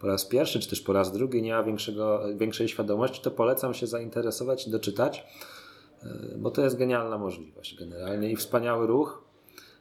po 0.00 0.06
raz 0.06 0.24
pierwszy, 0.24 0.60
czy 0.60 0.70
też 0.70 0.80
po 0.80 0.92
raz 0.92 1.12
drugi, 1.12 1.42
nie 1.42 1.52
ma 1.52 1.62
większego, 1.62 2.20
większej 2.36 2.68
świadomości, 2.68 3.22
to 3.22 3.30
polecam 3.30 3.74
się 3.74 3.86
zainteresować 3.86 4.66
i 4.66 4.70
doczytać, 4.70 5.26
e, 6.02 6.08
bo 6.36 6.50
to 6.50 6.62
jest 6.62 6.76
genialna 6.76 7.18
możliwość 7.18 7.76
generalnie 7.78 8.30
i 8.30 8.36
wspaniały 8.36 8.86
ruch 8.86 9.24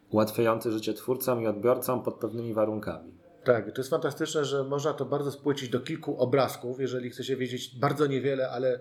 ułatwiający 0.09 0.71
życie 0.71 0.93
twórcom 0.93 1.41
i 1.41 1.47
odbiorcom 1.47 2.03
pod 2.03 2.15
pewnymi 2.15 2.53
warunkami. 2.53 3.11
Tak, 3.47 3.71
to 3.71 3.81
jest 3.81 3.89
fantastyczne, 3.89 4.45
że 4.45 4.63
można 4.63 4.93
to 4.93 5.05
bardzo 5.05 5.31
spłycić 5.31 5.69
do 5.69 5.79
kilku 5.79 6.17
obrazków, 6.17 6.79
jeżeli 6.79 7.09
chce 7.09 7.23
się 7.23 7.35
wiedzieć 7.35 7.79
bardzo 7.79 8.07
niewiele, 8.07 8.49
ale 8.49 8.79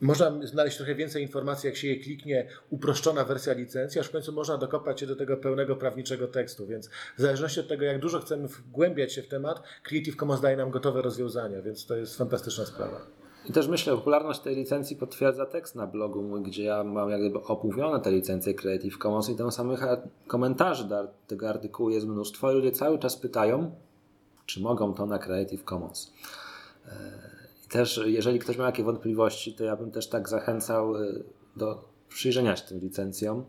można 0.00 0.46
znaleźć 0.46 0.76
trochę 0.76 0.94
więcej 0.94 1.22
informacji, 1.22 1.66
jak 1.66 1.76
się 1.76 1.88
je 1.88 2.00
kliknie, 2.00 2.48
uproszczona 2.70 3.24
wersja 3.24 3.52
licencji, 3.52 4.00
aż 4.00 4.06
w 4.06 4.10
końcu 4.10 4.32
można 4.32 4.58
dokopać 4.58 5.00
się 5.00 5.06
do 5.06 5.16
tego 5.16 5.36
pełnego 5.36 5.76
prawniczego 5.76 6.26
tekstu. 6.26 6.66
Więc 6.66 6.88
w 6.88 7.20
zależności 7.20 7.60
od 7.60 7.68
tego, 7.68 7.84
jak 7.84 7.98
dużo 7.98 8.20
chcemy 8.20 8.48
wgłębiać 8.48 9.12
się 9.12 9.22
w 9.22 9.28
temat, 9.28 9.62
Creative 9.82 10.16
Commons 10.16 10.40
daje 10.40 10.56
nam 10.56 10.70
gotowe 10.70 11.02
rozwiązania, 11.02 11.62
więc 11.62 11.86
to 11.86 11.96
jest 11.96 12.18
fantastyczna 12.18 12.66
sprawa. 12.66 13.17
I 13.48 13.52
też 13.52 13.68
myślę, 13.68 13.96
popularność 13.96 14.40
tej 14.40 14.56
licencji 14.56 14.96
potwierdza 14.96 15.46
tekst 15.46 15.74
na 15.74 15.86
blogu 15.86 16.22
mój, 16.22 16.42
gdzie 16.42 16.64
ja 16.64 16.84
mam 16.84 17.10
jak 17.10 17.20
gdyby 17.20 17.42
opóźnione 17.42 18.00
te 18.00 18.10
licencje 18.10 18.54
Creative 18.54 18.98
Commons 18.98 19.28
i 19.28 19.36
tam 19.36 19.52
samych 19.52 19.80
komentarzy 20.26 20.84
do 20.84 21.08
tego 21.26 21.48
artykułu 21.48 21.90
jest 21.90 22.06
mnóstwo. 22.06 22.52
Ludzie 22.52 22.72
cały 22.72 22.98
czas 22.98 23.16
pytają, 23.16 23.70
czy 24.46 24.60
mogą 24.60 24.94
to 24.94 25.06
na 25.06 25.18
Creative 25.18 25.64
Commons. 25.64 26.12
E, 26.86 26.90
I 27.66 27.68
też, 27.68 28.00
jeżeli 28.04 28.38
ktoś 28.38 28.56
ma 28.56 28.64
jakieś 28.64 28.84
wątpliwości, 28.84 29.54
to 29.54 29.64
ja 29.64 29.76
bym 29.76 29.90
też 29.90 30.08
tak 30.08 30.28
zachęcał 30.28 30.96
e, 30.96 31.00
do 31.56 31.84
przyjrzenia 32.08 32.56
się 32.56 32.66
tym 32.66 32.80
licencjom, 32.80 33.44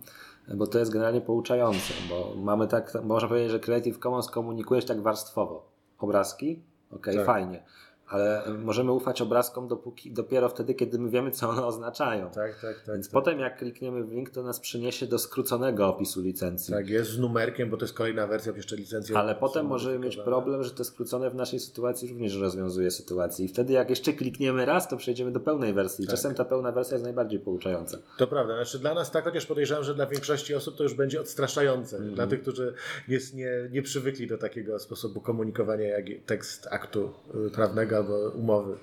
bo 0.55 0.67
to 0.67 0.79
jest 0.79 0.91
generalnie 0.91 1.21
pouczające, 1.21 1.93
bo 2.09 2.33
mamy 2.35 2.67
tak, 2.67 2.97
można 3.03 3.29
powiedzieć, 3.29 3.51
że 3.51 3.59
Creative 3.59 3.99
Commons 3.99 4.27
komunikujesz 4.29 4.85
tak 4.85 5.01
warstwowo. 5.01 5.69
Obrazki, 5.99 6.61
ok, 6.91 7.05
tak. 7.05 7.25
fajnie 7.25 7.63
ale 8.09 8.43
możemy 8.63 8.91
ufać 8.91 9.21
obrazkom 9.21 9.67
dopóki, 9.67 10.11
dopiero 10.11 10.49
wtedy, 10.49 10.73
kiedy 10.73 10.99
my 10.99 11.09
wiemy, 11.09 11.31
co 11.31 11.49
one 11.49 11.65
oznaczają. 11.65 12.29
Tak, 12.29 12.61
tak, 12.61 12.81
tak. 12.85 12.95
Więc 12.95 13.07
tak. 13.07 13.13
potem 13.13 13.39
jak 13.39 13.57
klikniemy 13.57 14.03
w 14.03 14.11
link, 14.11 14.29
to 14.29 14.43
nas 14.43 14.59
przeniesie 14.59 15.07
do 15.07 15.19
skróconego 15.19 15.87
opisu 15.87 16.21
licencji. 16.21 16.73
Tak, 16.73 16.89
jest 16.89 17.11
z 17.11 17.19
numerkiem, 17.19 17.69
bo 17.69 17.77
to 17.77 17.85
jest 17.85 17.95
kolejna 17.95 18.27
wersja 18.27 18.53
jeszcze 18.55 18.75
licencji. 18.75 19.15
Ale 19.15 19.35
potem 19.35 19.65
możemy 19.65 19.99
mieć 19.99 20.17
problem, 20.17 20.63
że 20.63 20.71
to 20.71 20.83
skrócone 20.83 21.29
w 21.29 21.35
naszej 21.35 21.59
sytuacji 21.59 22.09
również 22.09 22.35
rozwiązuje 22.35 22.91
sytuację. 22.91 23.45
I 23.45 23.47
wtedy 23.47 23.73
jak 23.73 23.89
jeszcze 23.89 24.13
klikniemy 24.13 24.65
raz, 24.65 24.87
to 24.87 24.97
przejdziemy 24.97 25.31
do 25.31 25.39
pełnej 25.39 25.73
wersji. 25.73 26.05
Tak. 26.05 26.15
Czasem 26.15 26.35
ta 26.35 26.45
pełna 26.45 26.71
wersja 26.71 26.95
jest 26.95 27.03
najbardziej 27.03 27.39
pouczająca. 27.39 27.97
To 28.17 28.27
prawda. 28.27 28.55
Znaczy 28.55 28.79
dla 28.79 28.93
nas 28.93 29.11
tak, 29.11 29.23
chociaż 29.23 29.45
podejrzewam, 29.45 29.83
że 29.83 29.95
dla 29.95 30.05
większości 30.05 30.55
osób 30.55 30.75
to 30.75 30.83
już 30.83 30.93
będzie 30.93 31.21
odstraszające. 31.21 31.97
Mhm. 31.97 32.15
Dla 32.15 32.27
tych, 32.27 32.41
którzy 32.41 32.73
nie, 33.07 33.17
nie, 33.33 33.69
nie 33.71 33.81
przywykli 33.81 34.27
do 34.27 34.37
takiego 34.37 34.79
sposobu 34.79 35.21
komunikowania 35.21 35.87
jak 35.87 36.05
tekst 36.25 36.67
aktu 36.71 37.11
y, 37.47 37.51
prawnego 37.51 37.98
albo 37.99 38.29
umowy. 38.29 38.77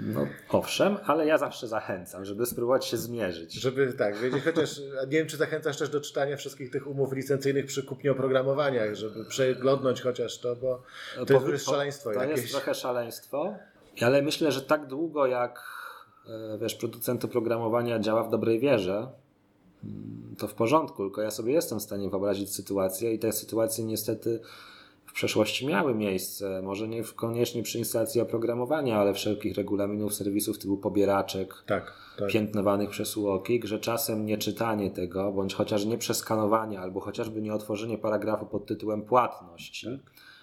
No, 0.00 0.26
owszem, 0.48 0.96
ale 1.06 1.26
ja 1.26 1.38
zawsze 1.38 1.68
zachęcam, 1.68 2.24
żeby 2.24 2.46
spróbować 2.46 2.84
się 2.84 2.96
zmierzyć. 2.96 3.54
Żeby 3.54 3.92
tak, 3.92 4.18
wiedzieć, 4.18 4.44
chociaż 4.44 4.78
nie 5.06 5.18
wiem, 5.18 5.26
czy 5.26 5.36
zachęcasz 5.36 5.76
też 5.78 5.88
do 5.88 6.00
czytania 6.00 6.36
wszystkich 6.36 6.70
tych 6.70 6.86
umów 6.86 7.12
licencyjnych 7.12 7.66
przy 7.66 7.82
kupnie 7.82 8.12
oprogramowania, 8.12 8.94
żeby 8.94 9.24
przeglądnąć 9.24 10.02
chociaż 10.02 10.38
to, 10.38 10.56
bo 10.56 10.82
to 11.26 11.32
jest 11.34 11.46
wręcz 11.46 11.62
szaleństwo 11.62 12.12
To 12.12 12.22
jakieś. 12.22 12.38
jest 12.38 12.52
trochę 12.52 12.74
szaleństwo, 12.74 13.54
ale 14.00 14.22
myślę, 14.22 14.52
że 14.52 14.62
tak 14.62 14.86
długo 14.86 15.26
jak 15.26 15.62
e, 16.28 16.58
wiesz, 16.58 16.74
producent 16.74 17.24
oprogramowania 17.24 17.98
działa 17.98 18.22
w 18.22 18.30
dobrej 18.30 18.60
wierze, 18.60 19.08
mm, 19.84 20.36
to 20.38 20.48
w 20.48 20.54
porządku, 20.54 21.02
tylko 21.02 21.22
ja 21.22 21.30
sobie 21.30 21.52
jestem 21.52 21.78
w 21.78 21.82
stanie 21.82 22.10
wyobrazić 22.10 22.54
sytuację 22.54 23.14
i 23.14 23.18
te 23.18 23.32
sytuacje 23.32 23.84
niestety 23.84 24.40
w 25.12 25.14
przeszłości 25.14 25.66
miały 25.66 25.94
miejsce, 25.94 26.62
może 26.62 26.88
nie 26.88 27.02
koniecznie 27.16 27.62
przy 27.62 27.78
instalacji 27.78 28.20
oprogramowania, 28.20 28.98
ale 28.98 29.14
wszelkich 29.14 29.56
regulaminów 29.56 30.14
serwisów 30.14 30.58
typu 30.58 30.76
pobieraczek, 30.76 31.54
Tak, 31.66 31.92
tak. 32.18 32.28
piętnowanych 32.28 32.90
przez 32.90 33.16
UOKiK, 33.16 33.64
że 33.64 33.78
czasem 33.78 34.26
nieczytanie 34.26 34.90
tego, 34.90 35.32
bądź 35.32 35.54
chociaż 35.54 35.84
nie 35.84 35.98
przeskanowanie, 35.98 36.80
albo 36.80 37.00
chociażby 37.00 37.42
nie 37.42 37.54
otworzenie 37.54 37.98
paragrafu 37.98 38.46
pod 38.46 38.66
tytułem 38.66 39.02
płatności, 39.02 40.00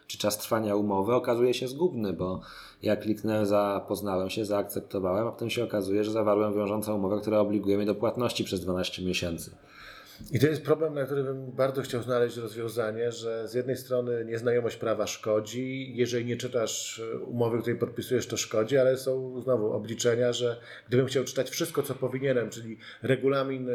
czy 0.08 0.18
czas 0.18 0.38
trwania 0.38 0.76
umowy 0.76 1.16
okazuje 1.16 1.54
się 1.54 1.68
zgubny, 1.68 2.14
bo 2.14 2.42
ja 2.82 2.96
kliknąłem, 2.96 3.46
zapoznałem 3.46 4.30
się, 4.30 4.46
zaakceptowałem, 4.46 5.28
a 5.28 5.32
potem 5.32 5.50
się 5.50 5.64
okazuje, 5.64 6.04
że 6.04 6.12
zawarłem 6.12 6.54
wiążącą 6.54 6.96
umowę, 6.96 7.20
która 7.22 7.40
obliguje 7.40 7.78
mnie 7.78 7.86
do 7.86 7.96
płatności 7.96 8.44
przez 8.44 8.62
12 8.62 9.06
miesięcy. 9.06 9.52
I 10.32 10.40
to 10.40 10.48
jest 10.48 10.66
problem, 10.66 10.94
na 10.94 11.06
który 11.06 11.24
bym 11.24 11.52
bardzo 11.52 11.82
chciał 11.82 12.02
znaleźć 12.02 12.38
rozwiązanie, 12.38 13.12
że 13.12 13.48
z 13.48 13.54
jednej 13.54 13.78
strony 13.78 14.26
nieznajomość 14.26 14.76
prawa 14.76 15.08
szkodzi, 15.08 15.94
jeżeli 15.96 16.26
nie 16.26 16.38
czytasz 16.38 17.00
e, 17.00 17.18
umowy, 17.18 17.60
której 17.60 17.80
podpisujesz, 17.80 18.28
to 18.28 18.38
szkodzi, 18.38 18.78
ale 18.78 18.98
są 18.98 19.42
znowu 19.42 19.72
obliczenia, 19.72 20.34
że 20.34 20.60
gdybym 20.88 21.06
chciał 21.06 21.24
czytać 21.24 21.50
wszystko, 21.50 21.84
co 21.84 21.96
powinienem, 21.96 22.50
czyli 22.50 22.78
regulamin 23.02 23.70
e, 23.70 23.74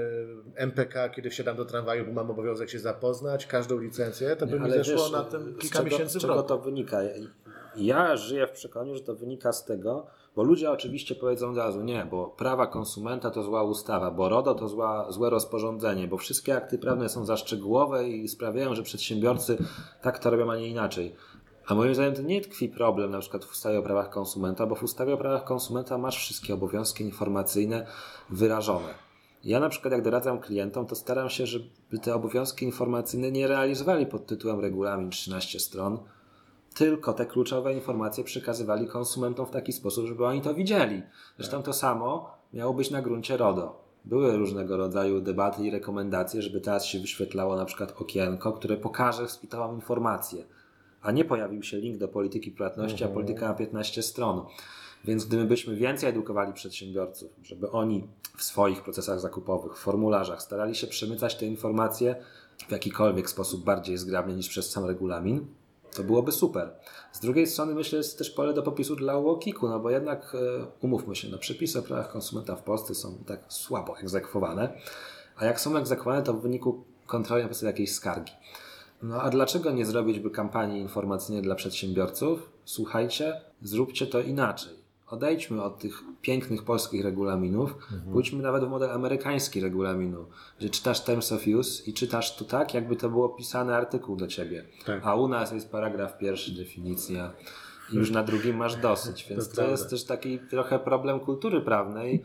MPK, 0.54 1.08
kiedy 1.08 1.30
wsiadam 1.30 1.56
do 1.56 1.64
tramwaju, 1.64 2.06
bo 2.06 2.12
mam 2.12 2.30
obowiązek 2.30 2.70
się 2.70 2.78
zapoznać, 2.78 3.46
każdą 3.46 3.78
licencję, 3.78 4.36
to 4.36 4.46
by 4.46 4.60
mi 4.60 4.70
zeszło 4.70 5.02
wiesz, 5.02 5.12
na 5.12 5.24
tym 5.24 5.56
kilka 5.58 5.78
czego, 5.78 5.90
miesięcy 5.90 6.18
w 6.18 6.22
czego 6.22 6.42
to 6.42 6.58
wynika? 6.58 7.00
Ja 7.76 8.16
żyję 8.16 8.46
w 8.46 8.50
przekonaniu, 8.50 8.94
że 8.94 9.02
to 9.02 9.14
wynika 9.14 9.52
z 9.52 9.64
tego, 9.64 10.06
bo 10.36 10.42
ludzie 10.42 10.70
oczywiście 10.70 11.14
powiedzą 11.14 11.50
od 11.50 11.56
razu, 11.56 11.82
nie, 11.82 12.06
bo 12.10 12.26
prawa 12.26 12.66
konsumenta 12.66 13.30
to 13.30 13.42
zła 13.42 13.62
ustawa, 13.62 14.10
bo 14.10 14.28
RODO 14.28 14.54
to 14.54 14.68
zła, 14.68 15.12
złe 15.12 15.30
rozporządzenie, 15.30 16.08
bo 16.08 16.16
wszystkie 16.16 16.56
akty 16.56 16.78
prawne 16.78 17.08
są 17.08 17.24
za 17.24 17.36
szczegółowe 17.36 18.08
i 18.08 18.28
sprawiają, 18.28 18.74
że 18.74 18.82
przedsiębiorcy 18.82 19.58
tak 20.02 20.18
to 20.18 20.30
robią, 20.30 20.50
a 20.50 20.56
nie 20.56 20.68
inaczej. 20.68 21.14
A 21.66 21.74
moim 21.74 21.94
zdaniem 21.94 22.14
to 22.14 22.22
nie 22.22 22.40
tkwi 22.40 22.68
problem 22.68 23.10
na 23.10 23.18
przykład 23.18 23.44
w 23.44 23.50
ustawie 23.50 23.78
o 23.78 23.82
prawach 23.82 24.10
konsumenta, 24.10 24.66
bo 24.66 24.74
w 24.74 24.82
ustawie 24.82 25.14
o 25.14 25.16
prawach 25.16 25.44
konsumenta 25.44 25.98
masz 25.98 26.16
wszystkie 26.16 26.54
obowiązki 26.54 27.04
informacyjne 27.04 27.86
wyrażone. 28.30 28.94
Ja 29.44 29.60
na 29.60 29.68
przykład 29.68 29.92
jak 29.92 30.02
doradzam 30.02 30.40
klientom, 30.40 30.86
to 30.86 30.94
staram 30.94 31.30
się, 31.30 31.46
żeby 31.46 31.98
te 32.02 32.14
obowiązki 32.14 32.64
informacyjne 32.64 33.30
nie 33.30 33.48
realizowali 33.48 34.06
pod 34.06 34.26
tytułem 34.26 34.60
regulamin 34.60 35.10
13 35.10 35.60
stron, 35.60 35.98
tylko 36.74 37.12
te 37.12 37.26
kluczowe 37.26 37.74
informacje 37.74 38.24
przekazywali 38.24 38.86
konsumentom 38.86 39.46
w 39.46 39.50
taki 39.50 39.72
sposób, 39.72 40.06
żeby 40.06 40.26
oni 40.26 40.40
to 40.40 40.54
widzieli. 40.54 41.02
Zresztą 41.38 41.62
to 41.62 41.72
samo 41.72 42.30
miało 42.52 42.74
być 42.74 42.90
na 42.90 43.02
gruncie 43.02 43.36
RODO. 43.36 43.84
Były 44.04 44.36
różnego 44.36 44.76
rodzaju 44.76 45.20
debaty 45.20 45.64
i 45.64 45.70
rekomendacje, 45.70 46.42
żeby 46.42 46.60
teraz 46.60 46.86
się 46.86 47.00
wyświetlało 47.00 47.56
na 47.56 47.64
przykład 47.64 48.00
okienko, 48.00 48.52
które 48.52 48.76
pokaże 48.76 49.28
spitałą 49.28 49.74
informację, 49.74 50.44
a 51.02 51.10
nie 51.10 51.24
pojawił 51.24 51.62
się 51.62 51.78
link 51.78 51.98
do 51.98 52.08
polityki 52.08 52.50
płatności, 52.50 53.04
a 53.04 53.08
polityka 53.08 53.48
ma 53.48 53.54
15 53.54 54.02
stron. 54.02 54.46
Więc 55.04 55.24
gdybyśmy 55.24 55.76
więcej 55.76 56.08
edukowali 56.08 56.52
przedsiębiorców, 56.52 57.30
żeby 57.42 57.70
oni 57.70 58.08
w 58.36 58.42
swoich 58.42 58.82
procesach 58.82 59.20
zakupowych, 59.20 59.76
w 59.76 59.80
formularzach 59.80 60.42
starali 60.42 60.74
się 60.74 60.86
przemycać 60.86 61.34
te 61.34 61.46
informacje 61.46 62.16
w 62.68 62.72
jakikolwiek 62.72 63.30
sposób 63.30 63.64
bardziej 63.64 63.96
zgrabnie 63.96 64.34
niż 64.34 64.48
przez 64.48 64.70
sam 64.70 64.84
regulamin, 64.84 65.46
to 65.94 66.04
byłoby 66.04 66.32
super. 66.32 66.70
Z 67.12 67.20
drugiej 67.20 67.46
strony 67.46 67.74
myślę, 67.74 67.98
jest 67.98 68.18
też 68.18 68.30
pole 68.30 68.54
do 68.54 68.62
popisu 68.62 68.96
dla 68.96 69.18
UOKiK-u, 69.18 69.68
no 69.68 69.80
bo 69.80 69.90
jednak 69.90 70.34
e, 70.34 70.66
umówmy 70.80 71.16
się, 71.16 71.28
no 71.28 71.38
przepisy 71.38 71.78
o 71.78 71.82
prawach 71.82 72.12
konsumenta 72.12 72.56
w 72.56 72.62
Polsce 72.62 72.94
są 72.94 73.18
tak 73.26 73.40
słabo 73.48 73.98
egzekwowane, 73.98 74.78
a 75.36 75.44
jak 75.44 75.60
są 75.60 75.76
egzekwowane, 75.76 76.22
to 76.22 76.34
w 76.34 76.42
wyniku 76.42 76.84
kontroli 77.06 77.42
na 77.42 77.48
podstawie 77.48 77.70
jakiejś 77.70 77.92
skargi. 77.92 78.32
No 79.02 79.22
a 79.22 79.30
dlaczego 79.30 79.70
nie 79.70 79.86
zrobić 79.86 80.20
by 80.20 80.30
kampanii 80.30 80.80
informacyjnej 80.80 81.42
dla 81.42 81.54
przedsiębiorców? 81.54 82.50
Słuchajcie, 82.64 83.40
zróbcie 83.62 84.06
to 84.06 84.20
inaczej. 84.20 84.83
Odejdźmy 85.10 85.62
od 85.62 85.78
tych 85.78 86.02
pięknych 86.22 86.64
polskich 86.64 87.04
regulaminów, 87.04 87.74
pójdźmy 88.12 88.42
nawet 88.42 88.64
w 88.64 88.68
model 88.68 88.90
amerykański 88.90 89.60
regulaminu, 89.60 90.26
gdzie 90.58 90.70
czytasz 90.70 91.00
Terms 91.00 91.32
of 91.32 91.46
Use 91.46 91.82
i 91.86 91.92
czytasz 91.92 92.36
to 92.36 92.44
tak, 92.44 92.74
jakby 92.74 92.96
to 92.96 93.08
było 93.08 93.28
pisany 93.28 93.74
artykuł 93.74 94.16
do 94.16 94.26
ciebie. 94.26 94.64
Tak. 94.86 95.06
A 95.06 95.14
u 95.14 95.28
nas 95.28 95.52
jest 95.52 95.70
paragraf 95.70 96.18
pierwszy, 96.18 96.54
definicja 96.54 97.32
i 97.92 97.96
już 97.96 98.10
na 98.10 98.22
drugim 98.22 98.56
masz 98.56 98.76
dosyć, 98.76 99.24
więc 99.30 99.48
to, 99.48 99.54
prawda. 99.54 99.70
jest 99.70 99.90
też 99.90 100.04
taki 100.04 100.38
trochę 100.38 100.78
problem 100.78 101.20
kultury 101.20 101.60
prawnej. 101.60 102.22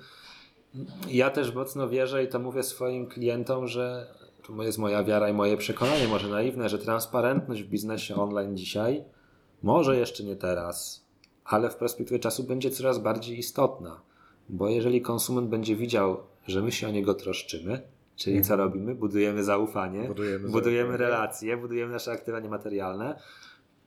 Ja 1.07 1.30
też 1.30 1.53
mocno 1.53 1.89
wierzę 1.89 2.23
i 2.23 2.27
to 2.27 2.39
mówię 2.39 2.64
swoim 2.64 3.07
klientom, 3.07 3.68
że 3.68 4.07
to 4.47 4.64
jest 4.64 4.77
moja 4.77 5.03
wiara 5.03 5.30
i 5.30 5.34
moje 5.34 5.57
przekonanie, 5.57 6.07
może 6.07 6.27
naiwne, 6.30 6.69
że 6.69 6.80
transparentność 6.80 7.64
w 7.64 7.69
biznesie 7.69 8.15
online 8.15 8.57
dzisiaj, 8.57 9.03
może 9.64 9.97
jeszcze 9.97 10.23
nie 10.23 10.35
teraz, 10.35 11.09
ale 11.49 11.69
w 11.69 11.76
perspektywie 11.76 12.19
czasu 12.19 12.43
będzie 12.43 12.69
coraz 12.69 12.99
bardziej 12.99 13.39
istotna. 13.39 14.01
Bo 14.49 14.69
jeżeli 14.69 15.01
konsument 15.01 15.49
będzie 15.49 15.76
widział, 15.76 16.17
że 16.47 16.61
my 16.61 16.71
się 16.71 16.88
o 16.88 16.91
niego 16.91 17.13
troszczymy, 17.13 17.81
czyli 18.15 18.41
co 18.41 18.55
robimy? 18.55 18.95
Budujemy 18.95 19.43
zaufanie, 19.43 20.03
Budujemy 20.07 20.49
budujemy 20.49 20.89
zaufanie. 20.91 21.09
relacje, 21.11 21.57
budujemy 21.57 21.93
nasze 21.93 22.11
aktywa 22.11 22.39
niematerialne, 22.39 23.19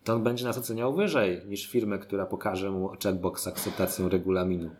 to 0.04 0.14
on 0.14 0.22
będzie 0.22 0.44
nas 0.44 0.58
oceniał 0.58 0.94
wyżej 0.94 1.42
niż 1.46 1.66
firmę, 1.70 1.98
która 1.98 2.26
pokaże 2.26 2.70
mu 2.70 2.88
checkbox 3.02 3.42
z 3.42 3.46
akceptacją 3.46 4.08
regulaminu. 4.08 4.70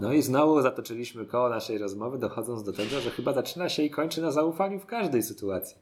No 0.00 0.12
i 0.12 0.22
znowu 0.22 0.62
zatoczyliśmy 0.62 1.26
koło 1.26 1.48
naszej 1.48 1.78
rozmowy, 1.78 2.18
dochodząc 2.18 2.62
do 2.62 2.72
tego, 2.72 3.00
że 3.00 3.10
chyba 3.10 3.32
zaczyna 3.32 3.68
się 3.68 3.82
i 3.82 3.90
kończy 3.90 4.22
na 4.22 4.30
zaufaniu 4.30 4.80
w 4.80 4.86
każdej 4.86 5.22
sytuacji. 5.22 5.76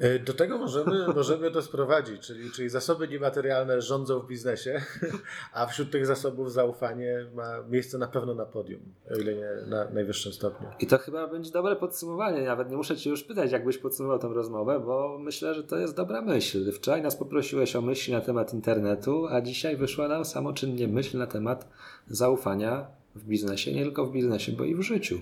E, 0.00 0.18
Do 0.18 0.34
tego 0.34 0.58
możemy, 0.58 1.06
możemy 1.14 1.50
to 1.50 1.62
sprowadzić, 1.62 2.22
czyli, 2.22 2.50
czyli 2.50 2.68
zasoby 2.68 3.08
niematerialne 3.08 3.80
rządzą 3.80 4.20
w 4.20 4.26
biznesie, 4.26 4.82
a 5.52 5.66
wśród 5.66 5.90
tych 5.90 6.06
zasobów 6.06 6.52
zaufanie 6.52 7.26
ma 7.34 7.62
miejsce 7.68 7.98
na 7.98 8.06
pewno 8.06 8.34
na 8.34 8.46
podium, 8.46 8.80
o 9.10 9.14
ile 9.14 9.34
nie 9.34 9.48
na 9.66 9.90
najwyższym 9.90 10.32
stopniu. 10.32 10.68
I 10.80 10.86
to 10.86 10.98
chyba 10.98 11.26
będzie 11.26 11.50
dobre 11.50 11.76
podsumowanie. 11.76 12.42
Nawet 12.42 12.70
nie 12.70 12.76
muszę 12.76 12.96
Cię 12.96 13.10
już 13.10 13.24
pytać, 13.24 13.52
jakbyś 13.52 13.78
podsumował 13.78 14.18
tę 14.18 14.28
rozmowę, 14.28 14.80
bo 14.80 15.18
myślę, 15.18 15.54
że 15.54 15.64
to 15.64 15.76
jest 15.76 15.96
dobra 15.96 16.22
myśl. 16.22 16.72
Wczoraj 16.72 17.02
nas 17.02 17.16
poprosiłeś 17.16 17.76
o 17.76 17.80
myśli 17.80 18.12
na 18.12 18.20
temat 18.20 18.54
internetu, 18.54 19.26
a 19.30 19.40
dzisiaj 19.40 19.76
wyszła 19.76 20.08
nam 20.08 20.24
samoczynnie 20.24 20.88
myśl 20.88 21.18
na 21.18 21.26
temat 21.26 21.68
zaufania 22.08 22.86
w 23.14 23.24
biznesie, 23.24 23.72
nie 23.72 23.82
tylko 23.82 24.06
w 24.06 24.12
biznesie, 24.12 24.52
bo 24.52 24.64
i 24.64 24.74
w 24.74 24.80
życiu. 24.80 25.18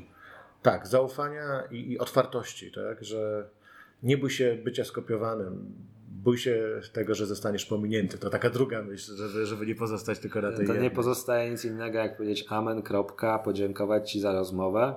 Tak, 0.62 0.86
zaufania 0.86 1.62
i, 1.70 1.92
i 1.92 1.98
otwartości, 1.98 2.72
tak, 2.72 3.04
że 3.04 3.48
nie 4.02 4.18
bój 4.18 4.30
się 4.30 4.58
bycia 4.64 4.84
skopiowanym, 4.84 5.74
bój 6.08 6.38
się 6.38 6.80
tego, 6.92 7.14
że 7.14 7.26
zostaniesz 7.26 7.66
pominięty. 7.66 8.18
To 8.18 8.30
taka 8.30 8.50
druga 8.50 8.82
myśl, 8.82 9.16
żeby, 9.16 9.46
żeby 9.46 9.66
nie 9.66 9.74
pozostać 9.74 10.18
tylko 10.18 10.40
na 10.40 10.48
tej 10.48 10.56
To 10.56 10.62
nie 10.62 10.72
jednej. 10.72 10.90
pozostaje 10.90 11.50
nic 11.50 11.64
innego, 11.64 11.98
jak 11.98 12.16
powiedzieć 12.16 12.44
amen, 12.48 12.82
kropka, 12.82 13.38
podziękować 13.38 14.12
Ci 14.12 14.20
za 14.20 14.32
rozmowę. 14.32 14.94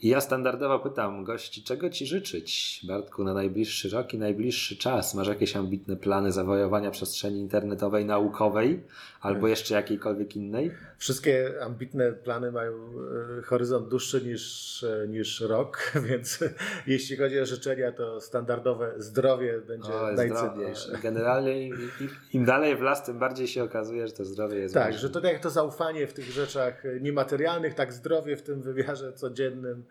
I 0.00 0.08
ja 0.08 0.20
standardowo 0.20 0.78
pytam 0.78 1.24
gości, 1.24 1.62
czego 1.62 1.90
ci 1.90 2.06
życzyć, 2.06 2.80
Bartku, 2.88 3.24
na 3.24 3.34
najbliższy 3.34 3.88
rok 3.90 4.14
i 4.14 4.18
najbliższy 4.18 4.76
czas? 4.76 5.14
Masz 5.14 5.28
jakieś 5.28 5.56
ambitne 5.56 5.96
plany 5.96 6.32
zawojowania 6.32 6.90
przestrzeni 6.90 7.40
internetowej, 7.40 8.04
naukowej 8.04 8.84
albo 9.20 9.48
jeszcze 9.48 9.74
jakiejkolwiek 9.74 10.36
innej? 10.36 10.70
Wszystkie 10.98 11.52
ambitne 11.62 12.12
plany 12.12 12.52
mają 12.52 12.72
e, 13.38 13.42
horyzont 13.42 13.88
dłuższy 13.88 14.20
niż, 14.24 14.84
e, 14.84 15.08
niż 15.08 15.40
rok, 15.40 15.92
więc 16.08 16.44
jeśli 16.86 17.16
chodzi 17.16 17.40
o 17.40 17.46
życzenia, 17.46 17.92
to 17.92 18.20
standardowe 18.20 18.92
zdrowie 18.96 19.60
będzie 19.60 19.94
o, 19.94 20.12
najcenniejsze. 20.12 20.82
Zdrowie. 20.82 21.02
Generalnie 21.02 21.68
im, 22.32 22.44
dalej 22.44 22.76
w 22.76 22.80
las, 22.80 23.04
tym 23.04 23.18
bardziej 23.18 23.48
się 23.48 23.64
okazuje, 23.64 24.06
że 24.06 24.12
to 24.12 24.24
zdrowie 24.24 24.58
jest 24.58 24.74
Tak, 24.74 24.84
ważne. 24.84 24.98
że 24.98 25.10
to 25.10 25.20
tak 25.20 25.32
jak 25.32 25.42
to 25.42 25.50
zaufanie 25.50 26.06
w 26.06 26.12
tych 26.12 26.30
rzeczach 26.30 26.82
niematerialnych, 27.00 27.74
tak 27.74 27.92
zdrowie 27.92 28.36
w 28.36 28.42
tym 28.42 28.62
wymiarze 28.62 29.12
codziennym 29.12 29.87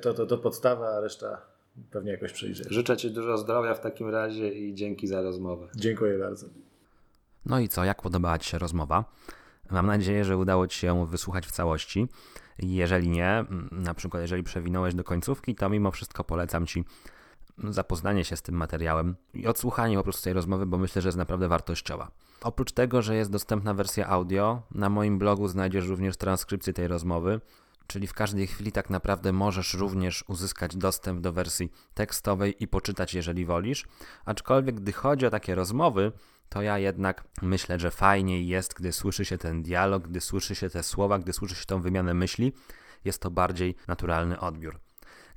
to, 0.00 0.14
to, 0.14 0.26
to 0.26 0.38
podstawa, 0.38 0.88
a 0.88 1.00
reszta 1.00 1.42
pewnie 1.90 2.12
jakoś 2.12 2.32
przyjdzie. 2.32 2.64
Życzę 2.70 2.96
Ci 2.96 3.10
dużo 3.10 3.38
zdrowia 3.38 3.74
w 3.74 3.80
takim 3.80 4.08
razie 4.08 4.48
i 4.48 4.74
dzięki 4.74 5.06
za 5.06 5.22
rozmowę. 5.22 5.68
Dziękuję 5.74 6.18
bardzo. 6.18 6.46
No 7.46 7.60
i 7.60 7.68
co, 7.68 7.84
jak 7.84 8.02
podobała 8.02 8.38
Ci 8.38 8.50
się 8.50 8.58
rozmowa? 8.58 9.04
Mam 9.70 9.86
nadzieję, 9.86 10.24
że 10.24 10.36
udało 10.36 10.66
Ci 10.66 10.78
się 10.78 11.06
wysłuchać 11.06 11.46
w 11.46 11.50
całości. 11.50 12.08
Jeżeli 12.58 13.08
nie, 13.08 13.44
na 13.70 13.94
przykład 13.94 14.22
jeżeli 14.22 14.42
przewinąłeś 14.42 14.94
do 14.94 15.04
końcówki, 15.04 15.54
to 15.54 15.68
mimo 15.68 15.90
wszystko 15.90 16.24
polecam 16.24 16.66
Ci 16.66 16.84
zapoznanie 17.68 18.24
się 18.24 18.36
z 18.36 18.42
tym 18.42 18.54
materiałem 18.54 19.16
i 19.34 19.46
odsłuchanie 19.46 19.96
po 19.96 20.02
prostu 20.02 20.24
tej 20.24 20.32
rozmowy, 20.32 20.66
bo 20.66 20.78
myślę, 20.78 21.02
że 21.02 21.08
jest 21.08 21.18
naprawdę 21.18 21.48
wartościowa. 21.48 22.10
Oprócz 22.42 22.72
tego, 22.72 23.02
że 23.02 23.16
jest 23.16 23.30
dostępna 23.30 23.74
wersja 23.74 24.06
audio, 24.06 24.62
na 24.70 24.88
moim 24.88 25.18
blogu 25.18 25.48
znajdziesz 25.48 25.86
również 25.86 26.16
transkrypcję 26.16 26.72
tej 26.72 26.88
rozmowy 26.88 27.40
czyli 27.90 28.06
w 28.06 28.14
każdej 28.14 28.46
chwili 28.46 28.72
tak 28.72 28.90
naprawdę 28.90 29.32
możesz 29.32 29.74
również 29.74 30.24
uzyskać 30.28 30.76
dostęp 30.76 31.20
do 31.20 31.32
wersji 31.32 31.72
tekstowej 31.94 32.62
i 32.62 32.68
poczytać, 32.68 33.14
jeżeli 33.14 33.44
wolisz. 33.44 33.84
Aczkolwiek, 34.24 34.74
gdy 34.74 34.92
chodzi 34.92 35.26
o 35.26 35.30
takie 35.30 35.54
rozmowy, 35.54 36.12
to 36.48 36.62
ja 36.62 36.78
jednak 36.78 37.24
myślę, 37.42 37.78
że 37.78 37.90
fajniej 37.90 38.48
jest, 38.48 38.74
gdy 38.74 38.92
słyszy 38.92 39.24
się 39.24 39.38
ten 39.38 39.62
dialog, 39.62 40.08
gdy 40.08 40.20
słyszy 40.20 40.54
się 40.54 40.70
te 40.70 40.82
słowa, 40.82 41.18
gdy 41.18 41.32
słyszy 41.32 41.54
się 41.54 41.64
tą 41.64 41.82
wymianę 41.82 42.14
myśli. 42.14 42.52
Jest 43.04 43.22
to 43.22 43.30
bardziej 43.30 43.74
naturalny 43.88 44.40
odbiór. 44.40 44.80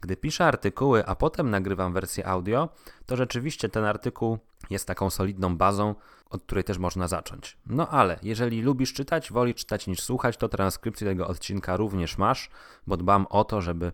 Gdy 0.04 0.18
piszę 0.18 0.46
artykuły, 0.46 1.06
a 1.06 1.16
potem 1.16 1.50
nagrywam 1.50 1.94
wersję 1.94 2.28
audio, 2.28 2.70
to 3.06 3.16
rzeczywiście 3.16 3.70
ten 3.70 3.84
artykuł 3.84 4.38
jest 4.70 4.88
taką 4.88 5.10
solidną 5.10 5.58
bazą, 5.58 5.96
od 6.30 6.44
której 6.44 6.64
też 6.64 6.78
można 6.78 7.08
zacząć. 7.08 7.58
No 7.66 7.90
ale 7.90 8.20
jeżeli 8.24 8.62
lubisz 8.62 8.94
czytać, 8.94 9.32
woli 9.32 9.54
czytać 9.54 9.88
niż 9.88 10.02
słuchać, 10.02 10.38
to 10.38 10.50
transkrypcję 10.50 11.08
tego 11.08 11.28
odcinka 11.28 11.78
również 11.78 12.18
masz, 12.18 12.50
bo 12.88 12.98
dbam 12.98 13.28
o 13.30 13.44
to, 13.44 13.62
żeby 13.62 13.92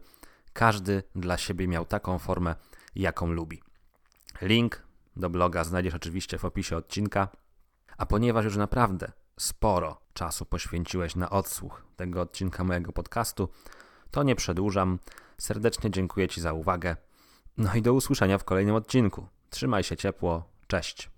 każdy 0.54 1.04
dla 1.16 1.38
siebie 1.38 1.68
miał 1.68 1.86
taką 1.86 2.20
formę, 2.20 2.56
jaką 2.96 3.32
lubi. 3.32 3.62
Link 4.42 4.84
do 5.16 5.30
bloga 5.30 5.64
znajdziesz 5.64 5.94
oczywiście 5.94 6.38
w 6.38 6.46
opisie 6.46 6.78
odcinka. 6.78 7.28
A 7.98 8.06
ponieważ 8.06 8.46
już 8.46 8.58
naprawdę 8.58 9.12
sporo 9.38 10.02
czasu 10.14 10.46
poświęciłeś 10.46 11.16
na 11.16 11.30
odsłuch 11.30 11.84
tego 11.96 12.22
odcinka 12.22 12.64
mojego 12.64 12.92
podcastu, 12.92 13.50
to 14.12 14.24
nie 14.24 14.36
przedłużam. 14.36 15.00
Serdecznie 15.40 15.92
dziękuję 15.92 16.28
Ci 16.28 16.42
za 16.42 16.54
uwagę. 16.54 16.96
No 17.58 17.76
i 17.76 17.82
do 17.82 17.94
usłyszenia 17.94 18.38
w 18.38 18.44
kolejnym 18.44 18.76
odcinku. 18.76 19.28
Trzymaj 19.50 19.84
się 19.84 19.98
ciepło. 19.98 20.44
Cześć. 20.68 21.10